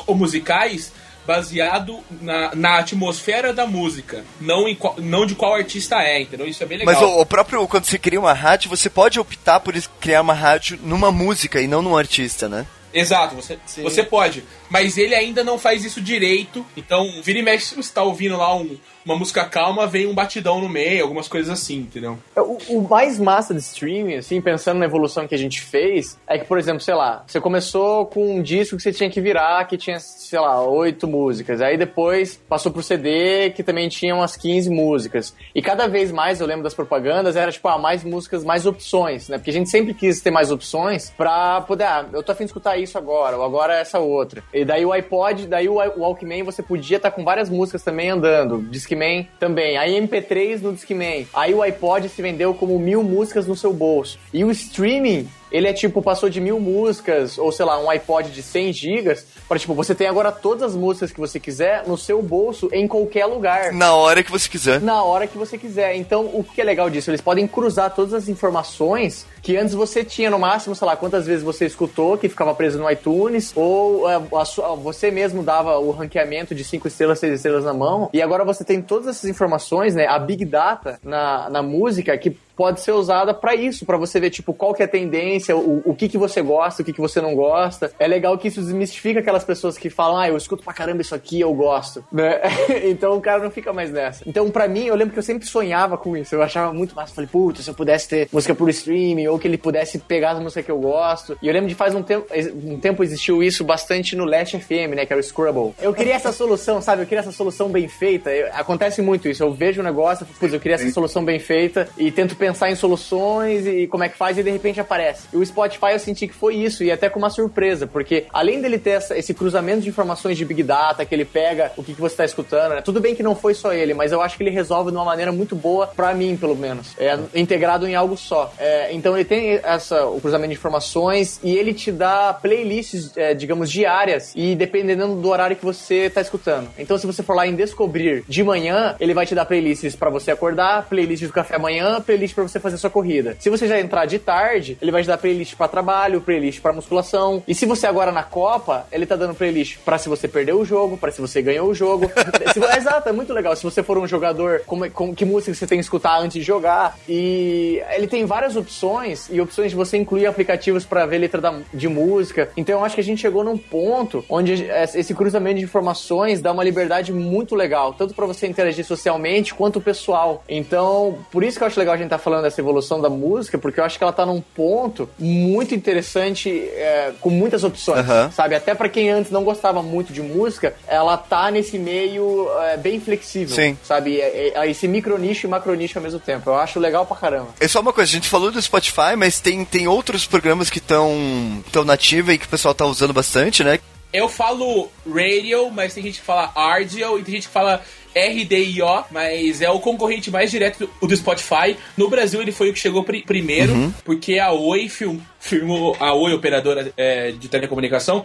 musicais 0.07 0.91
baseado 1.25 1.99
na, 2.21 2.53
na 2.55 2.77
atmosfera 2.79 3.53
da 3.53 3.65
música, 3.67 4.23
não, 4.39 4.67
em 4.67 4.75
qual- 4.75 4.95
não 4.97 5.25
de 5.25 5.35
qual 5.35 5.53
artista 5.55 5.95
é, 6.01 6.21
entendeu? 6.21 6.47
Isso 6.47 6.63
é 6.63 6.65
bem 6.65 6.79
legal. 6.79 6.93
Mas 6.93 7.03
o, 7.03 7.21
o 7.21 7.25
próprio, 7.25 7.67
quando 7.67 7.85
você 7.85 7.97
cria 7.97 8.19
uma 8.19 8.33
rádio, 8.33 8.69
você 8.69 8.89
pode 8.89 9.19
optar 9.19 9.59
por 9.59 9.73
criar 9.99 10.21
uma 10.21 10.33
rádio 10.33 10.79
numa 10.83 11.11
música 11.11 11.61
e 11.61 11.67
não 11.67 11.81
num 11.81 11.95
artista, 11.97 12.49
né? 12.49 12.65
Exato, 12.93 13.35
você, 13.35 13.57
você 13.81 14.03
pode. 14.03 14.43
Mas 14.71 14.97
ele 14.97 15.13
ainda 15.13 15.43
não 15.43 15.59
faz 15.59 15.83
isso 15.85 16.01
direito. 16.01 16.65
Então, 16.77 17.05
vira 17.21 17.37
e 17.39 17.43
mexe, 17.43 17.75
você 17.75 17.93
tá 17.93 18.01
ouvindo 18.03 18.37
lá 18.37 18.55
um- 18.55 18.77
uma 19.05 19.15
música 19.17 19.43
calma, 19.45 19.85
vem 19.87 20.05
um 20.07 20.13
batidão 20.13 20.61
no 20.61 20.69
meio, 20.69 21.01
algumas 21.03 21.27
coisas 21.27 21.51
assim, 21.51 21.77
entendeu? 21.79 22.17
O, 22.37 22.57
o 22.77 22.87
mais 22.87 23.19
massa 23.19 23.51
de 23.53 23.59
streaming, 23.59 24.15
assim, 24.15 24.39
pensando 24.39 24.77
na 24.79 24.85
evolução 24.85 25.27
que 25.27 25.33
a 25.35 25.37
gente 25.37 25.59
fez, 25.59 26.19
é 26.27 26.37
que, 26.37 26.45
por 26.45 26.57
exemplo, 26.59 26.79
sei 26.81 26.93
lá, 26.93 27.23
você 27.27 27.41
começou 27.41 28.05
com 28.05 28.35
um 28.37 28.41
disco 28.43 28.77
que 28.77 28.83
você 28.83 28.93
tinha 28.93 29.09
que 29.09 29.19
virar, 29.19 29.65
que 29.67 29.75
tinha, 29.75 29.99
sei 29.99 30.39
lá, 30.39 30.63
oito 30.63 31.07
músicas. 31.07 31.61
Aí 31.61 31.77
depois 31.77 32.39
passou 32.47 32.71
pro 32.71 32.83
CD, 32.83 33.49
que 33.55 33.63
também 33.63 33.89
tinha 33.89 34.13
umas 34.15 34.37
15 34.37 34.69
músicas. 34.69 35.35
E 35.55 35.61
cada 35.63 35.87
vez 35.87 36.11
mais, 36.11 36.39
eu 36.39 36.45
lembro 36.47 36.63
das 36.63 36.75
propagandas, 36.75 37.35
era 37.35 37.51
tipo, 37.51 37.67
ah, 37.67 37.79
mais 37.79 38.03
músicas, 38.03 38.43
mais 38.45 38.67
opções, 38.67 39.27
né? 39.27 39.37
Porque 39.39 39.49
a 39.49 39.53
gente 39.53 39.69
sempre 39.69 39.95
quis 39.95 40.21
ter 40.21 40.29
mais 40.31 40.51
opções 40.51 41.09
pra 41.17 41.59
poder, 41.61 41.85
ah, 41.85 42.05
eu 42.13 42.21
tô 42.21 42.31
afim 42.31 42.43
de 42.45 42.49
escutar 42.51 42.77
isso 42.77 42.97
agora, 42.99 43.35
ou 43.35 43.43
agora 43.43 43.73
essa 43.79 43.97
outra. 43.99 44.43
Daí 44.65 44.85
o 44.85 44.91
iPod, 44.91 45.47
daí 45.47 45.67
o, 45.67 45.75
Walkman, 45.75 46.43
você 46.43 46.61
podia 46.61 46.97
estar 46.97 47.11
com 47.11 47.23
várias 47.23 47.49
músicas 47.49 47.83
também 47.83 48.09
andando. 48.09 48.61
Discman 48.69 49.27
também. 49.39 49.77
Aí 49.77 49.99
MP3 49.99 50.61
no 50.61 50.73
Discman. 50.73 51.25
Aí 51.33 51.53
o 51.53 51.61
iPod 51.61 52.09
se 52.09 52.21
vendeu 52.21 52.53
como 52.53 52.77
mil 52.79 53.03
músicas 53.03 53.47
no 53.47 53.55
seu 53.55 53.73
bolso. 53.73 54.19
E 54.33 54.43
o 54.43 54.51
streaming, 54.51 55.27
ele 55.51 55.67
é 55.67 55.73
tipo, 55.73 56.01
passou 56.01 56.29
de 56.29 56.39
mil 56.39 56.59
músicas, 56.59 57.37
ou 57.37 57.51
sei 57.51 57.65
lá, 57.65 57.79
um 57.79 57.89
iPod 57.89 58.29
de 58.31 58.41
100 58.41 58.73
gigas, 58.73 59.25
para 59.47 59.59
tipo, 59.59 59.73
você 59.73 59.93
tem 59.93 60.07
agora 60.07 60.31
todas 60.31 60.63
as 60.63 60.75
músicas 60.75 61.11
que 61.11 61.19
você 61.19 61.39
quiser 61.39 61.83
no 61.87 61.97
seu 61.97 62.21
bolso, 62.21 62.69
em 62.71 62.87
qualquer 62.87 63.25
lugar. 63.25 63.71
Na 63.73 63.93
hora 63.93 64.23
que 64.23 64.31
você 64.31 64.47
quiser. 64.49 64.79
Na 64.81 65.03
hora 65.03 65.27
que 65.27 65.37
você 65.37 65.57
quiser. 65.57 65.95
Então, 65.95 66.25
o 66.33 66.43
que 66.43 66.61
é 66.61 66.63
legal 66.63 66.89
disso? 66.89 67.09
Eles 67.09 67.21
podem 67.21 67.45
cruzar 67.47 67.93
todas 67.93 68.13
as 68.13 68.29
informações 68.29 69.25
que 69.41 69.57
antes 69.57 69.73
você 69.73 70.03
tinha 70.03 70.29
no 70.29 70.37
máximo, 70.37 70.75
sei 70.75 70.85
lá, 70.87 70.95
quantas 70.95 71.25
vezes 71.25 71.43
você 71.43 71.65
escutou, 71.65 72.15
que 72.17 72.29
ficava 72.29 72.53
preso 72.53 72.77
no 72.77 72.89
iTunes, 72.89 73.51
ou 73.55 74.07
é, 74.09 74.21
a 74.35 74.45
sua- 74.45 74.75
você 74.75 75.09
mesmo 75.09 75.41
dava 75.41 75.79
o 75.79 75.89
ranqueamento 75.89 76.53
de 76.53 76.63
5 76.63 76.87
estrelas, 76.87 77.17
6 77.19 77.33
estrelas 77.33 77.65
na 77.65 77.73
mão, 77.73 78.07
e 78.13 78.21
agora 78.21 78.45
você 78.45 78.63
tem 78.63 78.81
todas 78.83 79.07
essas 79.07 79.27
informações, 79.27 79.95
né, 79.95 80.05
a 80.05 80.19
Big 80.19 80.45
Data 80.45 80.99
na, 81.03 81.49
na 81.49 81.63
música, 81.63 82.15
que 82.19 82.37
pode 82.61 82.79
ser 82.81 82.91
usada 82.91 83.33
pra 83.33 83.55
isso, 83.55 83.87
pra 83.87 83.97
você 83.97 84.19
ver, 84.19 84.29
tipo, 84.29 84.53
qual 84.53 84.71
que 84.71 84.83
é 84.83 84.85
a 84.85 84.87
tendência, 84.87 85.57
o, 85.57 85.81
o 85.83 85.95
que 85.95 86.07
que 86.07 86.15
você 86.15 86.43
gosta, 86.43 86.83
o 86.83 86.85
que 86.85 86.93
que 86.93 87.01
você 87.01 87.19
não 87.19 87.33
gosta. 87.33 87.91
É 87.97 88.07
legal 88.07 88.37
que 88.37 88.49
isso 88.49 88.61
desmistifica 88.61 89.19
aquelas 89.19 89.43
pessoas 89.43 89.79
que 89.79 89.89
falam, 89.89 90.17
ah, 90.19 90.29
eu 90.29 90.37
escuto 90.37 90.63
pra 90.63 90.71
caramba 90.71 91.01
isso 91.01 91.15
aqui, 91.15 91.41
eu 91.41 91.51
gosto, 91.55 92.03
né? 92.11 92.39
então 92.85 93.17
o 93.17 93.21
cara 93.21 93.41
não 93.43 93.49
fica 93.49 93.73
mais 93.73 93.89
nessa. 93.91 94.23
Então, 94.27 94.47
pra 94.51 94.67
mim, 94.67 94.85
eu 94.85 94.93
lembro 94.93 95.11
que 95.11 95.17
eu 95.17 95.23
sempre 95.23 95.47
sonhava 95.47 95.97
com 95.97 96.15
isso, 96.15 96.35
eu 96.35 96.43
achava 96.43 96.71
muito 96.71 96.95
massa. 96.95 97.15
Falei, 97.15 97.27
puta, 97.31 97.63
se 97.63 97.69
eu 97.71 97.73
pudesse 97.73 98.07
ter 98.07 98.29
música 98.31 98.53
por 98.53 98.69
streaming, 98.69 99.25
ou 99.25 99.39
que 99.39 99.47
ele 99.47 99.57
pudesse 99.57 99.97
pegar 99.97 100.33
as 100.33 100.39
músicas 100.39 100.63
que 100.63 100.69
eu 100.71 100.77
gosto. 100.79 101.35
E 101.41 101.47
eu 101.47 101.53
lembro 101.53 101.67
de 101.67 101.73
faz 101.73 101.95
um 101.95 102.03
tempo, 102.03 102.27
um 102.63 102.79
tempo 102.79 103.03
existiu 103.03 103.41
isso 103.41 103.63
bastante 103.63 104.15
no 104.15 104.23
Last 104.23 104.55
FM, 104.59 104.93
né, 104.95 105.03
que 105.07 105.11
era 105.13 105.19
o 105.19 105.23
Scrabble. 105.23 105.73
Eu 105.81 105.95
queria 105.95 106.13
essa 106.13 106.31
solução, 106.31 106.79
sabe? 106.79 107.01
Eu 107.01 107.07
queria 107.07 107.21
essa 107.21 107.31
solução 107.31 107.69
bem 107.69 107.87
feita. 107.87 108.29
Eu- 108.31 108.49
acontece 108.53 109.01
muito 109.01 109.27
isso, 109.27 109.41
eu 109.41 109.51
vejo 109.51 109.81
um 109.81 109.83
negócio, 109.83 110.27
putz, 110.39 110.53
eu 110.53 110.59
queria 110.59 110.75
essa 110.75 110.91
solução 110.91 111.25
bem 111.25 111.39
feita, 111.39 111.89
e 111.97 112.11
tento 112.11 112.35
pensar 112.35 112.50
em 112.69 112.75
soluções 112.75 113.65
e 113.67 113.87
como 113.87 114.03
é 114.03 114.09
que 114.09 114.17
faz, 114.17 114.37
e 114.37 114.43
de 114.43 114.49
repente 114.51 114.79
aparece. 114.79 115.27
E 115.33 115.37
o 115.37 115.45
Spotify 115.45 115.91
eu 115.93 115.99
senti 115.99 116.27
que 116.27 116.33
foi 116.33 116.55
isso, 116.55 116.83
e 116.83 116.91
até 116.91 117.09
com 117.09 117.19
uma 117.19 117.29
surpresa, 117.29 117.87
porque 117.87 118.25
além 118.33 118.61
dele 118.61 118.77
ter 118.77 118.91
essa- 118.91 119.17
esse 119.17 119.33
cruzamento 119.33 119.81
de 119.81 119.89
informações 119.89 120.37
de 120.37 120.45
Big 120.45 120.63
Data, 120.63 121.05
que 121.05 121.13
ele 121.13 121.25
pega 121.25 121.71
o 121.77 121.83
que, 121.83 121.93
que 121.93 122.01
você 122.01 122.13
está 122.13 122.25
escutando, 122.25 122.75
né? 122.75 122.81
Tudo 122.81 122.99
bem 122.99 123.15
que 123.15 123.23
não 123.23 123.35
foi 123.35 123.53
só 123.53 123.73
ele, 123.73 123.93
mas 123.93 124.11
eu 124.11 124.21
acho 124.21 124.37
que 124.37 124.43
ele 124.43 124.49
resolve 124.51 124.91
de 124.91 124.97
uma 124.97 125.05
maneira 125.05 125.31
muito 125.31 125.55
boa, 125.55 125.87
pra 125.87 126.13
mim, 126.13 126.35
pelo 126.37 126.55
menos. 126.55 126.93
É 126.99 127.17
integrado 127.35 127.87
em 127.87 127.95
algo 127.95 128.17
só. 128.17 128.51
É, 128.59 128.91
então 128.93 129.15
ele 129.15 129.25
tem 129.25 129.59
essa, 129.63 130.05
o 130.05 130.19
cruzamento 130.19 130.49
de 130.51 130.57
informações 130.57 131.39
e 131.43 131.55
ele 131.55 131.73
te 131.73 131.91
dá 131.91 132.33
playlists, 132.33 133.15
é, 133.15 133.33
digamos, 133.33 133.71
diárias, 133.71 134.33
e 134.35 134.55
dependendo 134.55 135.15
do 135.15 135.29
horário 135.29 135.55
que 135.55 135.65
você 135.65 136.05
está 136.05 136.21
escutando. 136.21 136.69
Então 136.77 136.97
se 136.97 137.05
você 137.07 137.23
for 137.23 137.35
lá 137.35 137.47
em 137.47 137.55
Descobrir 137.61 138.23
de 138.27 138.43
manhã, 138.43 138.95
ele 138.99 139.13
vai 139.13 139.25
te 139.25 139.35
dar 139.35 139.45
playlists 139.45 139.95
pra 139.95 140.09
você 140.09 140.31
acordar, 140.31 140.87
playlist 140.89 141.23
do 141.23 141.31
café 141.31 141.55
amanhã, 141.57 142.01
playlist 142.01 142.33
pra 142.33 142.40
você 142.43 142.59
fazer 142.59 142.77
sua 142.77 142.89
corrida. 142.89 143.35
Se 143.39 143.49
você 143.49 143.67
já 143.67 143.79
entrar 143.79 144.05
de 144.05 144.19
tarde, 144.19 144.77
ele 144.81 144.91
vai 144.91 145.01
te 145.01 145.07
dar 145.07 145.17
playlist 145.17 145.55
pra 145.55 145.67
trabalho, 145.67 146.21
playlist 146.21 146.61
pra 146.61 146.73
musculação. 146.73 147.43
E 147.47 147.53
se 147.55 147.65
você 147.65 147.87
agora 147.87 148.11
na 148.11 148.23
Copa, 148.23 148.85
ele 148.91 149.05
tá 149.05 149.15
dando 149.15 149.33
playlist 149.35 149.77
pra 149.83 149.97
se 149.97 150.07
você 150.09 150.27
perdeu 150.27 150.59
o 150.59 150.65
jogo, 150.65 150.97
pra 150.97 151.11
se 151.11 151.19
você 151.21 151.41
ganhou 151.41 151.67
o 151.69 151.73
jogo. 151.73 152.09
Se 152.53 152.59
Exato, 152.77 153.09
é 153.09 153.11
muito 153.11 153.33
legal. 153.33 153.55
Se 153.55 153.63
você 153.63 153.83
for 153.83 153.97
um 153.97 154.07
jogador, 154.07 154.61
como, 154.65 154.89
como- 154.91 155.15
que 155.15 155.25
música 155.25 155.53
você 155.53 155.67
tem 155.67 155.77
que 155.77 155.83
escutar 155.83 156.19
antes 156.19 156.33
de 156.37 156.41
jogar. 156.41 156.97
E 157.07 157.81
ele 157.91 158.07
tem 158.07 158.25
várias 158.25 158.55
opções 158.55 159.27
e 159.29 159.39
opções 159.41 159.71
de 159.71 159.75
você 159.75 159.97
incluir 159.97 160.25
aplicativos 160.25 160.85
pra 160.85 161.05
ver 161.05 161.17
letra 161.19 161.39
da- 161.41 161.59
de 161.73 161.87
música. 161.87 162.49
Então 162.57 162.79
eu 162.79 162.85
acho 162.85 162.95
que 162.95 163.01
a 163.01 163.03
gente 163.03 163.21
chegou 163.21 163.43
num 163.43 163.57
ponto 163.57 164.23
onde 164.29 164.65
esse 164.95 165.13
cruzamento 165.13 165.59
de 165.59 165.63
informações 165.65 166.41
dá 166.41 166.51
uma 166.51 166.63
liberdade 166.63 167.11
muito 167.13 167.55
legal, 167.55 167.93
tanto 167.93 168.13
pra 168.13 168.25
você 168.25 168.47
interagir 168.47 168.85
socialmente 168.85 169.53
quanto 169.53 169.79
pessoal. 169.81 170.43
Então, 170.47 171.19
por 171.31 171.43
isso 171.43 171.57
que 171.57 171.63
eu 171.63 171.67
acho 171.67 171.79
legal 171.79 171.93
a 171.93 171.97
gente 171.97 172.05
estar 172.07 172.17
falando 172.21 172.43
dessa 172.43 172.61
evolução 172.61 173.01
da 173.01 173.09
música, 173.09 173.57
porque 173.57 173.79
eu 173.79 173.83
acho 173.83 173.97
que 173.97 174.03
ela 174.03 174.13
tá 174.13 174.25
num 174.25 174.41
ponto 174.41 175.09
muito 175.19 175.75
interessante, 175.75 176.49
é, 176.49 177.11
com 177.19 177.29
muitas 177.29 177.63
opções, 177.63 178.05
sabe? 178.33 178.55
Até 178.55 178.73
pra 178.73 178.87
quem 178.87 179.09
antes 179.09 179.31
não 179.31 179.43
gostava 179.43 179.81
muito 179.83 180.13
de 180.13 180.21
música, 180.21 180.73
ela 180.87 181.17
tá 181.17 181.51
nesse 181.51 181.77
meio 181.77 182.47
é, 182.61 182.77
bem 182.77 182.99
flexível, 182.99 183.55
Sim. 183.55 183.77
sabe? 183.83 184.19
É, 184.19 184.53
é 184.55 184.69
esse 184.69 184.87
micro 184.87 185.17
nicho 185.17 185.47
e 185.47 185.49
macro 185.49 185.73
nicho 185.75 185.97
ao 185.97 186.03
mesmo 186.03 186.19
tempo. 186.19 186.49
Eu 186.49 186.55
acho 186.55 186.79
legal 186.79 187.05
pra 187.05 187.17
caramba. 187.17 187.49
É 187.59 187.67
só 187.67 187.81
uma 187.81 187.93
coisa, 187.93 188.09
a 188.09 188.13
gente 188.13 188.29
falou 188.29 188.51
do 188.51 188.61
Spotify, 188.61 189.15
mas 189.17 189.39
tem, 189.39 189.65
tem 189.65 189.87
outros 189.87 190.25
programas 190.25 190.69
que 190.69 190.77
estão 190.77 191.63
tão 191.71 191.83
nativa 191.83 192.33
e 192.33 192.37
que 192.37 192.45
o 192.45 192.49
pessoal 192.49 192.73
tá 192.73 192.85
usando 192.85 193.13
bastante, 193.13 193.63
né? 193.63 193.79
Eu 194.13 194.27
falo 194.27 194.91
radio, 195.07 195.71
mas 195.71 195.93
tem 195.93 196.03
gente 196.03 196.19
que 196.19 196.25
fala 196.25 196.51
audio 196.53 197.17
e 197.17 197.23
tem 197.23 197.35
gente 197.35 197.47
que 197.47 197.53
fala 197.53 197.81
RDIO, 198.15 199.05
mas 199.11 199.61
é 199.61 199.69
o 199.69 199.79
concorrente 199.79 200.29
mais 200.31 200.51
direto 200.51 200.89
do, 201.01 201.07
do 201.07 201.15
Spotify. 201.17 201.75
No 201.97 202.09
Brasil 202.09 202.41
ele 202.41 202.51
foi 202.51 202.69
o 202.69 202.73
que 202.73 202.79
chegou 202.79 203.03
pri 203.03 203.21
primeiro, 203.21 203.73
Uhum. 203.73 203.93
porque 204.03 204.39
a 204.39 204.51
Oi 204.51 204.89
film, 204.89 205.17
firmou, 205.41 205.97
a 205.99 206.13
Oi, 206.13 206.33
operadora 206.33 206.93
é, 206.95 207.31
de 207.31 207.49
telecomunicação, 207.49 208.23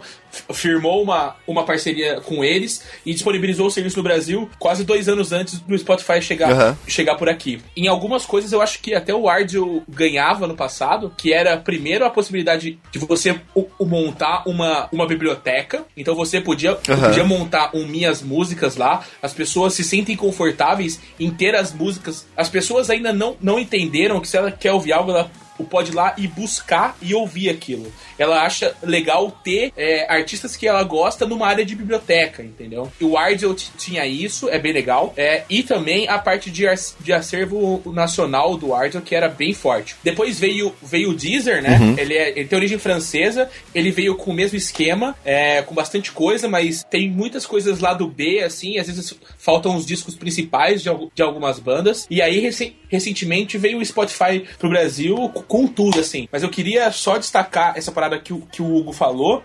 firmou 0.53 1.01
uma, 1.01 1.35
uma 1.47 1.65
parceria 1.65 2.21
com 2.21 2.43
eles 2.43 2.83
e 3.05 3.11
disponibilizou 3.11 3.67
o 3.67 3.71
serviço 3.71 3.97
no 3.97 4.03
Brasil 4.03 4.47
quase 4.59 4.83
dois 4.83 5.09
anos 5.09 5.33
antes 5.33 5.59
do 5.59 5.77
Spotify 5.77 6.21
chegar, 6.21 6.51
Aham. 6.51 6.77
chegar 6.87 7.15
por 7.15 7.27
aqui. 7.27 7.59
Em 7.75 7.87
algumas 7.87 8.25
coisas 8.25 8.51
eu 8.51 8.61
acho 8.61 8.79
que 8.79 8.93
até 8.93 9.13
o 9.13 9.27
Ardio 9.27 9.83
ganhava 9.89 10.45
no 10.47 10.55
passado, 10.55 11.11
que 11.17 11.33
era 11.33 11.57
primeiro 11.57 12.05
a 12.05 12.09
possibilidade 12.09 12.79
de 12.91 12.99
você 12.99 13.35
montar 13.79 14.43
uma, 14.45 14.87
uma 14.91 15.07
biblioteca. 15.07 15.85
Então 15.97 16.13
você 16.13 16.39
podia, 16.39 16.77
Aham. 16.87 17.07
podia 17.07 17.23
montar 17.23 17.71
um 17.73 17.87
Minhas 17.87 18.21
Músicas 18.21 18.75
lá, 18.75 19.03
as 19.21 19.33
pessoas 19.33 19.73
se 19.73 19.83
sentem 19.83 20.15
confortáveis 20.15 20.99
em 21.19 21.31
ter 21.31 21.55
as 21.55 21.73
músicas. 21.73 22.27
As 22.37 22.47
pessoas 22.47 22.91
ainda 22.91 23.11
não, 23.11 23.35
não 23.41 23.59
entenderam 23.59 24.21
que 24.21 24.27
se 24.27 24.37
ela 24.37 24.51
quer 24.51 24.71
ouvir 24.71 24.93
algo, 24.93 25.09
ela 25.09 25.31
pode 25.63 25.91
ir 25.91 25.95
lá 25.95 26.13
e 26.17 26.27
buscar 26.27 26.97
e 27.01 27.13
ouvir 27.13 27.49
aquilo. 27.49 27.91
Ela 28.17 28.43
acha 28.43 28.75
legal 28.83 29.31
ter 29.43 29.71
é, 29.77 30.05
artistas 30.11 30.55
que 30.55 30.67
ela 30.67 30.83
gosta 30.83 31.25
numa 31.25 31.47
área 31.47 31.65
de 31.65 31.75
biblioteca, 31.75 32.43
entendeu? 32.43 32.91
E 32.99 33.03
o 33.05 33.17
Ardiel 33.17 33.53
t- 33.53 33.65
tinha 33.77 34.05
isso, 34.05 34.49
é 34.49 34.57
bem 34.59 34.73
legal. 34.73 35.13
É, 35.17 35.43
e 35.49 35.63
também 35.63 36.07
a 36.07 36.17
parte 36.17 36.49
de, 36.49 36.65
de 36.99 37.13
acervo 37.13 37.81
nacional 37.93 38.57
do 38.57 38.73
Ardiel, 38.73 39.01
que 39.03 39.15
era 39.15 39.27
bem 39.29 39.53
forte. 39.53 39.95
Depois 40.03 40.39
veio, 40.39 40.73
veio 40.81 41.11
o 41.11 41.13
Deezer, 41.15 41.61
né? 41.61 41.77
Ele, 41.97 42.13
é, 42.13 42.29
ele 42.37 42.47
tem 42.47 42.57
origem 42.57 42.77
francesa, 42.79 43.49
ele 43.73 43.91
veio 43.91 44.15
com 44.15 44.31
o 44.31 44.33
mesmo 44.33 44.57
esquema, 44.57 45.15
é, 45.23 45.61
com 45.61 45.73
bastante 45.75 46.11
coisa, 46.11 46.47
mas 46.47 46.83
tem 46.89 47.09
muitas 47.09 47.45
coisas 47.45 47.79
lá 47.79 47.93
do 47.93 48.07
B, 48.07 48.41
assim, 48.43 48.77
às 48.77 48.87
vezes 48.87 49.13
faltam 49.37 49.75
os 49.75 49.85
discos 49.85 50.15
principais 50.15 50.81
de, 50.81 50.89
de 51.13 51.21
algumas 51.21 51.59
bandas. 51.59 52.07
E 52.09 52.21
aí, 52.21 52.39
recen- 52.39 52.75
recentemente, 52.89 53.57
veio 53.57 53.79
o 53.79 53.85
Spotify 53.85 54.43
pro 54.57 54.69
Brasil 54.69 55.29
com- 55.47 55.67
tudo, 55.67 55.99
assim. 55.99 56.27
Mas 56.31 56.43
eu 56.43 56.49
queria 56.49 56.91
só 56.91 57.17
destacar 57.17 57.77
essa 57.77 57.91
parada 57.91 58.19
que, 58.19 58.33
o- 58.33 58.41
que 58.51 58.61
o 58.61 58.75
Hugo 58.75 58.91
falou, 58.93 59.43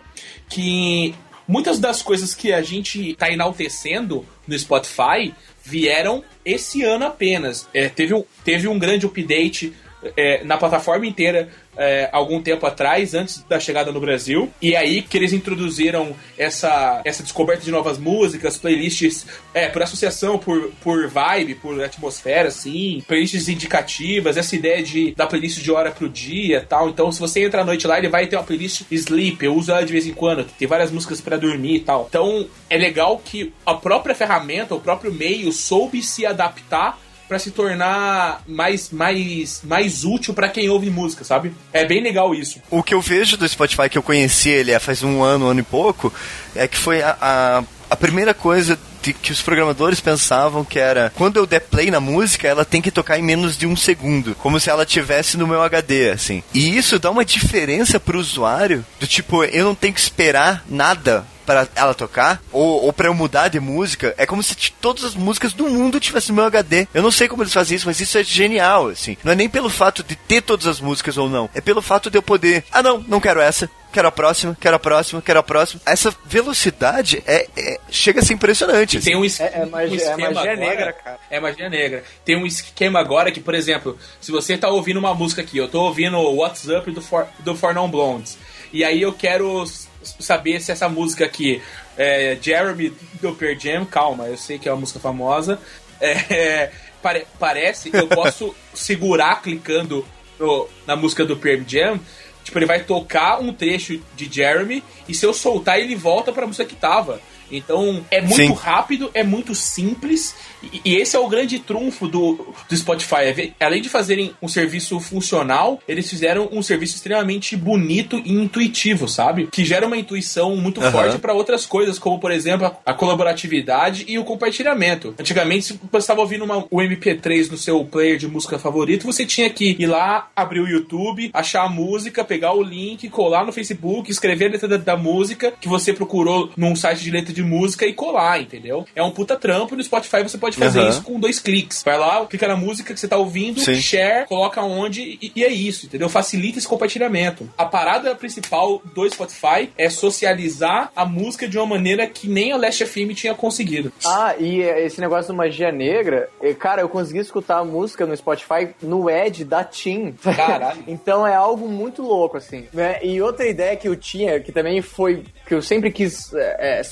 que 0.48 1.14
muitas 1.46 1.78
das 1.78 2.02
coisas 2.02 2.34
que 2.34 2.52
a 2.52 2.62
gente 2.62 3.14
tá 3.14 3.30
enaltecendo 3.30 4.24
no 4.46 4.58
Spotify 4.58 5.34
vieram 5.64 6.24
esse 6.44 6.82
ano 6.82 7.06
apenas. 7.06 7.68
É, 7.72 7.88
teve, 7.88 8.14
um, 8.14 8.24
teve 8.44 8.66
um 8.68 8.78
grande 8.78 9.06
update 9.06 9.72
é, 10.16 10.42
na 10.44 10.56
plataforma 10.56 11.06
inteira 11.06 11.48
é, 11.76 12.08
algum 12.12 12.42
tempo 12.42 12.66
atrás, 12.66 13.14
antes 13.14 13.42
da 13.48 13.58
chegada 13.58 13.92
no 13.92 14.00
Brasil. 14.00 14.50
E 14.60 14.76
aí 14.76 15.02
que 15.02 15.16
eles 15.16 15.32
introduziram 15.32 16.14
essa, 16.36 17.00
essa 17.04 17.22
descoberta 17.22 17.64
de 17.64 17.70
novas 17.70 17.98
músicas, 17.98 18.56
playlists 18.56 19.26
é, 19.54 19.68
por 19.68 19.82
associação, 19.82 20.38
por, 20.38 20.72
por 20.82 21.08
vibe, 21.08 21.54
por 21.56 21.82
atmosfera, 21.82 22.48
assim, 22.48 23.02
playlists 23.06 23.48
indicativas, 23.48 24.36
essa 24.36 24.54
ideia 24.54 24.82
de 24.82 25.12
da 25.14 25.26
playlist 25.26 25.60
de 25.60 25.70
hora 25.70 25.90
pro 25.90 26.08
dia 26.08 26.64
tal. 26.68 26.88
Então, 26.88 27.10
se 27.10 27.20
você 27.20 27.44
entra 27.44 27.62
à 27.62 27.64
noite 27.64 27.86
lá, 27.86 27.98
ele 27.98 28.08
vai 28.08 28.26
ter 28.26 28.36
uma 28.36 28.44
playlist 28.44 28.82
sleep, 28.90 29.44
eu 29.44 29.54
uso 29.54 29.72
ela 29.72 29.84
de 29.84 29.92
vez 29.92 30.06
em 30.06 30.12
quando, 30.12 30.44
tem 30.44 30.68
várias 30.68 30.90
músicas 30.90 31.20
pra 31.20 31.36
dormir 31.36 31.76
e 31.76 31.80
tal. 31.80 32.06
Então, 32.08 32.46
é 32.68 32.76
legal 32.76 33.20
que 33.22 33.52
a 33.64 33.74
própria 33.74 34.14
ferramenta, 34.14 34.74
o 34.74 34.80
próprio 34.80 35.12
meio, 35.12 35.52
soube 35.52 36.02
se 36.02 36.24
adaptar 36.26 36.98
pra 37.32 37.38
se 37.38 37.50
tornar 37.50 38.42
mais, 38.46 38.90
mais, 38.90 39.62
mais 39.64 40.04
útil 40.04 40.34
pra 40.34 40.50
quem 40.50 40.68
ouve 40.68 40.90
música, 40.90 41.24
sabe? 41.24 41.54
É 41.72 41.82
bem 41.82 42.02
legal 42.02 42.34
isso. 42.34 42.60
O 42.70 42.82
que 42.82 42.92
eu 42.92 43.00
vejo 43.00 43.38
do 43.38 43.48
Spotify, 43.48 43.88
que 43.88 43.96
eu 43.96 44.02
conheci 44.02 44.50
ele 44.50 44.74
há 44.74 44.78
faz 44.78 45.02
um 45.02 45.22
ano, 45.22 45.46
um 45.46 45.48
ano 45.48 45.60
e 45.60 45.62
pouco, 45.62 46.12
é 46.54 46.68
que 46.68 46.76
foi 46.76 47.00
a, 47.00 47.16
a, 47.18 47.64
a 47.88 47.96
primeira 47.96 48.34
coisa 48.34 48.78
que 49.10 49.32
os 49.32 49.42
programadores 49.42 50.00
pensavam 50.00 50.64
que 50.64 50.78
era 50.78 51.10
quando 51.16 51.38
eu 51.38 51.46
der 51.46 51.60
play 51.60 51.90
na 51.90 52.00
música, 52.00 52.46
ela 52.46 52.64
tem 52.64 52.82
que 52.82 52.90
tocar 52.90 53.18
em 53.18 53.22
menos 53.22 53.56
de 53.56 53.66
um 53.66 53.74
segundo, 53.74 54.34
como 54.36 54.60
se 54.60 54.70
ela 54.70 54.86
tivesse 54.86 55.36
no 55.36 55.46
meu 55.46 55.62
HD, 55.62 56.10
assim. 56.10 56.42
E 56.52 56.76
isso 56.76 56.98
dá 56.98 57.10
uma 57.10 57.24
diferença 57.24 57.98
pro 57.98 58.18
usuário, 58.18 58.84
do 59.00 59.06
tipo, 59.06 59.42
eu 59.44 59.64
não 59.64 59.74
tenho 59.74 59.94
que 59.94 60.00
esperar 60.00 60.64
nada 60.68 61.26
para 61.44 61.68
ela 61.74 61.94
tocar, 61.94 62.40
ou, 62.52 62.84
ou 62.84 62.92
para 62.92 63.08
eu 63.08 63.14
mudar 63.14 63.48
de 63.48 63.60
música, 63.60 64.14
é 64.16 64.24
como 64.24 64.42
se 64.42 64.54
todas 64.80 65.04
as 65.04 65.14
músicas 65.14 65.52
do 65.52 65.68
mundo 65.68 66.00
tivessem 66.00 66.28
no 66.28 66.36
meu 66.36 66.44
HD. 66.44 66.86
Eu 66.94 67.02
não 67.02 67.10
sei 67.10 67.28
como 67.28 67.42
eles 67.42 67.52
fazem 67.52 67.76
isso, 67.76 67.86
mas 67.86 68.00
isso 68.00 68.16
é 68.16 68.24
genial, 68.24 68.88
assim. 68.88 69.16
Não 69.24 69.32
é 69.32 69.34
nem 69.34 69.48
pelo 69.48 69.68
fato 69.68 70.02
de 70.02 70.14
ter 70.14 70.42
todas 70.42 70.66
as 70.66 70.80
músicas 70.80 71.16
ou 71.16 71.28
não, 71.28 71.50
é 71.54 71.60
pelo 71.60 71.82
fato 71.82 72.10
de 72.10 72.16
eu 72.16 72.22
poder, 72.22 72.64
ah 72.70 72.82
não, 72.82 73.04
não 73.06 73.20
quero 73.20 73.40
essa, 73.40 73.68
quero 73.92 74.08
a 74.08 74.12
próxima, 74.12 74.56
quero 74.60 74.76
a 74.76 74.78
próxima, 74.78 75.22
quero 75.22 75.38
a 75.38 75.42
próxima. 75.42 75.80
Essa 75.86 76.14
velocidade 76.24 77.22
é, 77.26 77.46
é- 77.56 77.78
chega 77.90 78.20
a 78.20 78.22
ser 78.24 78.34
impressionante. 78.34 78.96
assim. 78.98 79.10
Tem 79.10 79.16
um, 79.16 79.24
es- 79.24 79.38
É- 79.40 79.62
é 79.62 79.66
magia- 79.66 79.90
um 79.92 79.94
esquema 79.96 80.14
é 80.26 80.34
magia 80.34 80.52
agora- 80.52 80.56
negra, 80.56 80.92
cara. 80.92 81.18
É 81.30 81.40
magia 81.40 81.68
negra. 81.68 82.04
Tem 82.24 82.36
um 82.36 82.46
esquema 82.46 82.98
agora 83.00 83.30
que, 83.30 83.40
por 83.40 83.54
exemplo, 83.54 83.98
se 84.20 84.30
você 84.32 84.56
tá 84.56 84.68
ouvindo 84.68 84.98
uma 84.98 85.14
música 85.14 85.42
aqui, 85.42 85.58
eu 85.58 85.68
tô 85.68 85.82
ouvindo 85.82 86.16
o 86.16 86.36
What's 86.36 86.66
Up 86.68 86.90
do 86.90 87.00
For, 87.02 87.26
do 87.40 87.54
For 87.54 87.74
Non 87.74 87.88
Blondes, 87.90 88.38
e 88.72 88.82
aí 88.84 89.02
eu 89.02 89.12
quero 89.12 89.64
saber 90.02 90.60
se 90.60 90.72
essa 90.72 90.88
música 90.88 91.24
aqui 91.24 91.62
é 91.96 92.36
Jeremy 92.40 92.92
do 93.20 93.34
Pearl 93.34 93.58
Jam, 93.58 93.84
calma, 93.84 94.24
eu 94.26 94.36
sei 94.36 94.58
que 94.58 94.68
é 94.68 94.72
uma 94.72 94.80
música 94.80 94.98
famosa, 94.98 95.58
é, 96.00 96.70
pare- 97.02 97.26
parece 97.38 97.90
que 97.90 97.96
eu 97.96 98.08
posso 98.08 98.54
segurar 98.74 99.40
clicando 99.42 100.04
no- 100.38 100.68
na 100.86 100.96
música 100.96 101.24
do 101.24 101.36
Pearl 101.36 101.62
Jam, 101.66 102.00
tipo, 102.42 102.58
ele 102.58 102.66
vai 102.66 102.84
tocar 102.84 103.40
um 103.40 103.52
trecho 103.52 104.00
de 104.14 104.32
Jeremy, 104.32 104.82
e 105.08 105.14
se 105.14 105.24
eu 105.24 105.32
soltar, 105.32 105.78
ele 105.78 105.94
volta 105.94 106.32
pra 106.32 106.46
música 106.46 106.64
que 106.64 106.76
tava. 106.76 107.20
Então, 107.52 108.04
é 108.10 108.20
muito 108.20 108.36
Sim. 108.36 108.52
rápido, 108.52 109.10
é 109.14 109.22
muito 109.22 109.54
simples, 109.54 110.34
e, 110.62 110.80
e 110.84 110.96
esse 110.96 111.14
é 111.16 111.18
o 111.18 111.28
grande 111.28 111.58
trunfo 111.58 112.08
do, 112.08 112.54
do 112.68 112.76
Spotify. 112.76 113.52
É 113.58 113.64
Além 113.64 113.82
de 113.82 113.88
fazerem 113.88 114.32
um 114.40 114.48
serviço 114.48 114.98
funcional, 115.00 115.80
eles 115.86 116.08
fizeram 116.08 116.48
um 116.52 116.62
serviço 116.62 116.96
extremamente 116.96 117.56
bonito 117.56 118.20
e 118.24 118.32
intuitivo, 118.32 119.08
sabe? 119.08 119.48
Que 119.50 119.64
gera 119.64 119.86
uma 119.86 119.96
intuição 119.96 120.56
muito 120.56 120.80
Aham. 120.80 120.90
forte 120.90 121.18
para 121.18 121.34
outras 121.34 121.66
coisas, 121.66 121.98
como, 121.98 122.18
por 122.18 122.30
exemplo, 122.30 122.66
a, 122.66 122.90
a 122.90 122.94
colaboratividade 122.94 124.04
e 124.08 124.18
o 124.18 124.24
compartilhamento. 124.24 125.14
Antigamente, 125.18 125.66
se 125.66 125.80
você 125.90 125.98
estava 125.98 126.20
ouvindo 126.20 126.44
uma, 126.44 126.58
o 126.70 126.78
MP3 126.78 127.50
no 127.50 127.56
seu 127.56 127.84
player 127.84 128.16
de 128.16 128.28
música 128.28 128.58
favorito, 128.58 129.06
você 129.06 129.26
tinha 129.26 129.50
que 129.50 129.76
ir 129.78 129.86
lá, 129.86 130.28
abrir 130.34 130.60
o 130.60 130.68
YouTube, 130.68 131.30
achar 131.32 131.64
a 131.64 131.68
música, 131.68 132.24
pegar 132.24 132.52
o 132.52 132.62
link, 132.62 133.08
colar 133.08 133.44
no 133.44 133.52
Facebook, 133.52 134.10
escrever 134.10 134.46
a 134.46 134.50
letra 134.50 134.68
da, 134.68 134.76
da 134.76 134.96
música 134.96 135.52
que 135.60 135.68
você 135.68 135.92
procurou 135.92 136.50
num 136.56 136.74
site 136.74 137.02
de 137.02 137.10
letra 137.10 137.32
de 137.32 137.41
música 137.42 137.86
e 137.86 137.92
colar, 137.92 138.40
entendeu? 138.40 138.84
É 138.94 139.02
um 139.02 139.10
puta 139.10 139.36
trampo 139.36 139.74
e 139.74 139.76
no 139.76 139.82
Spotify 139.84 140.22
você 140.22 140.38
pode 140.38 140.56
fazer 140.56 140.80
Aham. 140.80 140.88
isso 140.88 141.02
com 141.02 141.18
dois 141.18 141.38
cliques. 141.38 141.82
Vai 141.84 141.98
lá, 141.98 142.24
clica 142.26 142.48
na 142.48 142.56
música 142.56 142.92
que 142.94 143.00
você 143.00 143.08
tá 143.08 143.16
ouvindo, 143.16 143.60
Sim. 143.60 143.74
share, 143.74 144.26
coloca 144.26 144.62
onde 144.62 145.18
e, 145.20 145.32
e 145.36 145.44
é 145.44 145.48
isso, 145.48 145.86
entendeu? 145.86 146.08
Facilita 146.08 146.58
esse 146.58 146.68
compartilhamento. 146.68 147.48
A 147.56 147.64
parada 147.64 148.14
principal 148.14 148.80
do 148.94 149.08
Spotify 149.08 149.70
é 149.76 149.88
socializar 149.90 150.90
a 150.94 151.04
música 151.04 151.48
de 151.48 151.58
uma 151.58 151.66
maneira 151.66 152.06
que 152.06 152.28
nem 152.28 152.52
a 152.52 152.56
Last 152.56 152.84
FM 152.84 153.12
tinha 153.14 153.34
conseguido. 153.34 153.92
Ah, 154.04 154.34
e 154.38 154.60
esse 154.60 155.00
negócio 155.00 155.32
do 155.32 155.36
Magia 155.36 155.72
Negra, 155.72 156.28
eh, 156.40 156.54
cara, 156.54 156.82
eu 156.82 156.88
consegui 156.88 157.18
escutar 157.20 157.58
a 157.58 157.64
música 157.64 158.06
no 158.06 158.16
Spotify 158.16 158.68
no 158.82 159.08
Ed 159.10 159.44
da 159.44 159.64
Tim. 159.64 160.12
Caralho. 160.12 160.82
então 160.86 161.26
é 161.26 161.34
algo 161.34 161.68
muito 161.68 162.02
louco, 162.02 162.36
assim. 162.36 162.66
né? 162.72 162.98
E 163.02 163.20
outra 163.20 163.46
ideia 163.46 163.76
que 163.76 163.88
eu 163.88 163.96
tinha, 163.96 164.40
que 164.40 164.52
também 164.52 164.80
foi. 164.82 165.24
que 165.46 165.54
eu 165.54 165.62
sempre 165.62 165.90
quis 165.90 166.32
eh, 166.34 166.56
eh, 166.80 166.82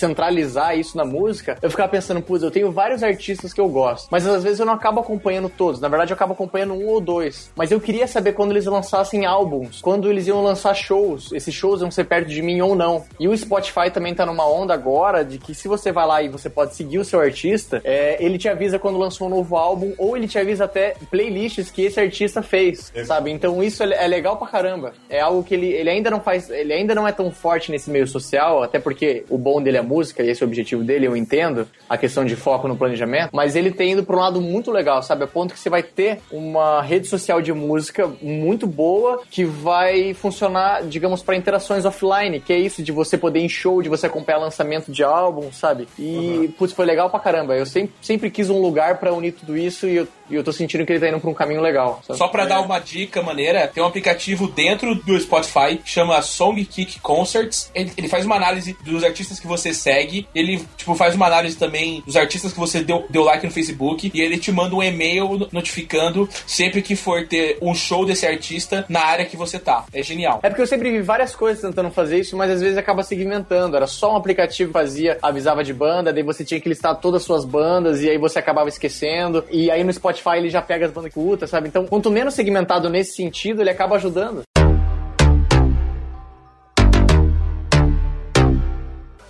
centralizar 0.40 0.78
isso 0.78 0.96
na 0.96 1.04
música, 1.04 1.58
eu 1.60 1.70
ficava 1.70 1.88
pensando, 1.88 2.20
putz, 2.22 2.42
eu 2.42 2.50
tenho 2.50 2.70
vários 2.70 3.02
artistas 3.02 3.52
que 3.52 3.60
eu 3.60 3.68
gosto, 3.68 4.08
mas 4.10 4.26
às 4.26 4.42
vezes 4.42 4.60
eu 4.60 4.66
não 4.66 4.72
acabo 4.72 5.00
acompanhando 5.00 5.48
todos. 5.48 5.80
Na 5.80 5.88
verdade, 5.88 6.12
eu 6.12 6.14
acabo 6.14 6.32
acompanhando 6.32 6.74
um 6.74 6.86
ou 6.86 7.00
dois. 7.00 7.50
Mas 7.54 7.70
eu 7.70 7.80
queria 7.80 8.06
saber 8.06 8.32
quando 8.32 8.52
eles 8.52 8.66
lançassem 8.66 9.26
álbuns, 9.26 9.80
quando 9.80 10.10
eles 10.10 10.26
iam 10.26 10.42
lançar 10.42 10.74
shows. 10.74 11.32
Esses 11.32 11.54
shows 11.54 11.80
iam 11.80 11.90
ser 11.90 12.04
perto 12.04 12.28
de 12.28 12.42
mim 12.42 12.60
ou 12.60 12.74
não. 12.74 13.04
E 13.18 13.28
o 13.28 13.36
Spotify 13.36 13.90
também 13.92 14.14
tá 14.14 14.24
numa 14.24 14.48
onda 14.48 14.74
agora 14.74 15.24
de 15.24 15.38
que 15.38 15.54
se 15.54 15.68
você 15.68 15.92
vai 15.92 16.06
lá 16.06 16.22
e 16.22 16.28
você 16.28 16.48
pode 16.48 16.74
seguir 16.74 16.98
o 16.98 17.04
seu 17.04 17.20
artista, 17.20 17.80
é, 17.84 18.22
ele 18.24 18.38
te 18.38 18.48
avisa 18.48 18.78
quando 18.78 18.98
lançou 18.98 19.26
um 19.26 19.30
novo 19.30 19.56
álbum, 19.56 19.92
ou 19.98 20.16
ele 20.16 20.28
te 20.28 20.38
avisa 20.38 20.64
até 20.64 20.94
playlists 21.10 21.70
que 21.70 21.82
esse 21.82 22.00
artista 22.00 22.42
fez, 22.42 22.92
sabe? 23.04 23.30
Então 23.30 23.62
isso 23.62 23.82
é, 23.82 24.04
é 24.04 24.06
legal 24.06 24.36
pra 24.36 24.46
caramba. 24.46 24.92
É 25.08 25.20
algo 25.20 25.42
que 25.42 25.54
ele, 25.54 25.68
ele 25.68 25.90
ainda 25.90 26.10
não 26.10 26.20
faz, 26.20 26.48
ele 26.50 26.72
ainda 26.72 26.94
não 26.94 27.06
é 27.06 27.12
tão 27.12 27.30
forte 27.30 27.70
nesse 27.70 27.90
meio 27.90 28.06
social, 28.06 28.62
até 28.62 28.78
porque 28.78 29.24
o 29.28 29.38
bom 29.38 29.60
dele 29.62 29.76
é 29.76 29.80
a 29.80 29.82
música, 30.20 30.22
e 30.22 30.30
esse 30.30 30.42
é 30.42 30.46
o 30.46 30.48
objetivo 30.48 30.84
dele, 30.84 31.06
eu 31.06 31.16
entendo, 31.16 31.66
a 31.88 31.96
questão 31.96 32.24
de 32.24 32.36
foco 32.36 32.68
no 32.68 32.76
planejamento, 32.76 33.30
mas 33.32 33.56
ele 33.56 33.70
tem 33.70 33.92
indo 33.92 34.04
pra 34.04 34.16
um 34.16 34.20
lado 34.20 34.40
muito 34.40 34.70
legal, 34.70 35.02
sabe? 35.02 35.24
A 35.24 35.26
ponto 35.26 35.54
que 35.54 35.60
você 35.60 35.70
vai 35.70 35.82
ter 35.82 36.20
uma 36.30 36.82
rede 36.82 37.08
social 37.08 37.40
de 37.40 37.52
música 37.52 38.10
muito 38.22 38.66
boa 38.66 39.22
que 39.30 39.44
vai 39.44 40.14
funcionar, 40.14 40.82
digamos, 40.84 41.22
para 41.22 41.36
interações 41.36 41.84
offline, 41.84 42.40
que 42.40 42.52
é 42.52 42.58
isso 42.58 42.82
de 42.82 42.92
você 42.92 43.16
poder 43.16 43.40
ir 43.40 43.44
em 43.44 43.48
show, 43.48 43.82
de 43.82 43.88
você 43.88 44.06
acompanhar 44.06 44.38
lançamento 44.38 44.92
de 44.92 45.02
álbum, 45.02 45.50
sabe? 45.52 45.88
E, 45.98 46.52
putz, 46.58 46.72
foi 46.72 46.84
legal 46.84 47.08
pra 47.10 47.20
caramba. 47.20 47.54
Eu 47.56 47.66
sempre, 47.66 47.92
sempre 48.00 48.30
quis 48.30 48.50
um 48.50 48.60
lugar 48.60 48.98
pra 48.98 49.12
unir 49.12 49.32
tudo 49.32 49.56
isso 49.56 49.86
e 49.86 49.96
eu, 49.96 50.08
e 50.28 50.34
eu 50.34 50.44
tô 50.44 50.52
sentindo 50.52 50.84
que 50.84 50.92
ele 50.92 51.00
tá 51.00 51.08
indo 51.08 51.20
pra 51.20 51.30
um 51.30 51.34
caminho 51.34 51.60
legal. 51.60 52.00
sabe? 52.06 52.18
Só 52.18 52.28
pra 52.28 52.44
dar 52.44 52.60
uma 52.60 52.78
dica 52.78 53.22
maneira, 53.22 53.66
tem 53.66 53.82
um 53.82 53.86
aplicativo 53.86 54.48
dentro 54.48 54.94
do 54.94 55.18
Spotify 55.18 55.76
que 55.76 55.88
chama 55.88 56.20
Song 56.22 56.62
Kick 56.64 57.00
Concerts. 57.00 57.70
Ele, 57.74 57.92
ele 57.96 58.08
faz 58.08 58.24
uma 58.24 58.36
análise 58.36 58.76
dos 58.84 59.04
artistas 59.04 59.38
que 59.38 59.46
você 59.46 59.72
segue 59.72 60.09
Ele, 60.34 60.62
tipo, 60.76 60.94
faz 60.94 61.14
uma 61.14 61.26
análise 61.26 61.56
também 61.56 62.02
dos 62.06 62.16
artistas 62.16 62.52
que 62.52 62.58
você 62.58 62.82
deu, 62.82 63.04
deu 63.08 63.22
like 63.22 63.44
no 63.44 63.52
Facebook. 63.52 64.10
E 64.12 64.20
ele 64.20 64.38
te 64.38 64.52
manda 64.52 64.74
um 64.74 64.82
e-mail 64.82 65.48
notificando 65.52 66.28
sempre 66.46 66.82
que 66.82 66.96
for 66.96 67.26
ter 67.26 67.58
um 67.62 67.74
show 67.74 68.04
desse 68.04 68.26
artista 68.26 68.84
na 68.88 69.00
área 69.00 69.24
que 69.24 69.36
você 69.36 69.58
tá. 69.58 69.84
É 69.92 70.02
genial. 70.02 70.40
É 70.42 70.48
porque 70.48 70.62
eu 70.62 70.66
sempre 70.66 70.90
vi 70.90 71.00
várias 71.00 71.34
coisas 71.34 71.62
tentando 71.62 71.90
fazer 71.90 72.18
isso, 72.18 72.36
mas 72.36 72.50
às 72.50 72.60
vezes 72.60 72.76
acaba 72.76 73.02
segmentando. 73.02 73.76
Era 73.76 73.86
só 73.86 74.12
um 74.12 74.16
aplicativo 74.16 74.70
que 74.70 74.72
fazia, 74.72 75.18
avisava 75.22 75.62
de 75.62 75.72
banda, 75.72 76.12
daí 76.12 76.22
você 76.22 76.44
tinha 76.44 76.60
que 76.60 76.68
listar 76.68 76.94
todas 76.96 77.22
as 77.22 77.26
suas 77.26 77.44
bandas, 77.44 78.02
e 78.02 78.10
aí 78.10 78.18
você 78.18 78.38
acabava 78.38 78.68
esquecendo. 78.68 79.44
E 79.50 79.70
aí 79.70 79.84
no 79.84 79.92
Spotify 79.92 80.36
ele 80.36 80.50
já 80.50 80.62
pega 80.62 80.86
as 80.86 80.92
bandas 80.92 81.12
que 81.12 81.46
sabe? 81.46 81.68
Então, 81.68 81.86
quanto 81.86 82.10
menos 82.10 82.34
segmentado 82.34 82.88
nesse 82.88 83.14
sentido, 83.14 83.60
ele 83.60 83.70
acaba 83.70 83.96
ajudando. 83.96 84.42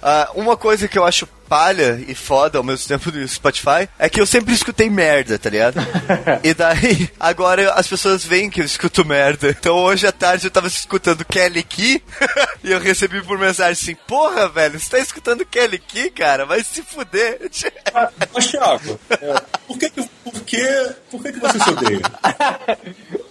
Ah, 0.03 0.31
uma 0.35 0.57
coisa 0.57 0.89
que 0.89 0.99
eu 0.99 1.05
acho 1.05 1.27
palha 1.49 2.01
e 2.07 2.15
foda 2.15 2.59
ao 2.59 2.65
mesmo 2.65 2.87
tempo 2.87 3.11
do 3.11 3.27
Spotify 3.27 3.89
é 3.99 4.09
que 4.09 4.21
eu 4.21 4.27
sempre 4.27 4.55
escutei 4.55 4.89
merda, 4.89 5.37
tá 5.37 5.51
ligado? 5.51 5.81
e 6.45 6.55
daí, 6.55 7.11
agora 7.19 7.73
as 7.73 7.89
pessoas 7.89 8.25
veem 8.25 8.49
que 8.49 8.61
eu 8.61 8.65
escuto 8.65 9.05
merda. 9.05 9.49
Então 9.51 9.77
hoje 9.77 10.07
à 10.07 10.13
tarde 10.13 10.47
eu 10.47 10.51
tava 10.51 10.69
escutando 10.69 11.25
Kelly 11.25 11.63
Key 11.65 12.03
e 12.63 12.71
eu 12.71 12.79
recebi 12.79 13.21
por 13.23 13.37
mensagem 13.39 13.73
assim: 13.73 13.95
Porra, 14.07 14.49
velho, 14.49 14.79
você 14.79 14.91
tá 14.91 14.99
escutando 15.01 15.45
Kelly 15.45 15.79
Key, 15.81 16.11
cara? 16.11 16.47
Vai 16.47 16.63
se 16.63 16.83
fuder. 16.83 17.39
Mas, 18.33 18.47
Thiago, 18.47 18.99
é, 19.11 19.41
por, 19.67 19.77
que, 19.79 19.91
que- 19.91 20.09
por, 20.25 20.41
que, 20.43 20.91
por 21.11 21.23
que, 21.23 21.33
que 21.33 21.41
você 21.41 21.59
se 21.59 21.71
odeia? 21.71 22.01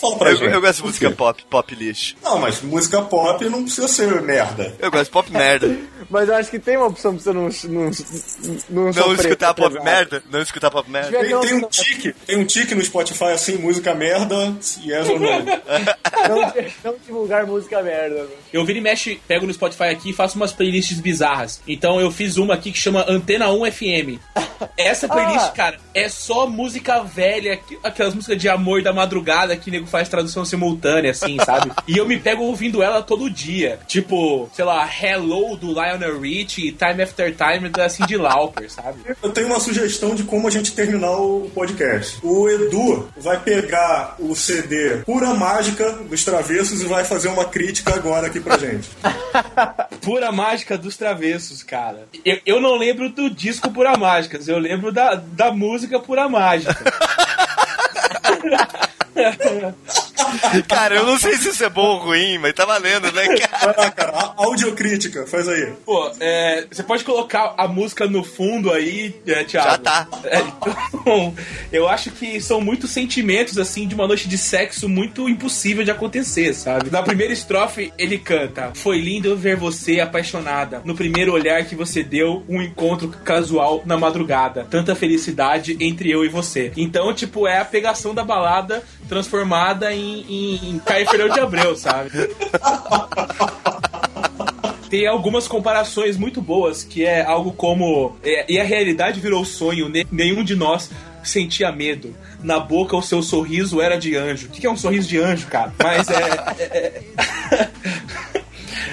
Fala 0.00 0.16
pra 0.16 0.30
Eu, 0.30 0.36
gente. 0.36 0.52
eu 0.54 0.60
gosto 0.60 0.76
de 0.76 0.82
música 0.86 1.10
pop, 1.10 1.44
pop 1.50 1.74
lixo. 1.74 2.14
Não, 2.22 2.38
mas 2.38 2.62
música 2.62 3.02
pop 3.02 3.44
não 3.48 3.62
precisa 3.64 3.88
ser 3.88 4.22
merda. 4.22 4.74
Eu 4.78 4.90
gosto 4.90 5.04
de 5.06 5.10
pop 5.10 5.32
merda. 5.32 5.68
Mas 6.10 6.26
eu 6.26 6.36
acho 6.36 6.50
que 6.50 6.58
tem 6.58 6.76
uma 6.78 6.86
opção 6.86 7.14
pra 7.14 7.22
você 7.22 7.32
não, 7.34 7.50
não, 7.64 7.90
não, 8.70 8.84
Não 8.84 8.92
sofrer 8.94 9.18
escutar 9.26 9.52
pop 9.52 9.68
pesado. 9.68 9.84
merda? 9.84 10.22
Não 10.30 10.40
escutar 10.40 10.70
pop 10.70 10.90
merda? 10.90 11.10
Tem, 11.18 11.28
tem 11.40 11.54
um 11.54 11.68
tique, 11.68 12.12
tem 12.26 12.38
um 12.38 12.44
tique 12.46 12.74
no 12.74 12.82
Spotify 12.82 13.24
assim, 13.24 13.58
música 13.58 13.94
merda, 13.94 14.54
yes 14.82 15.06
ou 15.08 15.20
não. 15.20 15.44
Não, 16.28 16.92
não 16.92 16.98
divulgar 17.04 17.46
música 17.46 17.82
merda. 17.82 18.22
né? 18.22 18.28
Eu 18.52 18.64
viro 18.64 18.78
e 18.78 18.82
mexe, 18.82 19.20
pego 19.28 19.46
no 19.46 19.52
Spotify 19.52 19.84
aqui 19.84 20.10
e 20.10 20.12
faço 20.12 20.36
umas 20.36 20.52
playlists 20.52 21.00
bizarras. 21.00 21.60
Então 21.66 22.00
eu 22.00 22.10
fiz 22.10 22.36
uma 22.36 22.54
aqui 22.54 22.72
que 22.72 22.78
chama 22.78 23.04
Antena 23.08 23.50
1 23.52 23.70
FM. 23.70 24.18
Essa 24.76 25.08
playlist, 25.08 25.46
Ah. 25.46 25.52
cara, 25.54 25.78
é 25.94 26.08
só 26.08 26.46
música 26.46 27.02
velha, 27.02 27.56
que- 27.56 27.78
aquelas 27.82 28.14
músicas 28.14 28.38
de 28.38 28.48
amor 28.48 28.82
da 28.82 28.92
madrugada 28.92 29.56
que 29.56 29.68
o 29.70 29.72
nego 29.72 29.86
faz 29.86 30.08
tradução 30.08 30.44
simultânea, 30.44 31.10
assim, 31.12 31.36
sabe? 31.44 31.70
E 31.86 31.96
eu 31.96 32.06
me 32.06 32.18
pego 32.18 32.42
ouvindo 32.44 32.82
ela 32.82 33.02
todo 33.02 33.30
dia. 33.30 33.78
Tipo, 33.86 34.48
sei 34.52 34.64
lá, 34.64 34.88
Hello 34.88 35.56
do 35.56 35.68
Lionel 35.68 36.18
Richie 36.20 36.68
e 36.68 36.72
Time 36.72 37.02
After 37.02 37.34
Time 37.34 37.68
da 37.68 37.88
Cindy 37.88 38.16
Lauper, 38.16 38.70
sabe? 38.70 38.98
Eu 39.22 39.30
tenho 39.30 39.46
uma 39.48 39.60
sugestão 39.60 40.14
de 40.14 40.24
como 40.24 40.48
a 40.48 40.50
gente 40.50 40.72
terminar 40.72 41.12
o 41.16 41.50
podcast. 41.54 42.18
O 42.22 42.48
Edu 42.48 43.08
vai 43.16 43.38
pegar 43.40 44.16
o 44.18 44.34
CD 44.34 44.98
Pura 45.06 45.34
Mágica 45.34 45.98
dos 46.08 46.24
Travessos 46.24 46.82
e 46.82 46.86
vai 46.86 47.04
fazer 47.04 47.28
uma 47.28 47.44
crítica 47.44 47.94
agora 47.94 48.26
aqui 48.26 48.40
pra 48.40 48.58
gente. 48.58 48.88
Pura 50.02 50.32
Mágica 50.32 50.76
dos 50.76 50.96
Travessos, 50.96 51.62
cara. 51.62 52.08
Eu, 52.24 52.40
eu 52.44 52.60
não 52.60 52.76
lembro 52.76 53.10
do 53.10 53.30
disco 53.30 53.70
Pura 53.70 53.96
Mágicas, 53.96 54.48
eu 54.48 54.58
lembro 54.58 54.90
da, 54.90 55.14
da 55.14 55.52
música 55.52 56.00
Pura 56.00 56.28
Mágica. 56.28 56.74
Cara, 60.66 60.96
eu 60.96 61.06
não 61.06 61.18
sei 61.18 61.36
se 61.36 61.48
isso 61.48 61.64
é 61.64 61.68
bom 61.68 61.86
ou 61.86 61.98
ruim, 61.98 62.38
mas 62.38 62.52
tá 62.52 62.64
valendo, 62.64 63.12
né, 63.12 63.26
cara? 63.36 63.72
Vai 63.72 63.84
lá, 63.84 63.90
cara, 63.90 64.34
audiocrítica, 64.36 65.26
faz 65.26 65.48
aí. 65.48 65.72
Pô, 65.84 66.10
é, 66.20 66.66
você 66.70 66.82
pode 66.82 67.04
colocar 67.04 67.54
a 67.56 67.68
música 67.68 68.06
no 68.06 68.22
fundo 68.24 68.72
aí, 68.72 69.14
é, 69.26 69.44
Thiago? 69.44 69.70
Já 69.70 69.78
tá. 69.78 70.08
É, 70.24 70.38
então, 70.40 71.34
eu 71.72 71.88
acho 71.88 72.10
que 72.10 72.40
são 72.40 72.60
muitos 72.60 72.90
sentimentos, 72.90 73.58
assim, 73.58 73.86
de 73.86 73.94
uma 73.94 74.06
noite 74.06 74.28
de 74.28 74.38
sexo 74.38 74.88
muito 74.88 75.28
impossível 75.28 75.84
de 75.84 75.90
acontecer, 75.90 76.54
sabe? 76.54 76.90
Na 76.90 77.02
primeira 77.02 77.32
estrofe, 77.32 77.92
ele 77.98 78.18
canta: 78.18 78.72
Foi 78.74 78.98
lindo 78.98 79.36
ver 79.36 79.56
você 79.56 80.00
apaixonada. 80.00 80.82
No 80.84 80.94
primeiro 80.94 81.32
olhar 81.32 81.64
que 81.64 81.74
você 81.74 82.02
deu, 82.02 82.44
um 82.48 82.62
encontro 82.62 83.08
casual 83.24 83.82
na 83.84 83.96
madrugada. 83.96 84.66
Tanta 84.70 84.94
felicidade 84.94 85.76
entre 85.80 86.10
eu 86.10 86.24
e 86.24 86.28
você. 86.28 86.72
Então, 86.76 87.12
tipo, 87.14 87.46
é 87.46 87.58
a 87.58 87.64
pegação 87.64 88.14
da 88.14 88.24
balada 88.24 88.82
transformada 89.08 89.92
em, 89.92 90.07
em, 90.28 90.70
em 90.70 90.78
Caio 90.80 91.08
Fernando 91.08 91.32
de 91.34 91.40
Abreu, 91.40 91.76
sabe? 91.76 92.10
tem 94.90 95.06
algumas 95.06 95.46
comparações 95.46 96.16
muito 96.16 96.40
boas, 96.40 96.82
que 96.82 97.04
é 97.04 97.22
algo 97.24 97.52
como. 97.52 98.16
é, 98.22 98.50
e 98.50 98.58
a 98.58 98.64
realidade 98.64 99.20
virou 99.20 99.44
sonho, 99.44 99.88
ne- 99.88 100.06
nenhum 100.10 100.42
de 100.42 100.56
nós 100.56 100.90
sentia 101.22 101.70
medo. 101.70 102.14
Na 102.42 102.58
boca 102.58 102.96
o 102.96 103.02
seu 103.02 103.22
sorriso 103.22 103.80
era 103.82 103.98
de 103.98 104.16
anjo. 104.16 104.46
O 104.46 104.50
que 104.50 104.66
é 104.66 104.70
um 104.70 104.76
sorriso 104.76 105.08
de 105.08 105.18
anjo, 105.18 105.46
cara? 105.48 105.72
Mas 105.82 106.08
é. 106.08 106.14
é- 106.58 107.02
é- 107.52 107.68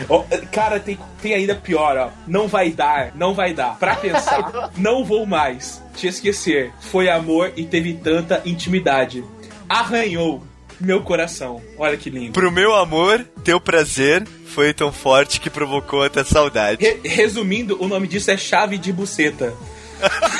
Ó, 0.09 0.23
Cara, 0.51 0.79
tem, 0.79 0.99
tem 1.21 1.33
ainda 1.33 1.55
pior, 1.55 1.95
ó. 1.97 2.09
Não 2.27 2.47
vai 2.47 2.69
dar, 2.71 3.11
não 3.15 3.33
vai 3.33 3.53
dar. 3.53 3.77
Pra 3.79 3.95
pensar, 3.95 4.69
não 4.77 5.03
vou 5.05 5.25
mais 5.25 5.81
te 5.95 6.07
esquecer. 6.07 6.73
Foi 6.79 7.09
amor 7.09 7.53
e 7.55 7.63
teve 7.65 7.93
tanta 7.93 8.41
intimidade. 8.45 9.23
Arranhou 9.69 10.43
meu 10.79 11.01
coração. 11.01 11.61
Olha 11.77 11.97
que 11.97 12.09
lindo. 12.09 12.33
Pro 12.33 12.51
meu 12.51 12.75
amor, 12.75 13.25
teu 13.43 13.59
prazer 13.59 14.25
foi 14.47 14.73
tão 14.73 14.91
forte 14.91 15.39
que 15.39 15.49
provocou 15.49 16.03
até 16.03 16.23
saudade. 16.23 16.83
Re- 16.83 16.99
resumindo, 17.03 17.77
o 17.83 17.87
nome 17.87 18.07
disso 18.07 18.31
é 18.31 18.37
chave 18.37 18.77
de 18.77 18.91
buceta. 18.93 19.53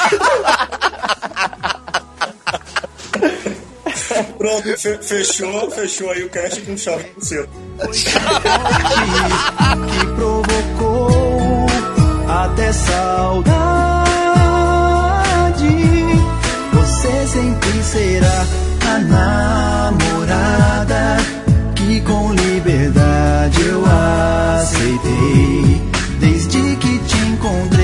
Pronto, 4.38 4.78
fe- 4.78 4.99
fechou, 5.02 5.72
fechou 5.72 6.12
aí 6.12 6.24
o 6.24 6.30
cast 6.30 6.62
com 6.62 6.78
chave 6.78 7.03
de 7.03 7.10
buceta. 7.12 7.49
que 9.90 10.06
provocou 10.16 11.66
até 12.30 12.72
saudade. 12.72 13.56
Você 16.74 17.28
sempre 17.28 17.84
será 17.84 18.45
a 18.86 18.99
namorada 19.91 21.18
que 21.76 22.02
com 22.02 22.34
liberdade 22.34 23.62
eu 23.62 23.84
aceitei. 24.56 25.82
Desde 26.20 26.76
que 26.78 26.99
te 26.99 27.18
encontrei 27.18 27.75